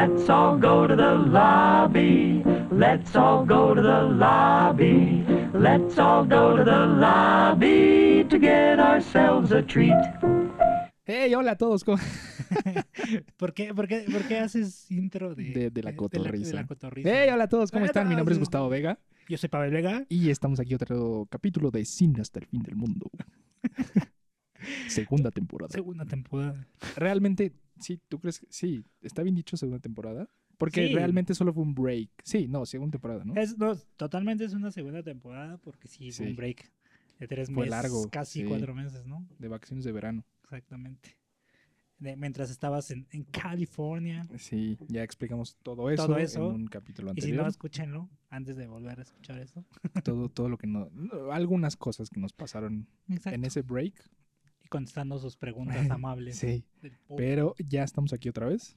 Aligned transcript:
Let's 0.00 0.30
all 0.30 0.56
go 0.58 0.86
to 0.88 0.96
the 0.96 1.14
lobby. 1.30 2.42
Let's 2.72 3.14
all 3.14 3.44
go 3.44 3.74
to 3.74 3.82
the 3.82 4.02
lobby. 4.16 5.22
Let's 5.52 5.98
all 5.98 6.24
go 6.24 6.56
to 6.56 6.64
the 6.64 6.86
lobby 6.86 8.24
to 8.30 8.38
get 8.38 8.78
ourselves 8.80 9.52
a 9.52 9.60
treat. 9.62 9.92
Hey, 11.04 11.34
hola 11.34 11.50
a 11.52 11.56
todos. 11.56 11.84
¿cómo- 11.84 11.98
¿Por 13.36 13.52
qué, 13.52 13.74
por, 13.74 13.86
qué, 13.88 14.06
por 14.10 14.26
qué 14.26 14.38
haces 14.38 14.90
intro 14.90 15.34
de, 15.34 15.52
De- 15.52 15.70
de 15.70 15.82
la 15.82 15.94
cotorriza. 15.94 16.48
De 16.52 16.54
la, 16.54 16.66
cotorriza? 16.66 17.10
Hey, 17.10 17.28
hola 17.30 17.44
a 17.44 17.48
todos, 17.48 17.70
¿cómo 17.70 17.84
están? 17.84 18.08
Mi 18.08 18.16
nombre 18.16 18.32
es. 18.32 18.38
Gustavo 18.38 18.70
Vega 18.70 18.98
Yo 19.28 19.36
soy 19.36 19.50
Pavel 19.50 19.70
Vega. 19.70 20.06
y 20.08 20.30
estamos 20.30 20.60
aquí 20.60 20.72
otro 20.74 21.26
capítulo 21.30 21.70
de 21.70 21.84
Cine 21.84 22.22
hasta 22.22 22.38
el 22.40 22.46
fin 22.46 22.62
del 22.62 22.74
mundo. 22.76 23.10
Segunda 24.88 25.30
temporada. 25.30 25.70
Segunda 25.72 26.06
temporada. 26.06 26.66
Realmente, 26.96 27.52
sí, 27.80 28.00
¿tú 28.08 28.18
crees 28.20 28.40
que 28.40 28.46
sí? 28.50 28.84
¿Está 29.02 29.22
bien 29.22 29.34
dicho 29.34 29.56
segunda 29.56 29.80
temporada? 29.80 30.28
Porque 30.58 30.88
Sí. 30.88 30.94
realmente 30.94 31.34
solo 31.34 31.52
fue 31.54 31.62
un 31.62 31.74
break. 31.74 32.10
Sí, 32.22 32.46
no, 32.46 32.66
segunda 32.66 32.92
temporada, 32.92 33.24
¿no? 33.24 33.34
Es, 33.34 33.56
no, 33.56 33.74
totalmente 33.96 34.44
es 34.44 34.52
una 34.52 34.70
segunda 34.70 35.02
temporada 35.02 35.56
porque 35.58 35.88
sí, 35.88 36.12
fue 36.12 36.26
Sí. 36.26 36.30
un 36.30 36.36
break 36.36 36.70
de 37.18 37.26
tres 37.28 37.48
Fue 37.48 37.56
meses. 37.64 37.70
largo, 37.70 38.08
Casi 38.10 38.40
sí. 38.42 38.46
cuatro 38.46 38.74
meses, 38.74 39.06
¿no? 39.06 39.26
De 39.38 39.48
vacaciones 39.48 39.84
de 39.84 39.92
verano. 39.92 40.24
Exactamente. 40.44 41.16
De- 41.98 42.16
mientras 42.16 42.50
estabas 42.50 42.90
en, 42.90 43.06
en 43.10 43.24
California. 43.24 44.26
Sí, 44.38 44.78
ya 44.88 45.02
explicamos 45.02 45.56
todo 45.62 45.90
eso, 45.90 46.06
Todo 46.06 46.16
eso. 46.18 46.48
en 46.48 46.54
un 46.62 46.66
capítulo 46.66 47.10
Y 47.14 47.20
si 47.20 47.26
anterior. 47.26 47.44
no, 47.44 47.48
escúchenlo 47.50 48.10
antes 48.30 48.56
de 48.56 48.66
volver 48.66 48.98
a 48.98 49.02
escuchar 49.02 49.38
eso. 49.38 49.66
todo, 50.04 50.28
todo 50.30 50.48
lo 50.48 50.56
que 50.56 50.66
no, 50.66 50.88
no, 50.94 51.30
algunas 51.32 51.76
cosas 51.76 52.08
que 52.08 52.18
nos 52.20 52.32
pasaron 52.32 52.86
Exacto. 53.08 53.34
en 53.34 53.44
ese 53.44 53.60
break. 53.62 53.94
Contestando 54.70 55.18
sus 55.18 55.36
preguntas 55.36 55.90
amables. 55.90 56.36
Sí, 56.38 56.64
pero 57.16 57.54
ya 57.58 57.82
estamos 57.84 58.12
aquí 58.14 58.28
otra 58.30 58.46
vez. 58.46 58.76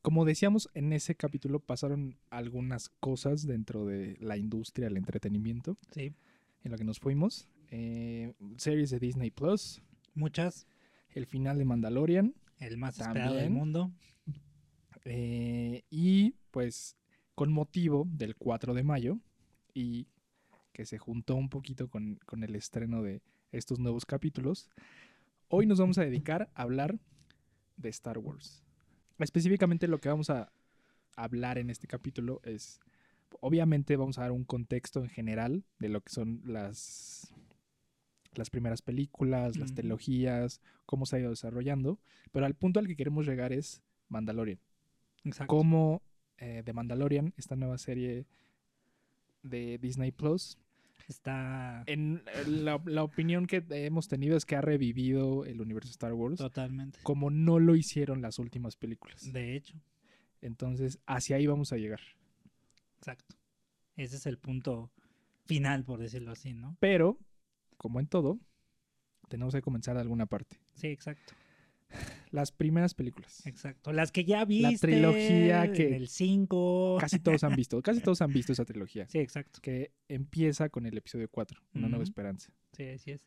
Como 0.00 0.24
decíamos, 0.24 0.68
en 0.74 0.92
ese 0.92 1.14
capítulo 1.14 1.60
pasaron 1.60 2.18
algunas 2.30 2.88
cosas 2.88 3.46
dentro 3.46 3.86
de 3.86 4.16
la 4.20 4.36
industria 4.36 4.88
del 4.88 4.96
entretenimiento 4.96 5.76
Sí, 5.92 6.12
en 6.64 6.70
la 6.72 6.76
que 6.76 6.82
nos 6.84 6.98
fuimos. 6.98 7.48
Eh, 7.70 8.32
series 8.56 8.90
de 8.90 8.98
Disney 8.98 9.30
Plus, 9.30 9.80
muchas. 10.14 10.66
el 11.10 11.26
final 11.26 11.56
de 11.58 11.64
Mandalorian 11.66 12.34
El 12.58 12.78
más 12.78 12.98
esperado 12.98 13.34
del 13.34 13.44
También. 13.44 13.52
mundo. 13.52 13.92
eh, 15.04 15.82
y 15.90 16.34
pues 16.50 16.96
con 17.34 17.52
motivo 17.52 18.06
del 18.10 18.34
4 18.36 18.74
de 18.74 18.82
mayo 18.82 19.18
y 19.74 20.06
que 20.72 20.84
se 20.84 20.98
juntó 20.98 21.36
un 21.36 21.48
poquito 21.48 21.88
con, 21.88 22.16
con 22.26 22.42
el 22.44 22.56
estreno 22.56 23.02
de 23.02 23.22
estos 23.52 23.78
nuevos 23.78 24.06
capítulos, 24.06 24.68
hoy 25.48 25.66
nos 25.66 25.78
vamos 25.78 25.98
a 25.98 26.02
dedicar 26.02 26.50
a 26.54 26.62
hablar 26.62 26.98
de 27.76 27.90
Star 27.90 28.18
Wars. 28.18 28.62
Específicamente 29.18 29.86
lo 29.88 29.98
que 29.98 30.08
vamos 30.08 30.30
a 30.30 30.50
hablar 31.16 31.58
en 31.58 31.70
este 31.70 31.86
capítulo 31.86 32.40
es, 32.44 32.80
obviamente 33.40 33.96
vamos 33.96 34.18
a 34.18 34.22
dar 34.22 34.32
un 34.32 34.44
contexto 34.44 35.00
en 35.00 35.10
general 35.10 35.64
de 35.78 35.90
lo 35.90 36.00
que 36.00 36.10
son 36.10 36.40
las, 36.44 37.32
las 38.34 38.50
primeras 38.50 38.82
películas, 38.82 39.56
las 39.56 39.74
trilogías, 39.74 40.60
cómo 40.86 41.06
se 41.06 41.16
ha 41.16 41.20
ido 41.20 41.30
desarrollando, 41.30 42.00
pero 42.32 42.46
al 42.46 42.54
punto 42.54 42.80
al 42.80 42.86
que 42.86 42.96
queremos 42.96 43.26
llegar 43.26 43.52
es 43.52 43.82
Mandalorian. 44.08 44.58
Exacto. 45.24 45.54
Cómo 45.54 46.02
eh, 46.38 46.62
The 46.64 46.72
Mandalorian, 46.72 47.34
esta 47.36 47.54
nueva 47.54 47.78
serie 47.78 48.26
de 49.42 49.78
Disney 49.78 50.10
Plus, 50.10 50.58
Está 51.16 51.84
en 51.86 52.22
eh, 52.26 52.44
la, 52.48 52.80
la 52.84 53.02
opinión 53.04 53.46
que 53.46 53.62
hemos 53.70 54.08
tenido 54.08 54.36
es 54.36 54.44
que 54.44 54.56
ha 54.56 54.60
revivido 54.60 55.44
el 55.44 55.60
universo 55.60 55.90
Star 55.90 56.12
Wars 56.14 56.38
totalmente. 56.38 56.98
como 57.02 57.30
no 57.30 57.58
lo 57.58 57.76
hicieron 57.76 58.22
las 58.22 58.38
últimas 58.38 58.76
películas. 58.76 59.32
De 59.32 59.54
hecho, 59.56 59.74
Entonces, 60.40 60.98
hacia 61.06 61.36
ahí 61.36 61.46
vamos 61.46 61.72
a 61.72 61.76
llegar. 61.76 62.00
exacto. 62.98 63.36
Ese 63.96 64.16
es 64.16 64.26
el 64.26 64.38
punto 64.38 64.90
final, 65.44 65.84
por 65.84 65.98
decirlo 66.00 66.32
así, 66.32 66.54
¿no? 66.54 66.76
Pero, 66.80 67.18
como 67.76 68.00
en 68.00 68.06
todo, 68.06 68.38
tenemos 69.28 69.54
que 69.54 69.60
comenzar 69.62 69.94
de 69.96 70.00
alguna 70.02 70.26
parte. 70.26 70.58
Sí, 70.74 70.86
exacto. 70.88 71.34
Las 72.32 72.50
primeras 72.50 72.94
películas. 72.94 73.46
Exacto. 73.46 73.92
Las 73.92 74.10
que 74.10 74.24
ya 74.24 74.44
viste. 74.44 74.88
trilogía 74.88 75.70
que- 75.70 75.94
El 75.94 76.08
5. 76.08 76.96
Casi 76.98 77.18
todos 77.20 77.44
han 77.44 77.54
visto, 77.54 77.80
casi 77.82 78.00
todos 78.00 78.20
han 78.22 78.32
visto 78.32 78.52
esa 78.52 78.64
trilogía. 78.64 79.06
Sí, 79.08 79.18
exacto. 79.18 79.60
Que 79.62 79.92
empieza 80.08 80.68
con 80.70 80.86
el 80.86 80.96
episodio 80.98 81.28
4, 81.30 81.60
Una 81.74 81.88
Nueva. 81.88 82.02
Esperanza. 82.02 82.50
Sí, 82.72 82.84
así 82.88 83.10
es. 83.12 83.24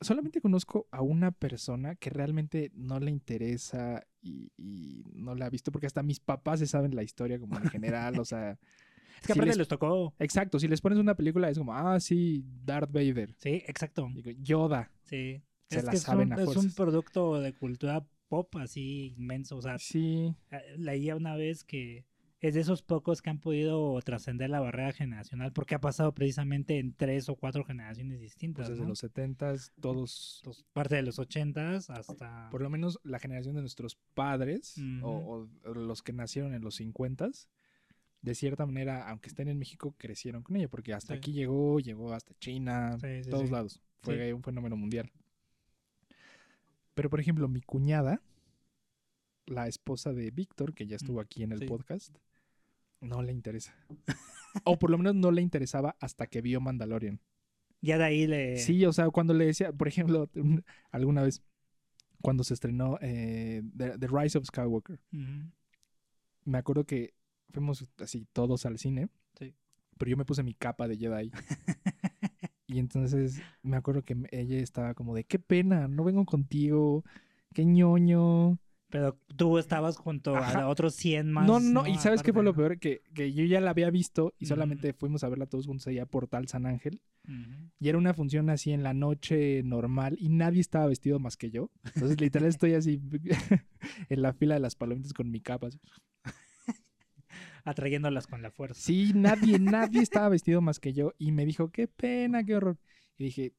solamente 0.00 0.40
conozco 0.40 0.88
a 0.90 1.00
una 1.00 1.30
persona 1.30 1.94
que 1.94 2.10
realmente 2.10 2.72
no 2.74 2.98
le 2.98 3.12
interesa 3.12 4.04
y, 4.20 4.50
y 4.56 5.04
no 5.14 5.36
la 5.36 5.46
ha 5.46 5.50
visto, 5.50 5.70
porque 5.70 5.86
hasta 5.86 6.02
mis 6.02 6.18
papás 6.18 6.58
se 6.58 6.66
saben 6.66 6.96
la 6.96 7.04
historia 7.04 7.38
como 7.38 7.56
en 7.56 7.70
general, 7.70 8.18
o 8.18 8.24
sea, 8.24 8.58
Es 9.20 9.26
que 9.28 9.32
Si 9.34 9.38
aparte 9.38 9.50
les- 9.50 9.58
les 9.58 9.68
tocó. 9.68 10.12
exacto, 10.18 10.58
si 10.58 10.66
les 10.66 10.80
pones 10.80 10.98
una 10.98 11.14
película 11.14 11.48
es 11.48 11.56
como, 11.56 11.72
ah, 11.72 12.00
sí, 12.00 12.44
Darth 12.64 12.90
Vader, 12.90 13.32
Sí, 13.38 13.62
exacto. 13.68 14.08
Digo, 14.12 14.32
Yoda, 14.42 14.90
Sí. 15.04 15.40
Se 15.70 15.78
es 15.78 15.84
la 15.84 15.90
que 15.92 15.96
es 15.98 16.02
saben 16.02 16.26
un, 16.26 16.32
a 16.32 16.42
es 16.42 16.48
un 16.48 16.54
fuerzas. 16.54 16.74
producto 16.74 17.40
de 17.40 17.52
cultura 17.54 18.04
pop 18.32 18.56
así 18.56 19.12
inmenso. 19.18 19.58
O 19.58 19.62
sea, 19.62 19.78
sí, 19.78 20.34
eh, 20.50 20.74
leía 20.78 21.16
una 21.16 21.36
vez 21.36 21.64
que 21.64 22.06
es 22.40 22.54
de 22.54 22.60
esos 22.60 22.80
pocos 22.82 23.20
que 23.20 23.28
han 23.28 23.38
podido 23.40 24.00
trascender 24.00 24.48
la 24.48 24.58
barrera 24.60 24.92
generacional 24.92 25.52
porque 25.52 25.74
ha 25.74 25.80
pasado 25.80 26.14
precisamente 26.14 26.78
en 26.78 26.94
tres 26.94 27.28
o 27.28 27.36
cuatro 27.36 27.62
generaciones 27.62 28.20
distintas. 28.20 28.62
pues 28.66 28.70
desde 28.70 28.82
¿no? 28.84 28.88
los 28.88 29.04
70s, 29.04 29.70
todos, 29.80 30.38
Entonces, 30.42 30.64
parte 30.72 30.94
de 30.96 31.02
los 31.02 31.18
ochentas 31.18 31.90
hasta... 31.90 32.48
por 32.50 32.62
lo 32.62 32.70
menos 32.70 32.98
la 33.04 33.18
generación 33.18 33.54
de 33.54 33.60
nuestros 33.60 33.98
padres 34.14 34.76
o, 35.02 35.46
o 35.66 35.74
los 35.74 36.02
que 36.02 36.14
nacieron 36.14 36.54
en 36.54 36.62
los 36.62 36.80
50s, 36.80 37.48
de 38.22 38.34
cierta 38.34 38.64
manera, 38.64 39.08
aunque 39.10 39.28
estén 39.28 39.48
en 39.48 39.58
México, 39.58 39.94
crecieron 39.98 40.42
con 40.42 40.56
ella, 40.56 40.68
porque 40.68 40.94
hasta 40.94 41.12
Sí. 41.12 41.18
aquí 41.18 41.32
llegó, 41.32 41.80
llegó 41.80 42.14
hasta 42.14 42.32
China, 42.40 42.96
Sí, 42.98 43.24
sí, 43.24 43.30
todos 43.30 43.50
lados. 43.50 43.82
Fue 44.00 44.32
un 44.32 44.42
fenómeno 44.42 44.74
mundial. 44.76 45.12
Pero, 46.94 47.08
por 47.10 47.20
ejemplo, 47.20 47.48
mi 47.48 47.60
cuñada, 47.62 48.20
la 49.46 49.66
esposa 49.68 50.12
de 50.12 50.30
Víctor, 50.30 50.74
que 50.74 50.86
ya 50.86 50.96
estuvo 50.96 51.20
aquí 51.20 51.42
en 51.42 51.52
el 51.52 51.58
Mm, 51.58 51.62
sí. 51.62 51.66
podcast, 51.68 52.16
no 53.00 53.22
le 53.22 53.32
interesa. 53.32 53.74
o 54.64 54.78
por 54.78 54.90
lo 54.90 54.98
menos 54.98 55.14
no 55.14 55.30
le 55.30 55.42
interesaba 55.42 55.96
hasta 56.00 56.26
que 56.26 56.40
vio 56.42 56.60
Mandalorian. 56.60 57.20
Ya 57.80 57.98
de 57.98 58.04
ahí 58.04 58.26
le... 58.26 58.58
Sí, 58.58 58.84
o 58.86 58.92
sea, 58.92 59.10
cuando 59.10 59.34
le 59.34 59.46
decía, 59.46 59.72
por 59.72 59.88
ejemplo, 59.88 60.30
un- 60.36 60.64
alguna 60.92 61.22
vez, 61.22 61.42
cuando 62.20 62.44
se 62.44 62.54
estrenó 62.54 62.98
eh, 63.00 63.62
The, 63.76 63.98
The 63.98 64.06
Rise 64.06 64.38
of 64.38 64.44
Skywalker, 64.46 65.00
me 66.44 66.58
acuerdo 66.58 66.84
que 66.84 67.14
fuimos 67.50 67.84
así 67.98 68.26
todos 68.32 68.64
al 68.66 68.78
cine, 68.78 69.08
Sí. 69.38 69.54
pero 69.98 70.10
yo 70.10 70.16
me 70.16 70.24
puse 70.24 70.42
mi 70.44 70.54
capa 70.54 70.86
de 70.86 70.96
Jedi. 70.96 71.32
y 72.72 72.78
entonces 72.78 73.42
me 73.62 73.76
acuerdo 73.76 74.02
que 74.02 74.16
ella 74.30 74.58
estaba 74.58 74.94
como 74.94 75.14
de, 75.14 75.24
qué 75.24 75.38
pena, 75.38 75.88
no 75.88 76.04
vengo 76.04 76.24
contigo, 76.24 77.04
qué 77.52 77.64
ñoño. 77.64 78.58
Pero 78.88 79.18
tú 79.36 79.56
estabas 79.56 79.96
junto 79.96 80.36
Ajá. 80.36 80.62
a 80.62 80.68
otros 80.68 80.94
100 80.94 81.32
más. 81.32 81.46
no, 81.46 81.60
no, 81.60 81.86
y 81.86 81.96
¿sabes 81.96 82.22
qué 82.22 82.32
fue 82.32 82.42
lo 82.42 82.54
peor? 82.54 82.78
Que, 82.78 83.00
que 83.14 83.32
yo 83.32 83.44
ya 83.44 83.60
la 83.60 83.70
había 83.70 83.88
visto 83.90 84.34
y 84.38 84.46
solamente 84.46 84.92
fuimos 84.92 85.24
a 85.24 85.30
verla 85.30 85.46
todos 85.46 85.66
juntos 85.66 85.86
allá 85.86 86.04
por 86.04 86.28
tal 86.28 86.46
San 86.48 86.66
Ángel. 86.66 87.00
¿no? 87.24 87.70
Y 87.78 87.88
era 87.88 87.96
una 87.96 88.12
función 88.12 88.50
así 88.50 88.72
en 88.72 88.82
la 88.82 88.92
noche 88.92 89.62
normal 89.62 90.16
y 90.18 90.28
nadie 90.28 90.60
estaba 90.60 90.86
vestido 90.86 91.18
más 91.18 91.36
que 91.36 91.50
yo. 91.50 91.70
Entonces 91.94 92.20
literal 92.20 92.48
estoy 92.48 92.74
así 92.74 93.00
en 94.10 94.22
la 94.22 94.34
fila 94.34 94.54
de 94.54 94.60
las 94.60 94.74
palomitas 94.76 95.14
con 95.14 95.30
mi 95.30 95.40
capa. 95.40 95.68
así. 95.68 95.78
Atrayéndolas 97.64 98.26
con 98.26 98.42
la 98.42 98.50
fuerza. 98.50 98.80
Sí, 98.80 99.12
nadie, 99.14 99.58
nadie 99.58 100.02
estaba 100.02 100.28
vestido 100.28 100.60
más 100.60 100.80
que 100.80 100.92
yo. 100.92 101.14
Y 101.18 101.32
me 101.32 101.44
dijo, 101.46 101.70
qué 101.70 101.86
pena, 101.88 102.44
qué 102.44 102.56
horror. 102.56 102.78
Y 103.18 103.24
dije, 103.24 103.52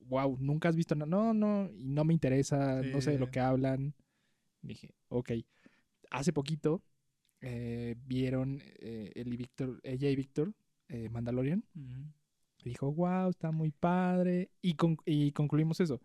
wow, 0.00 0.36
nunca 0.40 0.68
has 0.68 0.76
visto 0.76 0.94
nada. 0.94 1.08
No, 1.08 1.32
no, 1.34 1.70
y 1.72 1.88
no 1.90 2.04
me 2.04 2.12
interesa, 2.12 2.82
no 2.82 3.00
sé 3.00 3.12
de 3.12 3.18
lo 3.18 3.30
que 3.30 3.40
hablan. 3.40 3.94
Dije, 4.62 4.94
ok. 5.08 5.32
Hace 6.10 6.32
poquito 6.32 6.82
eh, 7.40 7.96
vieron 8.06 8.60
eh, 8.78 9.10
él 9.14 9.32
y 9.32 9.36
Víctor, 9.36 9.80
ella 9.82 10.08
y 10.10 10.16
Víctor, 10.16 10.54
eh, 10.88 11.08
Mandalorian. 11.08 11.64
Y 12.62 12.68
dijo, 12.70 12.92
wow, 12.92 13.30
está 13.30 13.50
muy 13.52 13.70
padre. 13.70 14.50
Y, 14.62 14.74
con- 14.74 14.98
y 15.06 15.32
concluimos 15.32 15.80
eso. 15.80 16.00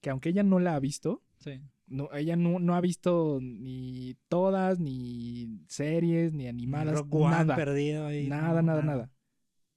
Que 0.00 0.10
aunque 0.10 0.28
ella 0.28 0.42
no 0.42 0.58
la 0.60 0.74
ha 0.74 0.80
visto, 0.80 1.22
Sí. 1.38 1.60
No, 1.88 2.08
ella 2.12 2.36
no, 2.36 2.58
no 2.58 2.74
ha 2.74 2.80
visto 2.80 3.38
ni 3.42 4.16
todas, 4.28 4.78
ni 4.80 5.60
series, 5.68 6.32
ni 6.32 6.46
animadas, 6.46 7.02
One 7.10 7.30
nada. 7.30 7.56
perdido 7.56 8.06
ahí. 8.06 8.26
Nada, 8.28 8.62
no, 8.62 8.68
nada, 8.68 8.82
nada. 8.82 9.10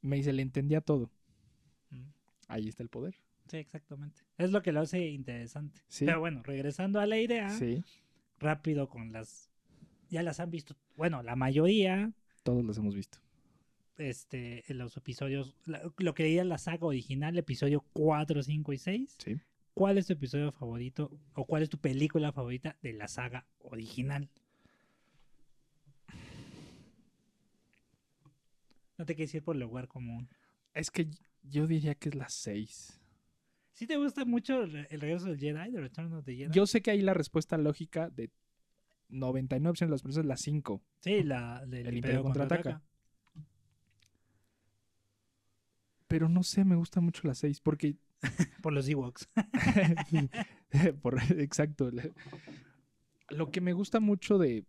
Me 0.01 0.15
dice, 0.17 0.33
le 0.33 0.41
entendía 0.41 0.81
todo. 0.81 1.11
Ujú. 1.91 2.03
Ahí 2.47 2.67
está 2.67 2.83
el 2.83 2.89
poder. 2.89 3.15
Sí, 3.49 3.57
exactamente. 3.57 4.21
Es 4.37 4.51
lo 4.51 4.61
que 4.61 4.71
lo 4.71 4.81
hace 4.81 5.07
interesante. 5.09 5.81
Sí. 5.87 6.05
Pero 6.05 6.19
bueno, 6.19 6.41
regresando 6.43 6.99
a 6.99 7.05
la 7.05 7.19
idea, 7.19 7.49
Sí, 7.49 7.83
rápido 8.39 8.87
con 8.89 9.11
las... 9.11 9.49
Ya 10.09 10.23
las 10.23 10.39
han 10.39 10.51
visto, 10.51 10.75
bueno, 10.97 11.21
la 11.23 11.35
mayoría, 11.35 12.11
todos 12.43 12.63
los 12.65 12.77
hemos 12.77 12.95
visto. 12.95 13.19
este, 13.97 14.63
en 14.71 14.77
los 14.77 14.97
episodios, 14.97 15.55
lo 15.97 16.13
que 16.13 16.23
diría 16.23 16.43
la 16.43 16.57
saga 16.57 16.85
original, 16.87 17.37
episodio 17.37 17.85
4, 17.93 18.41
5 18.43 18.73
y 18.73 18.77
6. 18.77 19.15
Sí. 19.23 19.37
¿Cuál 19.73 19.97
es 19.97 20.07
tu 20.07 20.13
episodio 20.13 20.51
favorito 20.51 21.11
o 21.33 21.45
cuál 21.45 21.63
es 21.63 21.69
tu 21.69 21.77
película 21.77 22.31
favorita 22.31 22.77
de 22.81 22.93
la 22.93 23.07
saga 23.07 23.47
original? 23.59 24.29
No 28.97 29.05
te 29.05 29.15
quieres 29.15 29.33
ir 29.33 29.43
por 29.43 29.55
lugar 29.55 29.87
común. 29.87 30.29
Es 30.73 30.91
que 30.91 31.07
yo 31.41 31.67
diría 31.67 31.95
que 31.95 32.09
es 32.09 32.15
la 32.15 32.29
6. 32.29 33.01
¿Sí 33.73 33.87
te 33.87 33.97
gusta 33.97 34.25
mucho 34.25 34.61
El 34.63 35.01
Regreso 35.01 35.25
del 35.25 35.39
Jedi, 35.39 35.71
The 35.71 35.79
Return 35.79 36.13
of 36.13 36.25
the 36.25 36.35
Jedi? 36.35 36.53
Yo 36.53 36.67
sé 36.67 36.81
que 36.81 36.91
ahí 36.91 37.01
la 37.01 37.13
respuesta 37.13 37.57
lógica 37.57 38.09
de 38.09 38.29
99% 39.09 39.79
de 39.79 39.87
las 39.87 40.03
personas 40.03 40.25
es 40.25 40.27
la 40.27 40.37
5. 40.37 40.83
Sí, 40.99 41.23
la 41.23 41.63
El 41.71 41.95
Imperio, 41.95 42.21
Contraataca. 42.23 42.83
Pero 46.07 46.29
no 46.29 46.43
sé, 46.43 46.65
me 46.65 46.75
gusta 46.75 47.01
mucho 47.01 47.25
la 47.25 47.33
6 47.33 47.61
porque 47.61 47.95
por 48.61 48.73
los 48.73 48.87
Ewoks. 48.87 49.29
por- 51.01 51.19
exacto. 51.39 51.89
Lo 53.29 53.51
que 53.51 53.61
me 53.61 53.73
gusta 53.73 53.99
mucho 53.99 54.37
de, 54.37 54.65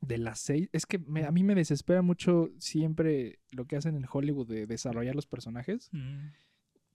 de 0.00 0.18
la 0.18 0.34
6 0.34 0.68
es 0.72 0.86
que 0.86 0.98
me- 0.98 1.24
a 1.24 1.30
mí 1.30 1.42
me 1.42 1.54
desespera 1.54 2.02
mucho 2.02 2.50
siempre 2.58 3.38
lo 3.52 3.66
que 3.66 3.76
hacen 3.76 3.96
en 3.96 4.06
Hollywood 4.10 4.46
de 4.48 4.66
desarrollar 4.66 5.14
los 5.14 5.26
personajes. 5.26 5.88
Mm, 5.92 6.28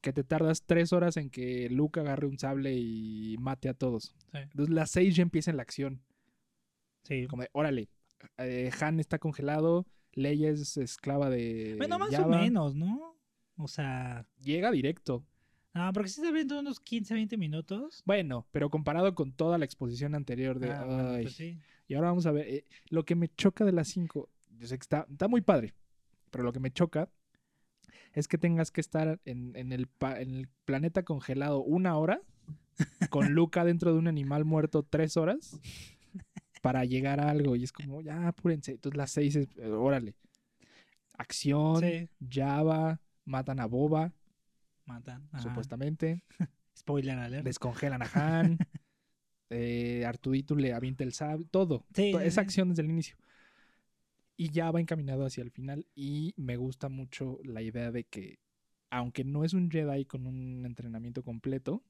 Que 0.02 0.14
te 0.14 0.24
tardas 0.24 0.64
tres 0.66 0.92
horas 0.94 1.18
en 1.18 1.30
que 1.30 1.70
Luke 1.70 2.00
agarre 2.00 2.28
un 2.28 2.38
sable 2.38 2.74
y 2.78 3.36
mate 3.40 3.70
a 3.70 3.74
todos. 3.74 4.16
sí. 4.32 4.38
Entonces 4.38 4.74
la 4.74 4.86
6 4.86 5.16
ya 5.16 5.24
empieza 5.24 5.52
en 5.52 5.58
la 5.58 5.64
acción. 5.64 6.02
Sí. 7.04 7.26
Como 7.28 7.42
de, 7.44 7.50
órale, 7.54 7.90
eh, 8.38 8.70
Han 8.80 9.00
está 9.00 9.18
congelado, 9.20 9.86
Leia 10.14 10.50
es 10.52 10.78
esclava 10.78 11.30
de 11.30 11.76
Bueno, 11.78 12.00
más 12.00 12.14
o 12.20 12.28
menos, 12.30 12.76
¿no? 12.76 13.18
O 13.58 13.68
sea, 13.68 14.26
Llega 14.42 14.72
directo. 14.72 15.26
No, 15.74 15.92
porque 15.94 16.10
sí 16.10 16.22
está 16.22 16.32
viendo 16.32 16.60
unos 16.60 16.80
15, 16.80 17.14
20 17.14 17.38
minutos. 17.38 18.04
Bueno, 18.06 18.48
pero 18.52 18.70
comparado 18.70 19.16
con 19.16 19.32
toda 19.32 19.58
la 19.58 19.66
exposición 19.66 20.16
anterior 20.16 20.60
de... 20.60 20.72
Ah, 20.72 20.84
bueno, 20.86 21.10
"Ay". 21.10 21.24
pues 21.24 21.36
sí. 21.36 21.60
Y 21.88 21.96
ahora 21.96 22.10
vamos 22.10 22.26
a 22.26 22.32
ver, 22.32 22.48
eh, 22.48 22.66
lo 22.90 23.04
que 23.06 23.16
me 23.16 23.28
choca 23.30 23.66
de 23.66 23.72
las 23.74 23.88
5, 23.90 24.30
yo 24.58 24.68
sé 24.68 24.78
que 24.78 24.84
está, 24.84 25.06
está 25.10 25.28
muy 25.28 25.42
padre, 25.42 25.74
pero 26.32 26.44
lo 26.44 26.54
que 26.54 26.60
me 26.60 26.72
choca 26.72 27.10
es 28.14 28.28
que 28.28 28.38
tengas 28.38 28.72
que 28.72 28.82
estar 28.82 29.20
en, 29.26 29.56
en 29.56 29.72
el, 29.72 29.88
pa- 29.88 30.22
en 30.22 30.32
el 30.36 30.48
planeta 30.66 31.04
congelado 31.04 31.62
una 31.64 31.98
hora, 31.98 32.22
con 33.10 33.34
Luca 33.34 33.66
dentro 33.66 33.92
de 33.94 34.00
un 34.00 34.08
animal 34.08 34.46
muerto 34.46 34.84
tres 34.84 35.18
horas, 35.18 35.60
para 36.62 36.86
llegar 36.86 37.20
a 37.20 37.30
algo. 37.30 37.56
Y 37.56 37.64
es 37.64 37.72
como, 37.72 38.02
ya, 38.02 38.28
apúrense. 38.28 38.72
Entonces 38.74 38.98
las 38.98 39.12
6 39.12 39.36
es, 39.36 39.48
eh, 39.58 39.68
órale. 39.68 40.16
Acción, 41.18 41.80
Sí. 41.82 42.10
Java, 42.30 43.00
matan 43.26 43.60
a 43.60 43.66
Boba, 43.68 44.14
Matan. 44.86 45.28
ajá. 45.32 45.44
supuestamente. 45.44 46.24
Spoiler 46.78 47.18
alert. 47.18 47.46
Descongelan 47.46 48.02
a 48.02 48.10
Han. 48.14 48.58
eh, 49.50 50.06
Artudito 50.06 50.56
le 50.56 50.74
avienta 50.74 51.04
el 51.04 51.14
sable. 51.14 51.46
Todo. 51.52 51.86
Sí, 51.94 52.14
sí. 52.30 52.40
acción 52.40 52.70
desde 52.70 52.82
el 52.82 52.90
inicio. 52.90 53.16
Y 54.36 54.50
ya 54.50 54.72
va 54.72 54.80
encaminado 54.82 55.26
hacia 55.26 55.44
el 55.44 55.52
final. 55.52 55.86
Y 55.96 56.34
me 56.38 56.58
gusta 56.58 56.90
mucho 56.90 57.38
la 57.44 57.62
idea 57.62 57.92
de 57.92 58.04
que, 58.06 58.40
aunque 58.90 59.24
no 59.24 59.44
es 59.44 59.54
un 59.54 59.70
Jedi 59.70 60.06
con 60.06 60.26
un 60.26 60.66
entrenamiento 60.66 61.24
completo, 61.24 61.84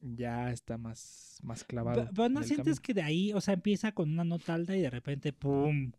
ya 0.00 0.52
está 0.52 0.76
más, 0.76 1.38
más 1.42 1.64
clavado. 1.64 2.04
Pe- 2.04 2.10
Pero 2.14 2.28
no 2.28 2.38
en 2.40 2.42
el 2.42 2.44
sientes 2.44 2.80
camino. 2.80 2.82
que 2.82 2.94
de 2.94 3.02
ahí, 3.02 3.32
o 3.32 3.40
sea, 3.40 3.54
empieza 3.54 3.92
con 3.92 4.10
una 4.10 4.24
nota 4.24 4.54
alta 4.54 4.76
y 4.76 4.82
de 4.82 4.90
repente, 4.90 5.32
¡pum! 5.32 5.92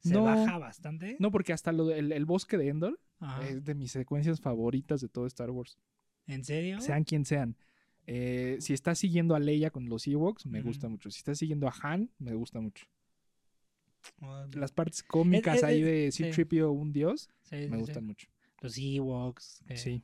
Se 0.00 0.14
No. 0.14 0.24
baja 0.24 0.58
bastante. 0.58 1.16
No, 1.20 1.30
porque 1.30 1.52
hasta 1.52 1.70
lo 1.70 1.84
del 1.86 2.10
el 2.10 2.24
bosque 2.24 2.56
de 2.58 2.68
Endor 2.68 2.98
Ajá. 3.22 3.48
es 3.48 3.64
de 3.64 3.74
mis 3.74 3.90
secuencias 3.92 4.40
favoritas 4.40 5.00
de 5.00 5.08
todo 5.08 5.26
Star 5.26 5.50
Wars. 5.50 5.78
¿En 6.26 6.44
serio? 6.44 6.80
Sean 6.80 7.04
quien 7.04 7.24
sean. 7.24 7.56
Eh, 8.06 8.56
si 8.60 8.72
estás 8.74 8.98
siguiendo 8.98 9.34
a 9.34 9.38
Leia 9.40 9.70
con 9.70 9.88
los 9.88 10.06
Ewoks, 10.06 10.46
me 10.46 10.60
gusta 10.60 10.88
mucho. 10.88 11.10
Si 11.10 11.18
estás 11.18 11.38
siguiendo 11.38 11.68
a 11.68 11.74
Han, 11.82 12.10
me 12.18 12.34
gusta 12.34 12.60
mucho. 12.60 12.86
Las 14.52 14.72
partes 14.72 15.02
cómicas 15.02 15.58
es- 15.58 15.64
ahí 15.64 15.82
de 15.82 16.10
sí. 16.10 16.24
C-3PO, 16.32 16.70
un 16.72 16.92
dios, 16.92 17.28
sí, 17.42 17.54
me 17.68 17.76
sí, 17.76 17.80
gustan 17.80 18.02
sí. 18.02 18.06
mucho. 18.06 18.28
Los 18.60 18.76
Ewoks. 18.78 19.62
Sí, 19.76 20.02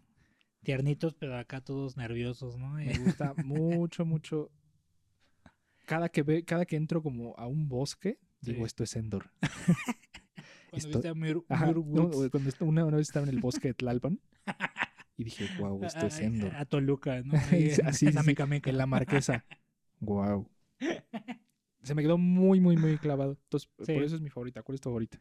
Tiernitos, 0.62 1.14
pero 1.14 1.36
acá 1.36 1.60
todos 1.60 1.96
nerviosos, 1.96 2.56
¿no? 2.58 2.70
me 2.70 2.84
gusta 3.22 3.34
mucho, 3.44 4.04
mucho. 4.04 4.50
Cada 5.86 6.08
que 6.08 6.22
ve, 6.22 6.44
cada 6.44 6.66
que 6.66 6.76
entro 6.76 7.02
como 7.02 7.34
a 7.38 7.46
un 7.46 7.68
bosque, 7.68 8.18
digo, 8.40 8.58
Sí. 8.58 8.64
esto 8.64 8.84
es 8.84 8.94
Endor. 8.96 9.30
Cuando 10.70 10.88
esto- 10.88 10.98
viste 11.14 11.52
a 11.52 11.54
Ajá, 11.54 11.66
no, 11.72 11.80
Woods, 11.80 12.30
cuando 12.30 12.50
una, 12.60 12.84
una 12.84 12.96
vez 12.98 13.08
estaba 13.08 13.26
en 13.26 13.34
el 13.34 13.40
bosque 13.42 13.68
de 13.68 13.74
Tlalpan 13.74 14.20
y 15.16 15.24
dije, 15.24 15.48
wow, 15.58 15.82
esto 15.84 16.06
es 16.06 16.18
a- 16.18 16.24
Endor. 16.24 16.54
A, 16.54 16.64
Toluca, 16.64 17.22
¿no? 17.22 17.32
Sí, 17.50 17.70
así, 17.84 18.06
en 18.06 18.14
la 18.14 18.22
sí, 18.22 18.26
Meca 18.26 18.46
Meca. 18.46 18.70
En 18.70 18.78
la 18.78 18.86
marquesa. 18.86 19.44
wow. 20.00 20.48
Se 21.82 21.94
me 21.94 22.02
quedó 22.02 22.18
muy, 22.18 22.60
muy, 22.60 22.76
muy 22.76 22.98
clavado. 22.98 23.38
Entonces, 23.44 23.70
Sí. 23.84 23.94
por 23.94 24.02
eso 24.02 24.16
es 24.16 24.20
mi 24.20 24.30
favorita. 24.30 24.62
¿Cuál 24.62 24.74
es 24.74 24.80
tu 24.80 24.88
favorita? 24.90 25.18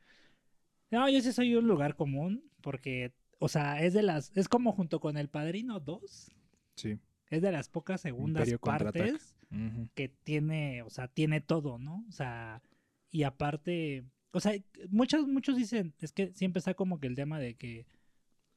No, 0.92 1.10
yo 1.10 1.22
sí 1.22 1.32
soy 1.32 1.56
un 1.56 1.68
lugar 1.68 1.96
común 1.96 2.44
porque, 2.62 3.14
o 3.40 3.48
sea, 3.48 3.82
es 3.84 3.94
de 3.94 4.04
las, 4.04 4.32
es 4.36 4.48
como 4.50 4.72
junto 4.72 5.00
con 5.00 5.18
El 5.18 5.30
Padrino 5.30 5.80
2, 5.80 6.32
Sí. 6.76 6.98
es 7.30 7.42
de 7.42 7.52
las 7.52 7.70
pocas 7.70 8.02
segundas 8.02 8.48
Imperio 8.48 8.60
partes 8.60 9.36
que 9.96 10.10
tiene, 10.10 10.82
o 10.84 10.90
sea, 10.90 11.08
tiene 11.08 11.40
todo, 11.42 11.78
¿no? 11.80 12.06
O 12.10 12.12
sea, 12.12 12.62
y 13.12 13.24
aparte, 13.24 14.04
o 14.32 14.40
sea, 14.40 14.54
muchos, 14.90 15.28
muchos 15.28 15.56
dicen, 15.58 15.94
es 16.00 16.12
que 16.12 16.34
siempre 16.34 16.60
está 16.60 16.74
como 16.74 17.00
que 17.00 17.08
el 17.08 17.16
tema 17.16 17.40
de 17.40 17.56
que 17.56 17.86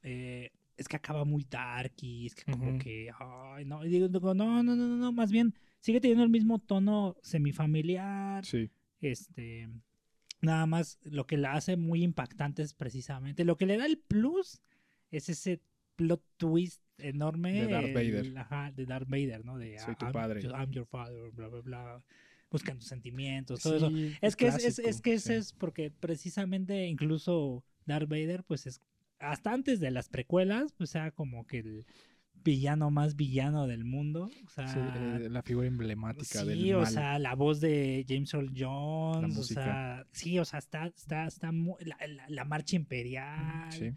eh, 0.03 0.51
es 0.77 0.87
que 0.87 0.95
acaba 0.95 1.25
muy 1.25 1.45
dark 1.49 1.93
y 2.01 2.25
es 2.27 2.35
que 2.35 2.51
como 2.51 2.77
que, 2.79 3.09
ay, 3.19 3.65
no, 3.65 3.85
y 3.85 3.89
digo, 3.89 4.07
no, 4.09 4.33
no, 4.33 4.63
no, 4.63 4.75
no, 4.75 4.97
no, 4.97 5.11
más 5.11 5.31
bien 5.31 5.53
sigue 5.79 6.01
teniendo 6.01 6.23
el 6.23 6.29
mismo 6.29 6.59
tono 6.59 7.15
semifamiliar, 7.21 8.45
Sí. 8.45 8.69
este, 8.99 9.69
nada 10.41 10.65
más 10.65 10.99
lo 11.03 11.25
que 11.27 11.37
la 11.37 11.53
hace 11.53 11.77
muy 11.77 12.03
impactante 12.03 12.63
es 12.63 12.73
precisamente, 12.73 13.45
lo 13.45 13.57
que 13.57 13.65
le 13.65 13.77
da 13.77 13.85
el 13.85 13.97
plus 13.99 14.61
es 15.11 15.29
ese 15.29 15.61
plot 15.95 16.23
twist 16.37 16.81
enorme 16.97 17.53
De 17.53 17.67
Darth 17.67 17.93
Vader. 17.93 18.25
el- 18.25 18.37
ajá, 18.37 18.71
de 18.71 18.85
Darth 18.85 19.07
Vader, 19.09 19.43
¿no? 19.45 19.57
De 19.57 19.77
Soy 19.79 19.95
tu 19.95 20.05
I'm- 20.05 20.13
padre. 20.13 20.41
yo- 20.41 20.51
I'm 20.51 20.71
your 20.71 20.85
father, 20.85 21.31
bla, 21.31 21.47
bla, 21.47 21.61
bla, 21.61 22.03
buscan 22.51 22.77
tus 22.77 22.87
sentimientos, 22.87 23.61
todo 23.61 23.77
eso. 23.77 23.89
Sí, 23.89 24.13
Es 24.21 24.35
que 24.35 24.47
es, 24.47 24.55
es, 24.55 24.61
clásico, 24.63 24.89
es 24.89 25.01
que 25.01 25.13
ese 25.13 25.27
sí. 25.29 25.33
es 25.39 25.53
porque 25.53 25.89
precisamente 25.89 26.85
incluso 26.87 27.63
Darth 27.85 28.09
Vader, 28.09 28.43
pues 28.43 28.67
es 28.67 28.81
hasta 29.19 29.53
antes 29.53 29.79
de 29.79 29.91
las 29.91 30.09
precuelas, 30.09 30.73
pues 30.73 30.93
era 30.95 31.11
como 31.11 31.45
que 31.47 31.59
el 31.59 31.85
villano 32.43 32.89
más 32.89 33.15
villano 33.15 33.67
del 33.67 33.85
mundo. 33.85 34.29
O 34.45 34.49
sea, 34.49 34.67
Sí, 34.67 34.79
eh, 34.79 35.29
la 35.29 35.43
figura 35.43 35.67
emblemática 35.67 36.43
del 36.43 36.59
Sí, 36.59 36.73
o 36.73 36.85
sea, 36.87 37.19
la 37.19 37.35
voz 37.35 37.61
de 37.61 38.03
James 38.09 38.33
Earl 38.33 38.51
Jones, 38.57 39.37
o 39.37 39.43
sea, 39.43 40.05
sí, 40.11 40.39
o 40.39 40.45
sea, 40.45 40.57
está, 40.59 40.87
está, 40.87 41.27
está 41.27 41.51
la, 41.51 41.97
la- 42.07 42.27
la 42.29 42.45
marcha 42.45 42.75
imperial, 42.75 43.71
Sí. 43.71 43.91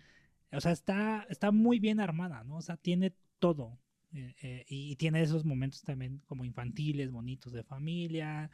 o 0.52 0.60
sea, 0.60 0.72
está, 0.72 1.26
está 1.30 1.50
muy 1.52 1.78
bien 1.78 2.00
armada, 2.00 2.44
¿no? 2.44 2.56
O 2.56 2.62
sea, 2.62 2.76
tiene 2.76 3.14
todo. 3.38 3.78
Eh, 4.14 4.34
eh, 4.42 4.64
y 4.68 4.96
tiene 4.96 5.22
esos 5.22 5.44
momentos 5.44 5.82
también 5.82 6.22
como 6.26 6.44
infantiles, 6.44 7.10
bonitos 7.10 7.52
de 7.52 7.64
familia. 7.64 8.50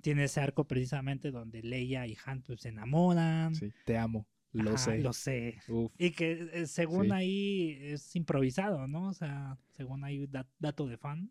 Tiene 0.00 0.24
ese 0.24 0.40
arco 0.40 0.64
precisamente 0.64 1.30
donde 1.30 1.62
Leia 1.62 2.06
y 2.06 2.16
Han 2.24 2.42
pues, 2.42 2.60
se 2.62 2.70
enamoran. 2.70 3.54
Sí, 3.54 3.70
te 3.84 3.96
amo. 3.96 4.26
Lo 4.52 4.74
Ajá, 4.74 4.76
sé. 4.76 4.98
Lo 5.00 5.12
sé. 5.12 5.58
Uf. 5.68 5.92
Y 5.98 6.10
que 6.12 6.48
eh, 6.52 6.66
según 6.66 7.06
Sí. 7.06 7.12
ahí 7.12 7.78
es 7.80 8.14
improvisado, 8.16 8.86
¿no? 8.86 9.08
O 9.08 9.12
sea, 9.14 9.58
según 9.72 10.02
dat- 10.02 10.46
dato 10.58 10.86
de 10.86 10.96
fan 10.96 11.30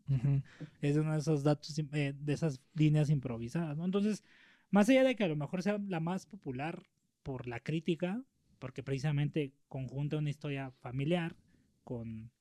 es 0.81 0.97
uno 0.97 1.13
de 1.13 1.19
esos 1.19 1.43
datos, 1.43 1.77
eh, 1.79 2.13
de 2.17 2.33
esas 2.33 2.61
líneas 2.75 3.09
improvisadas, 3.09 3.77
¿no? 3.77 3.85
Entonces, 3.85 4.23
más 4.71 4.89
allá 4.89 5.03
de 5.03 5.15
que 5.15 5.23
a 5.23 5.27
lo 5.27 5.35
mejor 5.35 5.63
sea 5.63 5.77
la 5.87 5.99
más 5.99 6.25
popular 6.25 6.83
por 7.23 7.47
la 7.47 7.59
crítica, 7.61 8.23
porque 8.59 8.83
precisamente 8.83 9.53
conjunta 9.67 10.17
una 10.17 10.29
historia 10.29 10.71
familiar 10.81 11.35
con, 11.83 12.31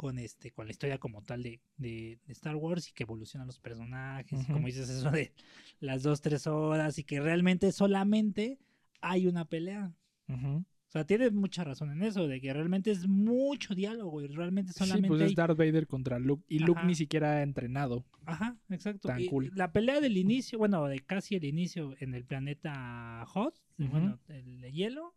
con, 0.00 0.18
este, 0.18 0.50
con 0.50 0.64
la 0.66 0.70
historia 0.70 0.96
como 0.96 1.22
tal 1.22 1.42
de, 1.42 1.60
de- 1.76 2.18
de 2.26 2.32
Star 2.32 2.56
Wars 2.56 2.88
y 2.88 2.92
que 2.94 3.02
evolucionan 3.02 3.46
los 3.46 3.58
personajes, 3.58 4.40
y 4.48 4.50
como 4.50 4.66
dices, 4.66 4.88
eso 4.88 5.10
de 5.10 5.30
las 5.78 6.02
dos, 6.02 6.22
tres 6.22 6.46
horas 6.46 6.98
y 6.98 7.04
que 7.04 7.20
realmente 7.20 7.70
solamente 7.70 8.58
hay 9.02 9.26
una 9.26 9.44
pelea. 9.44 9.92
Ujú. 10.26 10.64
O 10.88 10.90
sea, 10.90 11.04
tienes 11.04 11.32
mucha 11.34 11.64
razón 11.64 11.90
en 11.92 12.02
eso, 12.02 12.26
de 12.26 12.40
que 12.40 12.50
realmente 12.50 12.90
es 12.90 13.06
mucho 13.06 13.74
diálogo 13.74 14.22
y 14.22 14.26
realmente 14.28 14.72
solamente 14.72 15.08
Sí, 15.08 15.08
pues 15.10 15.20
es 15.20 15.34
Darth 15.36 15.58
Vader 15.58 15.86
contra 15.86 16.18
Luke. 16.18 16.44
Y 16.48 16.60
Luke 16.60 16.78
Ajá. 16.78 16.88
ni 16.88 16.94
siquiera 16.94 17.32
ha 17.32 17.42
entrenado. 17.42 18.06
Ajá, 18.24 18.56
exacto. 18.70 19.08
Tan 19.08 19.20
Y 19.20 19.26
cool. 19.26 19.52
La 19.54 19.70
pelea 19.70 20.00
del 20.00 20.16
inicio, 20.16 20.58
bueno, 20.58 20.86
de 20.86 21.00
casi 21.00 21.34
el 21.36 21.44
inicio 21.44 21.94
en 22.00 22.14
el 22.14 22.24
planeta 22.24 23.22
Hot, 23.28 23.54
bueno, 23.76 24.18
el 24.28 24.62
de 24.62 24.72
hielo, 24.72 25.14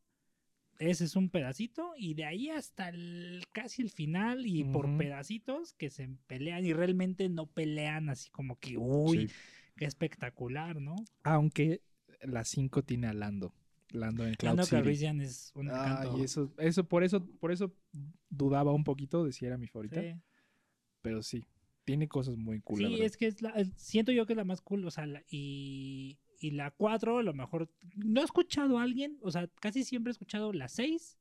ese 0.89 1.05
es 1.05 1.15
un 1.15 1.29
pedacito, 1.29 1.93
y 1.97 2.13
de 2.13 2.25
ahí 2.25 2.49
hasta 2.49 2.89
el, 2.89 3.43
casi 3.51 3.81
el 3.81 3.89
final, 3.89 4.45
y 4.45 4.63
por 4.63 4.97
pedacitos 4.97 5.73
que 5.73 5.89
se 5.89 6.09
pelean 6.27 6.65
y 6.65 6.73
realmente 6.73 7.29
no 7.29 7.47
pelean 7.47 8.09
así 8.09 8.29
como 8.31 8.59
que, 8.59 8.77
uy, 8.77 9.27
Sí. 9.27 9.33
qué 9.75 9.85
espectacular, 9.85 10.79
¿no? 10.81 10.95
Aunque 11.23 11.81
la 12.21 12.43
5 12.45 12.83
tiene 12.83 13.07
a 13.07 13.13
Lando. 13.13 13.53
Lando 13.89 14.25
en 14.25 14.33
Cloud 14.35 14.55
Lando. 14.55 14.69
Calrissian 14.69 15.21
es 15.21 15.51
un 15.55 15.67
encanto. 15.67 16.23
Eso, 16.23 16.51
eso, 16.57 16.83
por 16.87 17.03
eso, 17.03 17.23
por 17.39 17.51
eso 17.51 17.75
dudaba 18.29 18.71
un 18.73 18.83
poquito 18.83 19.23
de 19.23 19.31
si 19.31 19.45
era 19.45 19.57
mi 19.57 19.67
favorita. 19.67 20.01
Sí. 20.01 20.15
Pero 21.01 21.21
sí, 21.21 21.45
tiene 21.83 22.07
cosas 22.07 22.37
muy 22.37 22.59
cool. 22.61 22.79
Sí, 22.79 23.01
es 23.01 23.17
que 23.17 23.27
es 23.27 23.41
la, 23.41 23.53
siento 23.75 24.11
yo 24.11 24.25
que 24.25 24.33
es 24.33 24.37
la 24.37 24.45
más 24.45 24.61
cool, 24.61 24.85
o 24.85 24.89
sea, 24.91 25.05
la- 25.05 25.23
y, 25.29 26.17
y 26.43 26.51
la 26.51 26.71
4, 26.71 27.19
a 27.19 27.23
lo 27.23 27.33
mejor 27.33 27.69
no 27.95 28.21
he 28.21 28.23
escuchado 28.25 28.77
a 28.77 28.83
alguien, 28.83 29.17
o 29.21 29.31
sea, 29.31 29.47
casi 29.59 29.83
siempre 29.83 30.11
he 30.11 30.13
escuchado 30.13 30.51
la 30.53 30.67
6 30.67 31.17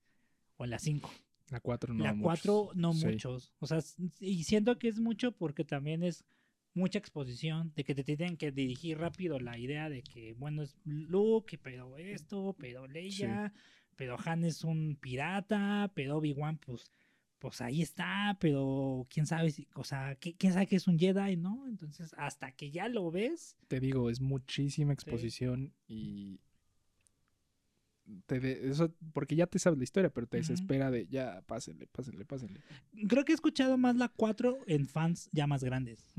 o 0.56 0.66
la 0.66 0.78
5. 0.78 1.10
La 1.50 1.60
4 1.60 1.94
no 1.94 2.04
la 2.04 2.12
muchos. 2.14 2.24
4 2.24 2.70
no 2.74 2.92
Sí. 2.92 3.06
muchos. 3.06 3.52
O 3.60 3.66
sea, 3.66 3.78
y 4.20 4.44
siento 4.44 4.78
que 4.78 4.88
es 4.88 4.98
mucho 5.00 5.32
porque 5.32 5.64
también 5.64 6.02
es 6.02 6.24
mucha 6.74 6.98
exposición, 6.98 7.72
de 7.76 7.84
que 7.84 7.94
te 7.94 8.02
tienen 8.02 8.36
que 8.38 8.50
dirigir 8.50 8.98
rápido 8.98 9.38
la 9.38 9.58
idea 9.58 9.90
de 9.90 10.02
que, 10.02 10.32
bueno, 10.32 10.62
es 10.62 10.76
Luke, 10.84 11.58
pero 11.58 11.98
esto, 11.98 12.56
pero 12.58 12.86
Leia, 12.88 13.52
pero 13.96 14.16
Han 14.24 14.44
es 14.44 14.64
un 14.64 14.96
pirata, 14.98 15.92
pero 15.94 16.16
Obi-Wan, 16.16 16.56
pues, 16.56 16.90
pues 17.42 17.60
ahí 17.60 17.82
está, 17.82 18.36
pero 18.38 19.04
quién 19.10 19.26
sabe, 19.26 19.50
si, 19.50 19.66
o 19.74 19.82
sea, 19.82 20.16
¿qui- 20.20 20.36
quién 20.38 20.52
sabe 20.52 20.68
que 20.68 20.76
es 20.76 20.86
un 20.86 20.96
Jedi, 20.96 21.36
¿no? 21.36 21.66
Entonces, 21.66 22.14
hasta 22.16 22.52
que 22.52 22.70
ya 22.70 22.86
lo 22.88 23.10
ves, 23.10 23.56
Te 23.66 23.80
digo, 23.80 24.10
es 24.10 24.20
muchísima 24.20 24.92
exposición 24.92 25.72
y... 25.88 26.38
Te 28.26 28.38
de- 28.38 28.68
eso, 28.70 28.94
porque 29.12 29.34
ya 29.34 29.46
te 29.48 29.58
sabes 29.58 29.76
la 29.78 29.82
historia, 29.84 30.10
pero 30.10 30.28
te 30.28 30.36
desespera 30.36 30.90
de 30.92 31.06
ya, 31.08 31.42
pásenle, 31.46 31.88
pásenle, 31.88 32.24
pásenle. 32.24 32.60
creo 33.08 33.24
que 33.24 33.32
he 33.32 33.34
escuchado 33.34 33.76
más 33.76 33.96
la 33.96 34.08
4 34.08 34.58
en 34.68 34.86
fans 34.86 35.28
ya 35.32 35.46
más 35.48 35.64
grandes. 35.64 36.14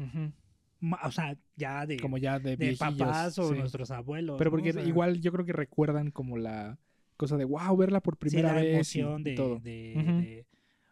O 1.05 1.11
sea, 1.11 1.37
ya 1.55 1.85
de, 1.85 1.97
Como 1.99 2.17
ya 2.17 2.39
de, 2.39 2.57
de 2.57 2.75
papás 2.75 3.37
o 3.39 3.53
sí. 3.53 3.59
nuestros 3.59 3.91
abuelos. 3.91 4.37
Pero 4.37 4.49
¿no? 4.49 4.57
porque 4.57 4.71
O 4.71 4.73
sea, 4.73 4.83
igual 4.83 5.21
yo 5.21 5.31
creo 5.31 5.45
que 5.45 5.53
recuerdan 5.53 6.11
como 6.11 6.37
la 6.37 6.77
cosa 7.15 7.37
de 7.37 7.45
wow, 7.45 7.77
verla 7.77 8.01
por 8.01 8.15
sí, 8.15 8.19
primera 8.19 8.49
la 8.53 8.61
vez. 8.61 8.73
emoción 8.73 9.21
y 9.21 9.23
de, 9.25 9.35
todo. 9.35 9.59
de- 9.59 9.93
de- 9.93 10.45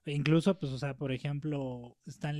incluso, 0.06 0.58
pues, 0.58 0.72
o 0.72 0.78
sea, 0.78 0.96
por 0.96 1.12
ejemplo, 1.12 1.98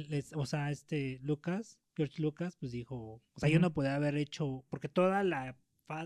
les- 0.10 0.34
o 0.34 0.46
sea, 0.46 0.72
este 0.72 1.20
Lucas, 1.24 1.80
George 1.96 2.22
Lucas, 2.22 2.58
pues 2.58 2.72
dijo, 2.72 3.22
o 3.34 3.40
sea, 3.40 3.50
yo 3.50 3.60
no 3.60 3.74
podía 3.74 3.96
haber 3.96 4.16
hecho, 4.16 4.64
porque 4.70 4.88
toda 4.90 5.24
la, 5.24 5.58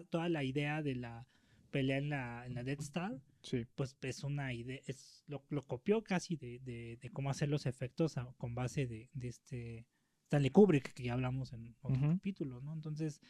toda 0.09 0.29
la 0.29 0.43
idea 0.43 0.81
de 0.81 0.95
la 0.95 1.27
pelea 1.71 1.97
en 1.97 2.09
la, 2.09 2.45
en 2.45 2.53
la 2.55 2.63
Death 2.63 2.81
Star, 2.81 3.19
Sí. 3.41 3.65
pues 3.75 3.95
es 4.01 4.23
una 4.23 4.53
idea, 4.53 4.79
es, 4.87 5.23
lo, 5.27 5.43
lo 5.49 5.63
copió 5.67 6.03
casi 6.03 6.35
de, 6.35 6.59
de- 6.59 6.97
de 6.99 7.09
cómo 7.11 7.29
hacer 7.29 7.49
los 7.49 7.65
efectos 7.67 8.17
a- 8.17 8.33
con 8.37 8.55
base 8.55 8.87
de, 8.87 9.09
de 9.13 9.27
este 9.27 9.85
Stanley 10.23 10.49
Kubrick, 10.49 10.93
que 10.93 11.03
ya 11.03 11.13
hablamos 11.13 11.53
en 11.53 11.75
otro 11.81 11.99
Ujú. 12.01 12.13
capítulo, 12.15 12.61
¿no? 12.61 12.73
Entonces, 12.73 13.21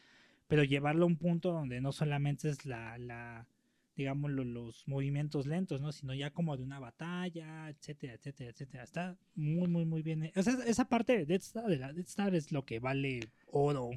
pero 0.47 0.63
llevarlo 0.63 1.03
a 1.03 1.07
un 1.07 1.17
punto 1.17 1.51
donde 1.51 1.81
no 1.81 1.91
solamente 1.91 2.49
es 2.49 2.65
la, 2.65 2.97
la 2.97 3.47
digamos, 3.95 4.31
lo- 4.31 4.43
los 4.43 4.87
movimientos 4.87 5.45
lentos, 5.47 5.81
¿no? 5.81 5.91
Sino 5.91 6.13
ya 6.13 6.31
como 6.31 6.57
de 6.57 6.63
una 6.63 6.79
batalla, 6.79 7.69
etcétera, 7.69 8.13
etcétera, 8.15 8.49
etcétera. 8.51 8.83
Está 8.83 9.17
muy, 9.35 9.67
muy, 9.67 9.85
muy 9.85 10.01
bien. 10.01 10.31
O 10.35 10.43
sea, 10.43 10.53
esa 10.65 10.87
parte 10.89 11.17
de 11.17 11.25
Death 11.25 11.41
Star, 11.43 11.65
de 11.67 11.77
la 11.77 11.91
Star 11.91 12.35
es 12.35 12.51
lo 12.51 12.65
que 12.65 12.79
vale 12.79 13.21
oro. 13.47 13.91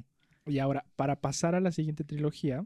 Y 0.45 0.59
ahora, 0.59 0.85
para 0.95 1.19
pasar 1.19 1.53
a 1.55 1.59
la 1.59 1.71
siguiente 1.71 2.03
trilogía, 2.03 2.65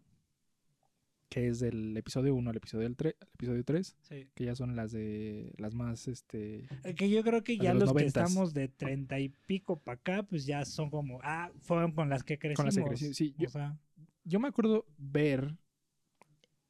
que 1.30 1.48
es 1.48 1.60
del 1.60 1.98
episodio 1.98 2.36
1 2.36 2.52
al 2.52 2.58
episodio, 2.58 2.84
del 2.84 2.96
tre- 2.96 3.16
al 3.20 3.28
episodio 3.34 3.64
3, 3.64 3.98
que 4.36 4.46
ya 4.46 4.54
son 4.56 4.76
las 4.76 4.92
de 4.92 5.52
las 5.58 5.74
más 5.74 6.08
este 6.08 6.68
Eh, 6.84 6.94
Que 6.96 7.10
yo 7.10 7.24
creo 7.24 7.44
que 7.44 7.58
ya 7.58 7.74
los 7.74 7.86
los, 7.86 7.94
que 7.94 8.06
estamos 8.06 8.54
de 8.54 8.68
treinta 8.68 9.20
y 9.20 9.30
pico 9.48 9.80
para 9.80 9.96
acá, 9.96 10.22
pues 10.24 10.46
ya 10.46 10.64
son 10.66 10.92
como, 10.92 11.20
ah, 11.24 11.52
fueron 11.62 11.92
con 11.94 12.08
las 12.10 12.24
que 12.24 12.38
crecimos. 12.38 12.58
Con 12.58 12.66
las 12.68 12.76
que 12.76 12.84
crecí, 13.06 13.14
sí, 13.16 13.36
yo- 13.40 13.50
sea, 13.50 13.76
yo 14.24 14.40
me 14.40 14.48
acuerdo 14.48 14.86
ver 15.00 15.58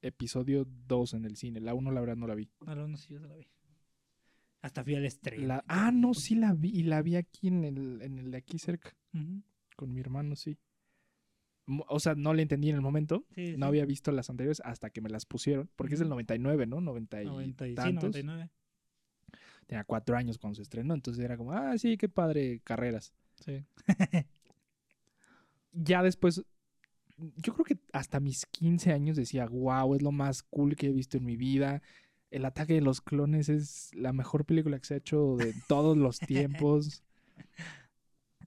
episodio 0.04 0.66
2 0.88 1.14
en 1.16 1.26
el 1.26 1.36
cine, 1.38 1.60
la 1.60 1.74
1 1.74 1.92
la 1.92 2.00
verdad 2.02 2.16
no 2.16 2.28
la 2.28 2.36
vi. 2.36 2.50
no, 2.66 2.76
no, 2.76 2.88
no, 2.88 2.98
sí, 2.98 3.14
yo 3.14 3.20
se 3.20 3.28
la 3.28 3.36
vi. 3.36 3.48
Hasta 4.62 4.84
fui 4.84 4.96
al 4.96 5.06
estreno. 5.06 5.46
La- 5.48 5.64
ah, 5.68 5.92
no, 5.92 6.14
sí 6.14 6.36
la 6.36 6.54
vi 6.54 6.70
y 6.70 6.84
la 6.84 7.02
vi 7.02 7.16
aquí 7.18 7.48
en 7.48 7.64
el 7.66 8.02
en 8.02 8.18
el 8.20 8.32
de 8.32 8.38
aquí 8.38 8.60
cerca 8.60 8.96
Ujú. 9.14 9.42
con 9.76 9.92
mi 9.94 10.00
hermano, 10.00 10.36
sí. 10.36 10.58
O 11.88 12.00
sea, 12.00 12.14
no 12.16 12.34
le 12.34 12.42
entendí 12.44 12.70
en 12.70 12.76
el 12.76 12.82
momento. 12.82 13.26
Sí, 13.36 13.52
No 13.58 13.66
sí. 13.66 13.70
había 13.70 13.86
visto 13.86 14.12
las 14.12 14.30
anteriores 14.30 14.62
hasta 14.66 14.90
que 14.90 15.02
me 15.02 15.10
las 15.10 15.26
pusieron, 15.26 15.70
porque 15.76 15.94
es 15.96 16.00
del 16.00 16.08
Ujú. 16.08 16.16
99, 16.16 16.66
¿no? 16.66 16.80
90 16.82 17.22
y 17.24 17.26
90 17.26 17.68
y- 17.68 17.72
sí, 17.72 17.76
tantos. 17.76 18.04
99. 18.04 18.50
Tenía 19.68 19.84
cuatro 19.86 20.18
años 20.18 20.38
cuando 20.38 20.56
se 20.56 20.62
estrenó, 20.62 20.94
entonces 20.94 21.24
era 21.24 21.38
como, 21.38 21.54
ah, 21.54 21.78
sí, 21.78 21.96
qué 21.98 22.10
padre, 22.10 22.60
carreras. 22.66 23.14
Sí. 23.40 23.64
Ya 25.72 26.04
después, 26.04 26.44
yo 27.38 27.54
creo 27.54 27.66
que 27.66 27.78
hasta 27.92 28.20
mis 28.20 28.46
15 28.48 28.92
años 28.92 29.16
decía, 29.18 29.46
wow, 29.48 29.96
es 29.96 30.02
lo 30.02 30.12
más 30.12 30.44
cool 30.44 30.76
que 30.76 30.88
he 30.88 30.92
visto 30.92 31.18
en 31.18 31.26
mi 31.26 31.38
vida. 31.38 31.82
El 32.32 32.46
ataque 32.46 32.74
de 32.74 32.82
los 32.82 33.02
clones 33.02 33.50
es 33.50 33.92
la 33.94 34.12
mejor 34.14 34.46
película 34.46 34.80
que 34.80 34.86
se 34.86 34.94
ha 34.96 34.98
hecho 34.98 35.36
de 35.38 35.54
todos 35.68 35.96
los 35.98 36.20
tiempos. 36.20 37.04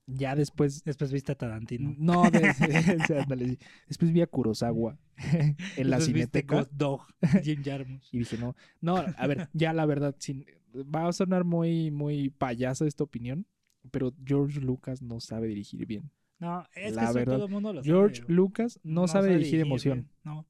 Ya 0.08 0.36
después, 0.36 0.84
Después 0.84 1.10
viste 1.12 1.32
a 1.32 1.34
Tarantino. 1.34 1.94
no, 1.98 2.30
de- 2.30 2.54
después 3.88 4.12
vi 4.12 4.20
a 4.20 4.26
Kurosawa 4.28 4.96
en 5.16 5.90
la 5.90 5.96
Después 5.96 6.04
cineteca. 6.04 6.66
Dog, 6.72 7.02
Jim 7.42 7.62
Jarmusch. 7.64 8.12
Y 8.14 8.18
dije, 8.20 8.38
no, 8.38 8.54
no, 8.80 8.96
a 8.98 9.26
ver, 9.26 9.48
ya 9.52 9.72
la 9.72 9.84
verdad, 9.84 10.14
sin, 10.18 10.46
va 10.74 11.08
a 11.08 11.12
sonar 11.12 11.42
muy, 11.44 11.90
muy 11.90 12.30
payasa 12.30 12.86
esta 12.86 13.02
opinión, 13.02 13.46
pero 13.90 14.14
George 14.24 14.60
Lucas 14.60 15.02
no 15.02 15.18
sabe 15.18 15.48
dirigir 15.48 15.86
bien. 15.86 16.10
No, 16.38 16.66
es 16.74 16.94
La 16.94 17.06
que 17.08 17.12
verdad, 17.14 17.34
todo 17.36 17.46
el 17.46 17.50
mundo 17.52 17.72
lo 17.72 17.82
George 17.82 18.16
sabe. 18.22 18.34
Lucas 18.34 18.78
no, 18.82 19.08
sabe 19.08 19.30
dirigir 19.36 19.60
emoción, 19.60 20.08
No, 20.22 20.44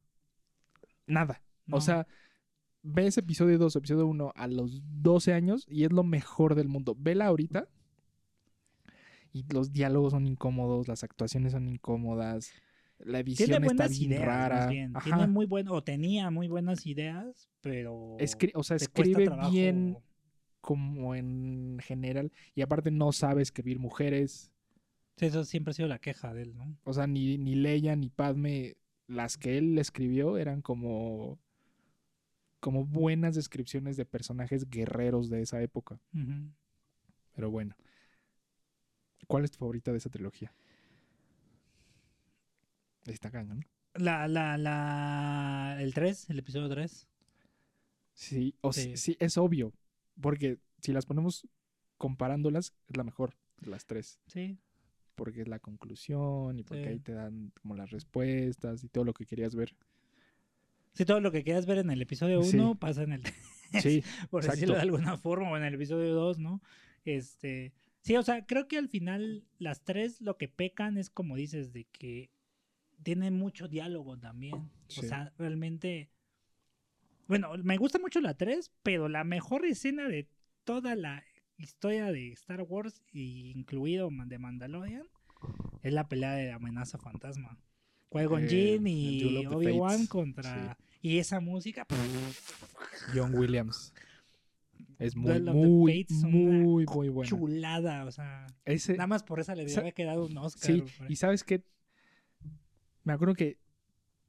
nada. 1.07 1.43
no. 1.66 1.76
O 1.76 1.81
sea, 1.81 2.07
ves 2.83 3.16
episodio 3.19 3.57
2, 3.59 3.76
episodio 3.76 4.07
1 4.07 4.33
a 4.35 4.49
los 4.49 4.81
12 5.02 5.33
años 5.33 5.64
y 5.69 5.85
es 5.85 5.93
lo 5.93 6.02
mejor 6.02 6.55
del 6.57 6.69
mundo. 6.69 6.97
Vela 6.99 7.26
ahorita 7.26 7.69
y 9.33 9.45
los 9.52 9.73
diálogos 9.73 10.12
son 10.12 10.26
incómodos, 10.26 10.88
las 10.88 11.05
actuaciones 11.05 11.52
son 11.52 11.69
incómodas, 11.69 12.50
la 12.99 13.21
edición 13.21 13.50
tiene 13.50 13.66
está 13.66 13.87
bien 13.88 14.12
ideas, 14.12 14.25
rara. 14.25 14.66
bien. 14.69 14.93
Tiene 15.05 15.26
muy 15.26 15.47
bueno, 15.47 15.73
o 15.75 15.85
tenía 15.85 16.31
muy 16.31 16.49
buenas 16.49 16.87
ideas, 16.87 17.49
pero 17.61 18.16
Escri- 18.19 18.52
o 18.55 18.62
sea, 18.62 18.76
escribe 18.76 19.28
bien 19.50 19.99
como 20.61 21.14
en 21.14 21.78
general 21.81 22.33
y 22.55 22.62
aparte 22.62 22.90
no 22.90 23.12
sabe 23.12 23.43
escribir 23.43 23.78
mujeres. 23.78 24.50
Sí, 25.16 25.26
eso 25.26 25.44
siempre 25.44 25.70
ha 25.70 25.75
sido 25.75 25.88
la 25.88 25.99
queja 25.99 26.35
de 26.35 26.42
él, 26.42 26.56
¿no? 26.56 26.76
O 26.85 26.92
sea, 26.92 27.06
ni, 27.06 27.38
ni 27.38 27.54
Leia 27.54 27.96
ni 27.96 28.11
Padme, 28.11 28.76
las 29.06 29.38
que 29.38 29.56
él 29.56 29.78
escribió 29.78 30.37
eran 30.37 30.61
como, 30.61 31.38
como 32.61 32.85
buenas 32.85 33.35
descripciones 33.35 33.96
de 33.96 34.04
personajes 34.04 34.68
guerreros 34.68 35.30
de 35.30 35.40
esa 35.40 35.62
época. 35.62 36.00
Pero 37.35 37.50
bueno. 37.50 37.76
¿Cuál 39.26 39.44
es 39.44 39.50
tu 39.50 39.58
favorita 39.58 39.90
de 39.90 39.99
esa 39.99 40.11
trilogía? 40.11 40.52
Está 43.06 43.30
cañón. 43.30 43.64
La, 43.94 44.28
la, 44.28 44.58
la, 44.58 45.78
el 45.80 45.94
3, 45.94 46.30
el 46.30 46.38
episodio 46.38 46.68
3. 46.68 47.06
Sí, 48.12 48.54
o 48.61 48.73
sí. 48.73 48.82
Sí. 48.82 48.96
sí, 48.96 49.16
es 49.20 49.38
obvio. 49.38 49.73
Porque 50.20 50.58
si 50.80 50.92
las 50.92 51.06
ponemos 51.06 51.46
comparándolas, 51.96 52.75
es 52.88 52.96
la 52.96 53.04
mejor 53.04 53.37
de 53.58 53.70
las 53.70 53.87
tres. 53.87 54.20
Sí. 54.26 54.58
Porque 55.16 55.40
es 55.40 55.49
la 55.49 55.58
conclusión 55.58 56.58
y 56.58 56.62
porque 56.62 56.85
Sí. 56.85 56.88
ahí 56.90 56.99
te 57.00 57.12
dan 57.12 57.50
como 57.61 57.75
las 57.75 57.90
respuestas 57.90 58.85
y 58.85 58.88
todo 58.88 59.04
lo 59.04 59.14
que 59.14 59.26
querías 59.26 59.56
ver. 59.56 59.75
Sí, 60.92 61.04
todo 61.04 61.20
lo 61.20 61.32
que 61.32 61.42
quieras 61.42 61.66
ver 61.66 61.78
en 61.78 61.90
el 61.90 62.00
episodio 62.00 62.40
1 62.40 62.73
Sí. 62.73 62.78
pasa 62.78 63.02
en 63.02 63.12
el 63.12 63.23
Sí, 63.82 64.02
por 64.30 64.42
Exacto. 64.42 64.52
decirlo 64.52 64.75
de 64.76 64.80
alguna 64.82 65.16
forma, 65.16 65.50
o 65.50 65.56
en 65.56 65.64
el 65.64 65.75
episodio 65.75 66.14
2, 66.14 66.38
¿no? 66.38 66.62
Este, 67.04 67.73
sí, 68.02 68.16
o 68.16 68.23
sea, 68.23 68.46
creo 68.46 68.68
que 68.68 68.78
al 68.78 68.88
final 68.88 69.44
las 69.58 69.82
tres 69.82 70.20
lo 70.20 70.37
que 70.37 70.49
pecan 70.49 70.96
es 70.96 71.11
como 71.11 71.37
dices, 71.37 71.73
de 71.73 71.85
que 71.85 72.30
tienen 73.02 73.35
mucho 73.35 73.68
diálogo 73.68 74.18
también. 74.18 74.70
O 74.88 75.02
sea, 75.02 75.32
realmente, 75.38 76.11
bueno, 77.28 77.52
me 77.62 77.76
gusta 77.76 77.99
mucho 77.99 78.20
la 78.20 78.35
3, 78.35 78.70
pero 78.82 79.08
la 79.08 79.25
mejor 79.25 79.64
escena 79.66 80.08
de 80.08 80.28
toda 80.64 80.94
la 80.96 81.23
historia 81.58 82.12
de 82.12 82.32
Star 82.32 82.62
Wars, 82.62 83.02
y 83.12 83.50
incluido 83.56 84.08
de 84.26 84.38
Mandalorian, 84.38 85.06
es 85.82 85.92
la 85.92 86.08
pelea 86.08 86.32
de 86.34 86.52
amenaza 86.52 86.98
fantasma. 86.98 87.58
Qui-Gon 88.10 88.44
Eh, 88.48 88.78
y 88.84 89.46
Obi-Wan 89.46 90.06
contra... 90.06 90.76
Y 91.02 91.18
esa 91.18 91.40
música... 91.40 91.86
John 93.14 93.34
Williams. 93.34 93.92
Es 94.98 95.14
muy, 95.14 95.40
muy, 95.40 96.02
Fates, 96.02 96.22
muy, 96.25 96.86
muy 96.86 97.08
bueno. 97.08 97.28
chulada, 97.28 98.04
o 98.06 98.10
sea, 98.10 98.46
Ese, 98.64 98.92
nada 98.94 99.06
más 99.06 99.22
por 99.22 99.40
esa 99.40 99.54
le 99.54 99.68
sa- 99.68 99.80
había 99.80 99.92
quedado 99.92 100.25
un 100.26 100.36
Oscar. 100.38 100.62
sí, 100.70 100.82
y 101.08 101.16
sabes 101.16 101.44
qué, 101.44 101.62
me 103.04 103.12
acuerdo 103.12 103.34
que 103.34 103.58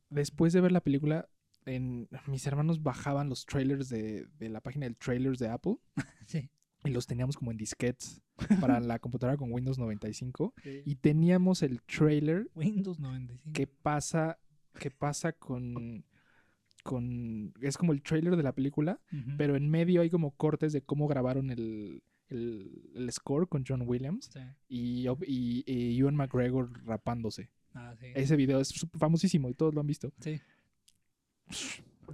después 0.09 0.51
de 0.51 0.59
ver 0.61 0.73
la 0.73 0.81
película, 0.81 1.29
en, 1.65 2.09
mis 2.27 2.45
hermanos 2.47 2.83
bajaban 2.83 3.29
los 3.29 3.45
trailers 3.45 3.87
de, 3.89 4.27
de 4.37 4.49
la 4.49 4.59
página 4.61 4.85
del 4.85 4.97
trailers 4.97 5.39
de 5.39 5.47
Apple 5.49 5.77
sí. 6.27 6.49
Y 6.85 6.89
los 6.91 7.07
teníamos 7.07 7.35
como 7.37 7.51
en 7.51 7.57
disquetes 7.57 8.21
para 8.61 8.79
la 8.79 8.99
computadora 8.99 9.37
con 9.37 9.51
Windows 9.51 9.77
95 9.79 10.53
Sí. 10.63 10.81
y 10.85 10.95
teníamos 10.95 11.63
el 11.63 11.81
trailer 11.83 12.49
Windows 12.55 12.99
95. 12.99 13.51
que 13.53 13.67
pasa 13.67 14.37
que 14.79 14.91
pasa 14.91 15.33
con 15.33 16.03
con 16.83 17.53
es 17.61 17.77
como 17.77 17.91
el 17.93 18.01
trailer 18.01 18.35
de 18.37 18.43
la 18.43 18.53
película 18.53 19.01
pero 19.37 19.55
en 19.55 19.69
medio 19.69 20.01
hay 20.01 20.09
como 20.09 20.31
cortes 20.31 20.71
de 20.71 20.81
cómo 20.83 21.07
grabaron 21.07 21.49
el, 21.49 22.01
el, 22.29 22.91
el 22.95 23.11
score 23.11 23.47
con 23.49 23.63
John 23.67 23.83
Williams 23.85 24.29
Sí. 24.31 24.39
y, 24.69 25.07
y, 25.25 25.63
y 25.65 25.97
Ewan 25.99 26.15
McGregor 26.15 26.71
rapándose 26.85 27.49
Ah, 27.73 27.93
sí. 27.99 28.07
Ese 28.15 28.35
video 28.35 28.59
es 28.59 28.73
famosísimo 28.97 29.49
y 29.49 29.53
todos 29.53 29.71
lo 29.75 29.81
han 29.81 29.85
visto. 29.87 30.11
Sí. 30.19 30.39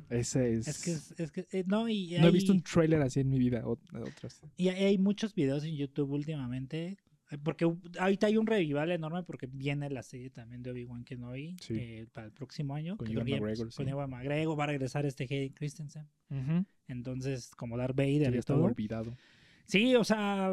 Ese 0.10 0.54
es... 0.56 0.68
Es 0.68 0.84
que, 0.84 0.92
es, 0.92 1.14
es 1.20 1.32
que 1.32 1.48
eh, 1.52 1.64
no, 1.68 1.88
y 1.90 2.16
No 2.20 2.28
he 2.28 2.32
visto 2.32 2.52
un 2.52 2.62
trailer 2.62 3.02
así 3.02 3.20
en 3.22 3.30
mi 3.30 3.40
vida. 3.40 3.62
o- 3.68 3.80
otras. 3.94 4.42
Y 4.58 4.70
hay, 4.70 4.84
hay 4.86 4.98
muchos 4.98 5.34
videos 5.36 5.64
en 5.64 5.76
YouTube 5.76 6.10
últimamente. 6.12 6.98
eh, 7.32 7.38
Porque 7.44 7.66
ahorita 8.00 8.28
hay 8.28 8.38
un 8.38 8.46
revival 8.48 8.92
enorme 8.92 9.24
porque 9.24 9.48
viene 9.48 9.90
la 9.90 10.04
serie 10.04 10.30
también 10.30 10.62
de 10.64 10.72
Obi-Wan 10.72 11.04
Kenobi 11.04 11.56
Sí. 11.62 11.74
eh, 11.78 12.08
para 12.14 12.28
el 12.28 12.34
próximo 12.34 12.76
año. 12.76 12.98
Con 12.98 13.08
Ewan 13.12 13.26
McGregor, 13.30 13.74
Con 13.74 13.86
sí. 13.86 13.92
Ewan 13.92 14.10
McGregor 14.10 14.60
va 14.60 14.64
a 14.66 14.68
regresar 14.68 15.06
este 15.06 15.24
Hayden 15.24 15.54
Christensen. 15.54 16.08
Entonces, 16.88 17.52
como 17.56 17.78
Darth 17.78 17.96
Vader 17.96 18.34
ya 18.34 18.40
y 18.40 18.42
todo. 18.42 18.64
olvidado. 18.64 19.16
Sí, 19.66 19.96
o 19.96 20.04
sea, 20.04 20.52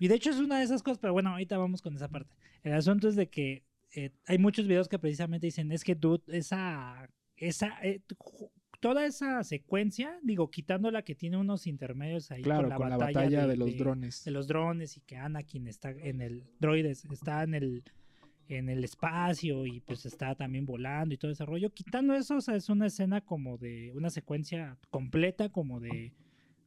y 0.00 0.08
de 0.08 0.14
hecho 0.16 0.30
es 0.30 0.36
una 0.38 0.58
de 0.58 0.64
esas 0.64 0.82
cosas, 0.82 0.98
pero 0.98 1.12
bueno, 1.12 1.30
ahorita 1.30 1.56
vamos 1.58 1.80
con 1.80 1.94
esa 1.94 2.08
parte. 2.08 2.34
El 2.64 2.72
asunto 2.72 3.08
es 3.08 3.16
de 3.16 3.28
que 3.28 3.64
eh, 3.94 4.10
hay 4.26 4.38
muchos 4.38 4.66
videos 4.66 4.88
que 4.88 4.98
precisamente 4.98 5.46
dicen, 5.46 5.70
es 5.70 5.84
que 5.84 5.94
dude, 5.94 6.22
esa, 6.26 7.08
esa, 7.36 7.78
eh, 7.82 8.00
toda 8.82 9.06
esa 9.06 9.44
secuencia, 9.44 10.18
digo, 10.24 10.50
quitando 10.50 10.90
la 10.90 11.02
que 11.02 11.14
tiene 11.14 11.36
unos 11.36 11.68
intermedios 11.68 12.32
ahí 12.32 12.42
Claro, 12.42 12.68
con 12.74 12.90
la 12.90 12.96
batalla, 12.96 13.46
de, 13.46 13.56
los 13.56 13.76
drones. 13.76 14.24
de 14.24 14.32
los 14.32 14.48
drones 14.48 14.96
y 14.96 15.00
que 15.02 15.16
Anakin 15.16 15.68
está 15.68 15.90
en 15.90 16.20
el 16.20 16.42
droides, 16.58 17.04
está 17.04 17.44
en 17.44 17.54
el 17.54 17.84
en 18.48 18.68
el 18.68 18.82
espacio 18.82 19.66
y 19.66 19.80
pues 19.80 20.04
está 20.04 20.34
también 20.34 20.66
volando 20.66 21.14
y 21.14 21.16
todo 21.16 21.30
ese 21.30 21.46
rollo. 21.46 21.70
Quitando 21.70 22.12
eso, 22.12 22.36
o 22.36 22.40
sea, 22.40 22.56
es 22.56 22.68
una 22.68 22.86
escena 22.86 23.20
como 23.20 23.56
de 23.56 23.92
una 23.94 24.10
secuencia 24.10 24.76
completa 24.90 25.48
como 25.48 25.78
de 25.78 26.12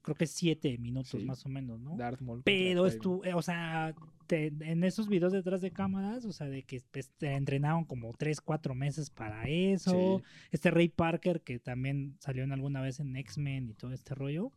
creo 0.06 0.16
que 0.16 0.28
siete 0.28 0.78
minutos 0.78 1.10
Sí. 1.20 1.26
más 1.26 1.46
o 1.46 1.50
menos, 1.50 1.80
¿no? 1.80 1.98
Contra 1.98 2.44
Pero 2.46 2.84
Qui-Gon. 2.84 2.88
estu 2.88 3.22
eh, 3.26 3.34
o 3.34 3.42
sea, 3.42 3.94
te- 4.28 4.48
en 4.62 4.84
esos 4.84 5.08
videos 5.10 5.34
detrás 5.34 5.62
de 5.62 5.72
cámaras, 5.72 6.24
o 6.26 6.32
sea, 6.32 6.48
de 6.48 6.64
que 6.64 6.82
pues, 6.92 7.10
te 7.18 7.34
entrenaron 7.34 7.86
como 7.86 8.14
tres, 8.14 8.40
cuatro 8.40 8.74
meses 8.76 9.10
para 9.10 9.44
eso. 9.50 10.20
Sí. 10.20 10.24
Este 10.52 10.72
Ray 10.72 10.90
Parker, 10.90 11.42
que 11.42 11.60
también 11.60 12.16
salió 12.20 12.44
en 12.44 12.52
alguna 12.52 12.82
vez 12.82 13.00
en 13.00 13.16
X-Men 13.16 13.70
y 13.70 13.74
todo 13.74 13.92
este 13.94 14.14
rollo. 14.16 14.52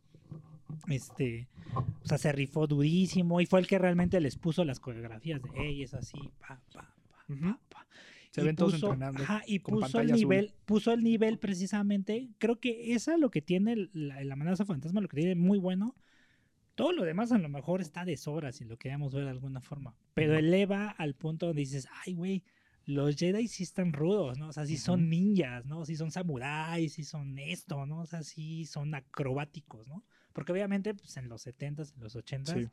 Este, 0.87 1.47
o 2.03 2.05
sea, 2.07 2.17
se 2.17 2.31
rifó 2.31 2.67
durísimo 2.67 3.41
y 3.41 3.45
fue 3.47 3.59
el 3.59 3.67
que 3.67 3.79
realmente 3.79 4.19
les 4.21 4.37
puso 4.37 4.63
las 4.63 4.79
coreografías 4.79 5.41
de, 5.41 5.49
hey, 5.55 5.81
es 5.83 5.93
así, 5.95 6.17
pa, 6.39 6.61
pa, 6.73 6.81
pa, 7.27 7.35
pa, 7.41 7.59
pa". 7.69 7.87
Se 8.31 8.41
Y 8.41 8.45
ven 8.45 8.55
todos 8.55 8.73
puso- 8.75 8.87
entrenando. 8.93 9.23
ajá, 9.23 9.41
y 9.47 9.59
con 9.59 9.79
puso 9.79 9.99
el 9.99 10.07
azul. 10.11 10.19
nivel, 10.19 10.53
puso 10.65 10.93
el 10.93 11.03
nivel 11.03 11.39
precisamente. 11.39 12.29
Creo 12.37 12.59
que 12.59 12.93
esa 12.93 13.17
lo 13.17 13.31
que 13.31 13.41
tiene 13.41 13.89
la, 13.93 14.23
la 14.23 14.33
amenaza 14.33 14.65
fantasma, 14.65 15.01
lo 15.01 15.07
que 15.07 15.17
tiene 15.17 15.35
muy 15.35 15.57
bueno. 15.57 15.95
Todo 16.75 16.91
lo 16.93 17.03
demás 17.03 17.31
a 17.31 17.37
lo 17.37 17.49
mejor 17.49 17.81
está 17.81 18.05
de 18.05 18.15
sobra 18.17 18.51
si 18.51 18.63
lo 18.65 18.77
queremos 18.77 19.13
ver 19.13 19.25
de 19.25 19.31
alguna 19.31 19.61
forma. 19.61 19.95
Pero 20.13 20.37
eleva 20.37 20.89
al 20.91 21.13
punto 21.15 21.47
donde 21.47 21.59
dices, 21.61 21.87
ay, 22.05 22.13
güey, 22.13 22.43
los 22.85 23.15
Jedi 23.17 23.47
sí 23.47 23.63
están 23.63 23.91
rudos, 23.93 24.37
¿no? 24.37 24.47
O 24.47 24.53
sea, 24.53 24.65
sí 24.65 24.77
son 24.77 25.09
ninjas, 25.09 25.65
¿no? 25.65 25.85
Sí 25.85 25.95
son 25.95 26.09
samuráis, 26.11 26.93
sí 26.93 27.03
son 27.03 27.37
esto, 27.37 27.85
¿no? 27.85 27.99
O 28.01 28.05
sea, 28.05 28.23
sí 28.23 28.65
son 28.65 28.95
acrobáticos, 28.95 29.87
¿no? 29.87 30.05
Porque 30.33 30.51
obviamente, 30.53 30.93
pues 30.93 31.17
en 31.17 31.27
los 31.29 31.45
70s, 31.45 31.93
en 31.95 32.01
los 32.03 32.15
80s, 32.15 32.53
Sí. 32.63 32.69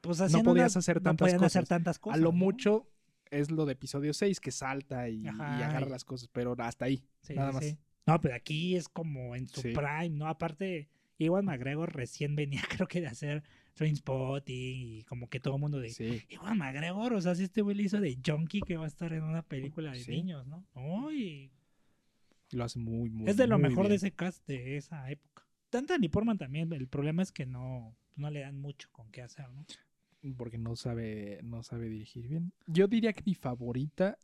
pues 0.00 0.20
No 0.32 0.42
podías 0.42 0.76
hacer 0.76 0.96
no 0.98 1.02
tantas 1.02 1.24
podían 1.26 1.44
hacer 1.44 1.62
cosas. 1.62 1.68
tantas 1.68 1.98
cosas. 1.98 2.18
a 2.20 2.22
lo 2.22 2.30
¿no? 2.30 2.38
mucho 2.38 2.86
es 3.34 3.50
lo 3.50 3.66
de 3.66 3.72
episodio 3.74 4.12
6, 4.14 4.40
que 4.40 4.50
salta 4.50 5.08
y, 5.08 5.26
agarra 5.26 5.86
y- 5.86 5.90
las 5.90 6.04
cosas, 6.04 6.28
pero 6.32 6.54
hasta 6.58 6.86
ahí. 6.86 7.02
Sí, 7.22 7.34
nada 7.34 7.52
más. 7.52 7.64
sí. 7.64 7.76
No, 8.06 8.20
pero 8.20 8.34
aquí 8.34 8.76
es 8.76 8.88
como 8.88 9.34
en 9.34 9.48
su 9.48 9.60
Sí. 9.62 9.72
prime, 9.72 10.10
¿no? 10.10 10.26
Aparte, 10.28 10.88
Iwan 11.18 11.44
McGregor 11.44 11.94
recién 11.94 12.36
venía, 12.36 12.62
creo 12.84 12.86
que 12.88 13.00
de 13.00 13.06
hacer 13.06 13.42
Trainspotting 13.74 14.54
y 14.98 15.02
como 15.04 15.28
que 15.28 15.40
todo 15.40 15.54
el 15.56 15.60
mundo 15.60 15.78
de 15.80 15.90
Sí. 15.90 16.22
Iwan 16.28 16.58
McGregor, 16.58 17.12
o 17.14 17.20
sea, 17.20 17.34
si 17.34 17.44
este 17.44 17.62
güey 17.62 17.76
le 17.76 17.84
hizo 17.84 18.00
de 18.00 18.18
Junkie 18.24 18.60
que 18.60 18.76
va 18.76 18.84
a 18.84 18.88
estar 18.88 19.12
en 19.12 19.22
una 19.22 19.42
película 19.42 19.92
de 19.92 20.04
niños, 20.06 20.46
¿no? 20.46 20.64
Uy, 20.74 21.50
Lo 22.50 22.64
hace 22.64 22.78
muy, 22.78 23.10
muy 23.10 23.28
es 23.28 23.36
de 23.36 23.46
lo 23.46 23.58
mejor 23.58 23.88
de 23.88 23.96
ese 23.96 24.12
cast 24.12 24.46
de 24.46 24.76
esa 24.76 25.10
época. 25.10 25.46
Natalie 25.72 26.08
Portman 26.08 26.38
también, 26.38 26.72
el 26.72 26.86
problema 26.86 27.22
es 27.22 27.32
que 27.32 27.46
no, 27.46 27.96
no 28.16 28.30
le 28.30 28.40
dan 28.40 28.58
mucho 28.60 28.88
con 28.92 29.10
qué 29.10 29.22
hacer, 29.22 29.50
¿no? 29.50 29.64
Porque 30.36 30.56
no 30.58 30.74
sabe, 30.76 31.40
no 31.42 31.62
sabe 31.62 31.88
dirigir 31.88 32.28
bien. 32.28 32.52
Yo 32.66 32.86
diría 32.88 33.12
que 33.12 33.22
mi 33.26 33.34
favorita. 33.34 34.16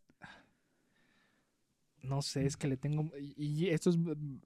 No 2.02 2.22
sé, 2.22 2.46
es 2.46 2.56
que 2.56 2.68
le 2.68 2.76
tengo. 2.76 3.10
Y, 3.18 3.68
esto 3.68 3.90
es. 3.90 3.96
mm, 3.98 4.38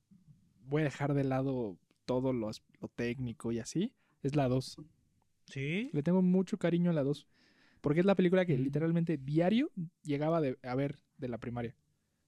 Voy 0.67 0.81
a 0.81 0.85
dejar 0.87 1.13
de 1.15 1.25
lado 1.25 1.77
todo 2.07 2.33
lo, 2.33 2.51
lo 2.81 2.89
técnico 2.89 3.53
y 3.53 3.59
así. 3.59 3.93
Es 4.23 4.35
la 4.35 4.49
2. 4.49 4.79
Sí. 5.47 5.91
Le 5.93 6.03
tengo 6.03 6.23
mucho 6.23 6.59
cariño 6.59 6.91
a 6.91 6.95
la 6.95 7.03
2. 7.05 7.29
Porque 7.83 8.01
es 8.01 8.07
la 8.07 8.15
película 8.17 8.47
que 8.47 8.57
Mm. 8.57 8.63
literalmente 8.63 9.19
diario 9.19 9.71
llegaba 10.03 10.41
de- 10.41 10.59
a 10.63 10.75
ver 10.75 10.99
de 11.19 11.29
la 11.29 11.39
primaria. 11.39 11.75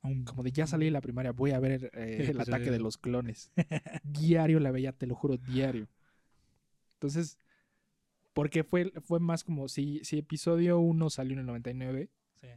Como 0.03 0.43
de 0.45 0.53
ya 0.53 0.67
salí 0.69 0.85
de 0.85 0.91
la 0.93 1.01
primaria, 1.01 1.33
voy 1.33 1.51
a 1.51 1.59
ver 1.59 1.91
eh, 1.95 2.17
el 2.37 2.41
ataque 2.41 2.71
de- 2.71 2.79
los 2.79 2.99
clones. 2.99 3.51
diario 4.05 4.61
la 4.61 4.71
veía, 4.71 4.93
te 4.93 5.07
lo 5.07 5.15
juro, 5.17 5.37
diario. 5.39 5.89
Entonces, 6.93 7.39
porque 8.37 8.65
fue, 8.65 8.93
fue 9.01 9.19
más 9.19 9.43
como 9.45 9.67
si, 9.67 10.05
si 10.05 10.19
episodio 10.19 10.79
1 10.79 11.09
salió 11.09 11.33
en 11.33 11.39
el 11.41 11.47
99 11.47 12.11
Sí. 12.35 12.49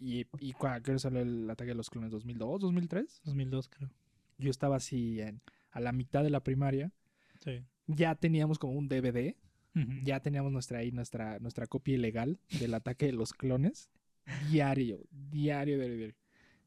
y, 0.00 0.26
y 0.40 0.52
cuando 0.54 0.98
salió 0.98 1.20
el 1.20 1.50
ataque 1.50 1.68
de 1.68 1.74
los 1.74 1.90
clones 1.90 2.10
2002, 2.10 2.60
2003, 2.62 3.20
2002 3.24 3.68
creo. 3.68 3.90
yo 4.38 4.50
estaba 4.50 4.76
así 4.76 5.20
en, 5.20 5.42
a 5.70 5.80
la 5.80 5.92
mitad 5.92 6.22
de 6.22 6.30
la 6.30 6.42
primaria. 6.42 6.90
Sí. 7.44 7.62
Ya 7.88 8.14
teníamos 8.14 8.58
como 8.58 8.72
un 8.72 8.88
DVD, 8.88 9.34
ya 10.02 10.20
teníamos 10.20 10.50
nuestra 10.50 10.78
ahí, 10.78 10.92
nuestra, 10.92 11.38
nuestra 11.40 11.66
copia 11.66 11.94
ilegal 11.94 12.40
del 12.58 12.72
ataque 12.74 13.06
de 13.06 13.12
los 13.12 13.32
clones. 13.34 13.90
Diario, 14.50 14.98
diario, 15.30 15.78
diario, 15.78 15.96
diario. 15.96 16.14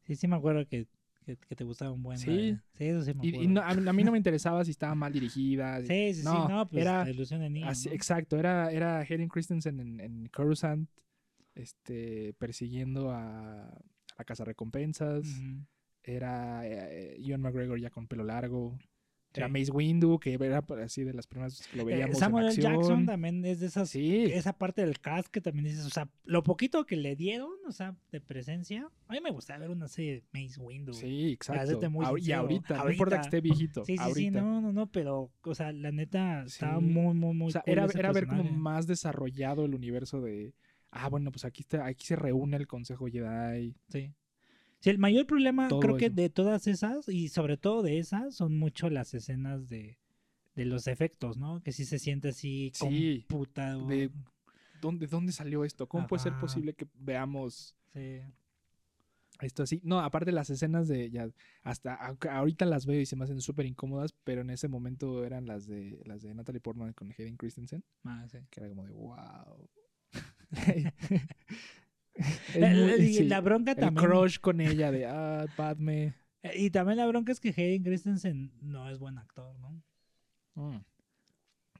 Sí, 0.04 0.15
sí 0.15 0.28
me 0.28 0.36
acuerdo 0.36 0.65
que, 0.67 0.88
que, 1.25 1.38
que 1.38 1.55
te 1.55 1.63
gustaba 1.63 1.91
un 1.91 2.01
buen. 2.03 2.17
Sí. 2.17 2.57
eso 2.77 3.01
sí 3.03 3.13
me 3.13 3.25
Y, 3.25 3.29
acuerdo. 3.29 3.43
y 3.43 3.47
no- 3.47 3.62
a, 3.62 3.93
mí, 3.93 4.03
no 4.03 4.12
me 4.12 4.17
interesaba 4.17 4.63
si 4.65 4.71
estaba 4.71 4.95
mal 4.95 5.13
dirigida. 5.13 5.79
Sí, 5.88 6.13
sí, 6.15 6.23
no, 6.23 6.47
sí, 6.47 6.51
no, 6.53 6.67
pues 6.67 6.81
era 6.81 7.03
la 7.03 7.10
ilusión 7.12 7.41
de 7.41 7.49
niño. 7.49 7.67
así- 7.67 7.89
¿no? 7.89 7.95
Exacto, 7.95 8.38
era, 8.38 8.71
era 8.71 8.99
Hayden 8.99 9.27
Christensen 9.29 9.79
en, 9.79 9.99
en 9.99 10.25
Coruscant, 10.29 10.89
este, 11.55 12.34
persiguiendo 12.34 13.12
a, 13.12 13.67
a 13.67 13.81
la 14.17 14.25
casa 14.25 14.43
recompensas. 14.45 15.27
Era 16.03 16.65
eh, 16.67 17.15
Ewan 17.19 17.41
McGregor 17.41 17.79
ya 17.79 17.89
con 17.91 18.07
pelo 18.07 18.23
largo. 18.23 18.77
Era 19.34 19.48
Sí. 19.48 19.54
Mace 19.54 19.72
Windu, 19.72 20.20
que 20.20 20.34
era 20.34 20.63
así 20.84 21.04
de 21.04 21.13
las 21.13 21.26
primeras 21.26 21.65
que 21.67 21.78
lo 21.78 21.84
Eh, 21.84 21.94
veíamos 21.94 22.17
Samuel 22.17 22.46
en 22.46 22.50
acción. 22.52 22.74
Jackson 22.74 23.06
también 23.06 23.46
es 23.46 23.60
de 23.62 23.67
esas. 23.67 23.89
Sí, 23.89 24.26
Esa 24.26 24.52
parte 24.58 24.82
del 24.86 25.00
cast 25.00 25.30
que 25.30 25.39
también 25.39 25.65
dices, 25.65 25.86
o 25.86 25.89
sea, 25.89 26.10
lo 26.26 26.44
poquito 26.44 26.86
que 26.86 26.98
le 26.98 27.15
dieron, 27.15 27.50
o 27.65 27.72
sea, 27.72 27.96
de 28.12 28.20
presencia. 28.20 28.89
A 29.08 29.13
mí 29.13 29.20
me 29.22 29.32
gustaría 29.32 29.60
ver 29.62 29.70
una 29.70 29.88
serie 29.88 30.15
de 30.15 30.24
Mace 30.34 30.60
Windu. 30.60 30.94
sí, 30.94 31.32
exacto. 31.32 31.89
muy 31.89 32.06
Ahor- 32.06 32.17
y 32.20 32.22
sincero, 32.24 32.39
ahorita, 32.41 32.78
no 32.84 32.91
importa 32.91 33.15
que 33.15 33.15
ahorita. 33.15 33.22
esté 33.22 33.41
viejito. 33.41 33.86
Sí, 33.86 33.94
sí, 33.98 34.04
sí, 34.04 34.10
ahorita. 34.10 34.41
no, 34.41 34.60
no, 34.62 34.74
no, 34.74 34.91
pero, 34.91 35.32
o 35.44 35.56
sea, 35.56 35.72
la 35.72 35.91
neta 35.91 36.44
estaba 36.44 36.80
Sí. 36.80 36.86
muy, 36.86 37.13
muy, 37.13 37.34
muy. 37.34 37.48
O 37.48 37.52
sea, 37.52 37.62
cool 37.62 37.72
era, 37.74 37.86
era 37.94 38.12
ver 38.12 38.28
como 38.28 38.44
más 38.44 38.86
desarrollado 38.88 39.63
el 39.65 39.74
universo 39.76 40.20
de. 40.22 40.54
Ah, 40.91 41.08
bueno, 41.08 41.32
pues 41.32 41.46
aquí, 41.46 41.62
está, 41.62 41.86
aquí 41.86 42.06
se 42.06 42.17
reúne 42.17 42.58
el 42.58 42.67
Consejo 42.67 43.08
Jedi. 43.08 43.74
Sí. 43.88 44.12
Sí, 44.82 44.89
el 44.89 44.98
mayor 44.98 45.26
problema, 45.28 45.67
Todo 45.70 45.80
creo 45.80 45.98
que 45.98 46.10
de 46.10 46.30
todas 46.30 46.67
esas, 46.67 47.08
y 47.08 47.30
sobre 47.30 47.56
todo 47.58 47.82
de 47.84 48.00
esas, 48.00 48.36
son 48.36 48.58
mucho 48.58 48.89
las 48.89 49.13
escenas 49.13 49.70
de, 49.70 49.98
de 50.56 50.65
los 50.65 50.88
efectos, 50.88 51.38
¿no? 51.38 51.62
Que 51.62 51.72
sí 51.72 51.86
se 51.86 52.00
siente 52.00 52.30
así 52.30 52.72
Sí, 52.74 53.26
computado. 53.28 53.86
de- 53.88 54.12
¿Dónde, 54.82 55.06
¿Dónde 55.06 55.32
salió 55.32 55.63
esto? 55.63 55.88
¿Cómo 55.88 56.08
puede 56.08 56.24
ser 56.24 56.34
posible 56.39 56.74
que 56.74 56.88
veamos 56.96 57.76
Sí. 57.94 58.22
esto 59.41 59.62
así? 59.63 59.80
No, 59.84 60.00
aparte 60.00 60.32
las 60.32 60.50
escenas 60.50 60.88
de 60.88 61.12
ya 61.12 61.30
hasta 61.62 61.94
ahorita 62.32 62.65
las 62.65 62.88
veo 62.88 63.00
y 63.00 63.06
se 63.06 63.15
me 63.15 63.26
hacen 63.26 63.39
súper 63.41 63.67
incómodas, 63.67 64.13
pero 64.24 64.41
en 64.41 64.50
ese 64.50 64.67
momento 64.67 65.24
eran 65.24 65.46
las 65.46 65.67
de 65.67 66.02
las 66.06 66.24
de 66.24 66.34
Natalie 66.34 66.60
Portman 66.62 66.94
con 66.94 67.12
Hayden 67.12 67.38
Christensen, 67.38 67.84
Ah, 68.04 68.26
sí. 68.28 68.39
que 68.50 68.60
era 68.60 68.70
como 68.70 68.84
de 68.84 68.91
wow. 68.91 69.70
El- 72.55 73.03
y 73.03 73.23
la 73.27 73.41
bronca 73.41 73.71
el 73.71 73.77
también. 73.77 74.05
crush 74.10 74.39
con 74.39 74.62
ella 74.62 74.91
de 74.91 75.05
ah, 75.05 75.45
Padme. 75.55 76.13
Y 76.55 76.71
también 76.71 76.97
la 76.97 77.05
bronca 77.07 77.31
es 77.31 77.39
que 77.39 77.49
Hayden 77.49 77.84
Christensen 77.84 78.51
no 78.62 78.89
es 78.89 78.97
buen 78.99 79.17
actor, 79.17 79.55
¿no? 79.60 79.81
Mm. 80.55 80.84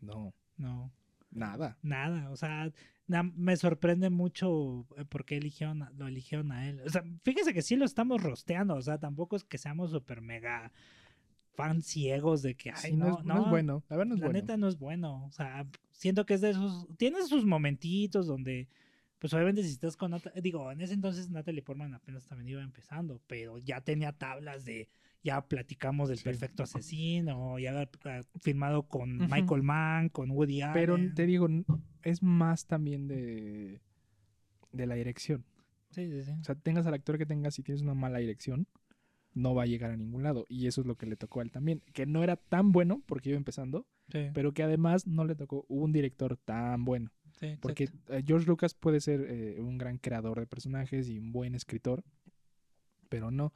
No, 0.02 0.34
No, 0.58 0.92
nada. 1.32 1.78
nada. 1.82 2.30
O 2.32 2.36
sea, 2.36 2.72
na- 3.08 3.24
me 3.36 3.56
sorprende 3.58 4.10
mucho 4.10 4.86
eh, 4.98 5.06
por 5.06 5.26
qué 5.26 5.38
eligieron, 5.38 5.88
lo 5.98 6.08
eligieron 6.08 6.52
a 6.52 6.68
él. 6.70 6.82
O 6.86 6.90
sea, 6.90 7.04
fíjese 7.24 7.54
que 7.54 7.62
sí 7.62 7.76
lo 7.76 7.86
estamos 7.86 8.22
rosteando. 8.22 8.76
O 8.76 8.82
sea, 8.82 8.98
tampoco 9.00 9.36
es 9.36 9.44
que 9.44 9.58
seamos 9.58 9.92
súper 9.92 10.22
mega 10.22 10.72
fans 11.54 11.86
ciegos 11.86 12.42
de 12.42 12.56
que, 12.56 12.70
ay, 12.72 12.92
Sí, 12.92 12.94
no, 12.96 13.08
no, 13.10 13.20
es, 13.20 13.26
no 13.26 13.44
es 13.44 13.50
bueno, 13.50 13.84
la 13.90 13.98
verdad 13.98 14.10
no 14.10 14.16
es 14.16 14.22
la 14.22 14.28
bueno. 14.28 14.40
neta 14.40 14.58
no 14.58 14.68
es 14.68 14.78
bueno. 14.80 15.26
O 15.26 15.32
sea, 15.32 15.66
siento 15.92 16.26
que 16.26 16.36
es 16.36 16.42
de 16.42 16.52
esos. 16.52 16.88
Tiene 16.98 17.22
sus 17.24 17.46
momentitos 17.46 18.28
donde. 18.28 18.68
Pues 19.22 19.36
obviamente 19.36 19.62
si 19.62 19.70
estás 19.70 19.96
con 19.96 20.20
digo, 20.42 20.72
en 20.72 20.82
ese 20.82 20.96
entonces 20.96 21.30
Natalie 21.30 21.62
Portman 21.62 21.94
apenas 21.94 22.26
también 22.26 22.50
iba 22.50 22.64
empezando, 22.64 23.22
pero 23.28 23.60
ya 23.60 23.82
tenía 23.82 24.14
tablas 24.14 24.66
de, 24.66 24.90
ya 25.24 25.48
platicamos 25.48 26.10
del 26.10 26.18
Sí. 26.18 26.24
perfecto 26.24 26.64
asesino, 26.64 27.60
ya 27.60 27.70
había 27.70 27.88
ah, 28.06 28.22
firmado 28.42 28.88
con. 28.88 29.20
Michael 29.30 29.62
Mann, 29.62 30.10
con 30.10 30.32
Woody 30.32 30.64
Allen. 30.64 30.74
Pero 30.74 30.98
te 31.14 31.28
digo, 31.28 31.48
es 32.02 32.24
más 32.24 32.66
también 32.66 33.08
de, 33.08 33.80
de 34.72 34.86
la 34.88 34.96
dirección. 34.96 35.46
Sí, 35.92 36.10
sí, 36.10 36.24
sí. 36.24 36.32
O 36.42 36.44
sea, 36.44 36.56
tengas 36.56 36.88
al 36.88 36.96
actor 36.96 37.20
que 37.20 37.28
tengas, 37.28 37.54
si 37.54 37.62
tienes 37.62 37.84
una 37.84 37.94
mala 37.94 38.18
dirección, 38.18 38.66
no 39.36 39.54
va 39.54 39.64
a 39.64 39.68
llegar 39.68 39.92
a 39.92 39.98
ningún 39.98 40.24
lado. 40.24 40.48
Y 40.50 40.66
eso 40.66 40.82
es 40.82 40.88
lo 40.88 40.96
que 40.96 41.06
le 41.06 41.16
tocó 41.16 41.42
a 41.42 41.44
él 41.44 41.52
también. 41.52 41.84
Que 41.94 42.08
no 42.08 42.24
era 42.24 42.38
tan 42.38 42.72
bueno 42.72 43.04
porque 43.06 43.30
iba 43.30 43.38
empezando, 43.38 43.86
Sí, 44.12 44.30
pero 44.34 44.52
que 44.54 44.64
además 44.64 45.06
no 45.06 45.26
le 45.26 45.36
tocó 45.36 45.64
un 45.70 45.92
director 45.92 46.38
tan 46.38 46.84
bueno. 46.86 47.12
Sí, 47.42 47.58
Porque 47.60 47.90
eh, 48.08 48.24
George 48.26 48.48
Lucas 48.48 48.74
puede 48.74 49.02
ser 49.02 49.26
eh, 49.30 49.60
un 49.60 49.78
gran 49.78 49.98
creador 49.98 50.40
de 50.40 50.48
personajes 50.48 51.10
y 51.10 51.20
un 51.20 51.34
buen 51.34 51.54
escritor, 51.56 52.04
pero 53.10 53.30
no. 53.32 53.52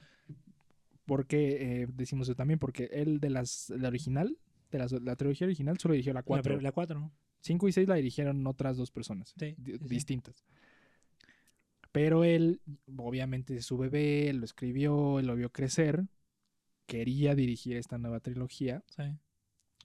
Porque 1.06 1.82
eh, 1.84 1.88
decimos 1.94 2.28
eso 2.28 2.36
también, 2.36 2.60
porque 2.60 2.90
él 2.92 3.20
de 3.20 3.30
las 3.30 3.70
la 3.70 3.88
original, 3.88 4.38
de 4.72 4.80
las- 4.80 4.92
la 4.92 5.16
trilogía 5.16 5.46
original, 5.46 5.78
solo 5.78 5.94
dirigió 5.94 6.12
la 6.14 6.20
La, 6.20 6.24
4. 6.24 6.56
pre- 6.56 6.62
la 6.64 6.72
4. 6.72 7.12
5 7.42 7.68
y 7.68 7.72
6 7.72 7.88
la 7.88 7.96
dirigieron 7.96 8.46
otras 8.48 8.76
dos 8.76 8.90
personas 8.92 9.34
Sí, 9.38 9.54
di- 9.58 9.74
sí, 9.74 9.78
sí. 9.80 9.88
distintas. 9.88 10.44
Pero 11.92 12.24
él, 12.24 12.60
obviamente, 12.98 13.56
es 13.58 13.66
su 13.66 13.78
bebé, 13.78 14.34
lo 14.34 14.44
escribió, 14.44 15.22
lo 15.22 15.36
vio 15.36 15.52
crecer, 15.52 16.06
quería 16.88 17.36
dirigir 17.36 17.78
esta 17.78 17.98
nueva 17.98 18.20
trilogía. 18.20 18.84
Sí. 18.90 19.04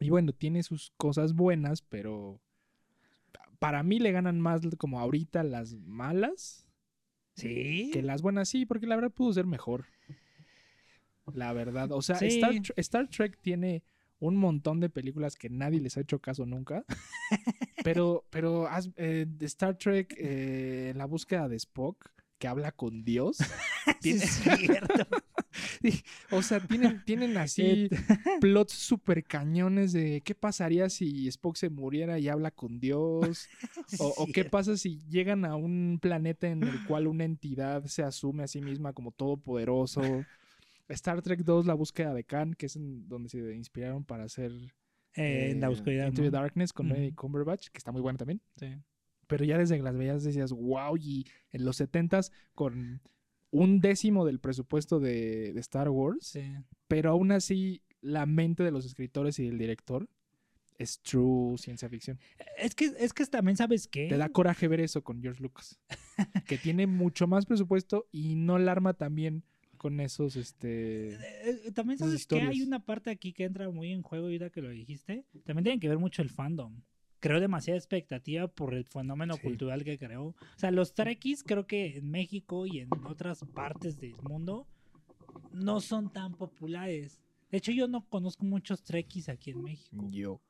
Y 0.00 0.10
bueno, 0.10 0.32
tiene 0.32 0.62
sus 0.62 0.90
cosas 0.96 1.34
buenas, 1.34 1.82
pero 1.82 2.40
para 3.60 3.84
mí 3.84 4.00
le 4.00 4.10
ganan 4.10 4.40
más 4.40 4.62
como 4.76 4.98
ahorita 4.98 5.44
las 5.44 5.74
malas 5.74 6.66
Sí. 7.36 7.90
que 7.92 8.02
las 8.02 8.20
buenas, 8.22 8.48
sí, 8.48 8.66
porque 8.66 8.86
la 8.88 8.96
verdad 8.96 9.12
pudo 9.12 9.32
ser 9.32 9.46
mejor. 9.46 9.86
La 11.32 11.52
verdad, 11.52 11.92
o 11.92 12.02
sea, 12.02 12.16
Sí. 12.16 12.26
Star, 12.26 12.52
Star 12.76 13.08
Trek 13.08 13.38
tiene 13.40 13.84
un 14.18 14.36
montón 14.36 14.80
de 14.80 14.90
películas 14.90 15.36
que 15.36 15.48
nadie 15.48 15.80
les 15.80 15.96
ha 15.96 16.00
hecho 16.00 16.18
caso 16.18 16.44
nunca. 16.44 16.84
pero, 17.84 18.26
pero 18.30 18.68
eh, 18.96 19.26
Star 19.42 19.78
Trek, 19.78 20.14
eh, 20.18 20.92
la 20.96 21.06
búsqueda 21.06 21.48
de 21.48 21.56
Spock, 21.56 22.10
que 22.38 22.48
habla 22.48 22.72
con 22.72 23.04
Dios. 23.04 23.38
Sí, 24.00 24.10
es 24.12 24.30
cierto. 24.42 25.06
O 26.30 26.42
sea, 26.42 26.60
tienen, 26.60 27.04
tienen 27.04 27.36
así 27.36 27.88
plots 28.40 28.72
super 28.72 29.24
cañones 29.24 29.92
de 29.92 30.22
qué 30.24 30.34
pasaría 30.34 30.88
si 30.88 31.26
Spock 31.28 31.56
se 31.56 31.70
muriera 31.70 32.18
y 32.18 32.28
habla 32.28 32.50
con 32.50 32.80
Dios. 32.80 33.48
O, 33.98 34.14
o 34.18 34.26
qué 34.26 34.44
pasa 34.44 34.76
si 34.76 35.00
llegan 35.08 35.44
a 35.44 35.56
un 35.56 35.98
planeta 36.00 36.48
en 36.48 36.62
el 36.62 36.84
cual 36.86 37.08
una 37.08 37.24
entidad 37.24 37.84
se 37.86 38.04
asume 38.04 38.44
a 38.44 38.46
sí 38.46 38.60
misma 38.60 38.92
como 38.92 39.10
todopoderoso. 39.10 40.02
Star 40.88 41.22
Trek 41.22 41.40
2, 41.40 41.66
la 41.66 41.74
búsqueda 41.74 42.14
de 42.14 42.24
Khan, 42.24 42.54
que 42.54 42.66
es 42.66 42.76
en 42.76 43.08
donde 43.08 43.28
se 43.28 43.54
inspiraron 43.54 44.04
para 44.04 44.24
hacer 44.24 44.52
Eh, 45.16 45.50
en 45.50 45.60
la 45.60 45.66
eh, 45.66 45.70
oscuridad. 45.70 46.06
Into 46.06 46.22
the 46.22 46.30
Darkness 46.30 46.72
con. 46.72 46.88
Benedict 46.88 47.16
Cumberbatch, 47.16 47.68
que 47.68 47.78
está 47.78 47.90
muy 47.92 48.00
buena 48.00 48.16
también. 48.16 48.40
Sí. 48.56 48.76
Pero 49.26 49.44
ya 49.44 49.58
desde 49.58 49.78
las 49.80 49.96
veías 49.96 50.22
decías, 50.24 50.52
wow, 50.52 50.96
y 50.96 51.26
en 51.50 51.64
los 51.64 51.80
70s 51.80 52.32
con 52.54 53.00
un 53.50 53.80
décimo 53.80 54.24
del 54.24 54.38
presupuesto 54.40 55.00
de, 55.00 55.52
de 55.52 55.60
Star 55.60 55.88
Wars, 55.88 56.26
Sí. 56.26 56.42
pero 56.88 57.10
aún 57.10 57.32
así 57.32 57.82
la 58.00 58.26
mente 58.26 58.62
de 58.62 58.70
los 58.70 58.86
escritores 58.86 59.38
y 59.38 59.44
del 59.46 59.58
director 59.58 60.08
es 60.78 61.00
true 61.00 61.58
ciencia 61.58 61.88
ficción. 61.90 62.18
Es 62.56 62.74
que, 62.74 62.92
es 62.98 63.12
que 63.12 63.26
también, 63.26 63.56
¿sabes 63.56 63.86
qué? 63.86 64.08
Te 64.08 64.16
da 64.16 64.30
coraje 64.30 64.66
ver 64.68 64.80
eso 64.80 65.02
con 65.04 65.20
George 65.20 65.42
Lucas, 65.42 65.78
que 66.46 66.56
tiene 66.56 66.86
mucho 66.86 67.26
más 67.26 67.44
presupuesto 67.44 68.06
y 68.12 68.36
no 68.36 68.58
la 68.58 68.72
arma 68.72 68.94
también 68.94 69.42
con 69.76 69.98
esos, 70.00 70.36
este... 70.36 71.14
Eh, 71.14 71.18
eh, 71.66 71.72
También 71.72 71.98
sabes 71.98 72.26
que 72.26 72.40
hay 72.40 72.60
una 72.62 72.84
parte 72.84 73.10
aquí 73.10 73.32
que 73.32 73.44
entra 73.44 73.70
muy 73.70 73.92
en 73.92 74.02
juego 74.02 74.26
ahorita 74.26 74.50
que 74.50 74.60
lo 74.60 74.68
dijiste. 74.68 75.24
También 75.44 75.64
tiene 75.64 75.80
que 75.80 75.88
ver 75.88 75.98
mucho 75.98 76.20
el 76.20 76.28
fandom. 76.28 76.80
Creo 77.20 77.38
demasiada 77.40 77.76
expectativa 77.78 78.48
por 78.48 78.74
el 78.74 78.84
fenómeno 78.84 79.34
Sí. 79.34 79.40
cultural 79.42 79.84
que 79.84 79.98
creó. 79.98 80.24
O 80.28 80.36
sea, 80.56 80.70
los 80.70 80.94
trekkies 80.94 81.42
creo 81.44 81.66
que 81.66 81.98
en 81.98 82.10
México 82.10 82.66
y 82.66 82.80
en 82.80 82.88
otras 83.04 83.44
partes 83.54 83.98
del 84.00 84.16
mundo 84.22 84.66
no 85.52 85.80
son 85.80 86.12
tan 86.12 86.34
populares. 86.34 87.20
De 87.50 87.58
hecho, 87.58 87.72
yo 87.72 87.88
no 87.88 88.06
conozco 88.08 88.44
muchos 88.44 88.82
trekkies 88.84 89.28
aquí 89.28 89.50
en 89.50 89.62
México. 89.62 90.06
Yo. 90.10 90.40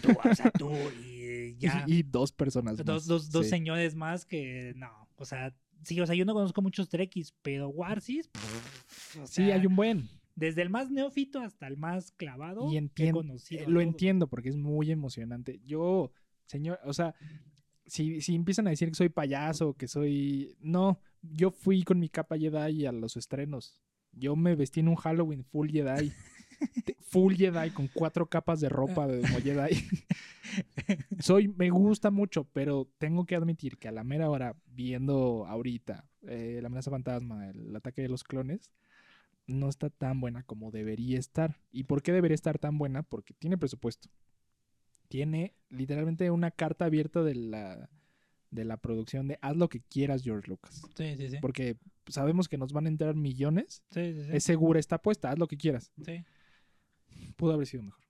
Tú, 0.00 0.10
o 0.30 0.34
sea, 0.34 0.50
tú 0.52 0.70
y 1.04 1.56
ya. 1.58 1.84
Y, 1.86 1.96
y 1.98 2.02
dos 2.04 2.32
personas 2.32 2.76
dos, 2.78 2.86
más. 2.86 3.06
dos, 3.06 3.30
dos 3.30 3.44
Sí. 3.46 3.50
señores 3.50 3.94
más 3.94 4.24
que 4.24 4.72
no. 4.76 5.08
O 5.16 5.24
sea, 5.24 5.52
sí, 5.82 6.00
o 6.00 6.06
sea, 6.06 6.14
yo 6.14 6.24
no 6.24 6.32
conozco 6.32 6.62
muchos 6.62 6.88
trekkies, 6.88 7.34
pero 7.42 7.68
Warsis. 7.68 8.30
Sí, 9.24 9.50
hay 9.50 9.66
un 9.66 9.76
buen. 9.76 10.08
Desde 10.36 10.62
el 10.62 10.70
más 10.70 10.90
neófito 10.90 11.40
hasta 11.40 11.66
el 11.66 11.76
más 11.76 12.12
clavado. 12.12 12.72
Y 12.72 12.88
que 12.90 13.08
he 13.08 13.12
conocido 13.12 13.62
eh, 13.62 13.66
lo 13.68 13.80
entiendo 13.80 14.28
porque 14.28 14.48
es 14.48 14.56
muy 14.56 14.90
emocionante. 14.90 15.60
Yo, 15.64 16.12
señor, 16.46 16.78
o 16.84 16.92
sea, 16.92 17.14
si, 17.86 18.20
si 18.20 18.34
empiezan 18.34 18.66
a 18.66 18.70
decir 18.70 18.88
que 18.88 18.94
soy 18.94 19.08
payaso, 19.08 19.74
que 19.74 19.88
soy... 19.88 20.56
No, 20.60 20.98
yo 21.22 21.50
fui 21.50 21.82
con 21.82 21.98
mi 21.98 22.08
capa 22.08 22.38
Jedi 22.38 22.86
a 22.86 22.92
los 22.92 23.16
estrenos. 23.16 23.80
Yo 24.12 24.36
me 24.36 24.54
vestí 24.54 24.80
en 24.80 24.88
un 24.88 24.96
Halloween 24.96 25.44
full 25.44 25.70
Jedi. 25.70 26.12
Full 27.08 27.34
Jedi 27.34 27.70
con 27.70 27.88
cuatro 27.88 28.26
capas 28.26 28.60
de 28.60 28.68
ropa 28.68 29.06
de 29.06 29.20
como 29.22 29.38
Jedi. 29.38 29.86
soy, 31.20 31.48
me 31.48 31.70
gusta 31.70 32.10
mucho, 32.10 32.44
pero 32.52 32.90
tengo 32.98 33.24
que 33.24 33.36
admitir 33.36 33.78
que 33.78 33.88
a 33.88 33.92
la 33.92 34.02
mera 34.02 34.30
hora, 34.30 34.56
viendo 34.66 35.46
ahorita 35.46 36.08
eh, 36.22 36.58
la 36.60 36.66
amenaza 36.66 36.90
fantasma, 36.90 37.50
el 37.50 37.74
ataque 37.76 38.02
de 38.02 38.08
los 38.08 38.24
clones, 38.24 38.72
no 39.46 39.68
está 39.68 39.90
tan 39.90 40.20
buena 40.20 40.42
como 40.42 40.70
debería 40.70 41.18
estar. 41.18 41.60
¿Y 41.70 41.84
por 41.84 42.02
qué 42.02 42.12
debería 42.12 42.34
estar 42.34 42.58
tan 42.58 42.78
buena? 42.78 43.02
Porque 43.02 43.34
tiene 43.34 43.58
presupuesto. 43.58 44.08
Tiene 45.08 45.54
literalmente 45.68 46.30
una 46.30 46.50
carta 46.50 46.86
abierta 46.86 47.22
de 47.22 47.34
la, 47.34 47.90
de 48.50 48.64
la 48.64 48.76
producción 48.78 49.28
de 49.28 49.38
haz 49.42 49.56
lo 49.56 49.68
que 49.68 49.80
quieras, 49.82 50.22
George 50.22 50.48
Lucas. 50.48 50.82
Sí, 50.96 51.14
sí, 51.16 51.28
sí. 51.28 51.36
Porque 51.40 51.76
sabemos 52.08 52.48
que 52.48 52.56
nos 52.58 52.72
van 52.72 52.86
a 52.86 52.88
entrar 52.88 53.14
millones. 53.14 53.82
Sí, 53.90 54.12
sí, 54.14 54.24
sí. 54.24 54.30
Es 54.32 54.44
segura 54.44 54.80
esta 54.80 54.96
apuesta, 54.96 55.30
haz 55.30 55.38
lo 55.38 55.46
que 55.46 55.56
quieras. 55.56 55.92
Sí. 56.04 56.24
Pudo 57.36 57.52
haber 57.52 57.66
sido 57.66 57.82
mejor. 57.82 58.02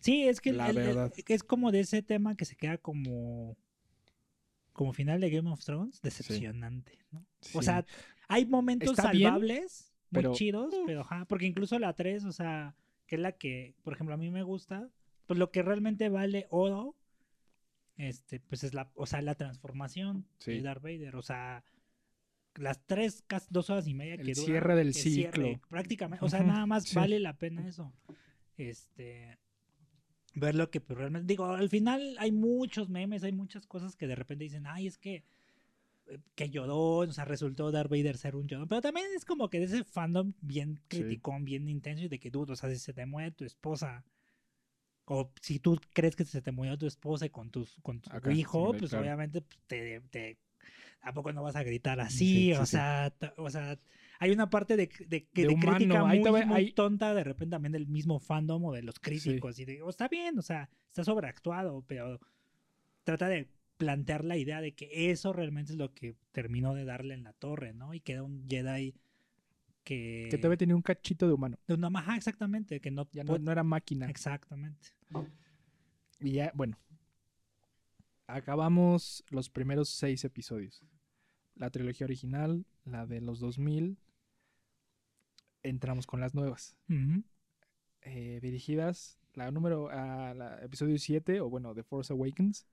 Sí, 0.00 0.24
es 0.26 0.40
que 0.40 0.52
La 0.52 0.70
el- 0.70 0.78
el- 0.78 0.86
verdad. 0.86 1.12
es 1.28 1.42
como 1.44 1.70
de 1.72 1.80
ese 1.80 2.02
tema 2.02 2.34
que 2.34 2.44
se 2.44 2.56
queda 2.56 2.78
como 2.78 3.56
como 4.72 4.92
final 4.94 5.20
de 5.20 5.28
Game 5.30 5.50
of 5.50 5.62
Thrones, 5.62 6.00
decepcionante, 6.00 6.98
¿no? 7.10 7.26
O 7.52 7.60
sea, 7.60 7.84
hay 8.28 8.46
momentos 8.46 8.90
Está 8.92 9.10
muy 10.10 10.22
pero- 10.22 10.32
chidos, 10.34 10.74
pero 10.86 11.00
ajá, 11.02 11.24
porque 11.26 11.46
incluso 11.46 11.78
la 11.78 11.92
3, 11.94 12.24
o 12.24 12.32
sea, 12.32 12.74
que 13.06 13.16
es 13.16 13.20
la 13.20 13.32
que, 13.32 13.74
por 13.82 13.92
ejemplo, 13.94 14.14
a 14.14 14.18
mí 14.18 14.30
me 14.30 14.42
gusta, 14.42 14.88
pues 15.26 15.38
lo 15.38 15.50
que 15.50 15.62
realmente 15.62 16.08
vale 16.08 16.46
oro 16.50 16.96
este 17.96 18.40
pues 18.40 18.64
es 18.64 18.72
la, 18.72 18.90
o 18.94 19.04
sea, 19.06 19.20
la 19.20 19.34
transformación 19.34 20.24
Sí. 20.38 20.52
de 20.52 20.62
Darth 20.62 20.82
Vader, 20.82 21.16
o 21.16 21.22
sea, 21.22 21.62
las 22.56 22.80
tres, 22.86 23.22
casi 23.26 23.46
dos 23.50 23.68
horas 23.70 23.86
y 23.86 23.94
media 23.94 24.14
El 24.14 24.24
que 24.26 24.32
dura, 24.32 24.46
cierre 24.46 24.74
del 24.74 24.86
el 24.88 24.94
cierre, 24.94 25.32
ciclo. 25.54 25.60
prácticamente, 25.68 26.24
o 26.24 26.28
sea, 26.28 26.42
nada 26.42 26.64
más 26.66 26.84
sí. 26.84 26.96
vale 26.96 27.20
la 27.20 27.36
pena 27.36 27.66
eso. 27.68 27.92
Este 28.56 29.38
ver 30.34 30.54
lo 30.54 30.70
que 30.70 30.80
pues, 30.80 30.96
realmente 30.98 31.26
digo, 31.26 31.44
al 31.46 31.68
final 31.68 32.16
hay 32.18 32.32
muchos 32.32 32.88
memes, 32.88 33.22
hay 33.24 33.32
muchas 33.32 33.66
cosas 33.66 33.96
que 33.96 34.06
de 34.06 34.14
repente 34.14 34.44
dicen, 34.44 34.66
"Ay, 34.66 34.86
es 34.86 34.96
que 34.96 35.24
que 36.34 36.50
lloró, 36.50 36.98
o 36.98 37.12
sea, 37.12 37.24
resultó 37.24 37.70
Darth 37.70 37.90
Vader 37.90 38.16
ser 38.18 38.36
un 38.36 38.46
llorón, 38.48 38.68
pero 38.68 38.80
también 38.80 39.06
es 39.16 39.24
como 39.24 39.48
que 39.50 39.58
de 39.60 39.66
ese 39.66 39.84
fandom 39.84 40.34
bien 40.40 40.80
Sí. 40.90 40.98
criticón, 40.98 41.44
bien 41.44 41.68
intenso 41.68 42.04
y 42.04 42.08
de 42.08 42.18
que 42.18 42.30
dudo, 42.30 42.52
o 42.54 42.56
sea, 42.56 42.70
si 42.70 42.78
se 42.78 42.92
te 42.94 43.06
muere 43.06 43.32
tu 43.32 43.44
esposa 43.44 44.04
o 45.06 45.32
si 45.40 45.58
tú 45.58 45.78
crees 45.92 46.14
que 46.16 46.24
se 46.24 46.42
te 46.42 46.52
murió 46.52 46.78
tu 46.78 46.86
esposa 46.86 47.26
y 47.26 47.30
con 47.30 47.50
tus 47.50 47.76
con 47.82 48.00
tu 48.00 48.10
Acá, 48.10 48.30
hijo, 48.30 48.72
sí, 48.72 48.78
pues 48.78 48.90
claro. 48.90 49.04
obviamente 49.04 49.40
pues, 49.42 49.58
te, 49.66 50.00
te 50.10 50.38
¿a 51.02 51.12
poco 51.12 51.32
no 51.32 51.42
vas 51.42 51.56
a 51.56 51.62
gritar 51.64 52.00
así? 52.00 52.26
Sí, 52.26 52.52
o 52.54 52.56
sí, 52.56 52.66
sí. 52.66 52.76
sea, 52.76 53.12
o 53.36 53.50
sea, 53.50 53.78
hay 54.18 54.30
una 54.30 54.50
parte 54.50 54.76
de, 54.76 54.88
de, 55.08 55.28
De 55.34 55.46
de 55.46 55.56
crítica 55.58 56.04
muy, 56.04 56.36
muy 56.44 56.72
tonta 56.72 57.14
de 57.14 57.24
repente 57.24 57.52
también 57.54 57.72
del 57.72 57.86
mismo 57.88 58.20
fandom 58.20 58.64
o 58.66 58.72
de 58.72 58.82
los 58.82 59.00
críticos 59.00 59.58
y 59.58 59.64
de, 59.64 59.82
oh, 59.82 59.90
está 59.90 60.08
bien, 60.08 60.38
o 60.38 60.42
sea, 60.42 60.68
está 60.88 61.04
sobreactuado, 61.04 61.84
pero 61.86 62.20
trata 63.04 63.28
de 63.28 63.48
plantear 63.80 64.26
la 64.26 64.36
idea 64.36 64.60
de 64.60 64.72
que 64.72 65.10
eso 65.10 65.32
realmente 65.32 65.72
es 65.72 65.78
lo 65.78 65.94
que 65.94 66.14
terminó 66.32 66.74
de 66.74 66.84
darle 66.84 67.14
en 67.14 67.24
la 67.24 67.32
torre, 67.32 67.72
¿no? 67.72 67.94
Y 67.94 68.00
queda 68.00 68.22
un 68.22 68.46
Jedi 68.46 68.94
que... 69.84 70.28
Que 70.30 70.36
todavía 70.36 70.58
tenía 70.58 70.76
un 70.76 70.82
cachito 70.82 71.26
de 71.26 71.32
humano. 71.32 71.58
de 71.66 71.72
una 71.72 71.88
ajá, 71.98 72.14
exactamente, 72.14 72.78
que 72.78 72.90
no... 72.90 73.08
Ya 73.10 73.24
no, 73.24 73.50
era 73.50 73.64
máquina. 73.64 74.10
Exactamente. 74.10 74.90
Y 76.18 76.32
ya, 76.32 76.52
bueno. 76.54 76.78
Acabamos 78.26 79.24
los 79.30 79.48
primeros 79.48 79.88
seis 79.88 80.24
episodios. 80.24 80.84
La 81.54 81.70
trilogía 81.70 82.04
original, 82.04 82.66
la 82.84 83.06
de 83.06 83.22
los 83.22 83.40
2000. 83.40 83.96
Entramos 85.62 86.06
con 86.06 86.20
las 86.20 86.34
nuevas. 86.34 86.76
Eh, 88.02 88.40
dirigidas, 88.42 89.18
la 89.32 89.50
número, 89.50 89.88
a 89.88 90.34
la 90.34 90.62
episodio 90.62 90.98
7, 90.98 91.40
o 91.40 91.48
bueno, 91.48 91.74
The 91.74 91.82
Force 91.82 92.12
Awakens. 92.12 92.66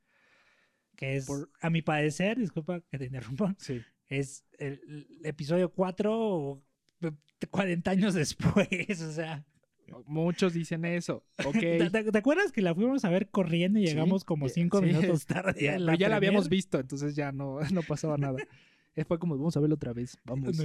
Que 0.97 1.15
es, 1.15 1.25
Por- 1.27 1.49
a 1.61 1.69
mi 1.69 1.81
parecer, 1.81 2.37
disculpa 2.37 2.81
que 2.81 2.97
te 2.97 3.05
interrumpa, 3.05 3.55
Sí. 3.59 3.81
es 4.09 4.43
el, 4.59 4.81
el 4.89 5.25
episodio 5.25 5.71
4 5.71 6.61
40 7.51 7.91
años 7.91 8.13
después, 8.15 8.67
o 9.01 9.11
sea... 9.13 9.45
Muchos 10.05 10.51
dicen 10.53 10.83
eso. 10.83 11.23
Ok. 11.45 11.53
¿Te, 11.61 11.89
te- 11.89 12.11
te 12.11 12.17
acuerdas 12.17 12.51
que 12.51 12.61
la 12.61 12.75
fuimos 12.75 13.05
a 13.05 13.09
ver 13.09 13.29
corriendo 13.29 13.79
y 13.79 13.83
Sí, 13.87 13.93
llegamos 13.93 14.25
como 14.25 14.47
eh, 14.47 14.49
cinco 14.49 14.79
sí. 14.81 14.87
minutos 14.87 15.25
tarde? 15.27 15.55
Ya, 15.61 15.79
la 16.09 16.15
habíamos 16.17 16.49
visto, 16.49 16.77
entonces 16.77 17.15
ya 17.15 17.31
no, 17.31 17.61
no 17.71 17.81
pasaba 17.83 18.17
nada. 18.17 18.37
Fue 19.07 19.17
como, 19.17 19.37
vamos 19.37 19.55
a 19.55 19.61
verlo 19.61 19.75
otra 19.75 19.93
vez. 19.93 20.17
Vamos. 20.25 20.57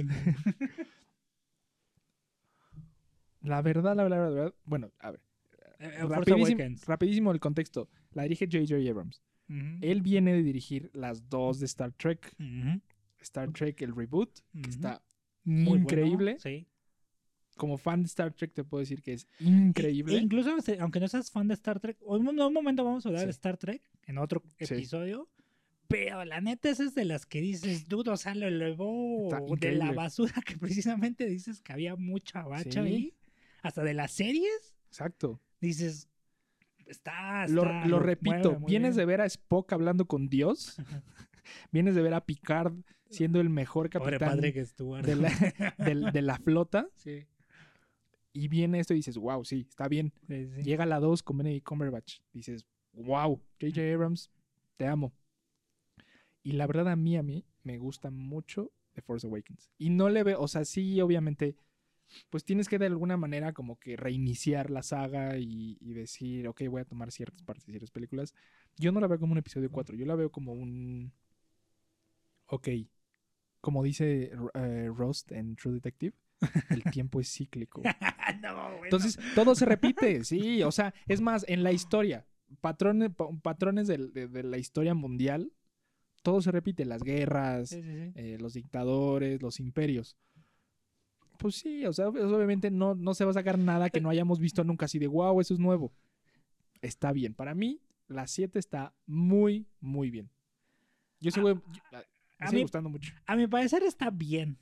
La 3.41 3.61
verdad, 3.61 3.95
la 3.95 4.03
verdad, 4.03 4.17
la 4.19 4.29
verdad. 4.29 4.53
Bueno, 4.65 4.91
a 4.99 5.11
ver. 5.11 5.21
Eh, 5.79 5.91
Force 6.01 6.15
Rapidísimo, 6.15 6.63
rapidísimo 6.85 7.31
el 7.31 7.39
contexto. 7.39 7.89
La 8.11 8.23
dirige 8.23 8.47
J.J. 8.51 8.89
Abrams. 8.89 9.21
Él 9.47 10.01
viene 10.01 10.33
de 10.33 10.41
dirigir 10.43 10.89
las 10.93 11.29
dos 11.29 11.59
de 11.59 11.65
Star 11.65 11.91
Trek. 11.93 12.33
Star 13.21 13.51
Trek, 13.51 13.81
el 13.81 13.95
reboot, 13.95 14.39
que 14.61 14.69
está 14.69 15.01
Muy 15.43 15.65
bueno, 15.65 15.83
increíble. 15.83 16.37
sí. 16.39 16.67
como 17.55 17.77
fan 17.77 18.01
de 18.01 18.07
Star 18.07 18.33
Trek 18.33 18.51
te 18.53 18.63
puedo 18.63 18.79
decir 18.79 19.01
que 19.03 19.13
es 19.13 19.27
increíble. 19.39 20.15
e 20.15 20.19
incluso, 20.21 20.59
se- 20.61 20.79
aunque 20.79 20.99
no 20.99 21.07
seas 21.07 21.29
fan 21.29 21.47
de 21.47 21.53
Star 21.53 21.79
Trek, 21.79 21.97
un, 22.01 22.27
un 22.27 22.53
momento 22.53 22.83
vamos 22.83 23.05
a 23.05 23.09
hablar 23.09 23.25
de. 23.25 23.31
Star 23.31 23.57
Trek 23.57 23.81
en 24.07 24.17
otro 24.17 24.41
Sí. 24.59 24.73
episodio. 24.73 25.29
Pero 25.87 26.25
la 26.25 26.41
neta, 26.41 26.69
esa 26.71 26.83
es 26.83 26.95
de 26.95 27.05
las 27.05 27.27
que 27.27 27.39
dices, 27.41 27.87
dudo, 27.87 28.13
o 28.13 28.17
sea, 28.17 28.33
lo 28.33 28.47
elevó 28.47 29.29
de 29.59 29.73
la 29.75 29.91
basura 29.91 30.33
que 30.47 30.57
precisamente 30.57 31.27
dices 31.27 31.61
que 31.61 31.71
había 31.73 31.95
mucha 31.95 32.41
bacha 32.43 32.81
ahí. 32.81 33.13
Hasta 33.61 33.83
de 33.83 33.93
las 33.93 34.11
series, 34.11 34.73
Exacto. 34.87 35.39
dices, 35.61 36.09
está. 36.87 37.47
Lo, 37.47 37.63
está- 37.63 37.85
lo 37.87 37.99
repito, 37.99 38.51
mueve 38.51 38.65
vienes 38.67 38.95
de 38.95 39.05
ver 39.05 39.21
a 39.21 39.25
Spock 39.25 39.71
hablando 39.73 40.05
con 40.05 40.29
Dios. 40.29 40.75
vienes 41.71 41.95
de 41.95 42.01
ver 42.01 42.13
a 42.13 42.25
Picard 42.25 42.73
siendo 43.09 43.39
el 43.41 43.49
mejor 43.49 43.89
capitán 43.89 44.19
padre 44.29 44.53
que 44.53 44.61
estuvo. 44.61 44.97
de 45.01 45.15
la, 45.15 45.29
del- 45.77 46.11
de 46.11 46.21
la 46.21 46.37
flota. 46.37 46.87
Sí, 46.95 47.25
Y 48.33 48.47
viene 48.47 48.79
esto 48.79 48.93
y 48.93 48.97
dices, 48.97 49.17
wow, 49.17 49.43
sí, 49.45 49.65
está 49.69 49.87
bien. 49.87 50.13
sí, 50.27 50.47
sí. 50.55 50.63
Llega 50.63 50.85
la 50.85 50.99
2 50.99 51.21
con 51.23 51.37
Benedict 51.37 51.65
Cumberbatch. 51.67 52.19
Dices, 52.33 52.65
wow, 52.93 53.41
J.J. 53.61 53.81
Abrams, 53.93 54.31
te 54.77 54.87
amo. 54.87 55.13
Y 56.41 56.53
la 56.53 56.67
verdad 56.67 56.89
a 56.89 56.95
mí, 56.95 57.15
a 57.17 57.23
mí, 57.23 57.45
me 57.63 57.77
gusta 57.77 58.09
mucho 58.09 58.71
The 58.93 59.01
Force 59.01 59.25
Awakens. 59.27 59.69
Y 59.77 59.89
no 59.91 60.09
le 60.09 60.23
veo, 60.23 60.41
o 60.41 60.47
sea, 60.47 60.65
sí, 60.65 60.99
obviamente, 60.99 61.55
pues 62.29 62.43
tienes 62.45 62.67
que 62.69 62.79
de 62.79 62.85
alguna 62.87 63.17
manera 63.17 63.53
como 63.53 63.77
que 63.79 63.95
reiniciar 63.95 64.69
la 64.69 64.83
saga 64.83 65.37
y, 65.37 65.77
y 65.81 65.93
decir, 65.93 66.47
ok, 66.47 66.61
voy 66.69 66.81
a 66.81 66.85
tomar 66.85 67.11
ciertas 67.11 67.41
partes 67.43 67.65
ciertas 67.65 67.91
películas. 67.91 68.33
Yo 68.77 68.91
no 68.91 68.99
la 68.99 69.07
veo 69.07 69.19
como 69.19 69.31
un 69.33 69.37
episodio 69.39 69.69
4, 69.71 69.95
yo 69.95 70.05
la 70.05 70.15
veo 70.15 70.31
como 70.31 70.53
un... 70.53 71.11
Ok, 72.47 72.67
como 73.61 73.83
dice 73.83 74.31
eh, 74.53 74.89
Rost 74.93 75.31
en 75.31 75.55
True 75.55 75.73
Detective, 75.75 76.15
el 76.69 76.83
tiempo 76.83 77.19
es 77.19 77.31
cíclico. 77.33 77.81
no, 78.41 78.55
bueno. 78.55 78.83
Entonces, 78.83 79.17
todo 79.35 79.55
se 79.55 79.65
repite, 79.65 80.23
sí. 80.25 80.61
O 80.63 80.71
sea, 80.71 80.93
es 81.07 81.21
más, 81.21 81.45
en 81.47 81.63
la 81.63 81.71
historia, 81.71 82.25
patrones, 82.61 83.11
pa- 83.15 83.29
patrones 83.41 83.87
de, 83.87 83.97
de 84.27 84.43
la 84.43 84.57
historia 84.57 84.93
mundial, 84.93 85.51
todo 86.21 86.41
se 86.41 86.51
repite. 86.51 86.85
Las 86.85 87.01
guerras, 87.03 87.69
Sí, 87.69 87.81
sí, 87.81 87.91
sí. 87.91 88.11
eh, 88.15 88.37
los 88.39 88.53
dictadores, 88.53 89.41
los 89.41 89.59
imperios. 89.59 90.17
Pues 91.37 91.55
sí, 91.55 91.85
o 91.85 91.93
sea, 91.93 92.11
pues, 92.11 92.23
obviamente 92.23 92.69
no, 92.71 92.95
no 92.95 93.13
se 93.13 93.25
va 93.25 93.31
a 93.31 93.33
sacar 93.35 93.57
nada 93.57 93.89
que 93.89 93.99
no 94.01 94.09
hayamos 94.09 94.39
visto 94.39 94.63
nunca 94.63 94.85
así 94.85 94.99
de 94.99 95.07
wow, 95.07 95.39
eso 95.41 95.53
es 95.53 95.59
nuevo. 95.59 95.91
Está 96.81 97.11
bien. 97.11 97.33
Para 97.33 97.53
mí, 97.55 97.79
la 98.07 98.27
7 98.27 98.59
está 98.59 98.93
muy, 99.05 99.65
muy 99.79 100.09
bien. 100.09 100.29
Yo 101.19 101.31
sí 101.31 101.39
Ah, 101.39 101.43
yo- 101.43 101.55
me 101.55 101.97
a 102.39 102.47
sigue 102.47 102.57
mí- 102.57 102.61
gustando 102.63 102.89
mucho. 102.89 103.13
A 103.25 103.35
mi 103.35 103.47
parecer 103.47 103.83
está 103.83 104.09
bien. 104.09 104.57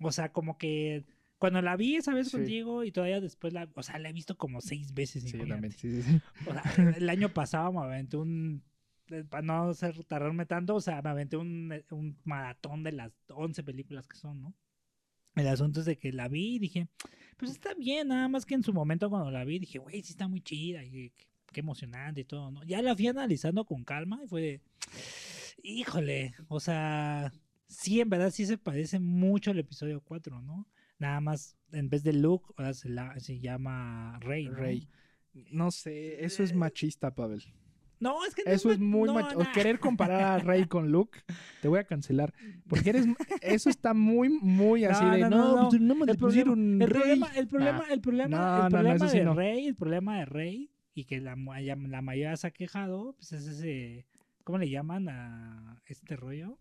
O 0.00 0.10
sea, 0.10 0.32
como 0.32 0.58
que 0.58 1.04
cuando 1.38 1.60
la 1.62 1.76
vi 1.76 1.96
esa 1.96 2.14
vez 2.14 2.28
Sí. 2.28 2.36
contigo 2.38 2.84
y 2.84 2.92
todavía 2.92 3.20
después 3.20 3.52
la, 3.52 3.68
o 3.74 3.82
sea, 3.82 3.98
la 3.98 4.08
he 4.08 4.12
visto 4.12 4.36
como 4.36 4.60
seis 4.60 4.94
veces. 4.94 5.22
Sí, 5.24 5.38
también. 5.38 5.70
Sí, 5.72 5.90
sí, 5.90 6.02
sí. 6.02 6.20
O 6.48 6.52
sea, 6.52 6.94
el 6.96 7.08
año 7.08 7.28
pasado 7.32 7.72
me 7.72 7.80
aventé 7.80 8.16
un, 8.16 8.62
eh, 9.10 9.24
para 9.28 9.42
no 9.42 9.68
hacer, 9.70 10.02
tardarme 10.04 10.46
tanto, 10.46 10.74
o 10.76 10.80
sea, 10.80 11.02
me 11.02 11.10
aventé 11.10 11.36
un, 11.36 11.72
eh, 11.72 11.84
un 11.90 12.16
maratón 12.24 12.82
de 12.82 12.92
las 12.92 13.12
11 13.28 13.62
películas 13.62 14.06
que 14.08 14.16
son, 14.16 14.40
¿no? 14.40 14.54
El 15.34 15.48
asunto 15.48 15.80
es 15.80 15.86
de 15.86 15.96
que 15.96 16.12
la 16.12 16.28
vi 16.28 16.56
y 16.56 16.58
dije, 16.58 16.88
pues 17.36 17.50
está 17.50 17.74
bien, 17.74 18.08
nada 18.08 18.28
más 18.28 18.44
que 18.44 18.54
en 18.54 18.62
su 18.62 18.72
momento 18.72 19.08
cuando 19.08 19.30
la 19.30 19.44
vi 19.44 19.58
dije, 19.58 19.78
güey, 19.78 20.02
sí 20.02 20.12
está 20.12 20.28
muy 20.28 20.40
chida 20.40 20.84
y 20.84 20.90
qué, 20.90 21.12
qué 21.52 21.60
emocionante 21.60 22.20
y 22.20 22.24
todo, 22.24 22.50
¿no? 22.50 22.62
Ya 22.64 22.82
la 22.82 22.94
fui 22.94 23.06
analizando 23.06 23.64
con 23.64 23.84
calma 23.84 24.20
y 24.24 24.28
fue 24.28 24.40
de, 24.42 24.60
híjole, 25.62 26.34
o 26.48 26.60
sea, 26.60 27.32
sí, 27.66 28.00
en 28.00 28.10
verdad 28.10 28.30
sí 28.30 28.46
se 28.46 28.58
parece 28.58 29.00
mucho 29.00 29.50
al 29.50 29.58
episodio 29.58 30.00
4, 30.00 30.42
¿no? 30.42 30.68
Nada 30.98 31.20
más, 31.20 31.56
en 31.72 31.88
vez 31.88 32.04
de 32.04 32.12
Luke, 32.12 32.52
ahora 32.56 32.74
se, 32.74 32.88
la, 32.88 33.18
se 33.18 33.40
llama 33.40 34.18
Rey. 34.20 34.46
¿no? 34.46 34.54
Rey. 34.54 34.88
No 35.50 35.70
sé, 35.70 36.24
eso 36.24 36.42
es 36.42 36.52
Eh, 36.52 36.54
machista, 36.54 37.14
Pavel. 37.14 37.42
No, 38.02 38.24
es 38.26 38.34
que 38.34 38.42
no 38.44 38.50
Eso 38.50 38.70
es 38.72 38.78
muy 38.80 39.06
no, 39.06 39.14
macho. 39.14 39.38
Querer 39.54 39.78
comparar 39.78 40.22
a 40.22 40.38
Rey 40.38 40.66
con 40.66 40.90
Luke, 40.90 41.20
te 41.60 41.68
voy 41.68 41.78
a 41.78 41.84
cancelar. 41.84 42.34
Porque 42.68 42.90
eres. 42.90 43.06
Eso 43.40 43.70
está 43.70 43.94
muy, 43.94 44.28
muy 44.28 44.84
así 44.84 45.04
No, 45.04 45.10
de. 45.12 45.20
no, 45.20 45.30
No, 45.30 45.36
no, 45.36 45.62
no. 45.62 45.68
pues 45.68 45.80
no 45.80 45.94
me 45.94 46.00
el 46.10 46.16
problema, 46.16 46.26
pusieron 46.26 46.82
el 46.82 46.90
Rey. 46.90 47.00
problema, 47.00 47.26
el 47.36 47.48
problema, 47.48 47.84
el 47.90 48.00
problema, 48.00 48.92
el 48.92 49.08
sí 49.10 49.18
de. 49.18 49.32
Rey, 49.34 49.66
el 49.66 49.76
problema 49.76 50.18
de 50.18 50.24
Rey 50.24 50.70
y 50.94 51.04
que 51.04 51.20
la, 51.20 51.36
mayoría 51.36 52.36
se 52.36 52.46
ha 52.48 52.50
quejado, 52.50 53.14
pues 53.14 53.32
es 53.32 53.46
ese, 53.46 54.06
¿cómo 54.44 54.58
le 54.58 54.68
llaman 54.68 55.08
a 55.08 55.80
este 55.86 56.16
rollo? 56.16 56.58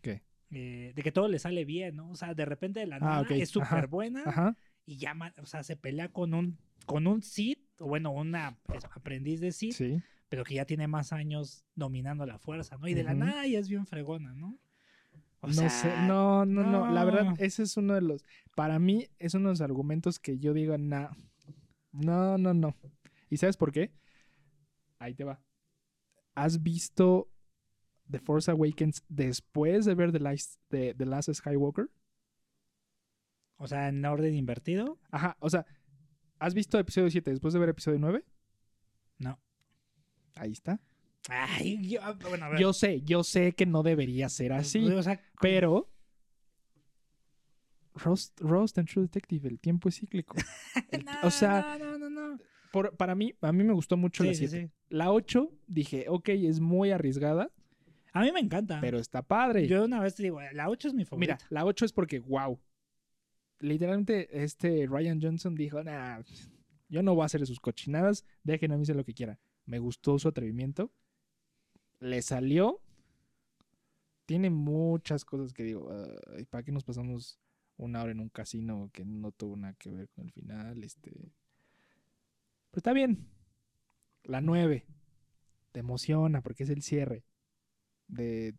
¿Qué? 0.00 0.22
Eh, 0.50 0.92
de 0.94 1.02
que 1.02 1.12
todo 1.12 1.28
le 1.28 1.38
sale 1.38 1.64
bien, 1.64 1.96
¿no? 1.96 2.10
O 2.10 2.14
sea, 2.16 2.34
de 2.34 2.44
repente 2.44 2.80
de 2.80 2.86
la 2.86 2.96
Ah, 2.96 3.00
nada 3.00 3.26
es 3.30 3.50
súper 3.50 3.88
buena 3.88 4.22
Ajá. 4.24 4.56
y 4.86 4.96
llama, 4.98 5.34
o 5.42 5.46
sea, 5.46 5.62
se 5.64 5.76
pelea 5.76 6.08
con 6.08 6.34
un 6.34 6.56
con 6.86 7.06
un 7.06 7.22
Sith, 7.22 7.60
o 7.80 7.86
bueno, 7.88 8.10
una 8.12 8.58
pues, 8.64 8.84
aprendiz 8.84 9.40
de 9.40 9.52
Sith, 9.52 9.72
Sí. 9.72 10.02
Pero 10.34 10.42
que 10.42 10.54
ya 10.54 10.64
tiene 10.64 10.88
más 10.88 11.12
años 11.12 11.64
dominando 11.76 12.26
la 12.26 12.40
fuerza, 12.40 12.76
¿no? 12.76 12.88
Y 12.88 12.94
de 12.94 13.04
la 13.04 13.14
nada 13.14 13.46
ya 13.46 13.60
es 13.60 13.68
bien 13.68 13.86
fregona, 13.86 14.34
¿no? 14.34 14.58
O 15.38 15.46
no 15.46 15.52
sea, 15.52 15.70
sé. 15.70 15.92
No, 16.08 16.44
no, 16.44 16.64
no, 16.64 16.90
La 16.90 17.04
verdad, 17.04 17.36
ese 17.38 17.62
es 17.62 17.76
uno 17.76 17.94
de 17.94 18.00
los. 18.00 18.24
Para 18.56 18.80
mí, 18.80 19.06
es 19.20 19.34
uno 19.34 19.50
de 19.50 19.52
los 19.52 19.60
argumentos 19.60 20.18
que 20.18 20.40
yo 20.40 20.52
digo, 20.52 20.76
nah, 20.76 21.10
no, 21.92 22.36
no, 22.36 22.52
no. 22.52 22.74
¿Y 23.30 23.36
sabes 23.36 23.56
por 23.56 23.70
qué? 23.70 23.92
Ahí 24.98 25.14
te 25.14 25.22
va. 25.22 25.40
¿Has 26.34 26.64
visto 26.64 27.30
The 28.10 28.18
Force 28.18 28.50
Awakens 28.50 29.04
después 29.08 29.84
de 29.84 29.94
ver 29.94 30.10
The 30.10 30.18
Last, 30.18 30.60
de, 30.68 30.94
The 30.94 31.06
Last 31.06 31.32
Skywalker? 31.32 31.90
O 33.58 33.68
sea, 33.68 33.86
en 33.86 34.04
orden 34.04 34.34
invertido, 34.34 34.98
Ajá, 35.12 35.36
o 35.38 35.48
sea, 35.48 35.64
¿has 36.40 36.54
visto 36.54 36.76
episodio 36.76 37.08
7 37.08 37.30
después 37.30 37.54
de 37.54 37.60
ver 37.60 37.68
episodio 37.68 38.00
9? 38.00 38.24
no. 39.18 39.43
Ahí 40.34 40.52
está. 40.52 40.80
Ay, 41.28 41.88
yo, 41.88 42.00
bueno, 42.28 42.46
a 42.46 42.48
ver. 42.50 42.60
Yo 42.60 42.72
sé, 42.72 43.00
yo 43.02 43.24
sé 43.24 43.52
que 43.52 43.64
no 43.66 43.82
debería 43.82 44.28
ser 44.28 44.52
así, 44.52 44.86
O 44.90 45.02
sea, 45.02 45.20
pero 45.40 45.90
Roast, 47.94 48.38
Roast 48.40 48.78
and 48.78 48.88
True 48.88 49.04
Detective, 49.04 49.48
el 49.48 49.58
tiempo 49.60 49.88
es 49.88 49.96
cíclico. 50.00 50.36
El- 50.90 51.04
no, 51.04 51.12
o 51.22 51.30
sea, 51.30 51.76
no, 51.78 51.96
no, 51.98 52.10
no. 52.10 52.38
por- 52.72 52.96
para 52.96 53.14
mí, 53.14 53.32
a 53.40 53.52
mí 53.52 53.62
me 53.64 53.72
gustó 53.72 53.96
mucho 53.96 54.24
Sí, 54.24 54.28
la 54.30 54.34
sí, 54.34 54.48
7. 54.48 54.66
sí. 54.66 54.72
La 54.88 55.12
8, 55.12 55.50
dije, 55.66 56.06
ok, 56.08 56.28
es 56.30 56.60
muy 56.60 56.90
arriesgada, 56.90 57.50
A 58.12 58.20
mí 58.22 58.32
me 58.32 58.40
encanta. 58.40 58.80
pero 58.80 58.98
está 58.98 59.22
padre. 59.22 59.66
Yo 59.68 59.84
una 59.84 60.00
vez 60.00 60.16
te 60.16 60.24
digo, 60.24 60.40
la 60.52 60.68
8 60.68 60.88
es 60.88 60.94
mi 60.94 61.04
favorita. 61.04 61.34
Mira, 61.36 61.46
la 61.50 61.64
8 61.64 61.84
es 61.84 61.92
porque, 61.92 62.18
wow. 62.20 62.58
Literalmente, 63.60 64.28
este 64.42 64.86
Ryan 64.90 65.22
Johnson 65.22 65.54
dijo, 65.54 65.82
nah, 65.84 66.20
yo 66.88 67.02
no 67.02 67.14
voy 67.14 67.22
a 67.22 67.26
hacer 67.26 67.46
sus 67.46 67.60
cochinadas, 67.60 68.24
dejen 68.42 68.72
a 68.72 68.76
mí 68.76 68.82
hacer 68.82 68.96
lo 68.96 69.04
que 69.04 69.14
quiera. 69.14 69.38
Me 69.66 69.78
gustó 69.78 70.18
su 70.18 70.28
atrevimiento. 70.28 70.90
Le 72.00 72.22
salió. 72.22 72.80
Tiene 74.26 74.50
muchas 74.50 75.24
cosas 75.24 75.52
que 75.52 75.64
digo, 75.64 75.90
"Ay, 76.36 76.44
¿para 76.46 76.62
qué 76.62 76.72
nos 76.72 76.84
pasamos 76.84 77.38
una 77.76 78.02
hora 78.02 78.12
en 78.12 78.20
un 78.20 78.28
casino 78.28 78.90
que 78.92 79.04
no 79.04 79.32
tuvo 79.32 79.56
nada 79.56 79.74
que 79.74 79.90
ver 79.90 80.08
con 80.10 80.24
el 80.24 80.32
final? 80.32 80.82
Este. 80.82 81.10
Pero 81.10 81.32
está 82.78 82.92
bien. 82.92 83.28
La 84.22 84.40
9. 84.40 84.86
Te 85.72 85.80
emociona 85.80 86.40
porque 86.40 86.62
es 86.62 86.70
el 86.70 86.82
cierre 86.82 87.24
de 88.08 88.54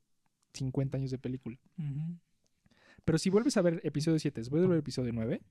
50 0.54 0.98
años 0.98 1.12
de 1.12 1.18
película. 1.18 1.58
Pero 3.04 3.18
si 3.18 3.30
vuelves 3.30 3.58
a 3.58 3.62
ver 3.62 3.82
episodio 3.84 4.20
7, 4.20 4.42
después 4.42 4.62
de 4.62 4.68
ver 4.68 4.80
episodio 4.80 5.14
9, 5.14 5.42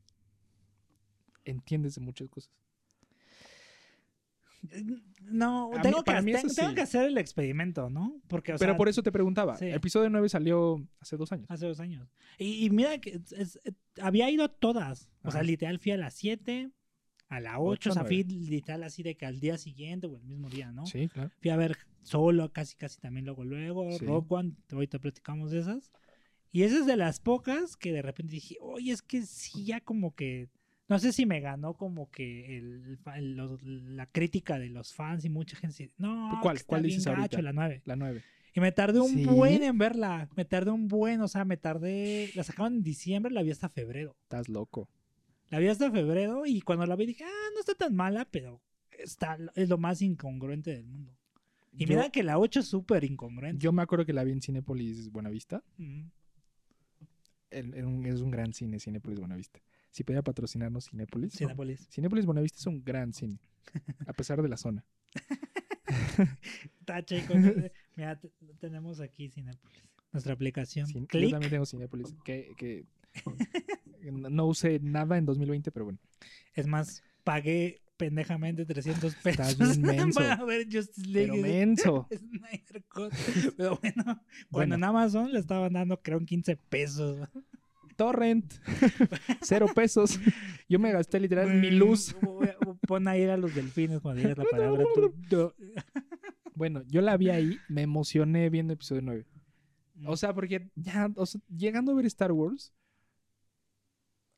entiendes 1.44 1.94
de 1.94 2.00
muchas 2.00 2.28
cosas. 2.28 2.52
No, 5.22 5.72
A 5.72 5.76
mí- 5.76 5.82
tengo, 5.82 6.04
que, 6.04 6.12
tengo, 6.12 6.28
eso 6.38 6.48
tengo 6.54 6.68
sí. 6.70 6.74
que 6.74 6.80
hacer 6.82 7.06
el 7.06 7.18
experimento, 7.18 7.88
¿no? 7.90 8.20
Porque, 8.28 8.52
o 8.52 8.56
Pero 8.58 8.72
sea, 8.72 8.76
por 8.76 8.88
eso 8.88 9.02
te 9.02 9.10
preguntaba. 9.10 9.56
sí. 9.56 9.66
Episodio 9.66 10.10
9 10.10 10.28
salió 10.28 10.86
hace 11.00 11.16
dos 11.16 11.32
años. 11.32 11.46
hace 11.50 11.66
dos 11.66 11.80
años. 11.80 12.08
Y, 12.38 12.64
y 12.66 12.70
mira 12.70 12.98
que 12.98 13.10
es- 13.10 13.32
es- 13.32 13.60
había 14.00 14.30
ido 14.30 14.44
a 14.44 14.48
todas. 14.48 15.08
O 15.22 15.30
sea, 15.30 15.42
literal 15.42 15.78
fui 15.78 15.92
a 15.92 15.96
las 15.96 16.14
7, 16.14 16.70
a 17.28 17.40
la 17.40 17.58
8, 17.58 17.70
Ocho, 17.70 17.90
o 17.90 17.92
sea, 17.94 18.04
fui 18.04 18.22
literal 18.24 18.82
así 18.84 19.02
de 19.02 19.16
que 19.16 19.24
al 19.26 19.40
día 19.40 19.56
siguiente 19.56 20.06
o 20.06 20.16
el 20.16 20.24
mismo 20.24 20.50
día, 20.50 20.70
¿no? 20.72 20.84
Sí, 20.86 21.08
claro. 21.08 21.30
Fui 21.40 21.50
a 21.50 21.56
ver 21.56 21.76
solo, 22.02 22.52
casi, 22.52 22.76
casi 22.76 23.00
también 23.00 23.24
luego, 23.24 23.44
luego. 23.44 23.90
Sí. 23.98 24.04
Rock 24.04 24.30
One, 24.30 24.52
ahorita 24.70 24.98
platicamos 24.98 25.50
de 25.50 25.60
esas. 25.60 25.90
Y 26.52 26.62
esa 26.62 26.78
es 26.78 26.86
de 26.86 26.96
las 26.96 27.18
pocas 27.18 27.76
que 27.76 27.92
de 27.92 28.02
repente 28.02 28.34
dije, 28.34 28.56
oye, 28.60 28.92
es 28.92 29.00
que 29.02 29.22
sí, 29.22 29.64
ya 29.64 29.80
como 29.80 30.14
que. 30.14 30.48
No 30.94 31.00
sé 31.00 31.12
si 31.12 31.26
me 31.26 31.40
ganó 31.40 31.74
como 31.74 32.08
que 32.08 32.56
el, 32.56 32.98
el- 33.16 33.36
los- 33.36 33.60
la 33.64 34.06
crítica 34.06 34.60
de 34.60 34.68
los 34.70 34.94
fans 34.94 35.24
y 35.24 35.28
mucha 35.28 35.56
gente. 35.56 35.72
dice, 35.84 35.92
No, 35.98 36.38
¿Cuál? 36.40 36.56
está 36.58 36.68
¿Cuál 36.68 36.82
bien 36.82 36.98
dices 36.98 37.12
gacho 37.16 37.42
la 37.42 37.52
9. 37.52 37.82
La 37.84 37.96
9. 37.96 38.22
Y 38.54 38.60
me 38.60 38.70
tardé 38.70 39.00
un 39.00 39.08
¿Sí? 39.10 39.24
buen 39.26 39.64
en 39.64 39.76
verla. 39.76 40.28
Me 40.36 40.44
tardé 40.44 40.70
un 40.70 40.86
buen, 40.86 41.20
o 41.20 41.26
sea, 41.26 41.44
me 41.44 41.56
tardé. 41.56 42.30
La 42.36 42.44
sacaban 42.44 42.74
en 42.74 42.82
diciembre, 42.84 43.32
la 43.32 43.42
vi 43.42 43.50
hasta 43.50 43.68
febrero. 43.68 44.14
Estás 44.22 44.48
loco. 44.48 44.88
La 45.50 45.58
vi 45.58 45.66
hasta 45.66 45.90
febrero 45.90 46.46
y 46.46 46.60
cuando 46.60 46.86
la 46.86 46.94
vi 46.94 47.06
dije, 47.06 47.24
ah, 47.24 47.48
no 47.52 47.58
está 47.58 47.74
tan 47.74 47.92
mala, 47.96 48.24
pero 48.30 48.62
está, 48.96 49.36
es 49.56 49.68
lo 49.68 49.76
más 49.78 50.00
incongruente 50.00 50.70
del 50.76 50.86
mundo. 50.86 51.12
Y 51.72 51.86
Yo- 51.86 51.96
mira 51.96 52.08
que 52.10 52.22
la 52.22 52.38
8 52.38 52.60
es 52.60 52.66
súper 52.66 53.02
incongruente. 53.02 53.60
Yo 53.60 53.72
me 53.72 53.82
acuerdo 53.82 54.06
que 54.06 54.12
la 54.12 54.22
vi 54.22 54.30
en 54.30 54.40
Cinépolis 54.40 55.10
Buenavista. 55.10 55.64
Ujú. 55.76 56.08
El- 57.50 57.74
el- 57.74 57.84
un- 57.84 58.06
es 58.06 58.20
un 58.20 58.30
gran 58.30 58.52
cine, 58.52 58.78
Cinépolis 58.78 59.18
Buenavista. 59.18 59.60
Si 59.94 60.02
podía 60.02 60.22
patrocinarnos 60.22 60.86
Cinépolis. 60.90 61.34
Cinépolis. 61.34 61.86
Cinépolis 61.88 62.26
Buenavista 62.26 62.58
es 62.58 62.66
un 62.66 62.82
gran 62.84 63.12
cine. 63.12 63.38
A 64.08 64.12
pesar 64.12 64.42
de 64.42 64.48
la 64.48 64.56
zona. 64.56 64.84
Tache 66.84 67.22
Mira, 67.94 68.18
te- 68.18 68.32
tenemos 68.58 68.98
aquí 69.00 69.28
Cinépolis. 69.28 69.78
Nuestra 70.12 70.32
aplicación. 70.34 70.88
Cin- 70.88 71.02
Yo 71.02 71.06
Clic. 71.06 71.30
también 71.30 71.50
tengo 71.50 71.64
Cinépolis. 71.64 72.12
Que, 72.24 72.54
que 72.56 72.86
no 74.10 74.46
usé 74.46 74.80
nada 74.80 75.16
en 75.16 75.26
2020, 75.26 75.70
pero 75.70 75.84
bueno. 75.84 76.00
Es 76.54 76.66
más, 76.66 77.04
pagué 77.22 77.80
pendejamente 77.96 78.64
300 78.66 79.14
pesos 79.14 79.48
Estás 79.50 79.78
menso. 79.78 80.18
para 80.18 80.44
ver 80.44 80.66
Justice 80.70 81.06
League. 81.08 81.30
Pero 81.30 81.42
menso. 81.42 82.08
Snyder 82.12 82.82
Cut. 82.88 83.12
Pero 83.56 83.78
bueno, 83.80 84.04
cuando 84.04 84.20
Bueno. 84.50 84.74
en 84.74 84.82
Amazon 84.84 85.32
le 85.32 85.38
estaban 85.38 85.72
dando, 85.72 86.00
creo, 86.02 86.18
en 86.18 86.26
15 86.26 86.56
pesos. 86.56 87.28
Torrent. 87.96 88.52
Cero 89.42 89.66
pesos. 89.74 90.18
Yo 90.68 90.78
me 90.78 90.92
gasté 90.92 91.20
literal 91.20 91.54
mi 91.54 91.70
luz. 91.70 92.14
Pon 92.88 93.08
a 93.08 93.16
ir 93.16 93.30
a 93.30 93.36
los 93.36 93.54
delfines 93.54 94.00
cuando 94.00 94.20
digas 94.22 94.38
la 94.38 94.44
palabra. 94.44 94.84
tú- 94.94 95.14
tú. 95.28 95.52
Bueno, 96.54 96.82
yo 96.86 97.00
la 97.00 97.16
vi 97.16 97.30
ahí, 97.30 97.58
me 97.68 97.82
emocioné 97.82 98.48
viendo 98.50 98.72
episodio 98.74 99.02
9. 99.02 99.26
O 100.06 100.16
sea, 100.16 100.32
porque 100.34 100.68
ya, 100.74 101.10
o 101.16 101.26
sea, 101.26 101.40
llegando 101.56 101.92
a 101.92 101.94
ver 101.94 102.06
Star 102.06 102.30
Wars 102.32 102.72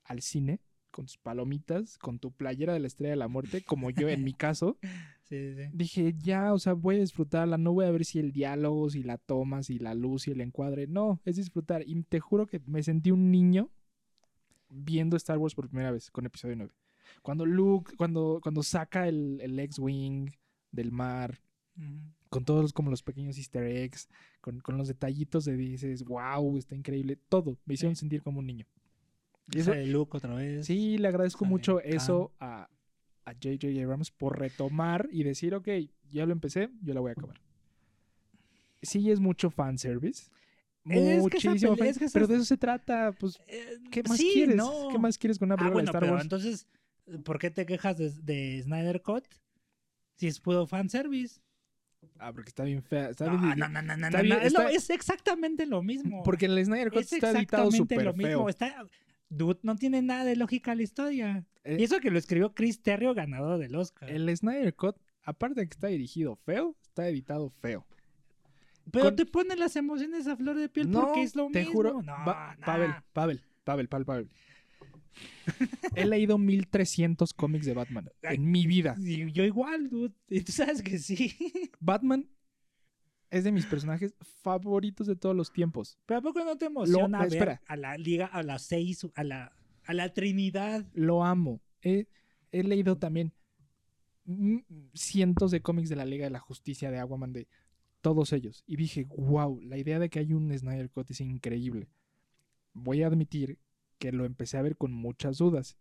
al 0.04 0.20
cine, 0.22 0.60
con 0.96 1.04
tus 1.06 1.18
palomitas, 1.18 1.98
con 1.98 2.18
tu 2.18 2.32
playera 2.32 2.72
de 2.72 2.80
la 2.80 2.86
Estrella 2.86 3.10
de 3.10 3.16
la 3.16 3.28
Muerte, 3.28 3.62
como 3.62 3.90
yo 3.90 4.08
en 4.08 4.24
mi 4.24 4.32
caso, 4.46 4.78
Sí, 5.24 5.36
sí, 5.36 5.54
sí. 5.56 5.70
dije, 5.72 6.14
ya, 6.18 6.52
o 6.54 6.58
sea, 6.58 6.72
voy 6.72 6.96
a 6.96 7.00
disfrutarla, 7.00 7.58
no 7.58 7.72
voy 7.72 7.84
a 7.84 7.90
ver 7.90 8.04
si 8.04 8.18
el 8.18 8.32
diálogo, 8.32 8.88
si 8.90 9.02
la 9.02 9.18
toma, 9.18 9.62
si 9.62 9.78
la 9.78 9.92
luz, 9.94 10.22
si 10.22 10.30
el 10.30 10.40
encuadre, 10.40 10.86
no, 10.86 11.20
es 11.24 11.36
disfrutar. 11.36 11.82
Y 11.86 12.02
te 12.04 12.18
juro 12.20 12.46
que 12.46 12.60
me 12.66 12.82
sentí 12.82 13.10
un 13.10 13.30
niño 13.30 13.68
viendo 14.68 15.16
Star 15.16 15.38
Wars 15.38 15.54
por 15.54 15.68
primera 15.68 15.90
vez 15.90 16.10
con 16.10 16.26
episodio 16.26 16.56
9. 16.56 16.72
Cuando 17.22 17.44
Luke, 17.44 17.94
cuando, 17.96 18.40
cuando 18.42 18.62
saca 18.62 19.06
el, 19.08 19.40
el 19.42 19.58
X-Wing 19.60 20.30
del 20.72 20.92
mar, 20.92 21.40
con 22.30 22.44
todos 22.44 22.62
los- 22.62 22.72
como 22.72 22.90
los 22.90 23.02
pequeños 23.02 23.36
easter 23.38 23.64
eggs, 23.64 24.08
con, 24.40 24.60
con 24.60 24.76
los 24.78 24.88
detallitos 24.88 25.44
de 25.44 25.56
dices, 25.56 26.04
wow, 26.04 26.56
está 26.56 26.74
increíble, 26.74 27.16
todo, 27.28 27.58
me 27.64 27.74
hicieron 27.74 27.94
Sí. 27.96 28.00
sentir 28.00 28.22
como 28.22 28.38
un 28.40 28.46
niño. 28.46 28.66
Y 29.52 29.60
eso- 29.60 29.72
otra 30.10 30.34
vez. 30.34 30.66
sí, 30.66 30.98
le 30.98 31.08
agradezco 31.08 31.40
sale 31.44 31.50
mucho 31.50 31.80
eso 31.80 32.32
a, 32.40 32.68
a 33.24 33.32
J.J. 33.32 33.68
Abrams 33.82 34.10
por 34.10 34.38
retomar 34.38 35.08
y 35.12 35.22
decir, 35.22 35.54
ok, 35.54 35.68
ya 36.10 36.26
lo 36.26 36.32
empecé, 36.32 36.68
yo 36.82 36.94
la 36.94 37.00
voy 37.00 37.10
a 37.10 37.12
acabar. 37.12 37.40
Sí, 38.82 39.10
es 39.10 39.20
mucho 39.20 39.50
fanservice. 39.50 40.30
Es 40.88 41.20
Muchísimo 41.20 41.74
es 41.84 41.98
que 41.98 42.06
pero 42.12 42.28
de 42.28 42.36
eso 42.36 42.44
se 42.44 42.56
trata, 42.56 43.10
pues, 43.12 43.40
Eh, 43.48 43.78
¿qué 43.90 44.02
más 44.04 44.18
sí, 44.18 44.30
quieres? 44.34 44.54
no. 44.56 44.88
¿Qué 44.92 44.98
más 44.98 45.18
quieres 45.18 45.38
con 45.38 45.48
una 45.48 45.54
Ah, 45.54 45.58
película 45.58 45.72
bueno, 45.82 45.86
de 45.86 45.90
Star 45.90 46.00
pero 46.02 46.12
Wars? 46.12 46.22
entonces, 46.24 46.66
¿por 47.24 47.38
qué 47.40 47.50
te 47.50 47.66
quejas 47.66 47.98
de, 47.98 48.10
de 48.22 48.62
Snyder 48.62 49.02
Cut? 49.02 49.24
Si 50.14 50.28
es 50.28 50.38
puro 50.38 50.66
fanservice. 50.66 51.40
Ah, 52.18 52.32
porque 52.32 52.50
está 52.50 52.62
bien 52.62 52.82
fea, 52.84 53.10
está 53.10 53.26
No, 53.26 53.32
bien- 53.38 53.58
no, 53.58 53.68
no, 53.68 53.82
no, 53.82 53.96
no, 53.96 54.06
es, 54.18 54.52
lo- 54.52 54.60
está- 54.60 54.70
es 54.70 54.90
exactamente 54.90 55.66
lo 55.66 55.82
mismo. 55.82 56.22
porque 56.22 56.46
el 56.46 56.64
Snyder 56.64 56.90
Cut 56.90 57.00
es 57.00 57.12
está 57.14 57.30
editado 57.30 57.64
exactamente 57.68 57.76
súper 57.78 58.04
lo 58.04 58.12
mismo. 58.14 58.28
feo. 58.30 58.48
Está, 58.48 58.86
dude, 59.28 59.58
no 59.62 59.76
tiene 59.76 60.02
nada 60.02 60.24
de 60.24 60.36
lógica 60.36 60.74
la 60.74 60.82
historia. 60.82 61.44
Eh, 61.64 61.76
Y 61.80 61.84
eso 61.84 62.00
que 62.00 62.10
lo 62.10 62.18
escribió 62.18 62.54
Chris 62.54 62.80
Terrio, 62.82 63.14
ganador 63.14 63.58
del 63.58 63.74
Oscar. 63.74 64.10
El 64.10 64.34
Snyder 64.36 64.74
Cut, 64.74 64.96
aparte 65.24 65.60
de 65.60 65.66
que 65.68 65.74
está 65.74 65.88
dirigido 65.88 66.36
feo, 66.36 66.76
está 66.82 67.08
editado 67.08 67.50
feo. 67.50 67.86
Pero 68.92 69.06
con- 69.06 69.16
te 69.16 69.26
pone 69.26 69.56
las 69.56 69.74
emociones 69.76 70.26
a 70.28 70.36
flor 70.36 70.56
de 70.56 70.68
piel 70.68 70.90
No, 70.90 71.02
porque 71.02 71.22
es 71.22 71.34
lo 71.34 71.48
te 71.50 71.60
mismo. 71.60 71.72
juro. 71.74 72.02
No. 72.02 72.14
Pavel, 72.64 72.92
Pavel, 73.12 73.42
Pavel, 73.64 73.88
Pavel, 73.88 74.06
Pavel. 74.06 74.30
He 75.94 76.04
leído 76.04 76.36
1300 76.38 77.32
cómics 77.32 77.64
de 77.66 77.72
Batman 77.74 78.10
en 78.22 78.50
mi 78.50 78.66
vida. 78.66 78.94
Y 78.98 79.32
yo 79.32 79.44
igual, 79.44 79.88
dude. 79.88 80.14
Y 80.28 80.40
tú 80.42 80.52
sabes 80.52 80.82
que 80.82 80.98
sí. 80.98 81.34
Batman 81.80 82.28
es 83.30 83.44
de 83.44 83.52
mis 83.52 83.66
personajes 83.66 84.14
favoritos 84.42 85.06
de 85.06 85.16
todos 85.16 85.34
los 85.34 85.52
tiempos. 85.52 85.98
Pero 86.06 86.18
¿a 86.18 86.22
poco 86.22 86.44
no 86.44 86.56
te 86.56 86.66
emociona 86.66 87.20
ver 87.20 87.32
espera. 87.32 87.62
a 87.66 87.76
la 87.76 87.96
liga, 87.96 88.26
a 88.26 88.42
las 88.42 88.62
seis, 88.62 89.06
a 89.14 89.24
la, 89.24 89.52
a 89.84 89.94
la 89.94 90.12
Trinidad? 90.12 90.86
Lo 90.92 91.24
amo. 91.24 91.60
He, 91.82 92.06
he 92.52 92.62
leído 92.62 92.96
también 92.98 93.32
cientos 94.94 95.50
de 95.50 95.60
cómics 95.60 95.88
de 95.88 95.96
la 95.96 96.04
Liga 96.04 96.24
de 96.24 96.30
la 96.30 96.40
Justicia, 96.40 96.90
de 96.90 96.98
Aquaman, 96.98 97.32
de 97.32 97.48
todos 98.00 98.32
ellos. 98.32 98.64
Y 98.66 98.76
dije, 98.76 99.06
wow, 99.16 99.60
la 99.60 99.78
idea 99.78 99.98
de 99.98 100.08
que 100.10 100.18
hay 100.18 100.32
un 100.32 100.56
Snyder 100.56 100.90
Cut 100.90 101.10
es 101.10 101.20
increíble. 101.20 101.88
Voy 102.72 103.02
a 103.02 103.06
admitir 103.06 103.58
que 103.98 104.12
lo 104.12 104.24
empecé 104.24 104.58
a 104.58 104.62
ver 104.62 104.76
con 104.76 104.92
muchas 104.92 105.38
dudas. 105.38 105.76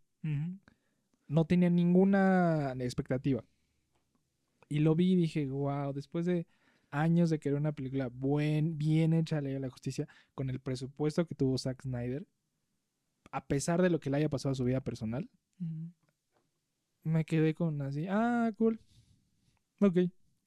No 1.27 1.45
tenía 1.45 1.69
ninguna 1.69 2.73
expectativa. 2.79 3.43
Y 4.69 4.79
lo 4.79 4.95
vi 4.95 5.13
y 5.13 5.15
dije, 5.15 5.45
wow, 5.47 5.93
después 5.93 6.25
de 6.25 6.47
años 6.99 7.29
de 7.29 7.39
querer 7.39 7.57
una 7.57 7.71
película 7.73 8.09
buen, 8.11 8.77
bien 8.77 9.13
hecha, 9.13 9.41
Ley 9.41 9.53
de 9.53 9.59
la 9.59 9.69
Justicia, 9.69 10.07
con 10.33 10.49
el 10.49 10.59
presupuesto 10.59 11.25
que 11.25 11.35
tuvo 11.35 11.57
Zack 11.57 11.81
Snyder, 11.83 12.25
a 13.31 13.45
pesar 13.45 13.81
de 13.81 13.89
lo 13.89 13.99
que 13.99 14.09
le 14.09 14.17
haya 14.17 14.29
pasado 14.29 14.53
a 14.53 14.55
su 14.55 14.63
vida 14.63 14.81
personal, 14.81 15.29
me 17.03 17.25
quedé 17.25 17.53
con 17.53 17.81
así, 17.81 18.07
ah, 18.09 18.51
cool. 18.57 18.79
Ok. 19.79 19.97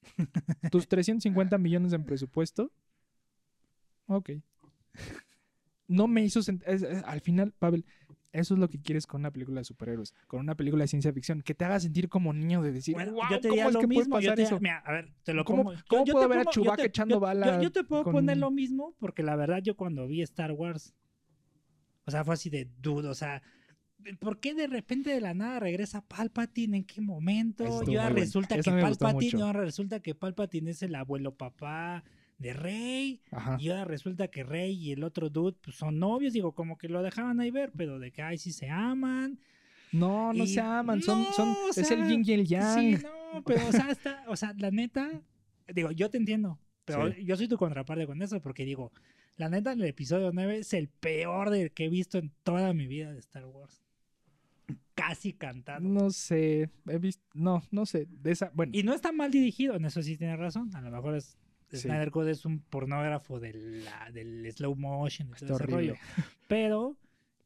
Tus 0.71 0.87
350 0.87 1.57
millones 1.57 1.93
en 1.93 2.03
presupuesto. 2.05 2.71
Ok. 4.07 4.31
No 5.87 6.07
me 6.07 6.23
hizo 6.23 6.39
sent- 6.41 6.63
es- 6.65 6.81
es- 6.83 7.03
Al 7.03 7.21
final, 7.21 7.53
Pavel, 7.57 7.85
eso 8.31 8.53
es 8.53 8.59
lo 8.59 8.69
que 8.69 8.79
quieres 8.79 9.07
con 9.07 9.21
una 9.21 9.31
película 9.31 9.61
de 9.61 9.65
superhéroes, 9.65 10.13
con 10.27 10.39
una 10.39 10.55
película 10.55 10.83
de 10.83 10.87
ciencia 10.87 11.11
ficción, 11.11 11.41
que 11.41 11.55
te 11.55 11.65
haga 11.65 11.79
sentir 11.79 12.09
como 12.09 12.31
niño 12.31 12.61
de 12.61 12.71
decir, 12.71 12.93
Bueno, 12.93 13.13
wow, 13.13 13.23
yo 13.31 13.39
te 13.39 13.49
¿cómo 13.49 13.67
es 13.67 13.73
lo 13.73 13.79
que 13.79 13.87
mismo. 13.87 14.19
Yo 14.19 14.29
pasar 14.29 14.35
te, 14.35 14.43
eso? 14.43 14.59
mira, 14.59 14.77
a 14.85 14.91
ver, 14.91 15.11
te 15.23 15.33
lo 15.33 15.43
¿Cómo- 15.45 15.73
cómo 15.87 16.05
yo 16.05 16.13
puedo 16.13 16.27
te 16.27 16.29
ver 16.29 16.39
a 16.39 16.43
yo 16.43 16.51
Chewbacca 16.51 16.83
te- 16.83 16.87
echando 16.87 17.15
yo- 17.15 17.19
bala 17.19 17.55
Yo, 17.57 17.61
yo 17.63 17.71
te 17.71 17.83
puedo 17.83 18.03
con- 18.03 18.13
poner 18.13 18.37
lo 18.37 18.51
mismo 18.51 18.93
porque 18.99 19.23
la 19.23 19.35
verdad 19.35 19.61
yo 19.63 19.75
cuando 19.75 20.07
vi 20.07 20.21
Star 20.21 20.51
Wars, 20.51 20.93
o 22.05 22.11
sea, 22.11 22.23
fue 22.23 22.35
así 22.35 22.49
de 22.49 22.69
dudo, 22.79 23.11
o 23.11 23.15
sea, 23.15 23.41
¿por 24.19 24.39
qué 24.39 24.53
de 24.53 24.67
repente 24.67 25.09
de 25.09 25.21
la 25.21 25.33
nada 25.33 25.59
regresa 25.59 26.01
Palpatine? 26.01 26.77
¿En 26.77 26.83
qué 26.83 27.01
momento? 27.01 27.63
Y 27.87 27.95
ahora 27.97 28.09
resulta 28.15 28.55
que 28.61 28.71
Palpatine, 28.71 29.41
ahora 29.41 29.61
resulta 29.61 29.99
que 29.99 30.15
Palpatine 30.15 30.71
es 30.71 30.81
el 30.83 30.95
abuelo 30.95 31.35
papá 31.35 32.03
de 32.39 32.53
Rey. 32.53 33.21
Ajá. 33.31 33.57
Y 33.59 33.69
ahora 33.69 33.85
resulta 33.85 34.27
que 34.29 34.43
Rey 34.43 34.73
y 34.73 34.91
el 34.93 35.03
otro 35.03 35.29
dude 35.29 35.57
pues, 35.61 35.75
son 35.75 35.99
novios, 35.99 36.33
digo, 36.33 36.53
como 36.53 36.77
que 36.77 36.89
lo 36.89 37.03
dejaban 37.03 37.39
ahí 37.39 37.51
ver, 37.51 37.71
pero 37.75 37.99
de 37.99 38.11
que 38.11 38.21
ay 38.23 38.37
sí 38.37 38.51
se 38.51 38.69
aman. 38.69 39.39
No, 39.91 40.33
no 40.33 40.43
Y- 40.43 40.47
se 40.47 40.61
aman, 40.61 41.01
son, 41.01 41.23
no, 41.23 41.33
son, 41.33 41.49
o 41.49 41.69
es 41.69 41.91
el 41.91 42.07
yin 42.07 42.23
y 42.25 42.31
el 42.33 42.45
yang. 42.47 42.97
Sí, 42.97 43.03
no, 43.33 43.43
pero 43.43 43.67
o 43.67 43.71
sea, 43.71 43.89
está, 43.91 44.23
o 44.27 44.35
sea, 44.35 44.53
la 44.57 44.71
neta, 44.71 45.21
digo, 45.73 45.91
yo 45.91 46.09
te 46.09 46.17
entiendo, 46.17 46.59
pero 46.85 47.11
Sí. 47.11 47.23
yo 47.25 47.35
soy 47.35 47.47
tu 47.47 47.57
contraparte 47.57 48.05
con 48.07 48.21
eso 48.21 48.39
porque 48.41 48.65
digo, 48.65 48.91
la 49.35 49.49
neta 49.49 49.71
el 49.73 49.83
episodio 49.83 50.31
9 50.33 50.59
es 50.59 50.73
el 50.73 50.89
peor 50.89 51.49
del 51.49 51.71
que 51.71 51.85
he 51.85 51.89
visto 51.89 52.17
en 52.17 52.31
toda 52.43 52.73
mi 52.73 52.87
vida 52.87 53.11
de 53.13 53.19
Star 53.19 53.45
Wars. 53.45 53.81
Casi 54.95 55.33
cantado. 55.33 55.79
No 55.81 56.09
sé, 56.11 56.69
he 56.87 56.97
visto, 56.99 57.23
no, 57.33 57.63
no 57.71 57.85
sé, 57.85 58.05
de 58.09 58.31
esa, 58.31 58.51
bueno, 58.53 58.71
Y 58.75 58.83
no 58.83 58.93
está 58.93 59.11
mal 59.11 59.31
dirigido, 59.31 59.75
en 59.75 59.85
eso 59.85 60.01
sí 60.03 60.17
tienes 60.17 60.37
razón. 60.37 60.75
A 60.75 60.81
lo 60.81 60.91
mejor 60.91 61.15
es 61.15 61.37
Sí. 61.77 61.87
Snyder 61.87 62.11
Code 62.11 62.31
es 62.31 62.45
un 62.45 62.59
pornógrafo 62.61 63.39
de 63.39 63.53
la- 63.53 64.09
del 64.11 64.51
slow 64.51 64.75
motion 64.75 65.27
y 65.29 65.31
todo 65.31 65.45
ese 65.45 65.53
horrible. 65.53 65.75
rollo. 65.75 65.95
Pero 66.47 66.97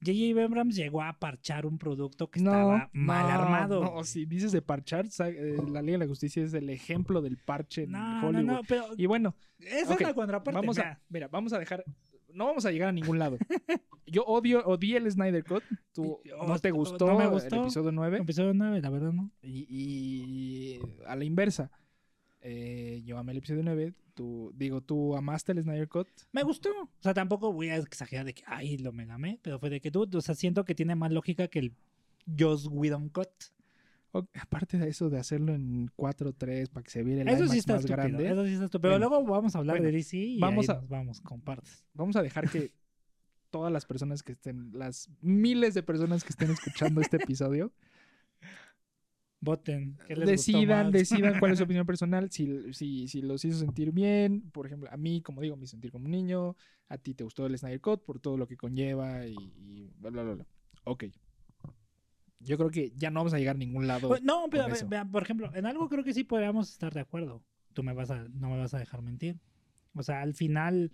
J.J. 0.05 0.43
Abrams 0.43 0.75
llegó 0.75 1.01
a 1.01 1.13
parchar 1.17 1.65
un 1.65 1.77
producto 1.77 2.29
que 2.29 2.41
No, 2.41 2.51
estaba 2.51 2.89
mal 2.93 3.27
no, 3.27 3.33
armado. 3.43 3.83
No, 3.83 4.03
si 4.03 4.25
dices 4.25 4.51
de 4.51 4.61
parchar, 4.61 5.05
eh, 5.25 5.55
la 5.71 5.81
Liga 5.81 5.93
de 5.97 6.05
la 6.05 6.07
Justicia 6.09 6.43
es 6.43 6.53
el 6.53 6.69
ejemplo 6.69 7.21
del 7.21 7.37
parche 7.37 7.83
en 7.83 7.91
no, 7.91 8.21
no, 8.21 8.27
Hollywood. 8.27 8.45
no, 8.45 8.61
pero 8.67 8.85
Y 8.97 9.05
bueno, 9.05 9.33
esa 9.59 9.93
es 9.93 10.01
la 10.01 10.13
contraparte. 10.13 10.59
vamos 10.59 10.75
mira. 10.77 10.91
a, 10.91 11.01
mira, 11.09 11.27
vamos 11.29 11.53
a 11.53 11.59
dejar, 11.59 11.85
no 12.33 12.45
vamos 12.47 12.65
a 12.65 12.71
llegar 12.71 12.89
a 12.89 12.91
ningún 12.91 13.17
lado. 13.17 13.37
Yo 14.05 14.25
odio, 14.25 14.61
odié 14.65 14.97
el 14.97 15.09
Snyder 15.09 15.45
Cut, 15.45 15.63
tú 15.93 16.19
no 16.45 16.59
te 16.59 16.69
no 16.69 16.75
gustó, 16.75 17.21
el 17.21 17.37
episodio 17.61 17.91
9 17.93 18.17
Episodio 18.17 18.53
9, 18.53 18.81
la 18.81 18.89
verdad, 18.89 19.13
¿no? 19.13 19.31
y, 19.41 19.65
y 19.69 20.79
a 21.07 21.15
la 21.15 21.23
inversa. 21.23 21.71
Eh, 22.43 23.01
yo 23.05 23.17
amé 23.17 23.31
el 23.31 23.39
episodio 23.39 23.63
9, 23.63 23.93
tú, 24.13 24.51
digo, 24.55 24.81
tú 24.81 25.15
amaste 25.15 25.53
el 25.53 25.63
Snyder 25.63 25.87
Cut. 25.87 26.07
Me 26.33 26.43
gustó. 26.43 26.69
O 26.71 26.89
sea, 27.01 27.13
tampoco 27.13 27.51
voy 27.51 27.69
a 27.69 27.77
exagerar 27.77 28.25
de 28.25 28.33
que, 28.33 28.43
ay, 28.45 28.77
lo 28.77 28.91
megamé, 28.91 29.39
pero 29.41 29.57
fue 29.59 29.69
de 29.69 29.79
que 29.81 29.89
tú, 29.91 30.07
o 30.13 30.21
sea, 30.21 30.35
siento 30.35 30.65
que 30.65 30.75
tiene 30.75 30.95
más 30.95 31.11
lógica 31.11 31.47
que 31.47 31.59
el 31.59 31.73
Joss 32.37 32.67
Whedon 32.71 33.09
Cut. 33.09 33.29
o- 34.15 34.27
aparte 34.39 34.77
de 34.77 34.87
eso 34.89 35.09
de 35.09 35.17
hacerlo 35.17 35.55
en 35.55 35.89
4.3 35.95 36.69
para 36.69 36.83
que 36.83 36.91
se 36.91 37.01
viera 37.01 37.23
el 37.23 37.27
Eso 37.29 37.37
IMAX 37.39 37.51
sí 37.51 37.57
está 37.57 37.73
más 37.73 37.85
estúpido. 37.85 38.07
grande, 38.09 38.29
Eso 38.29 38.45
sí 38.45 38.53
está 38.53 38.65
estúpido. 38.65 38.81
Pero 38.91 38.93
Bueno, 38.99 39.09
luego 39.09 39.31
vamos 39.33 39.55
a 39.55 39.57
hablar 39.57 39.77
bueno, 39.77 39.87
de 39.87 39.91
DC 39.97 40.17
y 40.17 40.39
vamos 40.39 40.69
a- 40.69 40.75
nos 40.75 40.87
vamos 40.87 41.21
con 41.21 41.41
partes. 41.41 41.83
vamos 41.95 42.15
a 42.15 42.21
dejar 42.21 42.47
que 42.47 42.71
todas 43.49 43.71
las 43.73 43.85
personas 43.85 44.21
que 44.21 44.33
estén, 44.33 44.69
las 44.73 45.09
miles 45.21 45.73
de 45.73 45.81
personas 45.81 46.23
que 46.23 46.29
estén 46.29 46.51
escuchando 46.51 47.01
este 47.01 47.17
episodio, 47.17 47.71
Voten. 49.43 49.97
¿qué 50.07 50.15
les 50.15 50.29
gustó 50.29 50.31
decidan, 50.31 50.85
más? 50.85 50.91
decidan 50.93 51.39
cuál 51.39 51.51
es 51.51 51.57
su 51.57 51.63
opinión 51.65 51.85
personal, 51.85 52.31
si, 52.31 52.73
si, 52.73 53.07
si 53.07 53.21
los 53.21 53.43
hizo 53.45 53.57
sentir 53.59 53.91
bien, 53.91 54.41
por 54.51 54.65
ejemplo, 54.65 54.89
a 54.91 54.97
mí, 54.97 55.21
como 55.21 55.41
digo, 55.41 55.55
me 55.57 55.67
sentir 55.67 55.91
como 55.91 56.05
un 56.05 56.11
niño, 56.11 56.55
a 56.89 56.97
ti 56.97 57.13
te 57.13 57.23
gustó 57.23 57.45
el 57.45 57.57
Snyder 57.57 57.81
Cut 57.81 58.03
por 58.05 58.19
todo 58.19 58.37
lo 58.37 58.47
que 58.47 58.55
conlleva 58.57 59.25
y, 59.27 59.35
y 59.35 59.91
bla, 59.99 60.09
bla, 60.11 60.23
bla, 60.23 60.33
bla. 60.35 60.45
Ok. 60.85 61.05
Yo 62.39 62.57
creo 62.57 62.69
que 62.69 62.91
ya 62.97 63.09
no 63.09 63.21
vamos 63.21 63.33
a 63.33 63.37
llegar 63.37 63.55
a 63.55 63.59
ningún 63.59 63.87
lado. 63.87 64.09
Pues, 64.09 64.21
no, 64.21 64.47
pero 64.51 64.67
ve- 64.67 64.85
vea, 64.87 65.05
por 65.05 65.23
ejemplo, 65.23 65.49
en 65.55 65.65
algo 65.65 65.87
creo 65.87 66.03
que 66.03 66.13
sí 66.13 66.23
podríamos 66.25 66.69
estar 66.69 66.93
de 66.93 66.99
acuerdo. 66.99 67.41
Tú 67.73 67.83
me 67.83 67.93
vas 67.93 68.11
a, 68.11 68.27
no 68.29 68.49
me 68.49 68.57
vas 68.57 68.73
a 68.73 68.79
dejar 68.79 69.01
mentir. 69.01 69.39
O 69.95 70.03
sea, 70.03 70.21
al 70.21 70.33
final, 70.33 70.91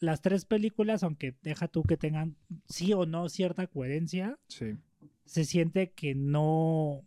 las 0.00 0.22
tres 0.22 0.46
películas, 0.46 1.02
aunque 1.02 1.36
deja 1.42 1.68
tú 1.68 1.82
que 1.82 1.96
tengan 1.98 2.36
sí 2.66 2.94
o 2.94 3.04
no 3.04 3.28
cierta 3.28 3.66
coherencia, 3.66 4.38
Sí. 4.48 4.76
se 5.26 5.44
siente 5.44 5.90
que 5.92 6.14
no, 6.14 7.04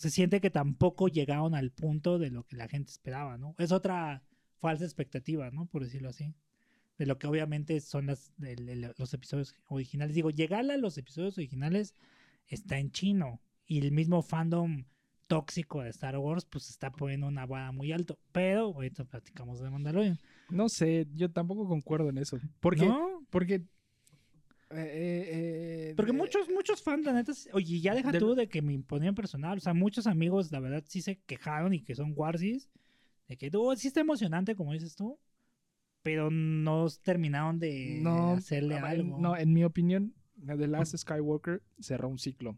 se 0.00 0.08
siente 0.10 0.40
que 0.40 0.48
tampoco 0.48 1.08
llegaron 1.08 1.54
al 1.54 1.72
punto 1.72 2.18
de 2.18 2.30
lo 2.30 2.44
que 2.44 2.56
la 2.56 2.68
gente 2.68 2.90
esperaba, 2.90 3.36
¿no? 3.36 3.54
Es 3.58 3.70
otra 3.70 4.22
falsa 4.58 4.84
expectativa, 4.86 5.50
¿no? 5.50 5.66
Por 5.66 5.84
decirlo 5.84 6.08
así. 6.08 6.34
De 6.96 7.04
lo 7.04 7.18
que 7.18 7.26
obviamente 7.26 7.78
son 7.82 8.06
las, 8.06 8.32
el- 8.40 8.66
el- 8.70 8.94
los 8.96 9.12
episodios 9.12 9.54
originales. 9.68 10.14
Digo, 10.14 10.30
llegar 10.30 10.70
a 10.70 10.76
los 10.78 10.96
episodios 10.96 11.36
originales 11.36 11.94
está 12.46 12.78
en 12.78 12.90
chino. 12.92 13.42
Y 13.66 13.78
el 13.80 13.92
mismo 13.92 14.22
fandom 14.22 14.84
tóxico 15.26 15.82
de 15.82 15.90
Star 15.90 16.16
Wars, 16.16 16.46
pues 16.46 16.70
está 16.70 16.90
poniendo 16.90 17.26
una 17.28 17.44
vara 17.44 17.70
muy 17.70 17.92
alto. 17.92 18.18
Pero 18.32 18.62
ahorita 18.74 19.04
platicamos 19.04 19.60
de 19.60 19.68
Mandalorian. 19.70 20.18
No 20.48 20.70
sé, 20.70 21.06
yo 21.14 21.30
tampoco 21.30 21.68
concuerdo 21.68 22.08
en 22.08 22.16
eso. 22.16 22.38
Porque, 22.60 22.86
¿No? 22.86 23.24
porque, 23.28 23.64
eh, 24.70 24.76
eh, 24.76 25.90
eh, 25.90 25.94
Porque 25.96 26.12
muchos, 26.12 26.48
muchos 26.48 26.82
fans, 26.82 27.04
la 27.04 27.12
neta, 27.12 27.32
oye, 27.52 27.80
ya 27.80 27.94
deja 27.94 28.12
Del- 28.12 28.20
tú 28.20 28.34
de 28.34 28.48
que 28.48 28.62
me 28.62 28.72
imponían 28.72 29.14
personal. 29.14 29.58
O 29.58 29.60
sea, 29.60 29.74
muchos 29.74 30.06
amigos, 30.06 30.50
la 30.52 30.60
verdad, 30.60 30.84
sí 30.86 31.02
se 31.02 31.16
quejaron 31.26 31.74
y 31.74 31.80
que 31.82 31.94
son 31.94 32.12
Warsis. 32.16 32.70
De 33.28 33.36
que 33.36 33.50
tú 33.50 33.72
sí 33.76 33.88
está 33.88 34.00
emocionante, 34.00 34.54
como 34.54 34.72
dices 34.72 34.94
tú. 34.96 35.18
Pero 36.02 36.30
no 36.30 36.86
terminaron 37.02 37.58
de 37.58 38.00
no, 38.02 38.32
hacerle 38.34 38.76
en- 38.76 38.84
algo. 38.84 39.18
No, 39.20 39.36
en 39.36 39.52
mi 39.52 39.64
opinión, 39.64 40.14
The 40.46 40.66
Last 40.66 40.96
Skywalker 40.96 41.62
cerró 41.78 42.08
un 42.08 42.18
ciclo 42.18 42.56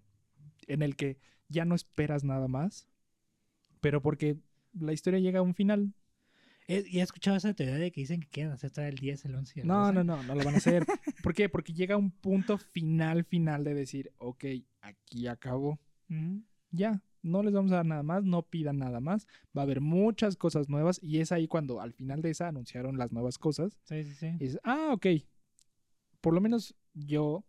en 0.68 0.82
el 0.82 0.94
que 0.94 1.18
ya 1.48 1.64
no 1.64 1.74
esperas 1.74 2.22
nada 2.24 2.46
más, 2.46 2.86
pero 3.80 4.00
porque 4.00 4.36
la 4.78 4.92
historia 4.92 5.18
llega 5.18 5.40
a 5.40 5.42
un 5.42 5.54
final. 5.54 5.92
Y 6.68 6.98
he 7.00 7.02
escuchado 7.02 7.36
esa 7.36 7.52
teoría 7.54 7.76
de 7.76 7.90
que 7.90 8.00
dicen 8.00 8.20
que 8.20 8.28
quieren 8.28 8.52
hacer 8.52 8.70
traer 8.70 8.90
el 8.94 8.98
10, 8.98 9.24
el 9.26 9.34
11 9.34 9.52
y 9.56 9.60
el 9.62 9.66
No, 9.68 9.80
12. 9.80 9.92
no, 9.94 10.04
no, 10.04 10.22
no 10.22 10.34
lo 10.34 10.44
van 10.44 10.54
a 10.54 10.58
hacer. 10.58 10.86
¿Por 11.22 11.34
qué? 11.34 11.48
Porque 11.48 11.72
llega 11.72 11.96
un 11.96 12.10
punto 12.10 12.56
final, 12.58 13.24
final 13.24 13.64
de 13.64 13.74
decir, 13.74 14.12
ok, 14.18 14.44
aquí 14.80 15.26
acabó. 15.26 15.78
Ya, 16.70 17.02
no 17.22 17.42
les 17.42 17.52
vamos 17.52 17.72
a 17.72 17.76
dar 17.76 17.86
nada 17.86 18.02
más, 18.02 18.24
no 18.24 18.42
pidan 18.42 18.78
nada 18.78 19.00
más, 19.00 19.26
va 19.56 19.62
a 19.62 19.64
haber 19.64 19.80
muchas 19.80 20.36
cosas 20.36 20.68
nuevas 20.68 20.98
y 21.02 21.18
es 21.20 21.32
ahí 21.32 21.46
cuando 21.48 21.80
al 21.80 21.92
final 21.92 22.20
de 22.22 22.30
esa 22.30 22.48
anunciaron 22.48 22.98
las 22.98 23.12
nuevas 23.12 23.38
cosas 23.38 23.78
Sí, 23.84 24.04
sí, 24.04 24.14
sí. 24.14 24.26
y 24.26 24.38
dices, 24.44 24.60
ah, 24.64 24.90
ok, 24.92 25.06
por 26.20 26.34
lo 26.34 26.40
menos 26.40 26.74
yo, 26.94 27.44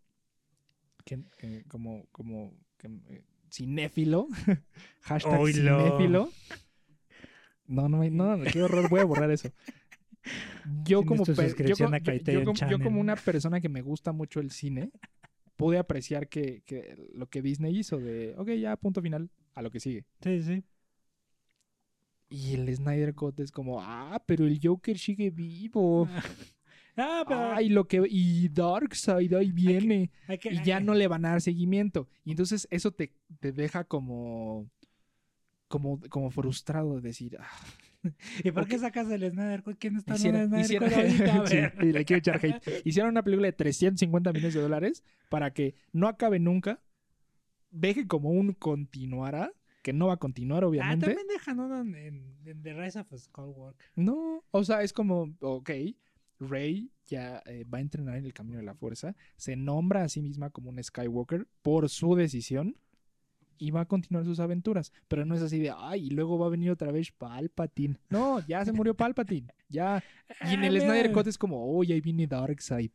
que, 1.04 1.22
que 1.38 1.64
como, 1.64 2.06
como 2.12 2.54
que, 2.78 2.88
eh, 3.08 3.24
cinéfilo, 3.50 4.28
hashtag 5.02 5.40
Oilo. 5.40 5.78
cinéfilo, 5.78 6.30
no, 7.66 7.88
no, 7.88 7.98
me- 7.98 8.10
no, 8.10 8.38
qué 8.52 8.62
horror, 8.62 8.88
voy 8.88 9.00
a 9.00 9.04
borrar 9.04 9.30
eso. 9.30 9.50
Yo 10.84 11.00
como, 11.04 11.24
yo, 12.32 12.38
como- 12.44 12.54
yo 12.70 12.78
como 12.84 13.00
una 13.00 13.16
persona 13.16 13.60
que 13.60 13.68
me 13.68 13.82
gusta 13.82 14.12
mucho 14.12 14.40
el 14.40 14.50
cine, 14.50 14.90
pude 15.56 15.78
apreciar 15.78 16.28
que, 16.28 16.62
que 16.64 16.96
lo 17.14 17.28
que 17.28 17.42
Disney 17.42 17.76
hizo 17.78 17.98
de, 17.98 18.34
ok, 18.38 18.50
ya, 18.52 18.76
punto 18.76 19.02
final, 19.02 19.30
a 19.54 19.62
lo 19.62 19.70
que 19.70 19.80
sigue. 19.80 20.04
Sí, 20.22 20.42
sí. 20.42 20.64
Y 22.30 22.54
el 22.54 22.74
Snyder 22.74 23.14
Cut 23.14 23.38
es 23.40 23.52
como, 23.52 23.80
ah, 23.80 24.22
pero 24.26 24.46
el 24.46 24.58
Joker 24.62 24.98
sigue 24.98 25.30
vivo. 25.30 26.08
Ah, 26.96 27.24
pero 27.26 27.52
Ay, 27.52 27.70
lo 27.70 27.88
que. 27.88 28.00
Y 28.08 28.48
Darkseid 28.50 29.34
ahí 29.34 29.50
viene. 29.50 30.12
Y 30.48 30.62
ya 30.62 30.78
no 30.78 30.94
le 30.94 31.08
van 31.08 31.24
a 31.24 31.30
dar 31.30 31.40
seguimiento. 31.40 32.08
Y 32.24 32.30
entonces 32.30 32.68
eso 32.70 32.92
te, 32.92 33.12
te 33.40 33.50
deja 33.50 33.82
como. 33.82 34.70
Como, 35.68 36.00
como 36.08 36.30
frustrado 36.30 36.96
de 36.96 37.00
decir. 37.00 37.36
ah, 37.40 37.48
¿Y 38.44 38.50
por 38.52 38.68
qué 38.68 38.78
sacas 38.78 39.10
el 39.10 39.28
Snyder 39.30 39.62
Cut? 39.62 39.76
¿Quién 39.78 39.96
está 39.96 40.14
en 40.16 40.34
el 40.36 40.48
Snyder 40.48 40.82
ahorita? 40.94 41.42
A 41.42 41.46
Sí, 41.46 41.56
ver. 41.56 41.74
y 41.82 41.92
le 41.92 42.04
quiero 42.04 42.18
echar 42.18 42.44
hate. 42.44 42.82
Hicieron 42.84 43.10
una 43.10 43.22
película 43.22 43.46
de 43.46 43.52
350 43.52 44.32
millones 44.32 44.54
de 44.54 44.60
dólares 44.60 45.02
para 45.30 45.52
que 45.52 45.74
no 45.92 46.06
acabe 46.08 46.38
nunca. 46.38 46.82
Deje 47.70 48.06
como 48.06 48.30
un 48.30 48.52
continuará. 48.52 49.52
Que 49.82 49.92
no 49.92 50.06
va 50.06 50.14
a 50.14 50.16
continuar, 50.16 50.64
Ah, 50.64 50.68
obviamente. 50.68 51.04
también 51.06 51.26
dejan 51.28 51.60
uno 51.60 51.78
en, 51.82 51.94
en- 51.94 52.36
en 52.46 52.62
The 52.62 52.72
Rise 52.72 52.98
of 53.00 53.12
Skywalker. 53.14 53.84
No, 53.96 54.42
o 54.50 54.64
sea, 54.64 54.82
es 54.82 54.94
como, 54.94 55.34
ok, 55.40 55.70
Rey 56.40 56.90
ya 57.04 57.42
eh, 57.44 57.64
va 57.64 57.78
a 57.78 57.80
entrenar 57.82 58.16
en 58.16 58.24
el 58.24 58.32
camino 58.32 58.56
de 58.56 58.64
la 58.64 58.74
fuerza, 58.74 59.14
se 59.36 59.56
nombra 59.56 60.02
a 60.04 60.08
sí 60.08 60.22
misma 60.22 60.48
como 60.48 60.70
un 60.70 60.82
Skywalker 60.82 61.46
por 61.60 61.90
su 61.90 62.14
decisión 62.14 62.78
y 63.58 63.70
va 63.70 63.82
a 63.82 63.84
continuar 63.86 64.24
sus 64.24 64.40
aventuras. 64.40 64.92
Pero 65.08 65.24
no 65.24 65.34
es 65.34 65.42
así 65.42 65.58
de, 65.58 65.72
ay, 65.76 66.06
y 66.06 66.10
luego 66.10 66.38
va 66.38 66.46
a 66.46 66.50
venir 66.50 66.70
otra 66.70 66.90
vez 66.92 67.12
Palpatine. 67.12 67.98
No, 68.10 68.40
ya 68.46 68.64
se 68.64 68.72
murió 68.72 68.94
Palpatine, 68.94 69.48
ya. 69.68 70.02
Y 70.42 70.54
en 70.54 70.62
Ah, 70.62 70.66
el. 70.66 70.80
Snyder 70.80 71.12
Cut 71.12 71.26
es 71.26 71.38
como, 71.38 71.64
oh, 71.64 71.82
ahí 71.82 72.00
viene 72.00 72.26
Darkseid. 72.26 72.90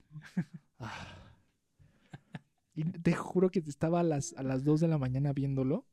Ah. 0.79 1.07
Y 2.73 2.85
te 2.85 3.13
juro 3.13 3.49
que 3.49 3.59
estaba 3.59 3.99
a 3.99 4.03
las, 4.03 4.33
a 4.37 4.43
las 4.43 4.63
2 4.63 4.79
de 4.79 4.87
la 4.87 4.97
mañana 4.97 5.33
viéndolo, 5.33 5.85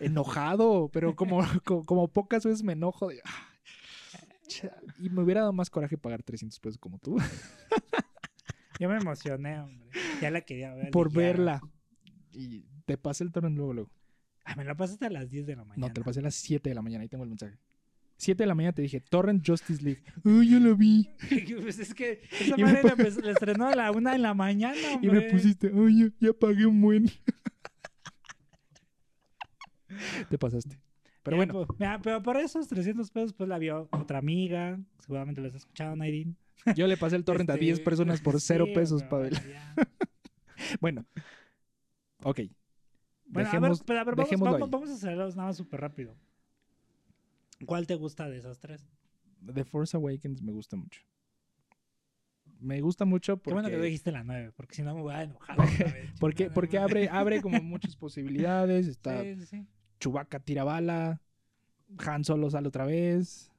enojado, 0.00 0.90
pero 0.92 1.14
como, 1.14 1.40
como, 1.64 1.84
como 1.84 2.08
pocas 2.08 2.44
veces 2.44 2.64
me 2.64 2.72
enojo 2.72 3.08
de, 3.08 3.20
ah, 3.24 3.48
y 4.98 5.10
me 5.10 5.22
hubiera 5.22 5.42
dado 5.42 5.52
más 5.52 5.70
coraje 5.70 5.96
pagar 5.98 6.22
300 6.22 6.58
pesos 6.58 6.78
como 6.78 6.98
tú 6.98 7.16
Yo 8.80 8.88
me 8.88 8.96
emocioné, 8.96 9.60
hombre. 9.60 9.90
Ya 10.22 10.30
la 10.30 10.40
quería 10.42 10.72
ver. 10.74 10.90
por 10.90 11.10
ya. 11.12 11.18
verla. 11.18 11.60
Y 12.32 12.64
te 12.88 12.96
pasé 12.96 13.22
el 13.22 13.30
torrent 13.32 13.54
luego, 13.56 13.74
luego. 13.74 13.90
Ah, 14.44 14.54
me 14.56 14.64
la 14.64 14.74
pasaste 14.74 15.04
a 15.04 15.10
las 15.10 15.28
10 15.28 15.44
de 15.46 15.56
la 15.56 15.64
mañana. 15.64 15.86
No, 15.86 15.92
te 15.92 16.00
lo 16.00 16.04
pasé 16.06 16.20
a 16.20 16.22
las 16.22 16.34
7 16.34 16.70
de 16.70 16.74
la 16.74 16.80
mañana, 16.80 17.02
ahí 17.02 17.08
tengo 17.08 17.22
el 17.24 17.28
mensaje. 17.28 17.58
7 18.16 18.42
de 18.42 18.46
la 18.46 18.54
mañana 18.54 18.72
te 18.72 18.80
dije, 18.82 19.00
Torrent 19.00 19.46
Justice 19.46 19.82
League. 19.82 20.02
Ay, 20.24 20.50
yo 20.50 20.58
lo 20.58 20.74
vi. 20.74 21.08
pues 21.60 21.78
es 21.78 21.92
que 21.94 22.22
esa 22.40 22.54
Y 22.58 22.62
madre 22.62 22.80
la, 22.82 23.30
estrenó 23.32 23.68
a 23.68 23.74
la 23.76 23.92
1 23.92 24.10
de 24.10 24.18
la 24.18 24.32
mañana, 24.32 24.74
Y 25.02 25.06
hombre. 25.08 25.26
me 25.26 25.30
pusiste, 25.30 25.70
ay, 25.72 25.98
ya, 26.20 26.28
ya 26.28 26.32
pagué 26.32 26.64
un 26.66 26.80
buen. 26.80 27.10
te 30.30 30.38
pasaste. 30.38 30.78
Pero 31.22 31.36
Ya, 31.36 31.36
bueno, 31.36 31.52
pues, 31.66 31.78
mira, 31.78 32.00
pero 32.02 32.22
por 32.22 32.38
esos 32.38 32.68
300 32.68 33.10
pesos, 33.10 33.32
pues 33.34 33.48
la 33.48 33.58
vio 33.58 33.86
otra 33.92 34.18
amiga. 34.18 34.80
Seguramente 34.98 35.40
lo 35.42 35.48
has 35.48 35.54
escuchado, 35.54 35.94
Nairin. 35.94 36.36
yo 36.74 36.86
le 36.86 36.96
pasé 36.96 37.16
el 37.16 37.24
torrent 37.24 37.50
a 37.50 37.56
10 37.56 37.80
personas 37.80 38.20
por 38.22 38.40
0 38.40 38.64
Sí, 38.66 38.72
pesos, 38.74 39.02
Pavel. 39.04 39.38
bueno, 40.80 41.04
ya. 42.24 42.48
Bueno, 43.28 43.50
a 43.50 43.60
ver, 43.60 43.72
pero 43.84 44.00
a 44.00 44.04
ver, 44.04 44.14
vamos, 44.16 44.90
a 44.90 44.94
hacerlos 44.94 45.36
nada 45.36 45.48
más 45.48 45.56
súper 45.56 45.80
rápido. 45.80 46.16
¿Cuál 47.66 47.86
te 47.86 47.94
gusta 47.94 48.28
de 48.28 48.38
esas 48.38 48.58
tres? 48.58 48.88
The 49.44 49.64
Force 49.64 49.96
Awakens 49.96 50.42
me 50.42 50.52
gusta 50.52 50.76
mucho. 50.76 51.02
Me 52.60 52.80
gusta 52.80 53.04
mucho 53.04 53.36
Qué 53.36 53.50
porque, 53.50 53.54
bueno 53.54 53.68
que 53.68 53.78
dijiste 53.78 54.10
la 54.10 54.24
9, 54.24 54.52
porque 54.56 54.74
si 54.74 54.82
no 54.82 54.94
me 54.94 55.02
voy 55.02 55.14
a 55.14 55.22
enojar. 55.22 55.60
otra 55.60 55.92
vez, 55.92 56.10
porque, 56.18 56.50
porque 56.50 56.78
abre, 56.78 57.08
abre 57.12 57.40
como 57.40 57.62
muchas 57.62 57.96
posibilidades. 57.96 58.86
Está 58.86 59.22
Sí, 59.22 59.36
sí, 59.36 59.46
sí. 59.46 59.66
Chewbacca 60.00 60.40
tira 60.40 60.64
bala, 60.64 61.20
Han 61.98 62.24
Solo 62.24 62.50
sale 62.50 62.68
otra 62.68 62.84
vez, 62.84 63.52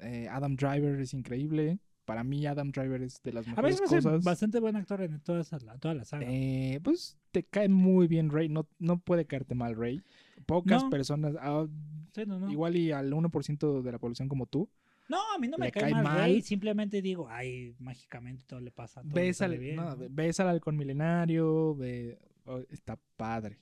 eh, 0.00 0.28
Adam 0.30 0.54
Driver 0.56 1.00
es 1.00 1.14
increíble. 1.14 1.78
Para 2.04 2.22
mí 2.22 2.44
Adam 2.46 2.70
Driver 2.70 3.02
es 3.02 3.22
de 3.22 3.32
las 3.32 3.46
A 3.46 3.50
mejores 3.50 3.80
hace 3.80 3.96
cosas. 3.96 4.22
bastante 4.24 4.60
buen 4.60 4.76
actor 4.76 5.00
en 5.02 5.20
toda, 5.20 5.40
esa, 5.40 5.58
toda 5.78 5.94
la 5.94 6.04
saga. 6.04 6.26
Eh, 6.28 6.78
pues 6.82 7.16
te 7.32 7.42
cae 7.44 7.68
muy 7.68 8.06
bien 8.08 8.30
Rey, 8.30 8.48
no, 8.48 8.68
no 8.78 8.98
puede 8.98 9.24
caerte 9.26 9.54
mal 9.54 9.74
Rey. 9.74 10.02
Pocas 10.46 10.84
No. 10.84 10.90
personas, 10.90 11.34
ah, 11.40 11.66
Sí, 12.12 12.24
no, 12.26 12.38
no. 12.38 12.50
igual 12.50 12.76
y 12.76 12.92
al 12.92 13.12
1% 13.12 13.82
de 13.82 13.92
la 13.92 13.98
población 13.98 14.28
como 14.28 14.46
tú, 14.46 14.68
No, 15.08 15.18
a 15.34 15.38
mí 15.38 15.48
no 15.48 15.56
me 15.58 15.66
le 15.66 15.72
cae, 15.72 15.90
cae 15.90 16.02
mal. 16.02 16.18
Rey, 16.24 16.42
Simplemente 16.42 17.00
digo, 17.02 17.26
ay, 17.28 17.74
mágicamente 17.78 18.44
todo 18.46 18.60
le 18.60 18.70
pasa. 18.70 19.00
Todo 19.02 19.14
le 19.14 19.20
ves 19.22 19.36
sale 19.38 19.54
al, 19.56 19.60
bien, 19.60 19.78
al 19.80 20.48
halcón 20.48 20.76
milenario, 20.76 21.74
ve- 21.74 22.18
oh, 22.46 22.58
está 22.70 22.98
padre, 23.16 23.58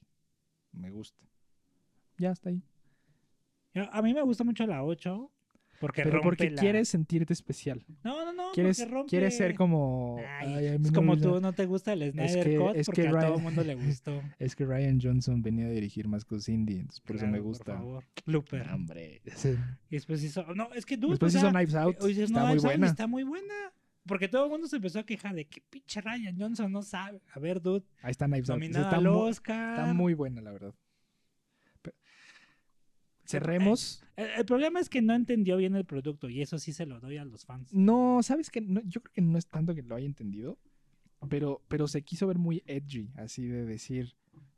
me 0.73 0.91
gusta. 0.91 1.19
Ya 2.19 2.31
está 2.33 2.51
ahí. 2.51 2.63
A 3.91 4.03
mí 4.03 4.13
me 4.13 4.23
gusta 4.23 4.45
mucho 4.45 4.67
la 4.67 4.85
8. 4.85 5.31
Porque 5.83 6.03
Pero 6.05 6.15
rompe 6.19 6.25
porque 6.29 6.51
la- 6.51 6.61
quieres 6.63 6.89
sentirte 6.89 7.33
especial. 7.33 7.85
No, 8.05 8.25
no, 8.25 8.33
no. 8.33 8.53
Quieres, 8.53 8.89
rompe... 8.89 9.11
quieres 9.11 9.37
ser 9.37 9.55
como... 9.55 10.17
Ay, 10.39 10.55
"Ay, 10.55 10.67
a 10.69 10.79
mí 10.79 10.87
es 10.87 10.93
como 10.93 11.17
tú, 11.19 11.31
gusta". 11.31 11.41
no 11.41 11.53
te 11.53 11.67
gusta 11.67 11.93
el 11.93 12.13
Snyder 12.13 12.45
que- 12.45 12.57
Cut 12.57 12.77
es 12.77 12.87
porque 12.87 13.03
que 13.03 13.09
a 13.09 13.21
todo 13.21 13.35
el 13.37 13.43
mundo 13.43 13.65
le 13.65 13.75
gustó. 13.75 14.23
Es 14.39 14.55
que 14.57 14.65
Ryan 14.65 15.01
Johnson 15.03 15.43
venía 15.43 15.67
a 15.67 15.71
dirigir 15.71 16.07
más 16.09 16.25
Cindy, 16.41 16.75
entonces 16.77 17.01
por 17.01 17.17
eso 17.17 17.27
me 17.27 17.41
gusta. 17.41 17.65
Por 17.65 17.75
favor. 17.75 18.05
Looper. 18.27 18.67
No, 18.67 18.75
hombre. 18.77 19.21
Y 19.91 19.97
después 19.97 20.23
hizo. 20.23 20.45
No, 20.55 20.73
es 20.73 20.87
que 20.87 20.97
dude, 20.97 21.11
Después 21.15 21.35
o 21.35 21.39
hizo 21.39 21.51
Knives 21.51 21.75
Out. 21.75 21.97
Hoy 22.01 22.09
dices, 22.11 22.31
Está 22.31 22.41
no, 22.43 22.47
muy 22.49 22.59
buena. 22.59 22.87
Está 22.87 23.07
muy 23.07 23.23
buena. 23.25 23.55
Porque 24.07 24.29
todo 24.29 24.45
el 24.47 24.51
mundo 24.51 24.67
se 24.67 24.77
empezó 24.77 24.99
a 25.01 25.05
quejar 25.05 25.35
de 25.35 25.45
que 25.47 25.61
pinche 25.69 26.01
Ryan 26.01 26.37
Johnson 26.39 26.73
no 26.73 26.83
sabe. 26.83 27.21
A 27.35 27.39
ver, 27.39 27.61
dude, 27.61 27.85
Ahí 28.03 28.11
está 28.13 28.27
Knives 28.27 28.51
Out. 28.51 28.59
nominada 28.59 28.85
Está, 28.87 28.97
al 28.97 29.05
mu- 29.05 29.11
Oscar. 29.19 29.79
está 29.79 29.95
muy 29.95 30.15
buena, 30.15 30.41
la 30.43 30.51
verdad. 30.53 30.75
Cerremos. 33.25 34.03
El, 34.17 34.27
el 34.39 34.45
problema 34.45 34.81
es 34.81 34.89
que 34.89 35.01
no 35.03 35.15
entendió 35.15 35.57
bien 35.57 35.75
el 35.75 35.85
producto 35.85 36.29
y 36.29 36.43
eso 36.43 36.59
sí 36.59 36.73
se 36.73 36.87
lo 36.87 37.01
doy 37.01 37.17
a 37.17 37.25
los 37.25 37.45
fans. 37.45 37.73
No, 37.73 38.21
¿sabes? 38.23 38.51
No, 38.63 38.81
yo 38.85 39.01
creo 39.01 39.13
que 39.13 39.23
no 39.23 39.39
es 39.39 39.47
tanto 39.47 39.75
que 39.75 39.83
lo 39.83 39.95
haya 39.95 40.07
entendido, 40.07 40.59
pero, 41.29 41.63
pero 41.69 41.87
se 41.89 42.03
quiso 42.03 42.27
ver 42.27 42.39
muy 42.39 42.63
edgy, 42.67 43.11
así 43.17 43.47
de 43.47 43.65
decir, 43.65 44.15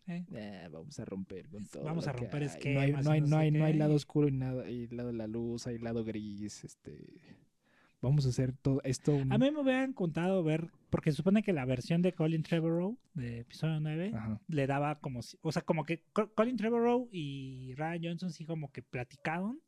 ¿eh? 0.06 0.24
"Eh, 0.32 0.68
vamos 0.72 0.98
a 0.98 1.04
romper 1.04 1.48
con 1.48 1.66
todo. 1.66 1.84
Vamos 1.84 2.06
a 2.08 2.12
que 2.12 2.20
romper 2.22 2.42
hay". 2.42 2.48
esquemas 2.48 3.04
No 3.04 3.10
hay, 3.12 3.20
no 3.20 3.26
hay, 3.26 3.30
no 3.30 3.36
hay, 3.38 3.50
no 3.50 3.64
hay 3.66 3.72
lado 3.74 3.94
oscuro 3.94 4.28
y 4.28 4.32
nada, 4.32 4.68
y 4.70 4.86
lado 4.88 5.10
de 5.10 5.18
la 5.18 5.26
luz, 5.26 5.66
hay 5.66 5.78
lado 5.78 6.04
gris, 6.04 6.64
este... 6.64 7.20
Vamos 8.04 8.26
a 8.26 8.28
hacer 8.30 8.52
todo 8.52 8.80
esto 8.84 9.12
un... 9.14 9.32
A 9.32 9.38
mí 9.38 9.50
me 9.50 9.60
hubieran 9.60 9.92
contado 9.92 10.42
ver, 10.44 10.70
porque 10.90 11.10
se 11.10 11.16
supone 11.16 11.42
que 11.42 11.52
la 11.52 11.64
versión 11.64 12.02
de 12.02 12.12
Colin 12.12 12.42
Trevorrow 12.42 12.98
de 13.14 13.40
episodio 13.40 13.80
9 13.80 14.12
Ajá. 14.14 14.40
le 14.48 14.66
daba 14.66 15.00
como, 15.00 15.22
si- 15.22 15.38
o 15.42 15.50
sea, 15.52 15.62
como 15.62 15.84
que 15.84 16.02
Co- 16.12 16.32
Colin 16.34 16.56
Trevorrow 16.56 17.08
y 17.12 17.74
Ryan 17.76 18.00
Johnson 18.02 18.30
sí 18.32 18.44
como 18.44 18.70
que 18.72 18.82
platicaron. 18.82 19.60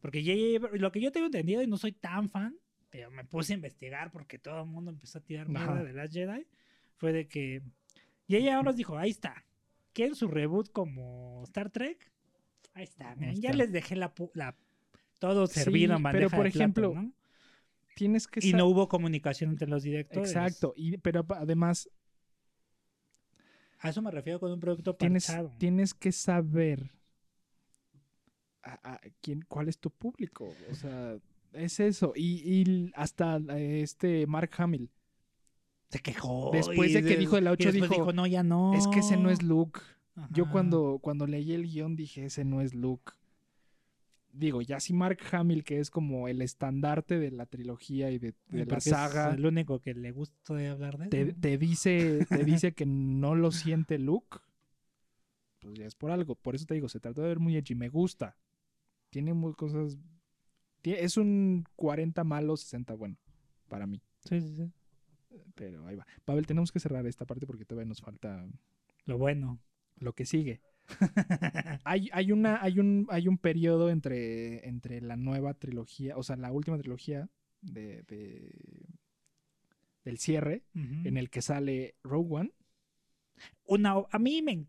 Porque. 0.00 0.20
Abr- 0.20 0.78
lo 0.78 0.92
que 0.92 1.00
yo 1.00 1.12
tengo 1.12 1.26
entendido 1.26 1.62
y 1.62 1.66
no 1.66 1.76
soy 1.76 1.92
tan 1.92 2.28
fan, 2.30 2.56
pero 2.90 3.10
me 3.10 3.24
puse 3.24 3.52
a 3.52 3.56
investigar 3.56 4.10
porque 4.10 4.38
todo 4.38 4.62
el 4.62 4.68
mundo 4.68 4.90
empezó 4.90 5.18
a 5.18 5.22
tirar 5.22 5.48
mierda 5.48 5.82
de 5.82 5.92
Last 5.92 6.14
Jedi, 6.14 6.46
fue 6.96 7.12
de 7.12 7.28
que 7.28 7.62
J.J. 8.28 8.56
Abrams 8.56 8.76
dijo, 8.76 8.96
ahí 8.96 9.10
está, 9.10 9.44
¿quieren 9.92 10.14
su 10.14 10.28
reboot 10.28 10.70
como 10.70 11.42
Star 11.44 11.70
Trek? 11.70 12.10
Ahí 12.74 12.84
está, 12.84 13.14
ya 13.18 13.30
está. 13.32 13.52
les 13.54 13.72
dejé 13.72 13.96
la, 13.96 14.12
la 14.34 14.56
todo 15.18 15.46
Sí, 15.46 15.60
servido 15.60 15.94
en 15.96 16.02
pero 16.02 16.12
bandeja 16.12 16.36
por 16.36 16.46
de 16.46 16.50
plato, 16.52 16.58
ejemplo, 16.62 16.94
¿no? 16.94 17.12
Tienes 17.94 18.28
que 18.28 18.46
Y 18.46 18.52
no 18.52 18.66
hubo 18.66 18.88
comunicación 18.88 19.50
entre 19.50 19.68
los 19.68 19.82
directores. 19.82 20.30
Exacto, 20.30 20.72
y, 20.76 20.98
pero 20.98 21.26
además 21.30 21.88
A 23.80 23.90
eso 23.90 24.02
me 24.02 24.10
refiero 24.10 24.40
con 24.40 24.52
un 24.52 24.60
producto 24.60 24.94
tienes, 24.96 25.32
tienes 25.58 25.94
que 25.94 26.12
saber 26.12 26.90
a- 28.62 28.94
a 28.94 29.00
quién, 29.20 29.44
cuál 29.48 29.68
es 29.68 29.78
tu 29.78 29.90
público. 29.90 30.52
O 30.70 30.74
sea, 30.74 31.16
es 31.52 31.80
eso. 31.80 32.12
Y, 32.14 32.42
y 32.60 32.90
hasta 32.94 33.38
este 33.56 34.26
Mark 34.26 34.50
Hamill. 34.58 34.90
Se 35.90 36.00
quejó. 36.00 36.50
Después 36.52 36.92
de 36.92 37.02
que 37.02 37.16
dijo 37.16 37.38
y 37.38 37.46
8, 37.46 37.72
después 37.72 37.90
dijo, 37.90 38.12
no, 38.12 38.26
ya 38.26 38.42
no. 38.42 38.74
Es 38.74 38.86
que 38.88 38.98
ese 39.00 39.16
no 39.16 39.30
es 39.30 39.42
Luke. 39.42 39.80
Yo 40.30 40.50
cuando, 40.50 40.98
cuando 41.00 41.26
leí 41.26 41.52
el 41.52 41.62
guion 41.62 41.94
dije, 41.94 42.24
ese 42.26 42.44
no 42.44 42.60
es 42.60 42.74
Luke. 42.74 43.12
Digo, 44.38 44.62
ya 44.62 44.78
si 44.80 44.92
Mark 44.92 45.18
Hamill, 45.32 45.64
que 45.64 45.80
es 45.80 45.90
como 45.90 46.28
el 46.28 46.42
estandarte 46.42 47.18
de 47.18 47.30
la 47.30 47.46
trilogía 47.46 48.10
y 48.10 48.18
de, 48.18 48.34
de 48.48 48.58
la 48.60 48.64
Porque 48.66 48.76
es 48.76 48.84
saga, 48.84 49.34
el 49.34 49.44
único 49.44 49.80
que 49.80 49.94
le 49.94 50.12
gusta 50.12 50.54
de 50.54 50.68
hablar 50.68 50.98
de 50.98 51.08
te, 51.08 51.32
te 51.32 51.58
dice, 51.58 52.24
te 52.28 52.44
dice 52.44 52.72
que 52.72 52.86
no 52.86 53.34
lo 53.34 53.50
siente 53.50 53.98
Luke, 53.98 54.38
pues 55.60 55.74
ya 55.78 55.86
es 55.86 55.94
por 55.94 56.10
algo. 56.10 56.34
Por 56.34 56.54
eso 56.54 56.66
te 56.66 56.74
digo, 56.74 56.88
se 56.88 57.00
trató 57.00 57.22
de 57.22 57.28
ver 57.28 57.40
muy 57.40 57.56
edgy. 57.56 57.74
Me 57.74 57.88
gusta. 57.88 58.36
Tiene 59.10 59.34
muy 59.34 59.54
cosas. 59.54 59.98
Es 60.82 61.16
un 61.16 61.64
40 61.76 62.24
malo, 62.24 62.56
60 62.56 62.94
bueno. 62.94 63.16
Para 63.68 63.86
mí. 63.86 64.00
Sí, 64.24 64.40
sí, 64.40 64.54
sí. 64.54 64.72
Pero 65.54 65.86
ahí 65.86 65.96
va. 65.96 66.06
Pavel, 66.24 66.46
tenemos 66.46 66.72
que 66.72 66.80
cerrar 66.80 67.06
esta 67.06 67.26
parte 67.26 67.46
porque 67.46 67.64
todavía 67.64 67.88
nos 67.88 68.00
falta 68.00 68.46
Lo 69.04 69.18
bueno. 69.18 69.60
lo 69.96 70.14
que 70.14 70.24
sigue. 70.24 70.60
hay, 71.84 72.08
hay, 72.12 72.32
una, 72.32 72.62
hay, 72.62 72.78
un, 72.78 73.06
hay 73.10 73.28
un 73.28 73.38
periodo 73.38 73.90
entre, 73.90 74.66
entre 74.68 75.00
la 75.00 75.16
nueva 75.16 75.54
trilogía, 75.54 76.16
o 76.16 76.22
sea, 76.22 76.36
la 76.36 76.52
última 76.52 76.78
trilogía 76.78 77.28
de, 77.60 78.02
de- 78.04 78.86
del 80.04 80.18
cierre, 80.18 80.64
en 80.74 81.16
el 81.18 81.28
que 81.28 81.42
sale 81.42 81.96
Rogue 82.02 82.34
One 82.36 82.52
Una, 83.64 83.94
a 84.10 84.18
mí 84.18 84.40
me 84.40 84.64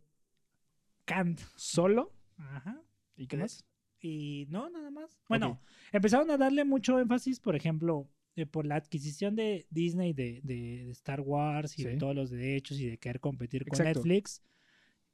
encanta. 1.03 1.43
solo. 1.55 2.13
Ajá. 2.37 2.81
¿Y 3.15 3.27
qué 3.27 3.37
más? 3.37 3.65
Y 4.01 4.47
no, 4.49 4.69
nada 4.69 4.91
más. 4.91 5.19
Bueno, 5.29 5.61
empezaron 5.91 6.29
a 6.31 6.37
darle 6.37 6.65
mucho 6.65 6.99
énfasis, 6.99 7.39
por 7.39 7.55
ejemplo, 7.55 8.09
eh, 8.35 8.45
por 8.45 8.65
la 8.65 8.75
adquisición 8.75 9.35
de 9.35 9.65
Disney 9.69 10.13
de, 10.13 10.41
de- 10.43 10.85
de 10.85 10.91
Star 10.91 11.21
Wars 11.21 11.77
y 11.79 11.83
de 11.83 11.95
todos 11.97 12.15
los 12.15 12.29
derechos 12.31 12.79
y 12.79 12.87
de 12.87 12.97
querer 12.97 13.19
competir 13.21 13.63
con 13.65 13.79
Exacto. 13.79 13.99
Netflix. 13.99 14.41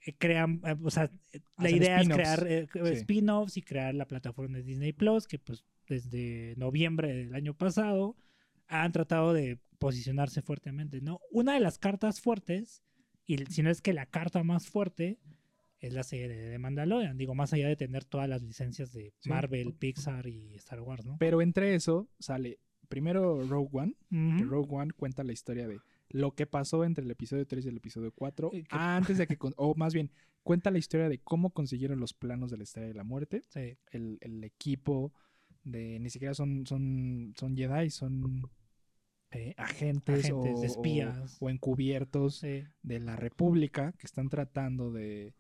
Eh, 0.06 0.16
crean, 0.18 0.62
eh, 0.66 0.76
o 0.84 0.90
sea, 0.90 1.12
la 1.58 1.70
idea 1.70 2.02
es 2.02 2.10
crear 2.10 2.46
eh, 2.48 2.68
Sí. 2.72 2.80
spin-offs 2.94 3.58
y 3.58 3.62
crear 3.62 3.94
la 3.96 4.08
plataforma 4.08 4.58
de 4.58 4.64
Disney 4.64 4.94
Plus, 4.94 5.28
que 5.28 5.40
pues 5.40 5.64
desde 5.88 6.56
noviembre 6.58 7.14
del 7.14 7.36
año 7.36 7.54
pasado 7.56 8.16
han 8.68 8.92
tratado 8.92 9.34
de 9.34 9.60
posicionarse 9.80 10.42
fuertemente, 10.42 11.02
¿no? 11.02 11.20
Una 11.32 11.54
de 11.54 11.60
las 11.60 11.78
cartas 11.78 12.22
fuertes, 12.22 12.82
y 13.26 13.38
si 13.46 13.62
no 13.62 13.70
es 13.70 13.82
que 13.82 13.94
la 13.94 14.06
carta 14.06 14.44
más 14.44 14.68
fuerte, 14.68 15.20
es 15.80 15.94
la 15.94 16.04
serie 16.04 16.28
de 16.30 16.58
Mandalorian. 16.58 17.18
Digo, 17.18 17.36
más 17.36 17.54
allá 17.54 17.68
de 17.68 17.76
tener 17.76 18.06
todas 18.06 18.28
las 18.28 18.42
licencias 18.42 18.92
de 18.92 19.14
Sí. 19.20 19.30
Marvel, 19.30 19.74
Pixar 19.74 20.26
y 20.28 20.56
Star 20.56 20.82
Wars, 20.82 21.06
¿no? 21.06 21.18
Pero 21.20 21.42
entre 21.42 21.76
eso 21.76 22.08
sale 22.20 22.60
primero 22.88 23.44
Rogue 23.48 23.70
One, 23.74 23.94
que. 24.38 24.44
Rogue 24.46 24.74
One 24.74 24.92
cuenta 24.94 25.24
la 25.24 25.34
historia 25.34 25.68
de 25.68 25.80
lo 26.10 26.34
que 26.36 26.46
pasó 26.46 26.84
entre 26.84 27.04
el 27.06 27.12
episodio 27.12 27.46
3 27.46 27.66
y 27.66 27.70
el 27.70 27.78
episodio 27.78 28.12
4, 28.14 28.52
Eh, 28.54 28.64
antes 28.70 29.18
de 29.18 29.28
que, 29.28 29.38
con- 29.40 29.54
o 29.58 29.76
más 29.76 29.94
bien, 29.94 30.12
cuenta 30.44 30.72
la 30.72 30.78
historia 30.78 31.10
de 31.10 31.20
cómo 31.20 31.50
consiguieron 31.52 32.00
los 32.00 32.14
planos 32.14 32.52
de 32.52 32.58
la 32.58 32.64
Estrella 32.64 32.88
de 32.90 32.94
la 32.94 33.04
Muerte, 33.04 33.42
Sí. 33.50 33.78
el, 33.92 34.18
el 34.22 34.44
equipo 34.44 35.14
de, 35.64 36.00
ni 36.00 36.10
siquiera 36.10 36.34
son, 36.36 36.66
son, 36.68 37.34
son 37.36 37.56
Jedi, 37.58 37.90
son 37.90 38.50
eh, 39.32 39.54
agentes, 39.58 40.26
Agentes, 40.26 40.32
o, 40.32 40.64
espías. 40.64 41.38
o- 41.42 41.46
o 41.46 41.50
encubiertos 41.50 42.38
Sí. 42.38 42.64
de 42.84 43.00
la 43.00 43.16
República 43.16 43.92
que 43.98 44.06
están 44.06 44.30
tratando 44.30 44.92
de 44.92 45.34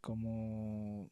como 0.00 1.08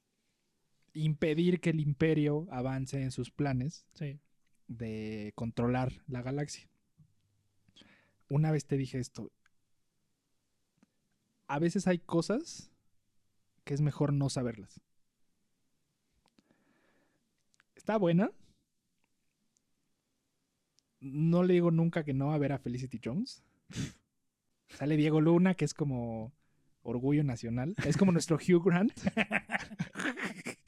impedir 0.93 1.61
que 1.61 1.70
el 1.70 1.80
imperio 1.80 2.47
avance 2.51 3.01
en 3.01 3.11
sus 3.12 3.30
planes 3.30 3.86
Sí. 3.95 4.18
de 4.66 5.32
controlar 5.36 5.93
la 6.09 6.22
galaxia. 6.22 6.68
Una 8.30 8.52
vez 8.52 8.64
te 8.64 8.76
dije 8.76 9.00
esto. 9.00 9.32
A 11.48 11.58
veces 11.58 11.88
hay 11.88 11.98
cosas 11.98 12.70
que 13.64 13.74
es 13.74 13.80
mejor 13.80 14.12
no 14.12 14.30
saberlas. 14.30 14.80
Está 17.74 17.96
buena. 17.96 18.30
No 21.00 21.42
le 21.42 21.54
digo 21.54 21.72
nunca 21.72 22.04
que 22.04 22.14
no 22.14 22.32
a 22.32 22.38
ver 22.38 22.52
a 22.52 22.60
Felicity 22.60 23.00
Jones. 23.04 23.42
Sale 24.68 24.96
Diego 24.96 25.20
Luna, 25.20 25.54
que 25.54 25.64
es 25.64 25.74
como 25.74 26.32
orgullo 26.82 27.24
nacional. 27.24 27.74
Es 27.84 27.96
como 27.96 28.12
nuestro 28.12 28.36
Hugh 28.36 28.62
Grant. 28.62 28.92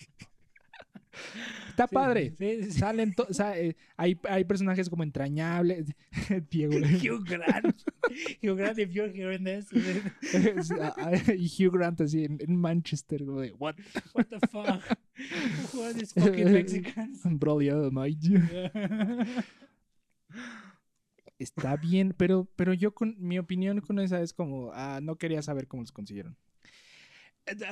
Está 1.72 1.88
Sí, 1.88 1.94
padre. 1.94 2.34
Sí, 2.36 2.64
sí. 2.64 2.70
Salen 2.72 3.14
o 3.16 3.32
sea, 3.32 3.58
eh, 3.58 3.76
hay, 3.96 4.18
hay 4.28 4.44
personajes 4.44 4.88
como 4.88 5.02
entrañables. 5.02 5.86
Diego 6.50 6.74
Hugh 6.76 7.24
Grant. 7.24 7.82
Hugh 8.42 8.56
Grant, 8.56 8.78
if 8.78 8.90
you're 8.90 9.12
hearing 9.12 9.44
this, 9.44 9.72
Es, 10.34 10.70
ah, 10.72 10.94
ah, 10.98 11.12
y 11.36 11.48
Hugh 11.48 11.72
Grant 11.72 12.00
así 12.00 12.24
en, 12.24 12.38
en 12.40 12.56
Manchester, 12.56 13.24
como 13.24 13.40
de, 13.40 13.52
what? 13.52 13.74
what 14.14 14.26
the 14.26 14.38
fuck? 14.48 14.68
Are 14.68 15.94
these 15.94 16.12
fucking 16.12 16.44
Mexicans? 16.52 17.22
Broly 17.24 17.70
Almighty. 17.70 18.34
Está 21.38 21.76
bien, 21.76 22.14
pero, 22.16 22.48
pero 22.54 22.74
yo 22.74 22.94
con 22.94 23.16
mi 23.18 23.38
opinión 23.38 23.80
con 23.80 23.98
esa 23.98 24.20
es 24.20 24.32
como, 24.32 24.70
ah, 24.74 25.00
no 25.02 25.16
quería 25.16 25.42
saber 25.42 25.66
cómo 25.66 25.82
los 25.82 25.92
consiguieron. 25.92 26.36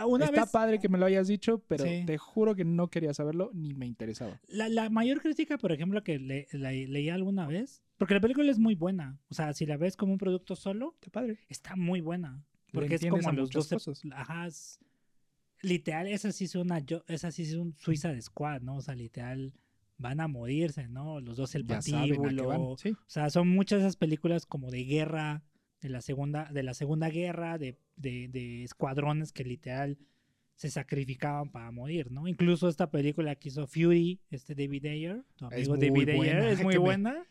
Una 0.06 0.24
Está 0.26 0.42
vez, 0.42 0.50
padre 0.50 0.78
que 0.80 0.88
me 0.88 0.98
lo 0.98 1.06
hayas 1.06 1.28
dicho, 1.28 1.62
pero 1.68 1.84
Sí. 1.84 2.02
te 2.04 2.18
juro 2.18 2.54
que 2.56 2.64
no 2.64 2.88
quería 2.88 3.14
saberlo 3.14 3.50
ni 3.54 3.72
me 3.74 3.86
interesaba. 3.86 4.40
la, 4.48 4.68
la 4.68 4.90
mayor 4.90 5.20
crítica, 5.22 5.58
por 5.58 5.70
ejemplo, 5.72 6.02
que 6.02 6.18
le, 6.18 6.48
la- 6.52 6.72
leí 6.72 7.08
alguna 7.08 7.46
vez, 7.46 7.82
porque 7.96 8.14
la 8.14 8.20
película 8.20 8.50
es 8.50 8.58
muy 8.58 8.74
buena. 8.74 9.18
O 9.28 9.34
sea, 9.34 9.52
si 9.52 9.66
la 9.66 9.76
ves 9.76 9.96
como 9.96 10.12
un 10.12 10.18
producto 10.18 10.56
solo, 10.56 10.94
Está 11.00 11.10
padre. 11.10 11.38
está 11.48 11.76
muy 11.76 12.00
buena. 12.00 12.44
Porque 12.72 12.96
es 12.96 13.02
como 13.02 13.16
a 13.28 13.32
los 13.32 13.48
muchas 13.48 13.68
12. 13.70 13.74
cosas. 13.76 14.02
Ajá, 14.12 14.46
es- 14.46 14.80
literal, 15.62 16.06
esa 16.08 16.32
sí 16.32 16.44
es 16.44 16.54
una, 16.54 16.78
yo- 16.80 17.04
esa 17.06 17.30
sí 17.30 17.42
es 17.42 17.54
un 17.54 17.74
Suiza 17.76 18.12
de 18.12 18.20
Squad, 18.22 18.62
¿no? 18.62 18.76
O 18.76 18.80
sea, 18.80 18.94
literal, 18.94 19.52
van 19.98 20.20
a 20.20 20.28
morirse, 20.28 20.88
¿no? 20.88 21.20
Los 21.20 21.36
dos 21.36 21.54
el 21.54 21.66
patíbulo. 21.66 22.76
Sí. 22.78 22.90
O 22.92 22.96
sea, 23.06 23.28
son 23.30 23.48
muchas 23.48 23.80
de 23.80 23.84
esas 23.86 23.96
películas 23.96 24.46
como 24.46 24.70
de 24.70 24.84
guerra, 24.84 25.42
de 25.80 25.88
la 25.88 26.00
segunda, 26.00 26.50
de 26.52 26.62
la 26.62 26.74
segunda 26.74 27.08
guerra, 27.08 27.58
de, 27.58 27.78
de, 27.96 28.28
de 28.28 28.64
escuadrones 28.64 29.32
que 29.32 29.44
literal 29.44 29.98
se 30.54 30.68
sacrificaban 30.70 31.50
para 31.50 31.70
morir, 31.70 32.10
¿no? 32.10 32.28
Incluso 32.28 32.68
esta 32.68 32.90
película 32.90 33.34
que 33.34 33.48
hizo 33.48 33.66
Fury, 33.66 34.20
este 34.30 34.54
David 34.54 34.84
Ayer, 34.86 35.24
tu 35.36 35.46
amigo 35.46 35.76
David 35.78 36.08
Ayer, 36.10 36.36
es 36.48 36.62
muy 36.62 36.74
me- 36.74 36.78
buena. 36.78 37.26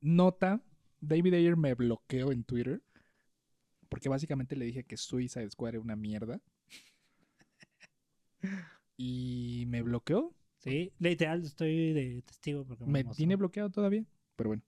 Nota, 0.00 0.62
David 1.02 1.34
Ayer 1.34 1.56
me 1.56 1.74
bloqueó 1.74 2.32
en 2.32 2.44
Twitter 2.44 2.80
porque 3.90 4.08
básicamente 4.08 4.56
le 4.56 4.64
dije 4.64 4.84
que 4.84 4.96
Suicide 4.96 5.50
Squad 5.50 5.70
era 5.70 5.80
una 5.80 5.96
mierda. 5.96 6.40
Y 8.96 9.64
me 9.68 9.82
bloqueó. 9.82 10.34
Sí, 10.58 10.92
literal 10.98 11.42
estoy 11.42 11.92
de 11.92 12.22
testigo 12.22 12.64
porque 12.64 12.84
Me 12.84 13.02
mostró. 13.04 13.16
tiene 13.16 13.36
bloqueado 13.36 13.70
todavía. 13.70 14.04
Pero 14.36 14.50
bueno. 14.50 14.62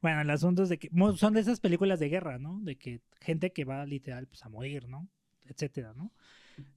Bueno, 0.00 0.20
el 0.20 0.30
asunto 0.30 0.62
es 0.62 0.68
de 0.68 0.78
que 0.78 0.90
son 1.16 1.34
de 1.34 1.40
esas 1.40 1.60
películas 1.60 1.98
de 1.98 2.08
guerra, 2.08 2.38
¿no? 2.38 2.60
De 2.60 2.76
que 2.76 3.00
gente 3.20 3.52
que 3.52 3.64
va 3.64 3.84
literal 3.86 4.26
pues 4.26 4.44
a 4.44 4.48
morir, 4.48 4.88
¿no? 4.88 5.08
Etcétera, 5.46 5.94
¿no? 5.94 6.12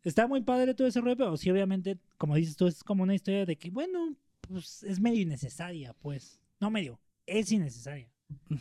Está 0.04 0.28
muy 0.28 0.41
padre 0.41 0.74
todo 0.74 0.88
ese 0.88 1.02
rollo, 1.02 1.18
pero 1.18 1.38
sí, 1.38 1.50
obviamente, 1.52 1.98
como 2.18 2.36
dices 2.36 2.56
tú, 2.56 2.68
es 2.68 2.84
como 2.84 3.04
una 3.04 3.14
historia 3.16 3.46
de 3.46 3.58
que, 3.58 3.70
bueno, 3.70 4.16
pues 4.41 4.84
es 4.84 5.00
medio 5.00 5.22
innecesaria, 5.22 5.93
pues. 5.93 6.39
No 6.60 6.70
medio, 6.72 7.00
es 7.26 7.52
innecesaria. 7.52 8.10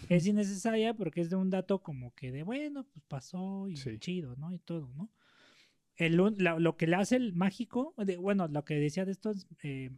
Es 0.09 0.27
innecesaria 0.27 0.95
porque 0.95 1.21
es 1.21 1.31
de 1.31 1.37
un 1.37 1.51
dato 1.51 1.79
como 1.83 2.13
que 2.15 2.33
de, 2.33 2.43
bueno, 2.43 2.85
pues 2.85 3.03
pasó 3.07 3.69
y 3.69 3.77
Sí. 3.77 3.99
chido, 3.99 4.37
¿no? 4.37 4.53
Y 4.53 4.59
todo, 4.59 4.91
¿no? 4.95 5.11
El, 5.97 6.17
la- 6.39 6.59
lo 6.59 6.77
que 6.77 6.87
le 6.89 6.97
hace 6.97 7.17
el 7.17 7.35
mágico, 7.35 7.95
de- 7.97 8.17
bueno, 8.17 8.49
lo 8.49 8.65
que 8.65 8.75
decía 8.75 9.05
de 9.05 9.13
estos, 9.13 9.47
eh, 9.63 9.91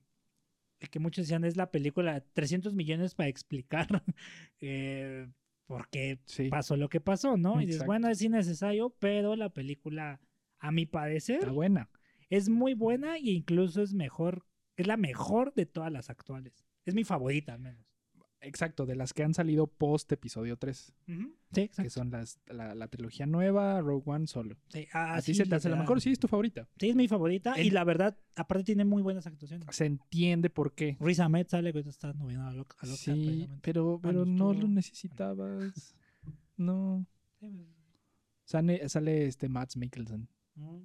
que 0.91 0.99
muchos 0.99 1.25
decían 1.25 1.45
es 1.45 1.57
la 1.57 1.71
película 1.71 2.21
300 2.33 2.75
millones 2.75 3.15
para 3.15 3.29
explicar 3.29 3.87
eh, 4.61 5.29
por 5.67 5.89
qué 5.89 6.19
Sí. 6.27 6.49
pasó 6.49 6.77
lo 6.77 6.89
que 6.89 7.01
pasó, 7.01 7.37
¿no? 7.37 7.61
Y 7.61 7.67
dices, 7.67 7.85
bueno, 7.85 8.09
es 8.09 8.23
innecesario, 8.23 8.91
pero 8.99 9.35
la 9.37 9.49
película, 9.51 10.21
a 10.59 10.71
mi 10.71 10.87
parecer, 10.87 11.41
Está 11.41 11.51
buena. 11.53 11.91
es 12.31 12.49
muy 12.49 12.75
buena 12.75 13.17
e 13.17 13.31
incluso 13.31 13.83
es 13.83 13.95
mejor, 13.95 14.47
es 14.77 14.87
la 14.87 14.97
mejor 14.97 15.53
de 15.55 15.67
todas 15.67 15.91
las 15.91 16.09
actuales. 16.11 16.65
Es 16.85 16.95
mi 16.95 17.03
favorita, 17.05 17.55
al 17.55 17.61
menos. 17.61 17.85
Exacto, 18.41 18.87
de 18.87 18.95
las 18.95 19.13
que 19.13 19.25
han 19.25 19.35
salido 19.35 19.67
post 19.67 20.13
episodio 20.13 20.57
3. 20.57 20.77
Sí, 21.07 21.33
Que 21.53 21.63
exacto. 21.63 21.91
son 21.91 22.11
las, 22.11 22.39
la, 22.47 22.75
la 22.75 22.87
trilogía 22.89 23.27
nueva, 23.27 23.81
Rogue 23.81 24.03
One 24.07 24.27
solo. 24.27 24.57
Sí, 24.69 24.87
¿A 24.93 25.15
así 25.15 25.33
ti 25.33 25.39
se 25.39 25.47
te 25.47 25.55
hace 25.57 25.69
la 25.69 25.75
literal. 25.77 25.85
mejor? 25.85 26.01
Sí, 26.01 26.13
es 26.13 26.19
tu 26.19 26.29
favorita. 26.29 26.69
Sí, 26.79 26.91
es 26.91 26.97
mi 26.97 27.09
favorita. 27.09 27.61
Y 27.61 27.71
la 27.71 27.83
verdad, 27.83 28.17
aparte 28.37 28.65
tiene 28.65 28.85
muy 28.85 29.03
buenas 29.03 29.27
actuaciones. 29.27 29.67
Se 29.75 29.87
entiende 29.87 30.51
por 30.51 30.75
qué. 30.75 30.97
Riz 31.01 31.19
Ahmed 31.19 31.47
sale 31.49 31.73
que 31.73 31.81
está 31.81 32.13
nominado 32.13 32.49
al 32.51 32.61
Oscar. 32.61 32.77
al 32.83 32.91
Oscar 32.93 33.15
Sí, 33.15 33.49
pero, 33.63 33.99
pero 34.03 34.25
no 34.27 34.53
lo 34.53 34.69
necesitabas. 34.69 35.97
No. 36.57 37.07
Sale, 38.45 38.89
sale 38.89 39.27
este 39.27 39.49
Matt 39.49 39.75
Mikkelsen. 39.77 40.29
mm. 40.55 40.79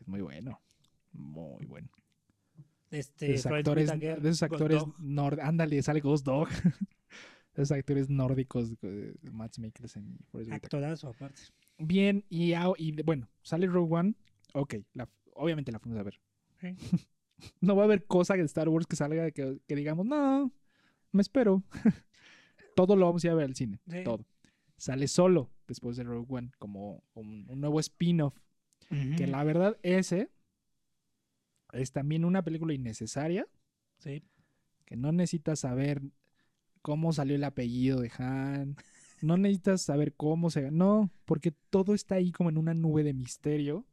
Es 0.00 0.08
muy 0.08 0.20
bueno. 0.22 0.60
Muy 1.12 1.64
bueno. 1.66 1.88
Este, 2.98 3.26
De 3.26 3.34
esos 3.34 3.52
actores, 3.52 3.98
de 4.00 4.28
esos 4.28 4.42
actores 4.42 4.82
ándale, 5.42 5.82
sale 5.82 6.00
Ghost 6.00 6.24
Dog. 6.24 6.48
de 6.48 6.52
esos 7.62 7.72
actores 7.72 8.08
nórdicos, 8.10 8.74
eh, 8.82 9.14
Matt 9.32 9.58
Mikkelsen 9.58 10.06
y 10.08 10.22
Forrest 10.24 10.50
Whitaker. 10.50 10.54
Actorazo, 10.54 11.08
aparte. 11.08 11.40
Bien, 11.78 12.24
y, 12.30 12.54
bueno, 13.02 13.28
sale 13.42 13.66
Rogue 13.66 13.94
One. 13.94 14.14
Ok, 14.54 14.76
la- 14.94 15.08
obviamente 15.34 15.72
la 15.72 15.78
fuimos 15.78 16.00
a 16.00 16.02
ver. 16.02 16.20
No 17.60 17.76
va 17.76 17.82
a 17.82 17.84
haber 17.84 18.06
cosa 18.06 18.34
de 18.34 18.42
Star 18.44 18.66
Wars 18.70 18.86
que 18.86 18.96
salga 18.96 19.30
que, 19.30 19.60
que 19.68 19.76
digamos, 19.76 20.06
no, 20.06 20.50
me 21.12 21.20
espero. 21.20 21.62
todo 22.74 22.96
lo 22.96 23.04
vamos 23.04 23.22
a 23.24 23.26
ir 23.26 23.30
a 23.32 23.34
ver 23.34 23.44
al 23.44 23.54
cine. 23.54 23.78
Sí. 23.90 24.02
Todo. 24.04 24.24
Sale 24.78 25.06
solo 25.06 25.50
después 25.66 25.98
de 25.98 26.04
Rogue 26.04 26.26
One, 26.30 26.50
como 26.58 27.02
un, 27.12 27.44
un 27.48 27.60
nuevo 27.60 27.78
spin-off. 27.80 28.38
Que 28.88 29.26
la 29.26 29.42
verdad, 29.44 29.76
ese 29.82 30.30
es 31.76 31.92
también 31.92 32.24
una 32.24 32.42
película 32.42 32.74
innecesaria. 32.74 33.46
Sí. 33.98 34.22
Que 34.84 34.96
no 34.96 35.12
necesitas 35.12 35.60
saber 35.60 36.02
cómo 36.82 37.12
salió 37.12 37.34
el 37.34 37.44
apellido 37.44 38.00
de 38.00 38.10
Han. 38.18 38.76
No 39.22 39.36
necesitas 39.36 39.82
saber 39.82 40.14
cómo 40.14 40.50
se... 40.50 40.70
No, 40.70 41.10
porque 41.24 41.52
todo 41.70 41.94
está 41.94 42.16
ahí 42.16 42.32
como 42.32 42.50
en 42.50 42.58
una 42.58 42.74
nube 42.74 43.02
de 43.02 43.14
misterio. 43.14 43.86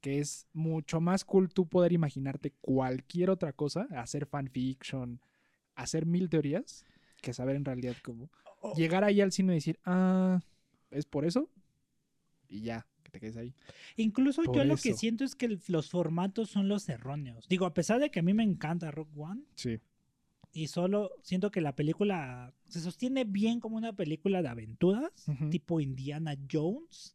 Que 0.00 0.18
es 0.18 0.48
mucho 0.52 1.00
más 1.00 1.24
cool 1.24 1.48
tú 1.52 1.68
poder 1.68 1.92
imaginarte 1.92 2.52
cualquier 2.60 3.30
otra 3.30 3.52
cosa. 3.52 3.86
Hacer 3.90 4.26
fanfiction. 4.26 5.20
Hacer 5.74 6.06
mil 6.06 6.28
teorías. 6.28 6.84
Que 7.20 7.32
saber 7.32 7.56
en 7.56 7.64
realidad 7.64 7.96
cómo... 8.02 8.30
Oh, 8.60 8.74
Llegar 8.74 9.02
ahí 9.04 9.20
al 9.20 9.32
cine 9.32 9.52
y 9.52 9.56
decir, 9.56 9.78
ah, 9.84 10.40
¿es 10.90 11.04
por 11.04 11.24
eso? 11.24 11.50
Y 12.48 12.60
ya, 12.62 12.86
te 13.12 13.20
quedes 13.20 13.36
ahí. 13.36 13.54
Incluso 13.96 14.42
Por 14.42 14.56
yo 14.56 14.64
lo 14.64 14.76
que 14.76 14.94
siento 14.94 15.22
es 15.24 15.34
que 15.36 15.58
los 15.68 15.90
formatos 15.90 16.50
son 16.50 16.66
los 16.68 16.88
erróneos. 16.88 17.46
Digo, 17.48 17.66
a 17.66 17.74
pesar 17.74 18.00
de 18.00 18.10
que 18.10 18.20
a 18.20 18.22
mí 18.22 18.32
me 18.34 18.42
encanta 18.42 18.90
Rock 18.90 19.10
One, 19.16 19.42
Sí. 19.54 19.78
y 20.52 20.66
solo 20.68 21.10
siento 21.22 21.50
que 21.50 21.60
la 21.60 21.76
película 21.76 22.54
se 22.68 22.80
sostiene 22.80 23.24
bien 23.24 23.60
como 23.60 23.76
una 23.76 23.92
película 23.92 24.42
de 24.42 24.48
aventuras, 24.48 25.12
tipo 25.50 25.80
Indiana 25.80 26.34
Jones. 26.50 27.14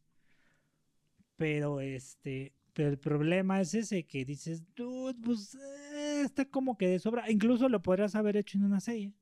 Pero 1.36 1.80
este, 1.80 2.52
pero 2.72 2.88
el 2.90 2.98
problema 2.98 3.60
es 3.60 3.74
ese 3.74 4.04
que 4.04 4.24
dices, 4.24 4.62
dude, 4.74 5.14
pues 5.22 5.54
eh, 5.54 6.22
está 6.24 6.44
como 6.46 6.76
que 6.78 6.88
de 6.88 6.98
sobra. 7.00 7.30
Incluso 7.30 7.68
lo 7.68 7.82
podrías 7.82 8.14
haber 8.14 8.36
hecho 8.36 8.56
en 8.58 8.64
una 8.64 8.80
serie 8.80 9.12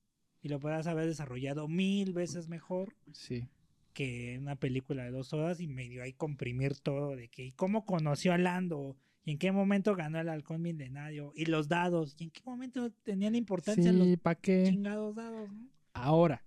y 0.43 0.49
lo 0.49 0.61
podrías 0.61 0.87
haber 0.87 1.07
desarrollado 1.07 1.69
mil 1.69 2.13
veces 2.13 2.49
mejor 2.49 2.95
Sí. 3.13 3.49
Que 3.97 4.37
una 4.39 4.57
película 4.57 5.05
de 5.05 5.11
dos 5.11 5.33
horas 5.33 5.59
y 5.59 5.69
medio 5.69 6.03
ahí 6.03 6.13
comprimir 6.13 6.77
todo 6.79 7.17
de 7.17 7.29
que 7.29 7.47
y 7.47 7.53
cómo 7.53 7.87
conoció 7.87 8.35
a 8.35 8.39
Lando 8.39 8.95
y 9.25 9.31
en 9.33 9.39
qué 9.39 9.53
momento 9.53 9.97
ganó 9.97 10.21
el 10.21 10.29
halcón 10.29 10.61
milenario 10.61 11.33
y 11.35 11.47
los 11.47 11.67
dados 11.69 12.15
y 12.19 12.25
en 12.25 12.31
qué 12.31 12.43
momento 12.45 12.91
tenían 13.03 13.35
importancia 13.35 13.91
los 13.93 14.07
Sí, 14.07 14.17
¿para 14.19 14.35
qué? 14.39 14.65
chingados 14.69 15.15
dados, 15.17 15.51
¿no? 15.51 15.67
Ahora. 15.95 16.45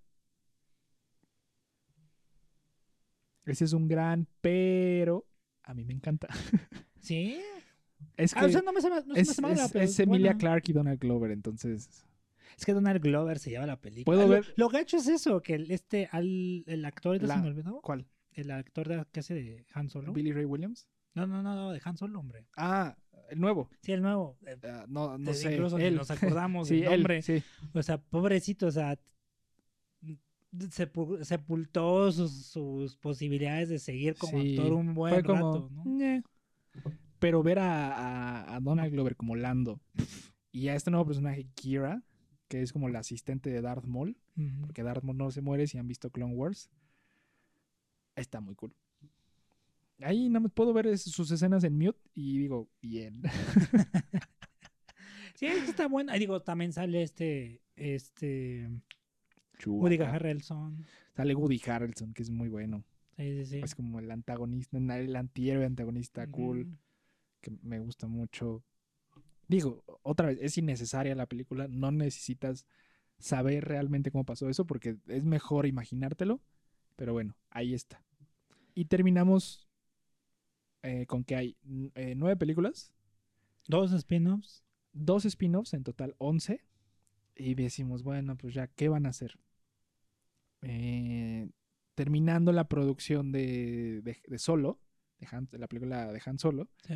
Ese 3.46 3.66
es 3.66 3.74
un 3.74 3.88
gran 3.88 4.28
pero. 4.42 5.26
A 5.64 5.74
mí 5.74 5.84
me 5.84 5.94
encanta. 5.94 6.28
Sí. 7.02 7.40
Es 8.18 8.34
que 8.34 8.40
Ah, 8.42 8.46
o 8.46 8.50
sea, 8.50 8.62
no 8.62 8.74
me 8.74 8.82
se 8.82 8.90
me, 8.90 8.96
no 8.98 9.16
se 9.16 9.42
me 9.42 9.54
es, 9.54 9.76
es- 9.76 10.00
Emilia. 10.02 10.38
Clark 10.38 10.64
y 10.68 10.74
Donald 10.74 11.00
Glover, 11.00 11.32
entonces. 11.32 12.06
Es 12.58 12.66
que 12.66 12.74
Donald 12.74 13.02
Glover 13.02 13.40
se 13.40 13.50
lleva 13.50 13.66
la 13.66 13.80
película. 13.80 14.06
Puedo 14.06 14.22
Ah, 14.22 14.26
lo, 14.26 14.30
ver- 14.32 14.54
Lo 14.58 14.70
gacho 14.70 14.98
es 14.98 15.08
eso, 15.08 15.42
que 15.42 15.56
el, 15.56 15.72
este, 15.72 16.08
al, 16.12 16.64
el 16.68 16.86
actor, 16.86 17.16
¿ya 17.16 17.22
se 17.22 17.28
La- 17.28 17.38
me 17.42 17.48
olvidó? 17.48 17.82
¿Cuál? 17.82 18.06
El 18.34 18.52
actor 18.52 18.88
de, 18.88 19.06
que 19.12 19.20
hace 19.22 19.34
de 19.34 19.66
Han 19.74 19.90
Solo. 19.90 20.14
¿Billy 20.14 20.32
Ray 20.32 20.46
Williams? 20.46 20.88
No, 21.16 21.26
no, 21.28 21.42
no, 21.44 21.56
no, 21.56 21.72
de 21.72 21.82
Han 21.84 21.98
Solo, 21.98 22.20
hombre. 22.20 22.46
Ah, 22.56 22.96
el 23.30 23.40
nuevo. 23.40 23.70
Sí, 23.82 23.92
el 23.92 24.02
nuevo. 24.02 24.38
Ah, 24.64 24.86
no, 24.88 25.18
no 25.18 25.34
sé. 25.34 25.54
incluso 25.54 25.78
él. 25.78 25.96
nos 25.96 26.12
acordamos 26.12 26.68
sí, 26.70 26.76
del 26.82 26.84
él, 26.86 27.00
nombre. 27.00 27.22
sí. 27.22 27.42
O 27.74 27.82
sea, 27.84 27.98
pobrecito, 27.98 28.68
o 28.68 28.72
sea, 28.72 28.98
sepu- 30.52 31.24
sepultó 31.24 32.12
sus, 32.12 32.46
sus 32.48 32.96
posibilidades 32.98 33.70
de 33.70 33.80
seguir 33.80 34.16
como 34.16 34.42
Sí, 34.42 34.58
actor 34.58 34.74
un 34.74 34.94
buen 34.94 35.24
como. 35.24 35.36
rato, 35.36 35.70
¿no? 35.72 36.22
Pero 37.20 37.44
ver 37.44 37.60
a, 37.60 37.94
a- 38.44 38.56
a 38.56 38.60
Donald 38.62 38.92
Glover 38.94 39.16
como 39.16 39.36
Lando 39.36 39.82
y 40.52 40.70
a 40.70 40.76
este 40.76 40.90
nuevo 40.90 41.06
personaje, 41.06 41.48
Kira, 41.54 42.02
que 42.50 42.62
es 42.62 42.74
como 42.74 42.90
la 42.90 43.00
asistente 43.00 43.50
de 43.50 43.62
Darth 43.62 43.86
Maul, 43.86 44.18
porque 44.60 44.84
Darth 44.84 45.04
Maul 45.04 45.18
no 45.18 45.32
se 45.32 45.42
muere 45.42 45.68
si 45.68 45.78
han 45.78 45.88
visto 45.88 46.10
Clone 46.10 46.34
Wars. 46.34 46.70
Está 48.16 48.42
muy 48.42 48.56
cool. 48.56 48.74
Ahí 50.02 50.28
nada 50.28 50.42
más 50.42 50.52
puedo 50.52 50.74
ver 50.74 50.98
sus 50.98 51.32
escenas 51.32 51.64
en 51.64 51.78
mute 51.78 52.00
y 52.14 52.38
digo, 52.40 52.68
bien. 52.82 53.22
Sí, 55.40 55.46
está 55.46 55.88
bueno. 55.88 56.14
Y 56.14 56.20
digo, 56.20 56.42
también 56.42 56.74
sale 56.74 57.02
este, 57.02 57.62
este. 57.78 58.70
Woody 59.66 59.98
Harrelson. 59.98 60.86
Sale 61.16 61.34
Woody 61.34 61.62
Harrelson, 61.66 62.14
que 62.14 62.24
es 62.24 62.30
muy 62.30 62.50
bueno. 62.50 62.84
Sí, 63.16 63.24
sí, 63.24 63.46
sí. 63.46 63.62
Es 63.64 63.74
como 63.74 64.00
el 64.00 64.12
antagonista, 64.12 64.78
el 64.78 65.16
antihéroe 65.16 65.64
antagonista 65.66 66.28
cool, 66.28 66.78
que 67.40 67.52
me 67.64 67.80
gusta 67.80 68.08
mucho. 68.08 68.66
Digo, 69.50 69.84
otra 70.04 70.28
vez, 70.28 70.38
es 70.42 70.58
innecesaria 70.58 71.14
la 71.16 71.26
película, 71.26 71.68
no 71.68 71.92
necesitas 71.92 72.66
saber 73.18 73.66
realmente 73.66 74.12
cómo 74.12 74.24
pasó 74.24 74.48
eso, 74.48 74.66
porque 74.66 74.96
es 75.08 75.26
mejor 75.26 75.66
imaginártelo, 75.66 76.40
pero 76.96 77.12
bueno, 77.12 77.36
ahí 77.50 77.74
está. 77.74 78.02
Y 78.76 78.86
terminamos 78.86 79.68
eh, 80.84 81.06
con 81.08 81.26
que 81.26 81.36
hay 81.36 81.58
eh, 81.96 82.14
nueve 82.16 82.38
películas, 82.38 82.94
Dos 83.68 83.92
spin-offs. 83.92 84.64
dos 84.94 85.26
spin-offs, 85.26 85.74
en 85.74 85.84
total 85.84 86.16
11. 86.20 86.64
Y 87.36 87.56
decimos, 87.56 88.04
bueno, 88.04 88.38
pues 88.38 88.54
ya, 88.54 88.68
¿qué 88.68 88.88
van 88.88 89.06
a 89.06 89.10
hacer? 89.10 89.38
Eh, 90.62 91.50
terminando 91.96 92.52
la 92.52 92.68
producción 92.68 93.32
de, 93.32 94.02
de- 94.04 94.22
de 94.28 94.40
Solo, 94.40 94.80
de, 95.20 95.28
Han- 95.32 95.48
de 95.52 95.58
la 95.58 95.68
película 95.68 96.12
de 96.12 96.22
Han 96.26 96.38
Solo, 96.40 96.70
Sí. 96.86 96.96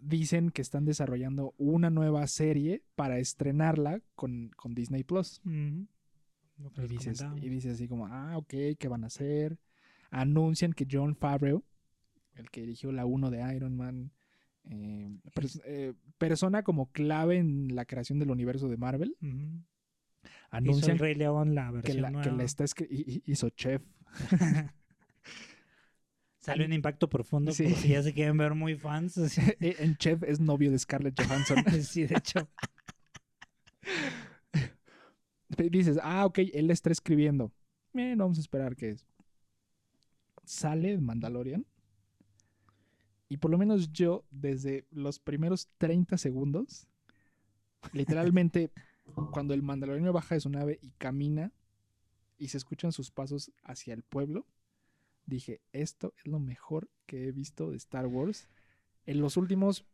Dicen 0.00 0.50
que 0.50 0.62
están 0.62 0.84
desarrollando 0.84 1.54
una 1.58 1.90
nueva 1.90 2.26
serie 2.26 2.82
para 2.94 3.18
estrenarla 3.18 4.00
con, 4.14 4.50
con 4.56 4.74
Disney 4.74 5.04
Plus. 5.04 5.40
Que 5.44 6.84
Y 6.84 6.86
dices, 6.88 7.18
comentaba. 7.20 7.46
y 7.46 7.48
dices 7.48 7.74
así 7.74 7.88
como, 7.88 8.06
ah, 8.06 8.36
ok, 8.36 8.54
¿qué 8.78 8.88
van 8.88 9.04
a 9.04 9.08
hacer? 9.08 9.58
Anuncian 10.10 10.72
que 10.72 10.86
John 10.90 11.14
Favreau, 11.14 11.62
el 12.34 12.50
que 12.50 12.62
dirigió 12.62 12.90
la 12.92 13.06
1 13.06 13.30
de 13.30 13.54
Iron 13.54 13.76
Man, 13.76 14.10
eh, 14.64 15.08
pers- 15.34 15.60
eh, 15.66 15.94
persona 16.18 16.62
como 16.62 16.90
clave 16.90 17.36
en 17.38 17.74
la 17.74 17.84
creación 17.84 18.18
del 18.18 18.30
universo 18.30 18.68
de 18.68 18.76
Marvel. 18.76 19.16
Hizo 19.20 19.64
Anuncian 20.50 20.92
el 20.92 20.98
Rey 20.98 21.14
León 21.14 21.54
la 21.54 21.66
que 21.68 21.72
versión 21.74 22.02
la, 22.02 22.08
que 22.08 22.12
nueva. 22.14 22.32
la 22.32 22.42
está 22.44 22.64
y- 22.90 23.16
y- 23.18 23.22
hizo 23.26 23.50
Chef. 23.50 23.82
Salió 26.48 26.64
en 26.64 26.72
Impacto 26.72 27.08
Profundo, 27.08 27.52
Sí. 27.52 27.64
por 27.64 27.74
si 27.74 27.88
ya 27.88 28.02
se 28.02 28.12
quieren 28.12 28.36
ver 28.36 28.54
muy 28.54 28.74
fans. 28.76 29.16
así. 29.18 29.40
Eh, 29.60 29.76
en 29.78 29.96
Chef 29.96 30.22
es 30.24 30.40
novio 30.40 30.70
de 30.70 30.78
Scarlett 30.78 31.20
Johansson. 31.20 31.56
Sí, 31.84 32.04
de 32.06 32.16
hecho. 32.16 32.48
Dices, 35.70 35.98
ah, 36.02 36.26
ok, 36.26 36.38
él 36.52 36.70
está 36.70 36.90
escribiendo. 36.90 37.52
Bien, 37.92 38.16
vamos 38.18 38.38
a 38.38 38.40
esperar 38.40 38.76
que 38.76 38.90
es. 38.90 39.06
Sale 40.44 40.98
Mandalorian. 40.98 41.66
Y 43.28 43.38
por 43.38 43.50
lo 43.50 43.58
menos 43.58 43.92
yo, 43.92 44.24
desde 44.30 44.86
los 44.90 45.18
primeros 45.18 45.68
30 45.78 46.16
segundos, 46.18 46.86
literalmente, 47.92 48.70
cuando 49.32 49.54
el 49.54 49.62
Mandaloriano 49.62 50.12
baja 50.12 50.34
de 50.34 50.40
su 50.40 50.48
nave 50.50 50.78
y 50.82 50.90
camina 50.92 51.52
y 52.38 52.48
se 52.48 52.56
escuchan 52.58 52.92
sus 52.92 53.10
pasos 53.10 53.50
hacia 53.64 53.94
el 53.94 54.02
pueblo, 54.02 54.46
dije, 55.28 55.60
esto 55.72 56.14
es 56.18 56.26
lo 56.26 56.38
mejor 56.40 56.88
que 57.06 57.28
he 57.28 57.32
visto 57.32 57.70
de 57.70 57.76
Star 57.76 58.06
Wars 58.06 58.48
en 59.06 59.20
los 59.20 59.36
últimos 59.36 59.84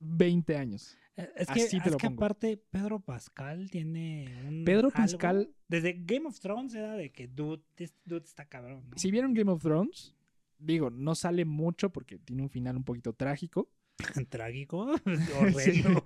20 0.00 0.56
años. 0.56 0.96
Eh, 1.16 1.28
Es 1.36 1.48
que, 1.48 1.62
Así 1.62 1.78
te 1.80 1.86
es 1.86 1.92
lo 1.92 1.96
que 1.98 2.06
pongo. 2.08 2.24
aparte 2.24 2.56
Pedro 2.70 3.00
Pascal 3.00 3.70
tiene 3.70 4.26
un 4.46 4.64
Pedro 4.64 4.88
algo- 4.88 4.96
Pascal- 4.96 5.50
desde 5.68 5.94
Game 6.04 6.26
of 6.28 6.38
Thrones 6.40 6.74
era 6.74 6.94
de 6.94 7.10
que 7.10 7.26
dude, 7.28 7.62
dude 8.04 8.24
está 8.24 8.44
cabrón, 8.44 8.84
¿no? 8.88 8.96
Si 8.98 9.10
vieron 9.10 9.34
Game 9.34 9.50
of 9.50 9.62
Thrones, 9.62 10.14
digo, 10.58 10.90
no 10.90 11.14
sale 11.14 11.44
mucho 11.44 11.90
porque 11.90 12.18
tiene 12.18 12.42
un 12.42 12.50
final 12.50 12.76
un 12.76 12.84
poquito 12.84 13.12
trágico. 13.12 13.68
Trágico, 14.28 14.94
horrendo. 15.40 16.04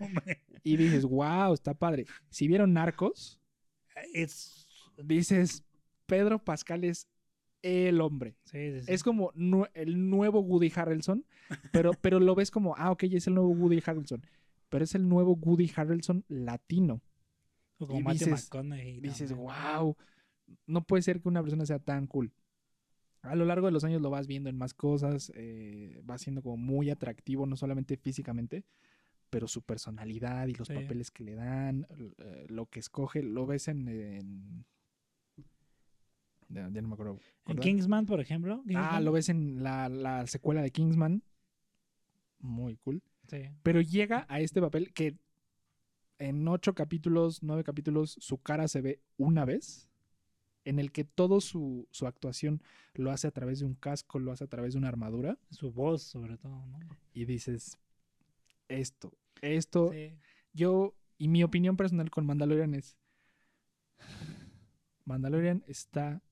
Y 0.65 0.77
dices, 0.77 1.05
wow, 1.05 1.53
está 1.53 1.75
padre. 1.75 2.07
Si 2.31 2.49
vieron 2.49 2.73
Narcos, 2.73 3.39
es 4.15 4.67
dices, 5.05 5.65
Pedro 6.07 6.39
Pascal 6.43 6.85
es 6.85 7.07
el 7.63 8.01
hombre. 8.01 8.37
sí, 8.45 8.73
sí, 8.73 8.81
sí. 8.83 8.93
Es 8.93 9.03
como 9.03 9.33
el 9.75 10.11
nuevo 10.11 10.41
Woody 10.41 10.73
Harrelson, 10.75 11.25
pero, 11.73 11.93
pero 12.01 12.21
lo 12.21 12.35
ves 12.35 12.51
como, 12.51 12.75
ah, 12.77 12.91
ok, 12.91 13.05
es 13.05 13.27
el 13.27 13.35
nuevo 13.35 13.51
Woody 13.51 13.83
Harrelson. 13.85 14.23
Pero 14.69 14.85
es 14.85 14.95
el 14.95 15.09
nuevo 15.09 15.33
Woody 15.35 15.71
Harrelson 15.77 16.25
latino. 16.29 17.01
O 17.79 17.87
como 17.87 18.01
y 18.01 18.03
Matthew 18.05 18.29
dices- 18.29 18.45
McConaughey 18.47 19.01
Dices, 19.01 19.33
wow, 19.35 19.97
no 20.67 20.83
puede 20.85 21.03
ser 21.03 21.21
que 21.21 21.29
una 21.29 21.43
persona 21.43 21.67
sea 21.67 21.79
tan 21.79 22.07
cool. 22.07 22.33
A 23.23 23.37
lo 23.37 23.45
largo 23.45 23.67
de 23.67 23.73
los 23.73 23.85
años 23.85 24.03
lo 24.03 24.11
vas 24.11 24.27
viendo 24.27 24.51
en 24.51 24.57
más 24.57 24.75
cosas, 24.75 25.31
eh, 25.37 26.03
va 26.09 26.19
siendo 26.19 26.43
como 26.43 26.57
muy 26.57 26.91
atractivo, 26.91 27.47
no 27.47 27.57
solamente 27.57 27.97
físicamente, 27.97 28.65
pero 29.31 29.47
su 29.47 29.63
personalidad 29.63 30.49
y 30.49 30.55
los 30.55 30.69
papeles 30.83 31.11
que 31.11 31.23
le 31.25 31.35
dan, 31.37 31.87
eh, 32.19 32.47
lo 32.49 32.67
que 32.67 32.81
escoge, 32.81 33.23
lo 33.23 33.47
ves 33.47 33.69
en... 33.69 33.87
en- 33.89 34.65
Ya, 36.53 36.69
ya 36.71 36.83
no 36.83 36.89
me 36.89 36.95
acuerdo. 36.95 37.19
En. 37.47 37.59
Kingsman, 37.59 38.07
por 38.07 38.21
ejemplo. 38.21 38.63
Ah, 38.75 39.01
lo 39.01 39.13
ves 39.13 39.29
en 39.29 39.63
la, 39.63 39.89
la 39.89 40.27
secuela 40.27 40.63
de 40.63 40.71
Kingsman. 40.71 41.23
Muy 42.41 42.77
cool. 42.77 43.03
Sí. 43.29 43.49
Pero 43.63 43.81
llega 43.81 44.27
a 44.29 44.41
este 44.41 44.61
papel 44.61 44.93
que 44.93 45.17
en 46.19 46.47
ocho 46.47 46.75
capítulos, 46.75 47.43
nueve 47.43 47.65
capítulos, 47.65 48.17
su 48.21 48.39
cara 48.39 48.69
se 48.69 48.81
ve 48.81 49.01
una 49.17 49.45
vez, 49.45 49.89
en 50.65 50.79
el 50.79 50.93
que 50.93 51.05
todo 51.05 51.41
su, 51.41 51.89
su 51.91 52.07
actuación 52.07 52.63
lo 52.95 53.11
hace 53.11 53.27
a 53.27 53.33
través 53.33 53.61
de 53.61 53.65
un 53.67 53.75
casco, 53.75 54.19
lo 54.19 54.31
hace 54.31 54.45
a 54.45 54.49
través 54.49 54.75
de 54.75 54.79
una 54.79 54.89
armadura, 54.89 55.39
Su 55.51 55.73
voz, 55.73 56.03
sobre 56.03 56.37
todo, 56.37 56.65
¿no? 56.67 56.79
y 57.15 57.25
dices, 57.25 57.79
esto, 58.69 59.13
esto, 59.41 59.91
Sí. 59.93 60.15
yo, 60.53 60.95
y 61.19 61.27
mi 61.29 61.43
opinión 61.43 61.77
personal 61.77 62.11
con 62.11 62.27
Mandalorian 62.27 62.75
es, 62.75 62.97
Mandalorian 65.05 65.65
está, 65.67 66.23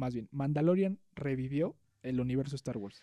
más 0.00 0.14
bien, 0.14 0.28
Mandalorian 0.32 0.98
revivió 1.14 1.76
el 2.02 2.20
universo 2.20 2.56
Star 2.56 2.76
Wars. 2.78 3.00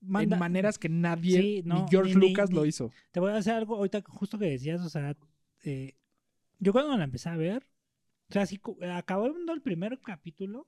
Manda- 0.00 0.36
en 0.36 0.40
maneras 0.40 0.78
que 0.78 0.88
nadie, 0.88 1.40
Sí, 1.40 1.62
no, 1.64 1.84
ni 1.84 1.90
George 1.90 2.14
ni- 2.14 2.20
ni- 2.20 2.28
Lucas 2.28 2.52
lo 2.52 2.66
hizo. 2.66 2.90
Te 3.12 3.20
voy 3.20 3.30
a 3.30 3.36
hacer 3.36 3.54
algo 3.54 3.76
ahorita 3.76 4.02
justo 4.06 4.38
que 4.38 4.46
decías, 4.46 4.80
o 4.80 4.88
sea, 4.90 5.16
eh, 5.64 5.94
yo 6.58 6.72
cuando 6.72 6.96
la 6.96 7.04
empecé 7.04 7.28
a 7.28 7.36
ver, 7.36 7.66
o 8.28 8.32
sea, 8.32 8.46
acabando 8.98 9.52
el 9.52 9.62
primer 9.62 10.00
capítulo, 10.00 10.66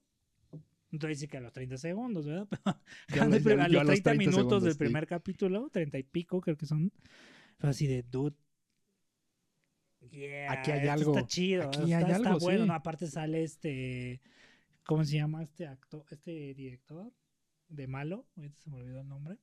a 0.93 1.07
decir 1.09 1.29
que 1.29 1.39
a 1.39 1.41
los 1.41 1.53
30 1.53 1.77
segundos, 1.77 2.25
¿verdad? 2.27 2.47
Pero 3.09 3.23
a 3.25 3.27
los 3.27 3.45
a 3.45 3.69
los 3.69 3.69
30, 3.69 3.85
30 3.85 4.15
minutos 4.15 4.35
segundos, 4.37 4.63
del 4.63 4.73
sí. 4.75 4.79
primer 4.79 5.07
capítulo, 5.09 5.69
30 5.71 5.99
y 5.99 6.03
pico 6.05 6.41
creo 6.41 6.57
que 6.57 6.67
son, 6.67 6.93
fue 7.59 7.71
así 7.71 7.89
de, 7.89 8.05
dude, 8.05 8.37
yeah, 10.11 10.53
Aquí 10.53 10.71
hay 10.71 10.87
algo, 10.89 11.17
Está 11.17 11.27
chido, 11.27 11.65
aquí 11.65 11.93
está, 11.93 11.97
hay 11.99 12.13
está 12.13 12.17
algo, 12.29 12.39
bueno, 12.39 12.63
sí. 12.63 12.69
¿no? 12.69 12.75
Aparte 12.75 13.07
sale 13.09 13.43
este, 13.43 14.21
¿cómo 14.87 15.05
se 15.05 15.17
llama 15.17 15.43
este 15.43 15.67
actor, 15.67 16.05
este 16.11 16.55
director? 16.55 17.13
De 17.69 17.87
malo, 17.87 18.27
ahorita 18.37 18.61
se 18.61 18.71
me 18.71 18.77
olvidó 18.77 19.01
el 19.01 19.09
nombre. 19.09 19.39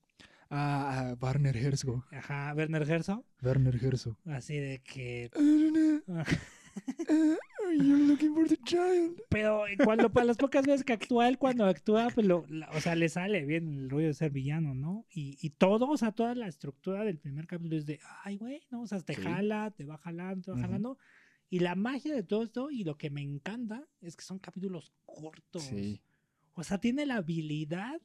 Ah, 0.50 1.12
ah, 1.12 1.18
Werner 1.22 1.56
Herzog. 1.58 2.04
Ajá, 2.12 2.54
Werner 2.56 2.84
Herzog. 2.90 3.26
Werner 3.42 3.76
Herzog. 3.84 4.16
Así 4.26 4.58
de 4.58 4.80
que. 4.84 5.32
You're 7.78 8.04
looking 8.08 8.34
for 8.36 8.48
the 8.48 8.58
child. 8.64 9.22
Pero 9.30 9.64
cuando, 9.84 10.12
para 10.12 10.26
las 10.26 10.38
pocas 10.38 10.66
veces 10.66 10.84
que 10.84 10.94
actúa 10.94 11.28
él, 11.28 11.38
cuando 11.38 11.66
actúa, 11.66 12.10
pues 12.14 12.28
lo, 12.28 12.46
la- 12.50 12.70
o 12.72 12.80
sea, 12.82 12.96
le 12.96 13.10
sale 13.10 13.46
bien 13.46 13.68
el 13.78 13.90
rollo 13.90 14.08
de 14.08 14.14
ser 14.14 14.32
villano, 14.32 14.74
¿no? 14.74 15.06
Y, 15.10 15.38
y 15.42 15.50
todo, 15.52 15.90
o 15.90 15.98
sea, 15.98 16.12
toda 16.12 16.36
la 16.36 16.48
estructura 16.48 17.04
del 17.04 17.18
primer 17.18 17.48
capítulo 17.48 17.78
es 17.78 17.86
de, 17.86 18.00
ay, 18.24 18.38
güey, 18.38 18.62
¿no? 18.72 18.82
O 18.82 18.88
sea, 18.88 19.00
te 19.02 19.16
Sí. 19.16 19.22
jala, 19.22 19.72
te 19.72 19.86
va 19.86 19.98
jalando, 19.98 20.42
te 20.44 20.52
va 20.52 20.60
jalando. 20.60 20.98
Y 21.52 21.60
la 21.60 21.76
magia 21.76 22.16
de 22.16 22.24
todo 22.24 22.44
esto, 22.44 22.72
y 22.72 22.84
lo 22.86 22.98
que 22.98 23.10
me 23.10 23.22
encanta, 23.22 23.86
es 24.02 24.16
que 24.16 24.24
son 24.24 24.40
capítulos 24.40 24.92
cortos. 25.06 25.64
Sí. 25.64 26.02
O 26.56 26.64
sea, 26.64 26.80
tiene 26.80 27.06
la 27.06 27.18
habilidad 27.18 28.02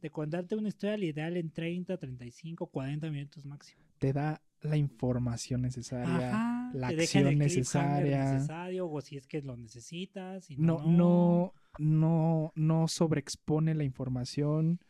de 0.00 0.10
contarte 0.10 0.56
una 0.56 0.68
historia 0.68 0.94
al 0.94 1.04
ideal 1.04 1.36
en 1.36 1.50
30, 1.50 1.96
35, 1.98 2.66
40 2.68 3.10
minutos 3.10 3.44
máximo. 3.44 3.82
Te 3.98 4.12
da 4.14 4.40
la 4.62 4.78
información 4.78 5.60
necesaria. 5.62 6.30
Ajá, 6.30 6.70
la 6.74 6.88
acción 6.88 7.36
necesaria. 7.38 8.32
necesario, 8.32 8.90
o 8.90 9.00
si 9.02 9.18
es 9.18 9.26
que 9.26 9.42
lo 9.42 9.56
necesitas. 9.58 10.50
Y 10.50 10.56
No, 10.56 10.82
no, 10.86 11.52
no, 11.78 12.52
no 12.54 12.88
sobreexpone 12.88 13.74
la 13.74 13.84
información. 13.84 14.80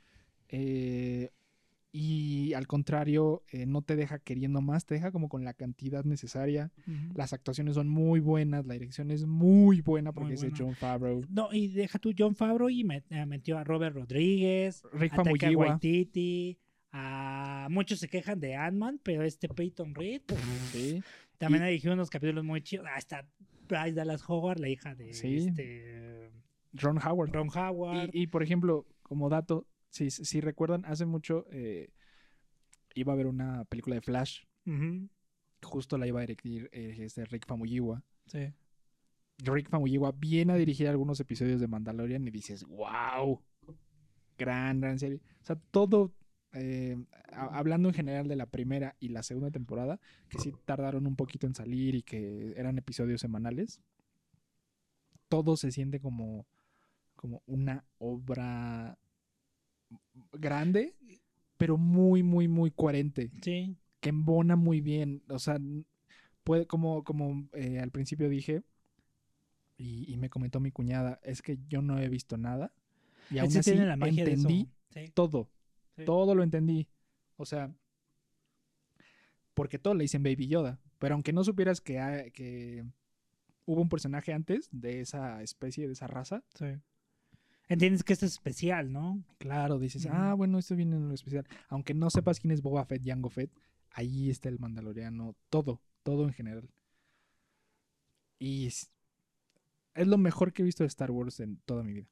eh, 0.49 1.31
y 1.99 2.53
al 2.53 2.67
contrario, 2.67 3.43
eh, 3.51 3.65
no 3.65 3.81
te 3.81 3.97
deja 3.97 4.19
queriendo 4.19 4.61
más, 4.61 4.85
te 4.85 4.95
deja 4.95 5.11
como 5.13 5.29
con 5.31 5.45
la 5.45 5.55
cantidad 5.55 6.05
necesaria. 6.05 6.71
Las 7.15 7.33
actuaciones 7.33 7.75
son 7.75 7.89
muy 7.89 8.21
buenas, 8.21 8.67
la 8.67 8.75
dirección 8.75 9.11
es 9.11 9.25
muy 9.27 9.81
buena 9.81 10.13
porque 10.13 10.35
Muy 10.35 10.35
es 10.35 10.41
de. 10.43 10.53
John 10.57 10.75
Favreau. 10.75 11.23
No, 11.31 11.49
y 11.53 11.69
deja 11.69 11.99
tú 11.99 12.13
John 12.19 12.35
Favreau 12.35 12.69
y 12.69 12.85
met- 12.85 13.05
eh, 13.09 13.25
metió 13.25 13.57
a 13.57 13.65
Robert 13.65 13.95
Rodríguez, 13.97 14.83
Rick 14.93 15.15
a 15.15 15.23
Taika 15.23 15.41
Famuyiwa. 15.47 15.67
Waititi, 15.69 16.59
a 16.93 17.69
muchos 17.71 17.99
se 17.99 18.09
quejan 18.09 18.41
de 18.41 18.55
Ant-Man, 18.57 19.01
pero 19.03 19.23
este 19.23 19.49
Peyton 19.49 19.95
Reed 19.95 20.23
Sí. 20.73 21.03
también 21.39 21.63
ha 21.63 21.67
dirigido 21.67 21.95
unos 21.95 22.11
capítulos 22.11 22.45
muy 22.45 22.61
chidos. 22.63 22.87
Ah, 22.93 22.99
está 22.99 23.27
Bryce 23.69 23.93
Dallas 23.93 24.23
Howard, 24.29 24.61
la 24.61 24.69
hija 24.69 24.95
de 24.95 25.13
Sí. 25.15 25.37
este, 25.49 26.31
Ron 26.75 26.99
Howard. 26.99 27.33
Ron 27.33 27.49
Howard. 27.55 28.11
Y, 28.13 28.23
y, 28.23 28.27
por 28.27 28.43
ejemplo, 28.43 28.87
como 29.03 29.29
dato, 29.29 29.67
si, 29.91 30.11
si 30.11 30.41
recuerdan, 30.41 30.85
hace 30.85 31.07
mucho 31.07 31.47
eh, 31.51 31.91
iba 32.95 33.13
a 33.13 33.15
haber 33.15 33.27
una 33.27 33.65
película 33.67 33.95
de 33.95 34.03
Flash. 34.03 34.45
Justo 35.63 35.99
la 35.99 36.07
iba 36.07 36.21
a 36.21 36.27
dirigir 36.27 36.69
eh, 36.73 36.97
este 37.01 37.25
Rick 37.25 37.47
Famuyiwa. 37.47 38.03
sí. 38.27 38.53
Rick 39.39 39.69
Famuyiwa 39.69 40.13
viene 40.13 40.55
a 40.55 40.57
dirigir 40.57 40.89
algunos 40.89 41.21
episodios 41.21 41.61
de 41.61 41.69
Mandalorian 41.69 42.27
y 42.27 42.31
dices, 42.31 42.65
wow, 42.65 43.43
gran, 44.39 44.81
gran 44.81 44.99
serie. 44.99 45.21
O 45.43 45.45
sea, 45.45 45.57
todo, 45.71 46.15
eh, 46.53 46.97
hablando 47.33 47.91
en 47.91 47.95
general 47.95 48.29
de 48.29 48.37
la 48.37 48.47
primera 48.47 48.97
y 48.99 49.09
la 49.09 49.23
segunda 49.23 49.51
temporada, 49.51 50.01
que 50.31 50.39
sí 50.39 50.55
tardaron 50.65 51.07
un 51.07 51.17
poquito 51.17 51.47
en 51.47 51.55
salir 51.55 51.95
y 51.97 52.03
que 52.03 52.55
eran 52.57 52.79
episodios 52.79 53.21
semanales, 53.21 53.83
todo 55.29 55.57
se 55.59 55.71
siente 55.71 56.01
como, 56.01 56.47
como 57.15 57.43
una 57.47 57.85
obra 57.99 58.99
grande, 60.33 60.95
pero 61.57 61.77
muy, 61.77 62.23
muy, 62.23 62.49
muy 62.49 62.71
coherente 62.71 63.31
Sí. 63.43 63.77
que 64.01 64.09
embona 64.11 64.57
muy 64.57 64.81
bien. 64.81 65.23
O 65.29 65.39
sea, 65.39 65.59
puede, 66.45 66.67
como, 66.67 67.03
como 67.05 67.49
eh, 67.55 67.79
al 67.81 67.91
principio 67.91 68.29
dije, 68.29 68.63
y, 69.79 70.11
y 70.13 70.17
me 70.17 70.31
comentó 70.31 70.61
mi 70.61 70.71
cuñada, 70.71 71.21
es 71.23 71.43
que 71.43 71.59
yo 71.69 71.83
no 71.83 71.99
he 71.99 72.09
visto 72.09 72.37
nada. 72.37 72.73
Y 73.31 73.39
aún 73.39 73.49
Ese 73.49 73.59
así 73.61 73.71
tiene 73.73 73.87
la 73.87 73.97
magia 73.97 74.25
de 74.25 74.33
eso. 74.33 74.43
entendí 74.49 74.71
Sí. 74.91 75.11
todo. 75.15 75.51
Sí. 75.97 76.05
Todo 76.05 76.35
lo 76.35 76.43
entendí. 76.43 76.89
O 77.37 77.45
sea, 77.45 77.75
porque 79.55 79.79
todo 79.79 79.95
le 79.95 80.05
dicen 80.05 80.23
Baby 80.23 80.49
Yoda. 80.49 80.79
Pero 80.99 81.15
aunque 81.15 81.33
no 81.33 81.45
supieras 81.45 81.81
que, 81.81 82.31
que 82.35 82.85
hubo 83.67 83.83
un 83.83 83.89
personaje 83.89 84.33
antes 84.33 84.69
de 84.73 85.01
esa 85.01 85.43
especie, 85.43 85.87
de 85.87 85.93
esa 85.93 86.07
raza, 86.07 86.43
Sí. 86.55 86.67
Entiendes 87.69 88.03
que 88.05 88.13
esto 88.13 88.27
es 88.27 88.33
especial, 88.33 88.93
¿no? 88.93 89.23
Claro, 89.39 89.79
dices, 89.79 90.07
ah, 90.11 90.35
bueno, 90.35 90.59
esto 90.59 90.77
viene 90.77 90.97
en 90.97 91.09
lo 91.09 91.15
especial. 91.15 91.47
Aunque 91.69 91.95
no 91.95 92.11
sepas 92.11 92.41
quién 92.41 92.53
es 92.53 92.63
Boba 92.63 92.85
Fett, 92.85 93.03
Jango 93.05 93.31
Fett, 93.31 93.51
ahí 93.91 94.31
está 94.31 94.49
el 94.49 94.59
Mandaloriano, 94.59 95.35
todo, 95.51 95.81
todo 96.03 96.25
en 96.25 96.33
general. 96.33 96.69
Y 98.39 98.67
es, 98.67 98.91
es 99.95 100.07
lo 100.07 100.19
mejor 100.19 100.53
que 100.53 100.63
he 100.63 100.65
visto 100.65 100.85
de 100.85 100.89
Star 100.89 101.11
Wars 101.11 101.41
en 101.41 101.57
toda 101.65 101.83
mi 101.83 101.93
vida. 101.95 102.09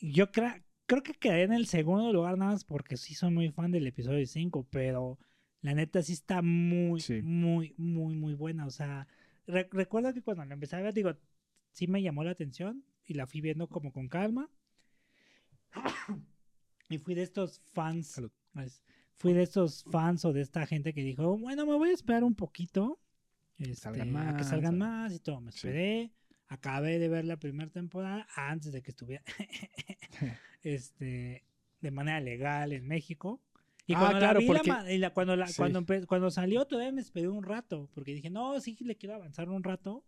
Yo 0.00 0.32
creo, 0.32 0.52
creo 0.86 1.02
que 1.02 1.14
quedé 1.14 1.42
en 1.42 1.52
el 1.52 1.66
segundo 1.66 2.12
lugar 2.12 2.36
nada 2.36 2.52
más 2.52 2.64
porque 2.64 2.96
sí 2.96 3.14
soy 3.14 3.30
muy 3.32 3.50
fan 3.50 3.70
del 3.70 3.86
episodio 3.86 4.26
5, 4.26 4.66
pero 4.70 5.18
la 5.60 5.74
neta 5.74 6.02
sí 6.02 6.12
está 6.12 6.42
muy, 6.42 7.00
Sí. 7.00 7.22
muy, 7.22 7.74
muy, 7.76 8.14
muy 8.16 8.34
buena. 8.34 8.66
O 8.66 8.70
sea, 8.70 9.06
re- 9.46 9.68
recuerdo 9.70 10.12
que 10.12 10.22
cuando 10.22 10.44
la 10.44 10.54
empecé 10.54 10.76
a 10.76 10.80
ver, 10.80 10.92
digo, 10.94 11.14
sí 11.72 11.86
me 11.86 12.02
llamó 12.02 12.24
la 12.24 12.32
atención 12.32 12.84
y 13.06 13.14
la 13.14 13.26
fui 13.26 13.40
viendo 13.40 13.68
como 13.68 13.92
con 13.92 14.08
calma. 14.08 14.50
Y 16.88 16.98
fui 16.98 17.14
de 17.14 17.22
estos 17.22 17.62
fans, 17.72 18.06
Salud. 18.08 18.30
fui 19.16 19.32
de 19.32 19.42
estos 19.42 19.82
fans 19.84 20.26
o 20.26 20.32
de 20.34 20.42
esta 20.42 20.66
gente 20.66 20.92
que 20.92 21.02
dijo, 21.02 21.38
bueno, 21.38 21.64
me 21.64 21.74
voy 21.74 21.88
a 21.88 21.92
esperar 21.94 22.22
un 22.22 22.34
poquito. 22.34 23.00
este, 23.58 23.74
Salgan 23.76 24.14
a 24.16 24.26
que 24.26 24.32
más, 24.34 24.48
salgan 24.48 24.72
sal- 24.72 24.78
más 24.78 25.12
y 25.14 25.18
todo. 25.20 25.40
Me 25.40 25.52
Sí. 25.52 25.58
esperé. 25.58 26.12
Acabé 26.48 26.98
de 26.98 27.08
ver 27.08 27.24
la 27.24 27.38
primera 27.38 27.70
temporada 27.70 28.26
antes 28.36 28.72
de 28.72 28.82
que 28.82 28.90
estuviera 28.90 29.22
este 30.62 31.44
de 31.80 31.90
manera 31.90 32.20
legal 32.20 32.72
en 32.72 32.86
México. 32.86 33.40
Y 33.86 33.94
Ah, 33.94 33.98
cuando 34.00 34.18
claro, 34.18 34.34
la 34.34 34.38
vi, 34.40 34.46
la 34.46 34.52
porque- 34.58 34.70
ma- 34.70 34.92
y 34.92 34.98
la- 34.98 35.14
cuando, 35.14 35.34
la, 35.36 35.46
Sí. 35.48 35.54
cuando, 35.56 35.84
cuando 36.06 36.30
salió 36.30 36.66
todavía 36.66 36.92
me 36.92 37.00
esperé 37.00 37.28
un 37.28 37.42
rato, 37.42 37.88
porque 37.94 38.14
dije, 38.14 38.28
no, 38.30 38.60
sí 38.60 38.76
le 38.80 38.96
quiero 38.96 39.14
avanzar 39.16 39.48
un 39.48 39.64
rato, 39.64 40.04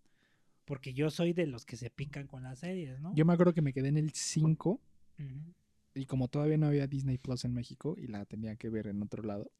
porque 0.64 0.94
yo 0.94 1.10
soy 1.10 1.32
de 1.32 1.46
los 1.46 1.64
que 1.66 1.76
se 1.76 1.90
pican 1.90 2.26
con 2.26 2.42
las 2.42 2.60
series, 2.60 3.00
¿no? 3.00 3.14
Yo 3.14 3.24
me 3.24 3.32
acuerdo 3.32 3.52
que 3.54 3.62
me 3.62 3.72
quedé 3.72 3.88
en 3.88 3.96
el 3.98 4.12
5 4.12 4.80
Ujú. 5.18 5.54
y 5.94 6.06
como 6.06 6.28
todavía 6.28 6.56
no 6.58 6.66
había 6.66 6.86
Disney 6.86 7.18
Plus 7.18 7.44
en 7.44 7.54
México 7.54 7.94
y 7.98 8.06
la 8.06 8.24
tenía 8.24 8.56
que 8.56 8.68
ver 8.70 8.86
en 8.86 9.02
otro 9.02 9.22
lado, 9.22 9.50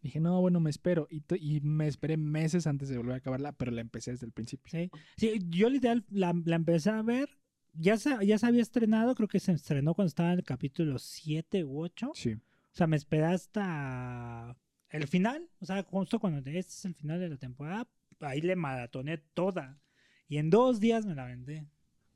dije, 0.00 0.20
no, 0.20 0.40
bueno, 0.40 0.60
me 0.60 0.70
espero. 0.70 1.06
Y, 1.10 1.22
y 1.36 1.60
me 1.60 1.86
esperé 1.88 2.16
meses 2.16 2.66
antes 2.66 2.88
de 2.88 2.96
volver 2.98 3.14
a 3.14 3.16
acabarla, 3.18 3.52
pero 3.52 3.70
la 3.70 3.80
empecé 3.80 4.10
desde 4.12 4.26
el 4.26 4.32
principio. 4.32 4.70
Sí. 4.70 4.90
Sí, 5.16 5.40
yo 5.48 5.68
literal 5.70 6.04
la, 6.10 6.34
la 6.44 6.56
empecé 6.56 6.90
a 6.90 7.02
ver, 7.02 7.28
ya 7.72 7.96
se, 7.96 8.14
ya 8.26 8.38
se 8.38 8.46
había 8.46 8.62
estrenado, 8.62 9.14
creo 9.14 9.28
que 9.28 9.40
se 9.40 9.52
estrenó 9.52 9.94
cuando 9.94 10.08
estaba 10.08 10.32
en 10.32 10.38
el 10.38 10.44
capítulo 10.44 10.98
7 10.98 11.64
u 11.64 11.80
8. 11.80 12.12
Sí. 12.14 12.32
O 12.32 12.76
sea, 12.76 12.86
me 12.86 12.96
esperé 12.96 13.24
hasta 13.24 14.56
el 14.90 15.06
final. 15.06 15.48
O 15.60 15.66
sea, 15.66 15.82
justo 15.84 16.18
cuando 16.18 16.38
este 16.38 16.58
es 16.58 16.84
el 16.84 16.94
final 16.94 17.20
de 17.20 17.28
la 17.28 17.36
temporada, 17.36 17.88
ahí 18.20 18.40
le 18.40 18.56
maratoné 18.56 19.18
toda. 19.18 19.80
Y 20.28 20.38
en 20.38 20.50
dos 20.50 20.80
días 20.80 21.06
me 21.06 21.14
la 21.14 21.24
vendé. 21.26 21.66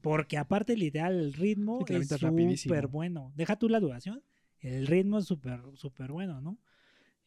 Porque 0.01 0.39
aparte, 0.39 0.77
literal, 0.77 1.19
el 1.19 1.33
ritmo 1.33 1.85
Sí, 1.87 1.95
es 1.95 2.09
súper 2.09 2.87
bueno. 2.87 3.33
Deja 3.35 3.57
tú 3.59 3.69
la 3.69 3.81
duración. 3.81 4.23
El 4.61 4.87
ritmo 4.87 5.19
es 5.19 5.27
súper, 5.27 5.61
súper 5.75 6.13
bueno, 6.13 6.41
¿no? 6.41 6.59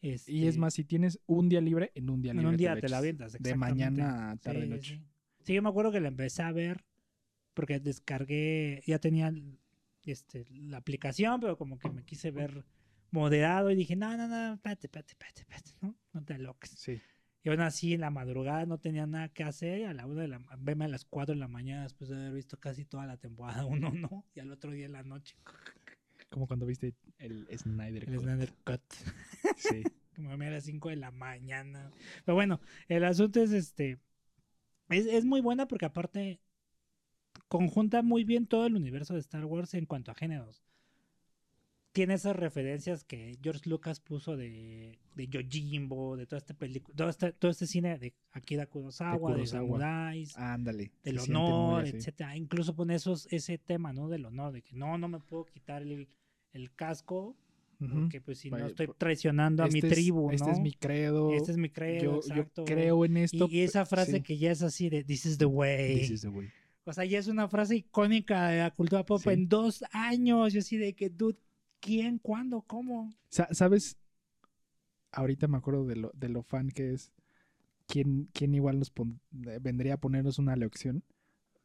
Y 0.00 0.10
Este, 0.10 0.48
es 0.48 0.58
más, 0.58 0.74
si 0.74 0.84
tienes 0.84 1.20
un 1.26 1.48
día 1.48 1.60
libre, 1.60 1.92
en 1.94 2.10
un 2.10 2.20
día 2.20 2.32
en 2.32 2.38
libre. 2.38 2.50
un 2.50 2.56
día 2.56 2.76
te 2.76 2.88
la 2.88 2.98
avientas. 2.98 3.36
De 3.38 3.54
mañana 3.54 4.32
a 4.32 4.36
tarde, 4.36 4.62
Sí, 4.62 4.68
noche. 4.68 4.96
Sí. 4.96 5.04
Sí, 5.44 5.54
yo 5.54 5.62
me 5.62 5.68
acuerdo 5.68 5.92
que 5.92 6.00
la 6.00 6.08
empecé 6.08 6.42
a 6.42 6.52
ver 6.52 6.84
porque 7.54 7.78
descargué, 7.80 8.82
ya 8.86 8.98
tenía 8.98 9.32
este, 10.04 10.44
la 10.50 10.78
aplicación, 10.78 11.40
pero 11.40 11.56
como 11.56 11.78
que 11.78 11.90
me 11.90 12.04
quise 12.04 12.30
ver 12.30 12.64
moderado 13.10 13.70
y 13.70 13.76
dije, 13.76 13.94
no, 13.94 14.16
no, 14.16 14.26
no, 14.26 14.54
espérate, 14.54 14.86
espérate, 14.86 15.12
espérate, 15.12 15.40
espérate, 15.42 15.70
¿no? 15.80 15.96
No 16.12 16.24
te 16.24 16.38
loques. 16.38 16.70
Sí. 16.70 17.00
Y 17.44 17.48
aún 17.48 17.60
así, 17.60 17.94
en 17.94 18.02
la 18.02 18.10
madrugada 18.10 18.66
no 18.66 18.78
tenía 18.78 19.06
nada 19.06 19.28
que 19.28 19.42
hacer 19.42 19.80
y 19.80 19.84
a 19.84 19.92
la 19.92 20.06
una 20.06 20.22
de 20.22 20.28
la, 20.28 20.40
veme 20.58 20.84
a 20.84 20.88
las 20.88 21.04
4 21.04 21.34
de 21.34 21.40
la 21.40 21.48
mañana 21.48 21.82
después 21.82 22.08
de 22.08 22.16
haber 22.16 22.32
visto 22.32 22.58
casi 22.58 22.84
toda 22.84 23.06
la 23.06 23.16
temporada 23.16 23.64
1, 23.66 23.90
¿no? 23.92 24.24
Y 24.34 24.40
al 24.40 24.50
otro 24.52 24.70
día 24.70 24.86
en 24.86 24.92
la 24.92 25.02
noche, 25.02 25.36
Como 26.30 26.46
cuando 26.46 26.64
viste 26.64 26.94
el 27.18 27.46
Snyder 27.58 28.04
el 28.04 28.16
Cut. 28.16 28.22
Snyder 28.22 28.52
Cut. 28.64 28.82
Sí. 29.56 29.82
Como 30.16 30.30
a 30.30 30.36
las 30.36 30.64
5 30.64 30.88
de 30.88 30.96
la 30.96 31.10
mañana. 31.10 31.90
Pero 32.24 32.34
bueno, 32.34 32.60
el 32.88 33.04
asunto 33.04 33.42
es 33.42 33.52
este. 33.52 33.98
Es, 34.88 35.06
es 35.06 35.24
muy 35.24 35.40
buena 35.40 35.68
porque 35.68 35.86
aparte 35.86 36.40
conjunta 37.48 38.02
muy 38.02 38.24
bien 38.24 38.46
todo 38.46 38.66
el 38.66 38.76
universo 38.76 39.14
de 39.14 39.20
Star 39.20 39.44
Wars 39.44 39.74
en 39.74 39.84
cuanto 39.84 40.10
a 40.10 40.14
géneros. 40.14 40.64
Tiene 41.92 42.14
esas 42.14 42.34
referencias 42.36 43.04
que 43.04 43.36
George 43.42 43.68
Lucas 43.68 44.00
puso 44.00 44.34
de, 44.36 44.98
de 45.14 45.26
Yojimbo, 45.28 46.16
de 46.16 46.26
toda 46.26 46.38
esta 46.38 46.54
película, 46.54 46.96
todo 46.96 47.10
este, 47.10 47.32
todo 47.32 47.50
este 47.50 47.66
cine 47.66 47.98
de 47.98 48.14
Akira 48.32 48.64
Kurosawa, 48.66 49.30
de, 49.30 49.34
Kurosawa. 49.36 49.60
samuráis, 49.66 50.36
Ándale. 50.38 50.90
del 51.04 51.18
honor, 51.18 51.86
etcétera. 51.86 52.34
Incluso 52.36 52.74
pone 52.74 52.94
esos, 52.94 53.28
ese 53.30 53.58
tema, 53.58 53.92
¿no? 53.92 54.08
Del 54.08 54.24
honor, 54.24 54.52
de 54.52 54.62
que 54.62 54.74
no, 54.74 54.96
no 54.96 55.08
me 55.08 55.18
puedo 55.20 55.44
quitar 55.44 55.82
el, 55.82 56.08
el 56.54 56.72
casco 56.74 57.36
porque 57.78 58.20
pues 58.20 58.38
si 58.38 58.48
no 58.48 58.64
estoy 58.64 58.88
traicionando 58.96 59.64
a 59.64 59.66
mi 59.66 59.80
Este 59.80 59.88
es- 59.88 59.92
tribu, 59.94 60.28
¿no? 60.28 60.30
Este 60.32 60.50
es 60.52 60.60
mi 60.60 60.72
credo. 60.72 61.32
Este 61.34 61.50
es 61.50 61.56
mi 61.58 61.68
credo, 61.68 62.00
yo, 62.04 62.10
yo 62.28 62.34
exacto. 62.42 62.64
creo 62.64 63.04
en 63.04 63.16
esto. 63.16 63.48
y, 63.50 63.56
y 63.58 63.60
esa 63.62 63.84
frase 63.86 64.18
sí. 64.18 64.22
que 64.22 64.38
ya 64.38 64.52
es 64.52 64.62
así 64.62 64.88
de 64.88 65.02
This 65.02 65.26
is 65.26 65.36
the 65.38 65.46
way. 65.46 65.98
This 65.98 66.10
is 66.12 66.20
the 66.22 66.28
way. 66.28 66.48
O 66.84 66.92
sea, 66.92 67.04
ya 67.04 67.18
es 67.18 67.26
una 67.26 67.48
frase 67.48 67.74
icónica 67.76 68.48
de 68.50 68.58
la 68.60 68.70
cultura 68.70 69.04
pop 69.04 69.20
Sí. 69.20 69.30
en 69.30 69.48
dos 69.48 69.84
años. 69.90 70.52
Yo 70.52 70.60
así 70.60 70.76
de 70.76 70.92
que, 70.94 71.10
dude, 71.10 71.36
¿quién? 71.82 72.18
¿Cuándo? 72.18 72.62
¿Cómo? 72.62 73.12
Sa- 73.28 73.52
¿Sabes? 73.52 73.98
Ahorita 75.10 75.46
me 75.48 75.58
acuerdo 75.58 75.84
de 75.86 75.96
lo, 75.96 76.10
de 76.14 76.30
lo 76.30 76.42
fan 76.42 76.70
que 76.70 76.94
es. 76.94 77.12
¿Quién, 77.86 78.30
quién 78.32 78.54
igual 78.54 78.78
nos 78.78 78.90
pon- 78.90 79.20
eh, 79.46 79.58
vendría 79.60 79.94
a 79.94 79.96
ponernos 79.98 80.38
una 80.38 80.56
lección? 80.56 81.02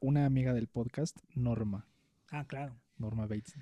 Una 0.02 0.26
amiga 0.26 0.54
del 0.54 0.68
podcast, 0.68 1.18
Norma. 1.34 1.88
Ah, 2.30 2.44
claro. 2.46 2.76
Norma 2.98 3.28
Bates. 3.28 3.56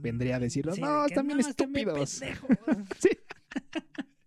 Vendría 0.00 0.36
a 0.36 0.38
decirnos, 0.38 0.76
Sí, 0.76 0.80
no, 0.82 1.00
de 1.02 1.08
que, 1.08 1.14
están 1.14 1.26
bien 1.26 1.38
"No, 1.40 1.48
estúpidos. 1.48 2.20
pendejos". 2.20 2.58
Sí. 3.00 3.08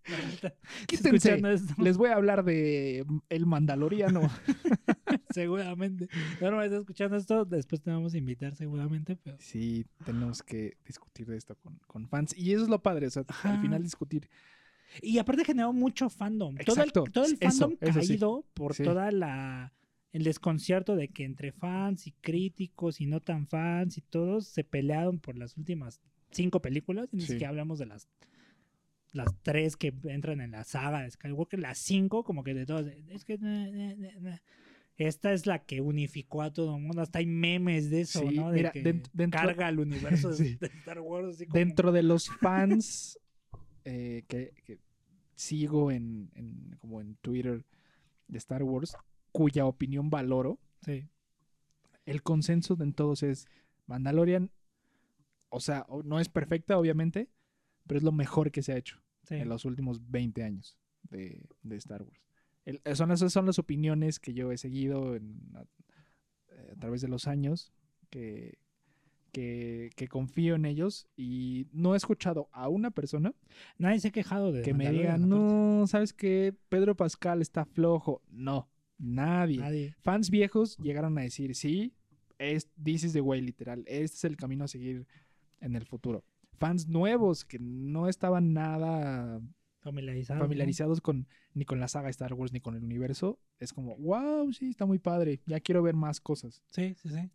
Quítense. 0.86 1.40
Les 1.78 1.96
voy 1.96 2.10
a 2.10 2.14
hablar 2.14 2.44
de 2.44 3.04
El 3.28 3.46
Mandaloriano. 3.46 4.20
seguramente. 5.30 6.08
No, 6.40 6.50
no, 6.50 6.62
está 6.62 6.78
escuchando 6.78 7.16
esto, 7.16 7.44
después 7.44 7.82
te 7.82 7.90
vamos 7.90 8.14
a 8.14 8.18
invitar 8.18 8.54
seguramente, 8.54 9.16
pero... 9.16 9.36
Sí, 9.40 9.86
tenemos 10.04 10.42
que 10.42 10.76
discutir 10.86 11.26
de 11.26 11.36
esto 11.36 11.56
con, 11.56 11.78
con 11.86 12.08
fans. 12.08 12.36
Y 12.36 12.52
eso 12.52 12.62
es 12.64 12.68
lo 12.68 12.82
padre, 12.82 13.06
o 13.06 13.10
sea, 13.10 13.24
Ajá. 13.28 13.54
al 13.54 13.60
final 13.60 13.82
discutir. 13.82 14.28
Y 15.02 15.18
aparte 15.18 15.44
generó 15.44 15.72
mucho 15.72 16.08
fandom. 16.08 16.56
Todo 16.56 16.76
el, 16.76 16.88
Exacto, 16.88 17.04
todo 17.12 17.24
el 17.24 17.36
fandom 17.36 17.76
eso 17.80 18.00
caído 18.00 18.46
por 18.54 18.74
Sí. 18.74 18.84
toda 18.84 19.10
la 19.10 19.72
el 20.12 20.24
desconcierto 20.24 20.96
de 20.96 21.08
que 21.08 21.24
entre 21.24 21.52
fans 21.52 22.06
y 22.06 22.12
críticos 22.12 23.02
y 23.02 23.06
no 23.06 23.20
tan 23.20 23.46
fans 23.46 23.98
y 23.98 24.00
todos 24.00 24.46
se 24.46 24.64
pelearon 24.64 25.18
por 25.18 25.36
las 25.36 25.58
últimas 25.58 26.00
cinco 26.30 26.62
películas. 26.62 27.10
Y 27.12 27.16
ni 27.16 27.22
Sí. 27.22 27.32
siquiera 27.32 27.50
hablamos 27.50 27.78
de 27.78 27.86
las 27.86 28.08
las 29.16 29.34
tres 29.42 29.76
que 29.76 29.92
entran 30.04 30.40
en 30.40 30.52
la 30.52 30.64
saga 30.64 31.02
de 31.02 31.10
Skywalker, 31.10 31.58
las 31.58 31.78
cinco 31.78 32.22
como 32.24 32.44
que 32.44 32.54
de 32.54 32.66
todas. 32.66 32.86
Es 33.08 33.24
que 33.24 33.38
na, 33.38 33.68
na, 33.70 33.94
na, 33.96 34.20
na. 34.20 34.42
esta 34.96 35.32
es 35.32 35.46
la 35.46 35.64
que 35.64 35.80
unificó 35.80 36.42
a 36.42 36.52
todo 36.52 36.76
el 36.76 36.82
mundo. 36.82 37.02
Hasta 37.02 37.18
hay 37.18 37.26
memes 37.26 37.90
de 37.90 38.02
eso, 38.02 38.20
Sí, 38.28 38.36
¿no? 38.36 38.50
De 38.50 38.56
mira, 38.56 38.70
que 38.72 38.82
dentro- 38.82 39.12
carga 39.30 39.68
el 39.68 39.78
universo 39.80 40.30
de, 40.30 40.36
Sí. 40.36 40.56
de 40.60 40.66
Star 40.66 41.00
Wars. 41.00 41.28
así 41.36 41.46
como- 41.46 41.58
Dentro 41.58 41.92
de 41.92 42.02
los 42.02 42.28
fans 42.28 43.18
eh, 43.84 44.24
que, 44.28 44.52
que 44.64 44.78
sigo 45.34 45.90
en, 45.90 46.30
en- 46.34 46.76
como 46.78 47.00
en 47.00 47.16
Twitter 47.16 47.64
de 48.28 48.38
Star 48.38 48.62
Wars, 48.62 48.96
cuya 49.32 49.66
opinión 49.66 50.08
valoro, 50.10 50.58
Sí. 50.84 51.08
el 52.06 52.22
consenso 52.22 52.74
de 52.76 52.90
todos 52.92 53.22
es 53.22 53.46
Mandalorian, 53.86 54.50
o 55.48 55.60
sea, 55.60 55.86
no 56.04 56.18
es 56.20 56.28
perfecta, 56.28 56.76
obviamente, 56.78 57.28
pero 57.86 57.98
es 57.98 58.02
lo 58.04 58.12
mejor 58.12 58.50
que 58.50 58.62
se 58.62 58.72
ha 58.72 58.76
hecho 58.76 59.00
sí. 59.28 59.34
en 59.36 59.48
los 59.48 59.64
últimos 59.64 60.10
20 60.10 60.42
años 60.42 60.78
de, 61.10 61.46
de 61.62 61.76
Star 61.76 62.02
Wars. 62.02 62.20
El- 62.64 62.80
son, 62.96 63.10
esas 63.12 63.32
son 63.32 63.46
las 63.46 63.58
opiniones 63.58 64.18
que 64.18 64.34
yo 64.34 64.50
he 64.52 64.58
seguido 64.58 65.14
en- 65.16 65.40
a, 65.54 65.62
eh, 66.48 66.70
a 66.72 66.76
través 66.80 67.00
de 67.00 67.08
los 67.08 67.26
años, 67.28 67.72
que, 68.10 68.58
que, 69.32 69.90
que 69.96 70.08
confío 70.08 70.54
en 70.54 70.64
ellos 70.64 71.06
y 71.16 71.66
no 71.72 71.94
he 71.94 71.96
escuchado 71.96 72.48
a 72.52 72.68
una 72.68 72.90
persona 72.90 73.34
Nadie 73.78 74.00
se 74.00 74.08
ha 74.08 74.12
quejado 74.12 74.50
de 74.52 74.62
que 74.62 74.72
me 74.74 74.90
diga, 74.90 75.18
no, 75.18 75.86
¿sabes 75.86 76.12
qué? 76.12 76.54
Pedro 76.68 76.96
Pascal 76.96 77.42
está 77.42 77.64
flojo. 77.66 78.22
No, 78.30 78.70
nadie. 78.98 79.58
Nadie. 79.58 79.94
Fans 80.00 80.30
viejos 80.30 80.76
llegaron 80.78 81.18
a 81.18 81.22
decir, 81.22 81.54
sí, 81.54 81.92
es, 82.38 82.68
this 82.82 83.04
is 83.04 83.12
the 83.12 83.20
way, 83.20 83.40
literal. 83.42 83.80
Este 83.86 84.16
es 84.16 84.24
el 84.24 84.36
camino 84.36 84.64
a 84.64 84.68
seguir 84.68 85.06
en 85.60 85.74
el 85.76 85.84
futuro. 85.84 86.24
Fans 86.56 86.88
nuevos 86.88 87.44
que 87.44 87.58
no 87.58 88.08
estaban 88.08 88.52
nada 88.52 89.40
Familiarizado. 89.80 90.40
familiarizados 90.40 91.00
con 91.00 91.26
ni 91.54 91.64
con 91.64 91.78
la 91.80 91.88
saga 91.88 92.08
Star 92.10 92.34
Wars 92.34 92.52
ni 92.52 92.60
con 92.60 92.74
el 92.74 92.82
universo, 92.84 93.38
es 93.60 93.72
como, 93.72 93.96
wow, 93.96 94.52
sí, 94.52 94.68
está 94.70 94.84
muy 94.84 94.98
padre, 94.98 95.40
ya 95.46 95.60
quiero 95.60 95.82
ver 95.82 95.94
más 95.94 96.20
cosas. 96.20 96.62
Sí, 96.70 96.94
sí, 97.00 97.08
sí. 97.10 97.30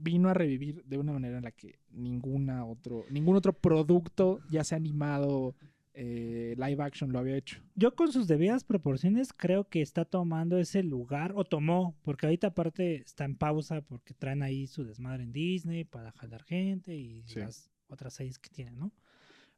Vino 0.00 0.28
a 0.28 0.34
revivir 0.34 0.84
de 0.84 0.96
una 0.98 1.12
manera 1.12 1.38
en 1.38 1.44
la 1.44 1.50
que 1.50 1.80
ninguna 1.90 2.64
otro, 2.64 3.04
ningún 3.10 3.34
otro 3.34 3.52
producto, 3.52 4.38
ya 4.48 4.62
sea 4.62 4.76
animado, 4.76 5.56
eh, 5.94 6.54
live 6.56 6.80
action 6.84 7.10
lo 7.12 7.18
había 7.18 7.34
hecho. 7.36 7.60
Yo 7.74 7.96
con 7.96 8.12
sus 8.12 8.28
debidas 8.28 8.62
proporciones 8.62 9.32
creo 9.32 9.64
que 9.64 9.82
está 9.82 10.04
tomando 10.04 10.56
ese 10.58 10.84
lugar, 10.84 11.32
o 11.34 11.42
tomó, 11.44 11.96
porque 12.02 12.26
ahorita 12.26 12.46
aparte 12.48 12.94
está 13.02 13.24
en 13.24 13.34
pausa 13.34 13.80
porque 13.80 14.14
traen 14.14 14.44
ahí 14.44 14.68
su 14.68 14.84
desmadre 14.84 15.24
en 15.24 15.32
Disney 15.32 15.82
para 15.82 16.12
jalar 16.12 16.44
gente 16.44 16.94
y 16.96 17.24
Sí. 17.26 17.40
las 17.40 17.68
otras 17.88 18.14
seis 18.14 18.38
que 18.38 18.48
tienen, 18.50 18.78
¿no? 18.78 18.92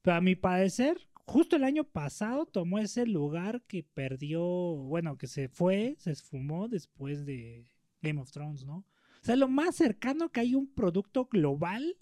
Pero 0.02 0.16
a 0.16 0.20
mi 0.20 0.34
parecer, 0.34 0.98
justo 1.26 1.56
el 1.56 1.64
año 1.64 1.84
pasado 1.84 2.46
tomó 2.46 2.78
ese 2.78 3.06
lugar 3.06 3.62
que 3.66 3.82
perdió, 3.84 4.42
bueno, 4.42 5.16
que 5.18 5.26
se 5.26 5.48
fue, 5.48 5.96
se 5.98 6.10
esfumó 6.12 6.68
después 6.68 7.26
de 7.26 7.66
Game 8.02 8.20
of 8.20 8.30
Thrones, 8.30 8.64
¿no? 8.64 8.78
O 9.22 9.24
sea, 9.24 9.36
lo 9.36 9.48
más 9.48 9.76
cercano 9.76 10.30
que 10.30 10.40
hay 10.40 10.54
un 10.54 10.66
producto 10.66 11.26
global 11.26 11.96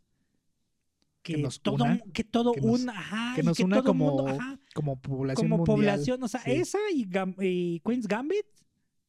que, 1.23 1.35
Que 1.35 1.43
nos 1.43 1.61
todo, 1.61 1.85
una, 1.85 1.99
que 2.15 2.25
todo 2.25 2.53
que 2.53 2.61
nos- 2.61 2.81
una, 2.81 2.93
ajá, 2.93 3.33
que 3.35 3.43
nos 3.43 3.59
una 3.61 3.77
todo 3.79 3.87
como 3.87 4.05
mundo, 4.07 4.29
ajá, 4.29 4.59
Como 4.75 5.01
población 5.01 5.45
como 5.51 5.57
mundial. 5.59 5.77
población, 5.97 6.23
o 6.23 6.29
sea, 6.29 6.41
Sí. 6.41 6.53
esa 6.53 6.79
y, 6.95 7.07
y 7.41 7.81
Queen's 7.81 8.07
Gambit 8.07 8.47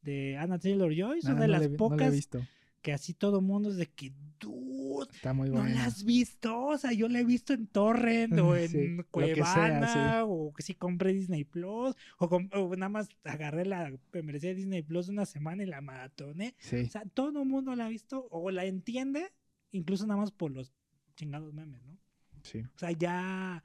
de 0.02 0.36
Anna 0.38 0.58
Taylor 0.58 0.92
Joy 0.94 1.22
son 1.22 1.38
Ah, 1.38 1.42
de 1.42 1.48
no 1.48 1.52
las 1.54 1.62
no 1.62 1.68
he 1.76 1.78
pocas 1.78 2.12
visto. 2.12 2.42
que 2.82 2.92
así 2.94 3.14
todo 3.14 3.42
mundo 3.42 3.70
es 3.70 3.78
de 3.78 3.86
que, 3.88 4.12
dude, 4.40 4.69
Está 5.04 5.34
muy 5.34 5.50
no 5.50 5.64
la 5.64 5.86
has 5.86 6.04
visto, 6.04 6.66
o 6.66 6.78
sea, 6.78 6.92
yo 6.92 7.08
la 7.08 7.20
he 7.20 7.24
visto 7.24 7.54
en 7.54 7.68
Torrent 7.68 8.38
o 8.40 8.56
en 8.56 8.70
Sí, 8.70 8.88
lo 8.88 9.04
que 9.04 9.10
Cuevana 9.10 9.94
sea, 9.94 10.26
o 10.26 10.54
que 10.54 10.64
sí 10.64 10.76
compré 10.76 11.14
Disney 11.14 11.44
Plus 11.44 11.96
o, 12.18 12.76
nada 12.76 12.90
más 12.90 13.10
agarré 13.24 13.66
la 13.66 13.92
membresía 14.14 14.50
de 14.50 14.56
Disney 14.56 14.82
Plus 14.82 15.10
una 15.10 15.26
semana 15.26 15.64
y 15.64 15.66
la 15.66 15.82
maratoné. 15.82 16.56
Sí. 16.60 16.82
O 16.82 16.90
sea, 16.90 17.04
todo 17.14 17.42
el 17.42 17.48
mundo 17.48 17.76
la 17.76 17.86
ha 17.86 17.90
visto 17.90 18.28
o 18.32 18.52
la 18.52 18.66
entiende, 18.66 19.32
incluso 19.72 20.06
nada 20.06 20.20
más 20.20 20.32
por 20.32 20.52
los 20.52 20.74
chingados 21.16 21.54
memes, 21.54 21.84
¿no? 21.84 21.98
sí. 22.44 22.60
O 22.60 22.80
sea, 22.80 22.92
ya 22.92 23.64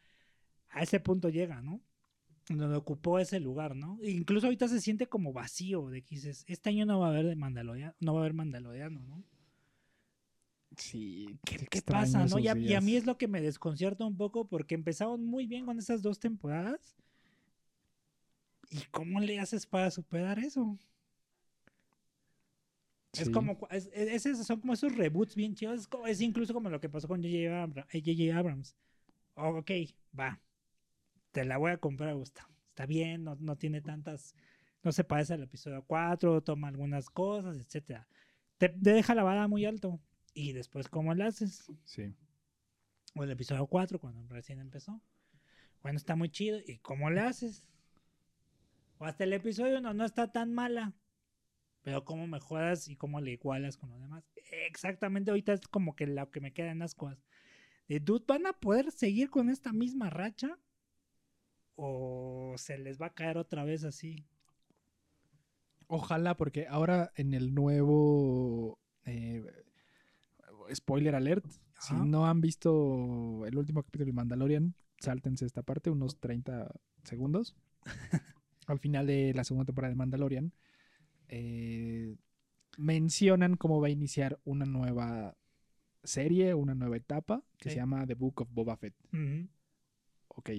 a 0.70 0.82
ese 0.82 1.01
punto 1.01 1.28
llega, 1.28 1.62
¿no? 1.62 1.80
Donde 2.49 2.76
ocupó 2.76 3.18
ese 3.18 3.41
lugar, 3.41 3.74
¿no? 3.74 3.99
E 4.03 4.11
incluso 4.11 4.47
ahorita 4.47 4.68
se 4.68 4.80
siente 4.80 5.07
como 5.07 5.32
vacío, 5.32 5.89
de 5.89 6.03
que 6.03 6.16
dices, 6.16 6.45
este 6.47 6.70
año 6.70 6.85
no 6.85 7.01
va 7.01 7.07
a 7.07 7.11
haber 7.11 7.26
de 7.26 7.37
Mandaloriano, 7.37 7.95
no 8.01 8.12
va 8.12 8.20
a 8.20 8.22
haber 8.22 8.35
Mandaloriano, 8.35 9.01
¿no? 9.01 9.24
Sí. 10.77 11.39
¿Qué, 11.45 11.83
pasa, 11.83 12.25
no? 12.27 12.39
Y 12.39 12.49
a, 12.49 12.57
y 12.57 12.75
a 12.75 12.81
mí 12.81 12.97
es 12.97 13.07
lo 13.07 13.16
que 13.16 13.29
me 13.29 13.41
desconcierta 13.41 14.05
un 14.05 14.16
poco 14.16 14.47
porque 14.49 14.75
empezaron 14.75 15.25
muy 15.25 15.47
bien 15.47 15.66
con 15.66 15.79
esas 15.79 16.03
dos 16.03 16.18
temporadas. 16.18 16.97
¿Y 18.70 18.81
cómo 18.91 19.20
le 19.20 19.39
haces 19.39 19.66
para 19.66 19.91
superar 19.91 20.39
eso? 20.39 20.79
Es 23.12 23.31
como, 23.31 23.57
es, 23.70 23.89
es- 23.95 24.27
es- 24.27 24.47
son 24.47 24.61
como 24.61 24.72
esos 24.72 24.95
reboots 24.97 25.37
bien 25.37 25.55
chidos. 25.55 25.81
Es, 25.81 25.87
como- 25.87 26.07
es 26.07 26.20
incluso 26.20 26.53
como 26.53 26.68
lo 26.68 26.81
que 26.81 26.89
pasó 26.89 27.07
con 27.07 27.22
J.J. 27.22 27.62
Abra- 27.62 27.87
eh. 27.93 28.33
Abrams. 28.33 28.77
Oh, 29.35 29.51
ok, 29.59 29.70
va. 30.18 30.41
Te 31.33 31.45
la 31.45 31.59
voy 31.59 31.72
a 31.72 31.79
comprar, 31.79 32.14
gusta. 32.14 32.49
Está 32.70 32.87
bien, 32.87 33.25
no, 33.25 33.37
no 33.41 33.57
tiene 33.57 33.81
tantas. 33.81 34.35
No 34.83 34.93
se 34.93 35.05
parece 35.05 35.35
al 35.35 35.43
episodio 35.45 35.85
4, 35.87 36.43
toma 36.43 36.68
algunas 36.68 37.11
cosas, 37.11 37.57
etcétera. 37.59 38.09
Te, 38.59 38.68
te 38.70 38.93
deja 38.93 39.14
la 39.14 39.22
vara 39.25 39.49
muy 39.49 39.64
alto. 39.64 40.01
Y 40.35 40.53
después, 40.53 40.89
¿cómo 40.89 41.14
la 41.14 41.26
haces? 41.26 41.70
Sí. 41.85 42.12
O 43.14 43.22
el 43.22 43.30
episodio 43.30 43.66
4, 43.66 44.01
cuando 44.01 44.26
recién 44.28 44.59
empezó. 44.59 45.01
Bueno, 45.82 45.97
está 45.97 46.16
muy 46.16 46.28
chido. 46.28 46.59
¿Y 46.66 46.78
cómo 46.78 47.09
le 47.11 47.20
haces? 47.20 47.68
O 48.99 49.05
hasta 49.05 49.24
el 49.24 49.32
episodio 49.32 49.78
1 49.78 49.95
no 49.95 50.05
está 50.05 50.32
tan 50.32 50.53
mala. 50.53 50.93
Pero 51.82 52.05
cómo 52.05 52.26
mejoras 52.26 52.89
y 52.89 52.97
cómo 52.97 53.20
le 53.20 53.32
igualas 53.32 53.76
con 53.76 53.91
los 53.91 54.01
demás. 54.01 54.24
Exactamente 54.66 55.30
ahorita 55.30 55.53
es 55.53 55.61
como 55.68 55.95
que 55.95 56.07
lo 56.07 56.30
que 56.30 56.41
me 56.41 56.53
queda 56.53 56.72
en 56.72 56.82
ascuas. 56.82 57.22
De 57.87 58.01
dude, 58.01 58.24
¿van 58.26 58.47
a 58.47 58.55
poder 58.55 58.91
seguir 58.91 59.30
con 59.30 59.51
esta 59.51 59.72
misma 59.72 60.11
racha? 60.11 60.59
¿O 61.76 62.55
se 62.57 62.78
les 62.78 63.01
va 63.01 63.07
a 63.07 63.14
caer 63.14 63.37
otra 63.37 63.64
vez 63.64 63.85
así? 63.85 64.24
Ojalá, 65.87 66.37
porque 66.37 66.66
ahora 66.66 67.12
en 67.16 67.35
el 67.35 67.55
nuevo 67.55 68.78
eh, 69.05 69.45
spoiler 70.73 71.15
alert, 71.15 71.45
si 71.81 71.95
no 71.95 72.27
han 72.27 72.41
visto 72.41 73.45
el 73.47 73.57
último 73.57 73.83
capítulo 73.83 74.07
de 74.07 74.12
Mandalorian, 74.12 74.75
sáltense 74.99 75.45
esta 75.47 75.62
parte, 75.62 75.91
unos 75.91 76.19
30 76.21 76.71
segundos. 77.03 77.57
Al 78.67 78.79
final 78.79 79.07
de 79.07 79.33
la 79.35 79.45
segunda 79.45 79.67
temporada 79.67 79.91
de 79.91 79.97
Mandalorian, 79.97 80.53
eh, 81.29 82.17
mencionan 82.79 83.57
cómo 83.57 83.81
va 83.81 83.89
a 83.89 83.91
iniciar 83.91 84.39
una 84.45 84.65
nueva 84.65 85.37
serie, 86.03 86.55
una 86.55 86.75
nueva 86.75 86.97
etapa 86.97 87.43
que 87.59 87.71
Sí. 87.71 87.75
se 87.75 87.77
llama 87.81 88.07
The 88.07 88.15
Book 88.15 88.41
of 88.43 88.49
Boba 88.53 88.77
Fett. 88.77 88.95
Ok. 90.29 90.51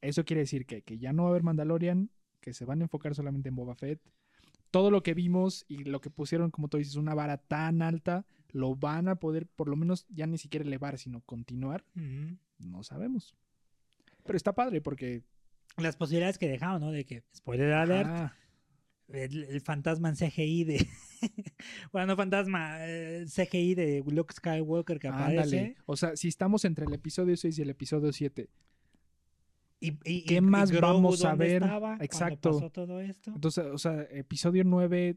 Eso 0.00 0.24
quiere 0.24 0.40
decir 0.40 0.66
que, 0.66 0.82
que 0.82 0.98
ya 0.98 1.12
no 1.12 1.22
va 1.22 1.28
a 1.28 1.30
haber 1.32 1.42
Mandalorian, 1.44 2.10
que 2.40 2.52
se 2.52 2.64
van 2.64 2.80
a 2.80 2.84
enfocar 2.84 3.14
solamente 3.14 3.48
en 3.48 3.56
Boba 3.56 3.74
Fett. 3.74 4.00
Todo 4.74 4.90
lo 4.90 5.04
que 5.04 5.14
vimos 5.14 5.64
y 5.68 5.84
lo 5.84 6.00
que 6.00 6.10
pusieron, 6.10 6.50
como 6.50 6.66
tú 6.66 6.78
dices, 6.78 6.96
una 6.96 7.14
vara 7.14 7.36
tan 7.38 7.80
alta, 7.80 8.26
lo 8.50 8.74
van 8.74 9.06
a 9.06 9.14
poder 9.14 9.46
por 9.46 9.68
lo 9.68 9.76
menos 9.76 10.04
ya 10.08 10.26
ni 10.26 10.36
siquiera 10.36 10.66
elevar, 10.66 10.98
sino 10.98 11.20
continuar. 11.20 11.84
No 12.58 12.82
sabemos. 12.82 13.36
Pero 14.24 14.36
está 14.36 14.52
padre 14.52 14.80
porque... 14.80 15.22
Las 15.76 15.94
posibilidades 15.94 16.38
que 16.38 16.48
dejaron, 16.48 16.80
¿no? 16.80 16.90
De 16.90 17.04
que, 17.04 17.22
spoiler 17.36 17.72
alert, 17.72 18.08
ah, 18.08 18.34
el, 19.12 19.44
el 19.44 19.60
fantasma 19.60 20.08
en 20.08 20.16
CGI 20.16 20.64
de. 20.64 20.88
bueno, 21.92 22.08
no 22.08 22.16
fantasma, 22.16 22.78
eh, 22.80 23.26
CGI 23.26 23.76
de 23.76 24.04
Luke 24.08 24.34
Skywalker 24.34 24.98
que 24.98 25.06
aparece. 25.06 25.76
O 25.86 25.96
sea, 25.96 26.16
si 26.16 26.26
estamos 26.26 26.64
entre 26.64 26.86
el 26.86 26.94
episodio 26.94 27.36
6 27.36 27.56
y 27.58 27.62
el 27.62 27.70
episodio 27.70 28.12
7, 28.12 28.48
Y, 29.84 29.98
y- 30.04 30.24
¿Qué 30.24 30.34
y- 30.34 30.38
y 30.38 30.40
más 30.40 30.70
Grogu 30.70 30.94
vamos 30.94 31.24
a 31.24 31.34
ver? 31.34 31.62
Exacto. 32.00 32.52
pasó 32.52 32.70
todo 32.70 33.00
esto? 33.00 33.32
entonces, 33.34 33.66
o 33.66 33.78
sea, 33.78 34.02
episodio 34.10 34.64
9, 34.64 35.16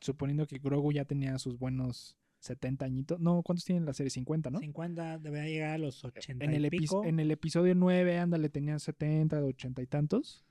suponiendo 0.00 0.46
que 0.46 0.58
Grogu 0.58 0.92
ya 0.92 1.04
tenía 1.04 1.38
sus 1.38 1.58
buenos 1.58 2.16
70 2.40 2.84
añitos. 2.84 3.20
No, 3.20 3.42
¿cuántos 3.42 3.64
tienen 3.64 3.86
la 3.86 3.94
serie? 3.94 4.10
50, 4.10 4.50
¿no? 4.50 4.58
50 4.58 5.18
debería 5.18 5.48
llegar 5.48 5.70
a 5.70 5.78
los 5.78 6.04
80 6.04 6.44
en 6.44 6.52
el, 6.52 6.66
y 6.66 6.70
pico. 6.70 7.04
en 7.04 7.18
el 7.20 7.30
episodio 7.30 7.74
9, 7.74 8.18
ándale, 8.18 8.48
tenía 8.50 8.78
70, 8.78 9.42
80 9.42 9.80
y 9.82 9.86
tantos. 9.86 10.44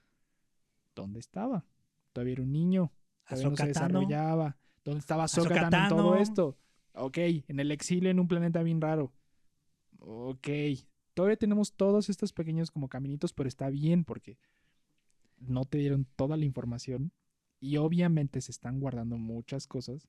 ¿Dónde 0.95 1.19
estaba? 1.19 1.65
Todavía 2.11 2.33
era 2.33 2.43
un 2.43 2.51
niño. 2.51 2.91
Todavía 3.27 3.49
no 3.49 3.55
se 3.57 3.67
desarrollaba. 3.67 4.57
¿Dónde 4.83 4.99
estaba 4.99 5.23
Ahsoka 5.25 5.53
Ahsoka 5.53 5.69
Tano 5.69 5.83
en 5.83 5.89
todo 5.89 6.15
esto? 6.17 6.57
Ok, 6.93 7.17
en 7.47 7.59
el 7.59 7.71
exilio 7.71 8.09
en 8.09 8.19
un 8.19 8.27
planeta 8.27 8.61
bien 8.63 8.81
raro. 8.81 9.13
Ok. 9.99 10.47
Todavía 11.13 11.37
tenemos 11.37 11.73
todos 11.73 12.09
estos 12.09 12.33
pequeños 12.33 12.71
como 12.71 12.89
caminitos, 12.89 13.33
pero 13.33 13.47
está 13.47 13.69
bien 13.69 14.03
porque 14.03 14.37
no 15.37 15.65
te 15.65 15.77
dieron 15.77 16.07
toda 16.15 16.37
la 16.37 16.45
información 16.45 17.11
y 17.59 17.77
obviamente 17.77 18.41
se 18.41 18.51
están 18.51 18.79
guardando 18.79 19.17
muchas 19.17 19.67
cosas. 19.67 20.07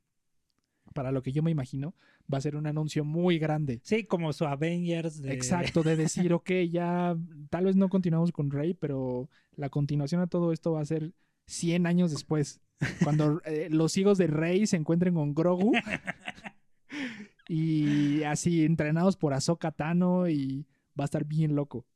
Para 0.92 1.12
lo 1.12 1.22
que 1.22 1.32
yo 1.32 1.42
me 1.42 1.50
imagino, 1.50 1.94
va 2.32 2.38
a 2.38 2.42
ser 2.42 2.57
un 2.57 2.66
anuncio 2.66 3.05
muy 3.05 3.38
grande. 3.38 3.80
Sí, 3.84 4.05
como 4.05 4.32
su 4.32 4.44
Avengers. 4.44 5.22
De... 5.22 5.32
Exacto, 5.32 5.82
de 5.82 5.96
decir, 5.96 6.32
ok, 6.34 6.50
ya 6.70 7.16
tal 7.50 7.64
vez 7.64 7.76
no 7.76 7.88
continuamos 7.88 8.32
con 8.32 8.50
Rey, 8.50 8.74
pero 8.74 9.28
la 9.57 9.70
continuación 9.70 10.20
a 10.20 10.26
todo 10.26 10.52
esto 10.52 10.72
va 10.72 10.80
a 10.80 10.86
ser 10.86 11.14
100 11.46 11.86
años 11.86 12.11
después, 12.11 12.61
cuando 13.02 13.40
eh, 13.44 13.68
los 13.70 13.96
hijos 13.96 14.18
de 14.18 14.26
Rey 14.26 14.66
se 14.66 14.76
encuentren 14.76 15.14
con 15.14 15.34
Grogu 15.34 15.72
y 17.48 18.22
así 18.24 18.64
entrenados 18.64 19.16
por 19.16 19.34
Ahsoka 19.34 19.70
Tano 19.70 20.28
y 20.28 20.66
va 20.99 21.05
a 21.05 21.07
estar 21.07 21.24
bien 21.24 21.55
loco. 21.55 21.86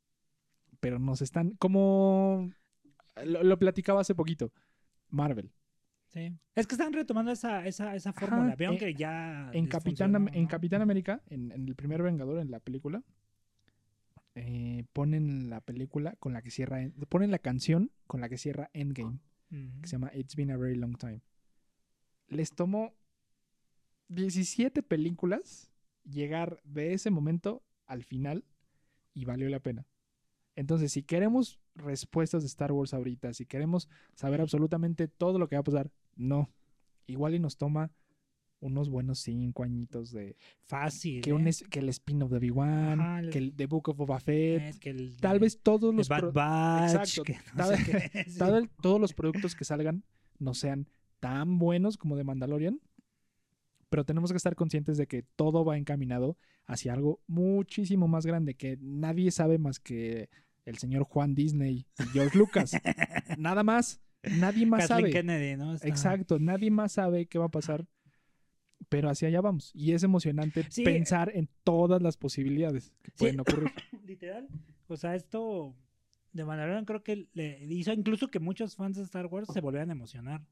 Pero 0.80 0.98
nos 0.98 1.22
están, 1.22 1.52
como 1.58 2.50
lo, 3.24 3.42
lo 3.42 3.58
platicaba 3.58 4.00
hace 4.00 4.14
poquito, 4.14 4.52
Marvel. 5.08 5.50
Sí. 6.08 6.32
Es 6.54 6.66
que 6.66 6.74
están 6.74 6.92
retomando 6.92 7.30
esa, 7.32 7.66
esa, 7.66 7.94
esa 7.94 8.12
fórmula. 8.12 8.54
Vieron 8.56 8.74
en- 8.76 8.80
que 8.80 8.94
ya. 8.94 9.50
En 9.52 9.66
Capitán, 9.66 10.28
en. 10.32 10.46
Capitán 10.46 10.80
América, 10.82 11.22
en, 11.26 11.52
en 11.52 11.68
el 11.68 11.74
primer 11.74 12.02
Vengador, 12.02 12.38
en 12.38 12.50
la 12.50 12.60
película, 12.60 13.02
eh, 14.34 14.84
ponen 14.92 15.50
la 15.50 15.60
película 15.60 16.14
con 16.18 16.32
la 16.32 16.42
que 16.42 16.50
cierra, 16.50 16.80
en- 16.80 16.92
ponen 16.92 17.30
la 17.30 17.38
canción 17.40 17.90
con 18.06 18.20
la 18.20 18.28
que 18.28 18.38
cierra 18.38 18.70
Endgame, 18.72 19.18
que 19.50 19.86
se 19.88 19.92
llama 19.92 20.10
It's 20.14 20.36
Been 20.36 20.50
a 20.50 20.56
Very 20.56 20.76
Long 20.76 20.96
Time. 20.96 21.20
Les 22.28 22.54
tomó 22.54 22.94
17 24.08 24.82
películas 24.82 25.70
llegar 26.04 26.60
de 26.64 26.94
ese 26.94 27.10
momento 27.10 27.62
al 27.86 28.04
final 28.04 28.44
y 29.18 29.24
valió 29.24 29.48
la 29.48 29.60
pena. 29.60 29.86
Entonces, 30.54 30.92
si 30.92 31.02
queremos 31.02 31.58
respuestas 31.74 32.42
de 32.42 32.46
Star 32.48 32.72
Wars 32.72 32.94
ahorita, 32.94 33.32
si 33.32 33.46
queremos 33.46 33.88
saber 34.14 34.40
absolutamente 34.40 35.08
todo 35.08 35.38
lo 35.38 35.48
que 35.48 35.56
va 35.56 35.60
a 35.60 35.64
pasar, 35.64 35.90
no. 36.16 36.50
Igual 37.06 37.34
y 37.34 37.38
nos 37.38 37.56
toma 37.56 37.90
unos 38.60 38.88
buenos 38.90 39.20
cinco 39.20 39.62
añitos 39.62 40.10
de 40.10 40.36
Fácil. 40.66 41.20
que, 41.22 41.32
un 41.32 41.46
¿eh? 41.46 41.50
es- 41.50 41.62
que 41.70 41.78
el 41.78 41.88
spin 41.90 42.22
of 42.22 42.30
the 42.30 42.36
Obi-Wan, 42.38 43.00
Ajá, 43.00 43.20
el- 43.20 43.30
que 43.30 43.38
el 43.38 43.54
The 43.54 43.66
Book 43.66 43.88
of 43.90 43.96
Boba 43.96 44.18
Fett, 44.18 44.74
Eh, 44.74 44.78
que 44.80 44.90
el- 44.90 45.16
tal 45.20 45.38
vez 45.38 45.60
todos 45.62 45.94
los 45.94 46.08
Bad 46.08 46.32
Batch, 46.32 46.94
Exacto, 46.94 47.22
que 47.22 47.34
no 47.54 47.68
tal- 48.36 48.68
todos 48.82 49.00
los 49.00 49.14
productos 49.14 49.54
que 49.54 49.64
salgan 49.64 50.02
no 50.40 50.54
sean 50.54 50.88
tan 51.20 51.58
buenos 51.58 51.96
como 51.96 52.16
de 52.16 52.24
Mandalorian, 52.24 52.80
pero 53.88 54.04
tenemos 54.04 54.30
que 54.30 54.36
estar 54.36 54.54
conscientes 54.54 54.96
de 54.98 55.06
que 55.06 55.22
todo 55.36 55.64
va 55.64 55.78
encaminado 55.78 56.36
hacia 56.66 56.92
algo 56.92 57.20
muchísimo 57.26 58.08
más 58.08 58.26
grande 58.26 58.54
que 58.54 58.76
nadie 58.80 59.30
sabe 59.30 59.58
más 59.58 59.80
que 59.80 60.28
el 60.64 60.76
señor 60.78 61.04
Juan 61.04 61.34
Disney 61.34 61.86
y 61.98 62.02
George 62.12 62.36
Lucas. 62.36 62.72
Nada 63.38 63.62
más. 63.62 64.00
Nadie 64.38 64.66
más 64.66 64.88
sabe. 64.88 65.10
Kennedy, 65.10 65.56
¿no? 65.56 65.74
Está- 65.74 65.88
Exacto, 65.88 66.38
nadie 66.38 66.70
más 66.70 66.92
sabe 66.92 67.26
qué 67.26 67.38
va 67.38 67.46
a 67.46 67.50
pasar. 67.50 67.86
Pero 68.88 69.08
hacia 69.10 69.28
allá 69.28 69.40
vamos. 69.40 69.70
Y 69.74 69.92
es 69.92 70.02
emocionante 70.02 70.64
Sí. 70.70 70.82
pensar 70.84 71.30
en 71.34 71.48
todas 71.64 72.00
las 72.02 72.16
posibilidades 72.16 72.92
que 73.02 73.10
pueden 73.12 73.40
ocurrir. 73.40 73.70
Literal. 74.06 74.48
O 74.88 74.96
sea, 74.96 75.14
esto 75.14 75.74
de 76.32 76.44
Mandalorian 76.44 76.84
creo 76.84 77.02
que 77.02 77.26
le 77.32 77.64
hizo 77.70 77.92
incluso 77.92 78.28
que 78.28 78.38
muchos 78.38 78.76
fans 78.76 78.96
de 78.96 79.02
Star 79.04 79.26
Wars 79.26 79.48
se 79.52 79.60
volvieran 79.60 79.90
a 79.90 79.92
emocionar. 79.92 80.46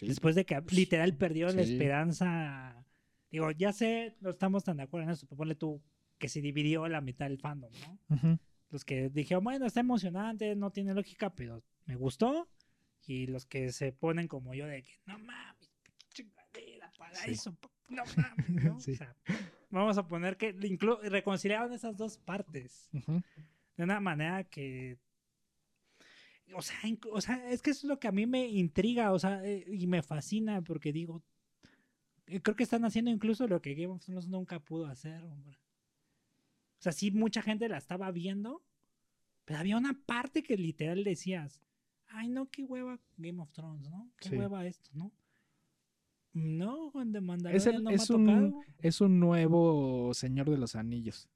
Después 0.00 0.34
de 0.34 0.44
que 0.44 0.60
literal 0.70 1.16
perdió 1.16 1.46
la 1.52 1.64
sí. 1.64 1.72
esperanza. 1.74 2.84
Digo, 3.30 3.50
ya 3.52 3.72
sé, 3.72 4.16
no 4.20 4.30
estamos 4.30 4.64
tan 4.64 4.76
de 4.78 4.82
acuerdo 4.84 5.04
en 5.04 5.12
eso, 5.12 5.26
pero 5.26 5.36
ponle 5.38 5.54
tú 5.54 5.80
que 6.18 6.28
se 6.28 6.40
dividió 6.40 6.86
la 6.88 7.00
mitad 7.00 7.26
del 7.28 7.38
fandom, 7.38 7.70
¿no? 7.80 8.16
Ujú. 8.16 8.38
Los 8.70 8.84
que 8.84 9.08
dijeron, 9.10 9.44
bueno, 9.44 9.66
está 9.66 9.80
emocionante, 9.80 10.54
no 10.56 10.70
tiene 10.70 10.94
lógica, 10.94 11.34
pero 11.34 11.62
me 11.86 11.96
gustó. 11.96 12.48
Y 13.06 13.26
los 13.26 13.44
que 13.46 13.72
se 13.72 13.92
ponen 13.92 14.28
como 14.28 14.54
yo 14.54 14.66
de 14.66 14.82
que, 14.82 14.92
no 15.06 15.18
mames, 15.18 15.70
chingadera 16.10 16.92
para 16.96 17.14
Sí. 17.16 17.34
no 17.88 18.02
mames, 18.16 18.48
¿no? 18.64 18.80
Sí. 18.80 18.92
O 18.92 18.96
sea, 18.96 19.16
vamos 19.70 19.98
a 19.98 20.06
poner 20.06 20.36
que 20.36 20.52
reconciliaron 21.02 21.72
esas 21.72 21.96
dos 21.96 22.16
partes 22.18 22.88
Ujú. 22.92 23.20
de 23.76 23.82
una 23.84 23.98
manera 24.00 24.44
que 24.44 24.98
o 26.54 26.62
sea, 26.62 26.80
inc- 26.82 27.08
o 27.10 27.20
sea, 27.20 27.48
es 27.50 27.62
que 27.62 27.70
eso 27.70 27.80
es 27.86 27.88
lo 27.88 27.98
que 27.98 28.08
a 28.08 28.12
mí 28.12 28.26
me 28.26 28.46
intriga, 28.48 29.12
o 29.12 29.18
sea, 29.18 29.44
eh, 29.44 29.64
y 29.68 29.86
me 29.86 30.02
fascina 30.02 30.62
porque 30.62 30.92
digo, 30.92 31.22
eh, 32.26 32.40
creo 32.40 32.56
que 32.56 32.62
están 32.64 32.84
haciendo 32.84 33.10
incluso 33.10 33.46
lo 33.48 33.60
que 33.60 33.74
Game 33.74 33.88
of 33.94 34.04
Thrones 34.04 34.28
nunca 34.28 34.58
pudo 34.60 34.86
hacer, 34.86 35.22
hombre. 35.24 35.58
O 36.78 36.82
sea, 36.82 36.92
sí 36.92 37.10
mucha 37.10 37.42
gente 37.42 37.68
la 37.68 37.78
estaba 37.78 38.10
viendo, 38.10 38.62
pero 39.44 39.58
había 39.60 39.76
una 39.76 39.98
parte 40.06 40.42
que 40.42 40.56
literal 40.56 41.04
decías, 41.04 41.60
ay, 42.08 42.28
no, 42.28 42.48
qué 42.50 42.64
hueva 42.64 42.98
Game 43.16 43.40
of 43.40 43.52
Thrones, 43.52 43.88
¿no? 43.88 44.10
Qué 44.18 44.30
Sí. 44.30 44.36
hueva 44.36 44.66
esto, 44.66 44.90
¿no? 44.94 45.12
No, 46.34 46.90
Juan 46.90 47.12
de 47.12 47.18
Es, 47.18 47.24
Mandalorian 47.24 47.74
el- 47.76 47.84
no 47.84 47.90
es 47.90 48.10
me 48.10 48.14
ha 48.14 48.18
un, 48.18 48.26
tocado. 48.50 48.60
es 48.78 49.00
un 49.02 49.20
nuevo 49.20 50.14
Señor 50.14 50.48
de 50.50 50.56
los 50.56 50.74
Anillos. 50.76 51.28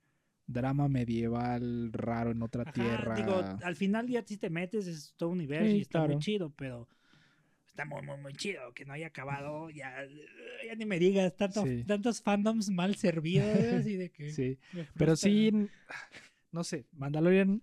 Drama 0.47 0.89
medieval 0.89 1.93
raro 1.93 2.31
en 2.31 2.43
otra 2.43 2.63
Ajá, 2.63 2.73
tierra. 2.73 3.15
Digo, 3.17 3.43
al 3.63 3.77
final 3.77 4.07
ya 4.09 4.23
si 4.25 4.37
te 4.37 4.49
metes 4.51 4.87
es 4.87 5.15
todo 5.17 5.31
un 5.31 5.37
universo 5.39 5.71
Sí, 5.71 5.79
y 5.79 5.81
está 5.83 6.07
muy 6.07 6.19
chido, 6.19 6.51
pero 6.51 6.89
está 7.67 7.85
muy, 7.85 8.03
muy, 8.03 8.17
muy 8.19 8.33
chido 8.35 8.73
que 8.73 8.85
no 8.85 8.93
haya 8.93 9.09
acabado. 9.09 9.71
Ya, 9.71 9.97
ya 10.67 10.75
ni 10.77 10.87
me 10.87 10.99
digas, 10.99 11.35
tanto, 11.37 11.65
Sí. 11.65 11.85
tantos 11.85 12.23
fandoms 12.23 12.71
mal 12.71 12.95
servidos. 12.97 13.49
así 13.81 13.97
de 13.97 14.11
que 14.11 14.31
Sí, 14.31 14.59
pero 14.97 15.17
sí, 15.17 15.51
no 16.53 16.63
sé, 16.65 16.87
Mandalorian 16.93 17.63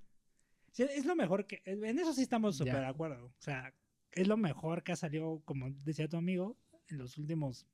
Sí, 0.72 0.84
Es 0.90 1.06
lo 1.06 1.16
mejor 1.16 1.46
que. 1.46 1.62
En 1.66 2.00
eso 2.00 2.14
sí 2.14 2.24
estamos 2.24 2.58
súper 2.58 2.80
de 2.80 2.86
acuerdo. 2.88 3.26
O 3.28 3.34
sea, 3.42 3.74
es 4.12 4.28
lo 4.28 4.38
mejor 4.38 4.84
que 4.84 4.92
ha 4.92 4.96
salido, 4.96 5.42
como 5.46 5.70
decía 5.70 6.08
tu 6.10 6.18
amigo, 6.18 6.58
en 6.90 6.98
los 6.98 7.18
últimos 7.20 7.68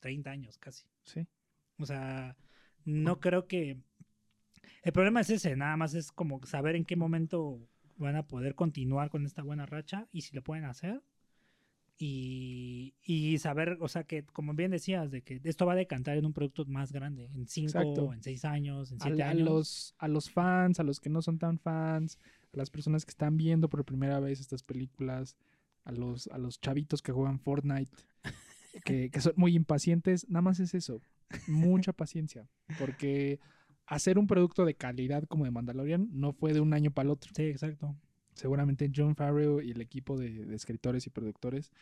30 0.00 0.30
años 0.30 0.58
casi. 0.58 0.84
Sí. 1.04 1.26
O 1.78 1.86
sea, 1.86 2.36
no 2.84 3.18
creo 3.18 3.46
que. 3.48 3.78
El 4.82 4.92
problema 4.92 5.20
es 5.20 5.30
ese, 5.30 5.56
nada 5.56 5.76
más 5.76 5.94
es 5.94 6.12
como 6.12 6.44
saber 6.46 6.76
en 6.76 6.84
qué 6.84 6.96
momento 6.96 7.60
van 7.96 8.16
a 8.16 8.26
poder 8.26 8.54
continuar 8.54 9.10
con 9.10 9.26
esta 9.26 9.42
buena 9.42 9.66
racha 9.66 10.08
y 10.12 10.22
si 10.22 10.34
lo 10.34 10.42
pueden 10.42 10.64
hacer. 10.64 11.02
Y, 12.00 12.94
y 13.02 13.38
saber, 13.38 13.76
o 13.80 13.88
sea, 13.88 14.04
que 14.04 14.24
como 14.24 14.54
bien 14.54 14.70
decías, 14.70 15.10
de 15.10 15.22
que 15.22 15.40
esto 15.42 15.66
va 15.66 15.72
a 15.72 15.76
decantar 15.76 16.16
en 16.16 16.26
un 16.26 16.32
producto 16.32 16.64
más 16.66 16.92
grande, 16.92 17.24
en 17.34 17.42
Exacto. 17.42 18.02
cinco, 18.02 18.14
en 18.14 18.22
seis 18.22 18.44
años, 18.44 18.92
en 18.92 18.98
a, 19.02 19.06
siete 19.06 19.22
a 19.24 19.30
años. 19.30 19.48
los, 19.48 19.94
a 19.98 20.06
los 20.06 20.30
fans, 20.30 20.78
a 20.78 20.84
los 20.84 21.00
que 21.00 21.10
no 21.10 21.22
son 21.22 21.38
tan 21.38 21.58
fans, 21.58 22.16
a 22.54 22.56
las 22.56 22.70
personas 22.70 23.04
que 23.04 23.10
están 23.10 23.36
viendo 23.36 23.68
por 23.68 23.84
primera 23.84 24.20
vez 24.20 24.38
estas 24.38 24.62
películas, 24.62 25.36
a 25.82 25.90
los, 25.90 26.28
a 26.28 26.38
los 26.38 26.60
chavitos 26.60 27.02
que 27.02 27.10
juegan 27.10 27.40
Fortnite, 27.40 27.90
que, 28.84 29.10
que 29.10 29.20
son 29.20 29.32
muy 29.34 29.56
impacientes, 29.56 30.28
nada 30.28 30.42
más 30.42 30.60
es 30.60 30.74
eso, 30.74 31.00
mucha 31.48 31.92
paciencia, 31.92 32.48
porque 32.78 33.40
hacer 33.88 34.18
un 34.18 34.26
producto 34.26 34.64
de 34.64 34.74
calidad 34.74 35.24
como 35.24 35.44
de 35.44 35.50
Mandalorian 35.50 36.08
no 36.12 36.32
fue 36.32 36.52
de 36.52 36.60
un 36.60 36.72
año 36.74 36.90
para 36.90 37.06
el 37.06 37.10
otro. 37.10 37.32
Sí, 37.34 37.42
exacto. 37.42 37.96
Seguramente 38.34 38.90
John 38.94 39.16
Favreau 39.16 39.60
y 39.60 39.70
el 39.72 39.80
equipo 39.80 40.16
de, 40.16 40.44
de 40.46 40.54
escritores 40.54 41.06
y 41.06 41.10
productores 41.10 41.72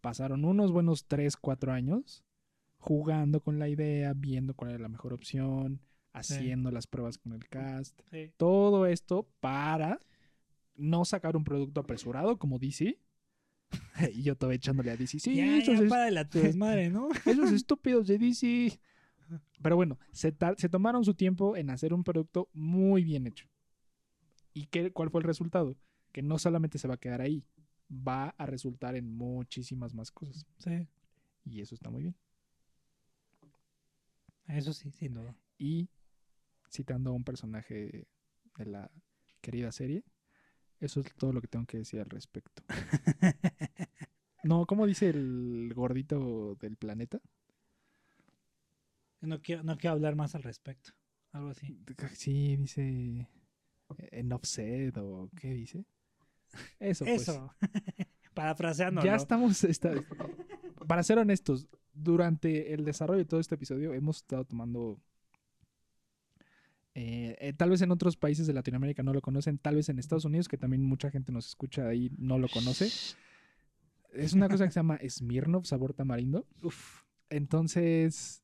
pasaron 0.00 0.44
unos 0.44 0.72
buenos 0.72 1.06
3, 1.06 1.36
4 1.36 1.72
años 1.72 2.24
jugando 2.78 3.40
con 3.42 3.58
la 3.58 3.68
idea, 3.68 4.12
viendo 4.14 4.54
cuál 4.54 4.70
era 4.72 4.80
la 4.80 4.88
mejor 4.88 5.12
opción, 5.12 5.80
haciendo 6.12 6.70
las 6.70 6.86
pruebas 6.86 7.18
con 7.18 7.32
el 7.32 7.46
cast. 7.48 8.00
Sí. 8.10 8.30
Todo 8.36 8.86
esto 8.86 9.28
para 9.40 9.98
no 10.76 11.04
sacar 11.04 11.36
un 11.36 11.44
producto 11.44 11.80
apresurado 11.80 12.38
como 12.38 12.58
DC. 12.58 12.98
y 14.14 14.22
yo 14.22 14.34
estaba 14.34 14.54
echándole 14.54 14.92
a 14.92 14.96
DC. 14.96 15.18
Sí, 15.18 15.34
ya, 15.36 15.56
esos, 15.58 15.78
ya, 15.78 15.84
es- 15.84 15.90
párale 15.90 16.20
a 16.20 16.28
tu 16.28 16.38
desmadre, 16.40 16.88
¿no? 16.90 17.08
esos 17.26 17.50
estúpidos 17.50 18.06
de 18.06 18.18
DC. 18.18 18.78
Pero 19.62 19.76
bueno, 19.76 19.98
se, 20.12 20.34
se 20.56 20.68
tomaron 20.68 21.04
su 21.04 21.14
tiempo 21.14 21.56
en 21.56 21.70
hacer 21.70 21.92
un 21.94 22.04
producto 22.04 22.48
muy 22.52 23.04
bien 23.04 23.26
hecho. 23.26 23.48
¿Y 24.52 24.66
qué, 24.66 24.92
cuál 24.92 25.10
fue 25.10 25.20
el 25.20 25.26
resultado? 25.26 25.76
Que 26.12 26.22
no 26.22 26.38
solamente 26.38 26.78
se 26.78 26.88
va 26.88 26.94
a 26.94 26.98
quedar 27.00 27.20
ahí, 27.20 27.44
va 27.90 28.30
a 28.38 28.46
resultar 28.46 28.96
en 28.96 29.08
muchísimas 29.16 29.94
más 29.94 30.10
cosas. 30.10 30.46
Sí, 30.58 30.88
Y 31.44 31.60
eso 31.60 31.74
está 31.74 31.90
muy 31.90 32.02
bien. 32.02 32.16
eso 34.48 34.72
sí, 34.72 34.90
sin 34.92 35.14
duda. 35.14 35.36
Y 35.58 35.88
citando 36.70 37.10
a 37.10 37.14
un 37.14 37.24
personaje 37.24 38.06
de 38.56 38.66
la 38.66 38.90
querida 39.40 39.72
serie, 39.72 40.04
eso 40.80 41.00
es 41.00 41.14
todo 41.16 41.32
lo 41.32 41.40
que 41.40 41.48
tengo 41.48 41.66
que 41.66 41.78
decir 41.78 42.00
al 42.00 42.10
respecto. 42.10 42.62
No, 44.42 44.64
¿cómo 44.64 44.86
dice 44.86 45.08
el 45.10 45.72
gordito 45.74 46.54
del 46.60 46.76
planeta? 46.76 47.20
No 49.26 49.40
quiero, 49.42 49.62
no 49.62 49.76
quiero 49.76 49.94
hablar 49.94 50.14
más 50.16 50.34
al 50.34 50.42
respecto. 50.42 50.92
Algo 51.32 51.50
así. 51.50 51.78
Sí, 52.14 52.56
dice 52.56 53.28
enough 54.10 54.44
said 54.44 54.96
o 54.98 55.30
qué 55.36 55.52
dice. 55.52 55.84
Eso, 56.78 57.04
pues. 57.04 57.22
Eso. 57.22 57.54
Parafraseándolo. 58.34 59.06
Ya 59.06 59.16
estamos, 59.16 59.62
está- 59.64 59.92
para 60.86 61.02
ser 61.02 61.18
honestos, 61.18 61.68
durante 61.92 62.72
el 62.74 62.84
desarrollo 62.84 63.18
de 63.18 63.24
todo 63.24 63.40
este 63.40 63.54
episodio 63.54 63.94
hemos 63.94 64.18
estado 64.18 64.44
tomando, 64.44 65.00
eh, 66.94 67.36
eh, 67.40 67.52
tal 67.54 67.70
vez 67.70 67.82
en 67.82 67.90
otros 67.90 68.16
países 68.16 68.46
de 68.46 68.52
Latinoamérica 68.52 69.02
no 69.02 69.12
lo 69.12 69.20
conocen, 69.20 69.58
tal 69.58 69.76
vez 69.76 69.88
en 69.88 69.98
Estados 69.98 70.24
Unidos, 70.24 70.48
que 70.48 70.56
también 70.58 70.82
mucha 70.82 71.10
gente 71.10 71.32
nos 71.32 71.46
escucha 71.48 71.86
ahí, 71.88 72.10
no 72.18 72.38
lo 72.38 72.48
conoce. 72.48 72.86
Es 74.12 74.32
una 74.32 74.48
cosa 74.48 74.64
que 74.64 74.70
se 74.70 74.80
llama 74.80 74.98
Smirnoff, 75.06 75.66
sabor 75.66 75.92
tamarindo. 75.92 76.46
Uf. 76.62 77.02
Entonces, 77.28 78.42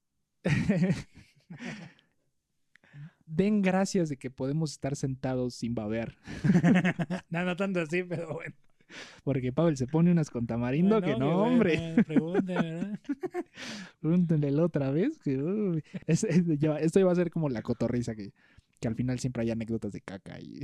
den 3.27 3.63
gracias 3.63 4.09
de 4.09 4.17
que 4.17 4.31
podemos 4.31 4.73
estar 4.73 4.97
sentados 4.97 5.55
sin 5.55 5.75
babear. 5.75 6.17
no, 7.31 7.45
no 7.45 7.57
tanto 7.57 7.81
así, 7.81 8.03
pero 8.03 8.35
bueno. 8.35 8.55
Porque 9.25 9.53
Pavel 9.55 9.79
se 9.79 9.87
pone 9.87 10.11
unas 10.13 10.29
con 10.29 10.47
tamarindo 10.47 11.01
Bueno, 11.01 11.15
que 11.15 11.19
no, 11.19 11.43
hombre. 11.45 11.95
pregunte, 12.07 12.53
¿verdad? 12.53 13.01
Pregúntenle 14.01 14.61
otra 14.61 14.91
vez. 14.91 15.19
Que, 15.19 15.39
uy, 15.39 15.83
es- 16.07 16.25
es- 16.25 16.45
ya- 16.59 16.77
esto 16.77 17.03
va 17.07 17.13
a 17.13 17.15
ser 17.15 17.31
como 17.31 17.49
la 17.49 17.63
cotorriza 17.63 18.15
que, 18.15 18.33
que 18.83 18.89
al 18.89 18.97
final 18.97 19.21
siempre 19.21 19.43
hay 19.45 19.51
anécdotas 19.53 19.93
de 19.93 20.01
caca 20.01 20.41
y, 20.41 20.59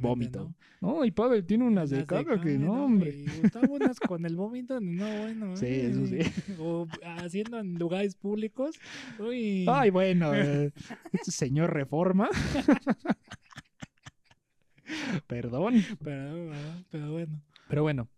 vómito. 0.00 0.52
¿no? 0.80 0.96
no, 0.96 1.04
y 1.04 1.12
Pavel 1.12 1.46
tiene 1.46 1.64
unas 1.64 1.90
de 1.90 2.04
caca 2.04 2.40
que 2.40 2.58
no, 2.58 2.86
hombre. 2.86 3.24
Gustavo 3.40 3.74
unas 3.74 4.00
con 4.00 4.26
el 4.26 4.34
vómito, 4.34 4.80
no, 4.80 5.06
bueno. 5.20 5.56
Sí, 5.56 5.66
¿eh? 5.66 5.90
eso 5.90 6.04
sí. 6.06 6.18
O 6.58 6.88
haciendo 7.18 7.60
en 7.60 7.74
lugares 7.78 8.16
públicos. 8.16 8.80
Uy. 9.20 9.64
Ay, 9.68 9.90
bueno, 9.90 10.34
eh, 10.34 10.72
este 11.12 11.30
señor 11.30 11.72
reforma. 11.72 12.28
Perdón. 15.28 15.74
Pero, 16.02 16.50
pero 16.90 17.12
bueno. 17.12 17.40
Pero 17.68 17.82
bueno, 17.82 18.08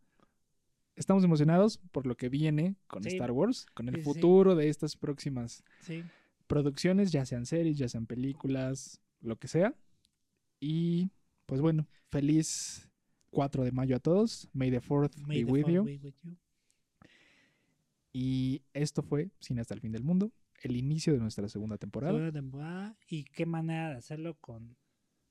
estamos 0.97 1.23
emocionados 1.23 1.79
por 1.93 2.07
lo 2.07 2.17
que 2.17 2.31
viene 2.31 2.77
con 2.87 3.03
Sí. 3.03 3.11
Star 3.11 3.31
Wars, 3.31 3.67
con 3.75 3.89
el 3.89 3.97
Sí, 3.97 4.01
sí, 4.01 4.05
sí. 4.07 4.11
futuro 4.15 4.55
de 4.57 4.71
estas 4.71 4.97
próximas 4.97 5.63
producciones, 6.47 7.13
ya 7.13 7.27
sean 7.27 7.45
series, 7.45 7.77
ya 7.77 7.89
sean 7.89 8.07
películas, 8.07 9.03
lo 9.25 9.37
que 9.37 9.49
sea. 9.49 9.75
Y 10.61 11.11
pues 11.47 11.61
bueno, 11.61 11.87
feliz 12.11 12.89
4 13.31 13.65
de 13.65 13.73
mayo 13.73 13.97
a 13.97 14.01
todos. 14.01 14.49
May 14.53 14.71
the 14.71 14.81
4th 14.81 15.17
May 15.27 15.45
be 15.45 15.47
the 15.47 15.53
with 15.53 15.63
fourth 15.63 15.75
you. 15.75 15.85
be 15.85 15.99
with 15.99 16.15
you. 16.23 16.37
Y 18.13 18.63
esto 18.73 19.03
fue 19.03 19.31
Cine 19.41 19.61
hasta 19.61 19.75
el 19.75 19.81
fin 19.81 19.91
del 19.91 20.05
mundo, 20.05 20.33
el 20.63 20.77
inicio 20.77 21.13
de 21.13 21.19
nuestra 21.19 21.49
segunda 21.49 21.77
temporada. 21.77 22.13
Segunda 22.13 22.33
temporada. 22.33 22.97
Y 23.09 23.25
qué 23.25 23.45
manera 23.45 23.91
de 23.91 23.97
hacerlo 23.97 24.37
con, 24.41 24.77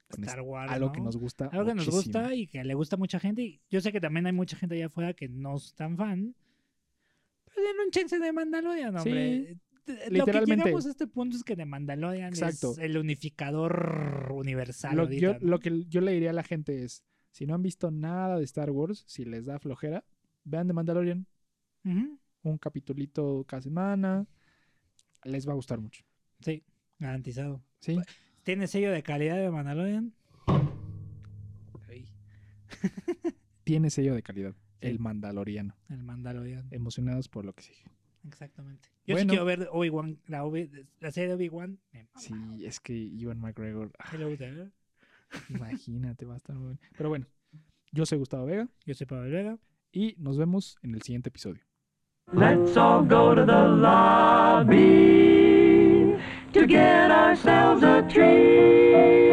Con 0.09 0.23
Star 0.25 0.41
Wars. 0.41 0.69
Algo 0.71 0.91
que 0.91 0.99
¿no? 0.99 1.05
nos 1.05 1.17
gusta. 1.17 1.45
Algo 1.45 1.65
que 1.65 1.75
nos 1.75 1.89
gusta 1.89 2.35
y 2.35 2.47
que 2.47 2.61
le 2.63 2.73
gusta 2.73 2.97
a 2.97 2.99
mucha 2.99 3.19
gente. 3.21 3.41
Y 3.41 3.61
yo 3.69 3.79
sé 3.79 3.93
que 3.93 4.01
también 4.01 4.25
hay 4.25 4.33
mucha 4.33 4.57
gente 4.57 4.75
allá 4.75 4.87
afuera 4.87 5.13
que 5.13 5.29
no 5.29 5.55
es 5.55 5.73
tan 5.75 5.95
fan. 5.95 6.35
Pero 7.45 7.67
den 7.67 7.85
un 7.85 7.91
chance 7.91 8.19
de 8.19 8.33
Mandalorian, 8.33 8.97
hombre. 8.97 9.57
Lo 9.85 9.95
que 9.95 10.09
literalmente- 10.09 10.63
llegamos 10.65 10.85
a 10.85 10.89
este 10.89 11.07
punto 11.07 11.35
es 11.37 11.43
que 11.43 11.55
The 11.55 11.65
Mandalorian 11.65 12.29
Exacto. 12.29 12.71
es 12.71 12.77
el 12.77 12.97
unificador 12.97 14.29
universal. 14.33 14.95
Lo, 14.95 15.03
ahorita, 15.03 15.21
yo, 15.21 15.33
¿no? 15.33 15.39
lo 15.49 15.59
que 15.59 15.85
yo 15.87 16.01
le 16.01 16.11
diría 16.13 16.29
a 16.29 16.33
la 16.33 16.43
gente 16.43 16.83
es, 16.83 17.03
si 17.31 17.45
no 17.45 17.53
han 17.55 17.61
visto 17.63 17.91
nada 17.91 18.37
de 18.37 18.43
Star 18.45 18.69
Wars, 18.71 19.03
si 19.07 19.25
les 19.25 19.45
da 19.45 19.59
flojera, 19.59 20.05
vean 20.45 20.67
The 20.67 20.73
Mandalorian, 20.73 21.25
un 21.83 22.57
capitulito 22.59 23.43
cada 23.47 23.61
semana, 23.61 24.25
les 25.23 25.47
va 25.47 25.51
a 25.51 25.55
gustar 25.55 25.79
mucho. 25.81 26.03
Sí, 26.41 26.63
garantizado. 26.99 27.61
¿Sí? 27.79 27.97
¿Tiene 28.43 28.67
sello 28.67 28.91
de 28.91 29.03
calidad 29.03 29.37
de 29.37 29.49
Mandalorian? 29.51 30.13
Tiene 33.63 33.89
sello 33.89 34.13
de 34.15 34.23
calidad, 34.23 34.53
Sí. 34.81 34.87
el 34.87 34.99
Mandaloriano. 34.99 35.75
el 35.89 36.03
Mandalorian. 36.03 36.67
Emocionados 36.71 37.29
por 37.29 37.45
lo 37.45 37.53
que 37.53 37.63
sigue. 37.63 37.83
Exactamente. 38.27 38.87
Yo 39.05 39.17
sí 39.17 39.27
quiero 39.27 39.43
ver 39.45 39.67
Obi-Wan, 39.71 40.17
la, 40.27 40.43
Obi- 40.45 40.69
la 40.99 41.11
serie 41.11 41.29
de 41.29 41.35
Obi-Wan. 41.35 41.77
Sí, 42.15 42.65
es 42.65 42.79
que 42.79 42.93
Ivan 42.93 43.39
McGregor, 43.39 43.91
Sí 44.11 44.17
le 44.17 44.25
gusta, 44.25 44.45
¿eh? 44.47 44.69
imagínate, 45.49 46.25
va 46.25 46.35
a 46.35 46.37
estar 46.37 46.55
muy 46.55 46.63
bueno. 46.65 46.79
Pero 46.95 47.09
bueno, 47.09 47.25
yo 47.91 48.05
soy 48.05 48.17
Gustavo 48.19 48.45
Vega 48.45 48.67
Yo 48.85 48.93
soy 48.93 49.07
Pablo 49.07 49.29
Vega. 49.29 49.57
y 49.91 50.15
nos 50.17 50.37
vemos 50.37 50.77
en 50.83 50.93
el 50.95 51.01
siguiente 51.01 51.29
episodio. 51.29 51.61
Let's 52.31 52.77
all 52.77 53.05
go 53.05 53.35
to 53.35 53.45
the 53.45 53.51
lobby 54.73 56.15
to 56.53 56.65
get 56.67 57.11
ourselves 57.11 57.83
a 57.83 58.07
treat. 58.07 59.32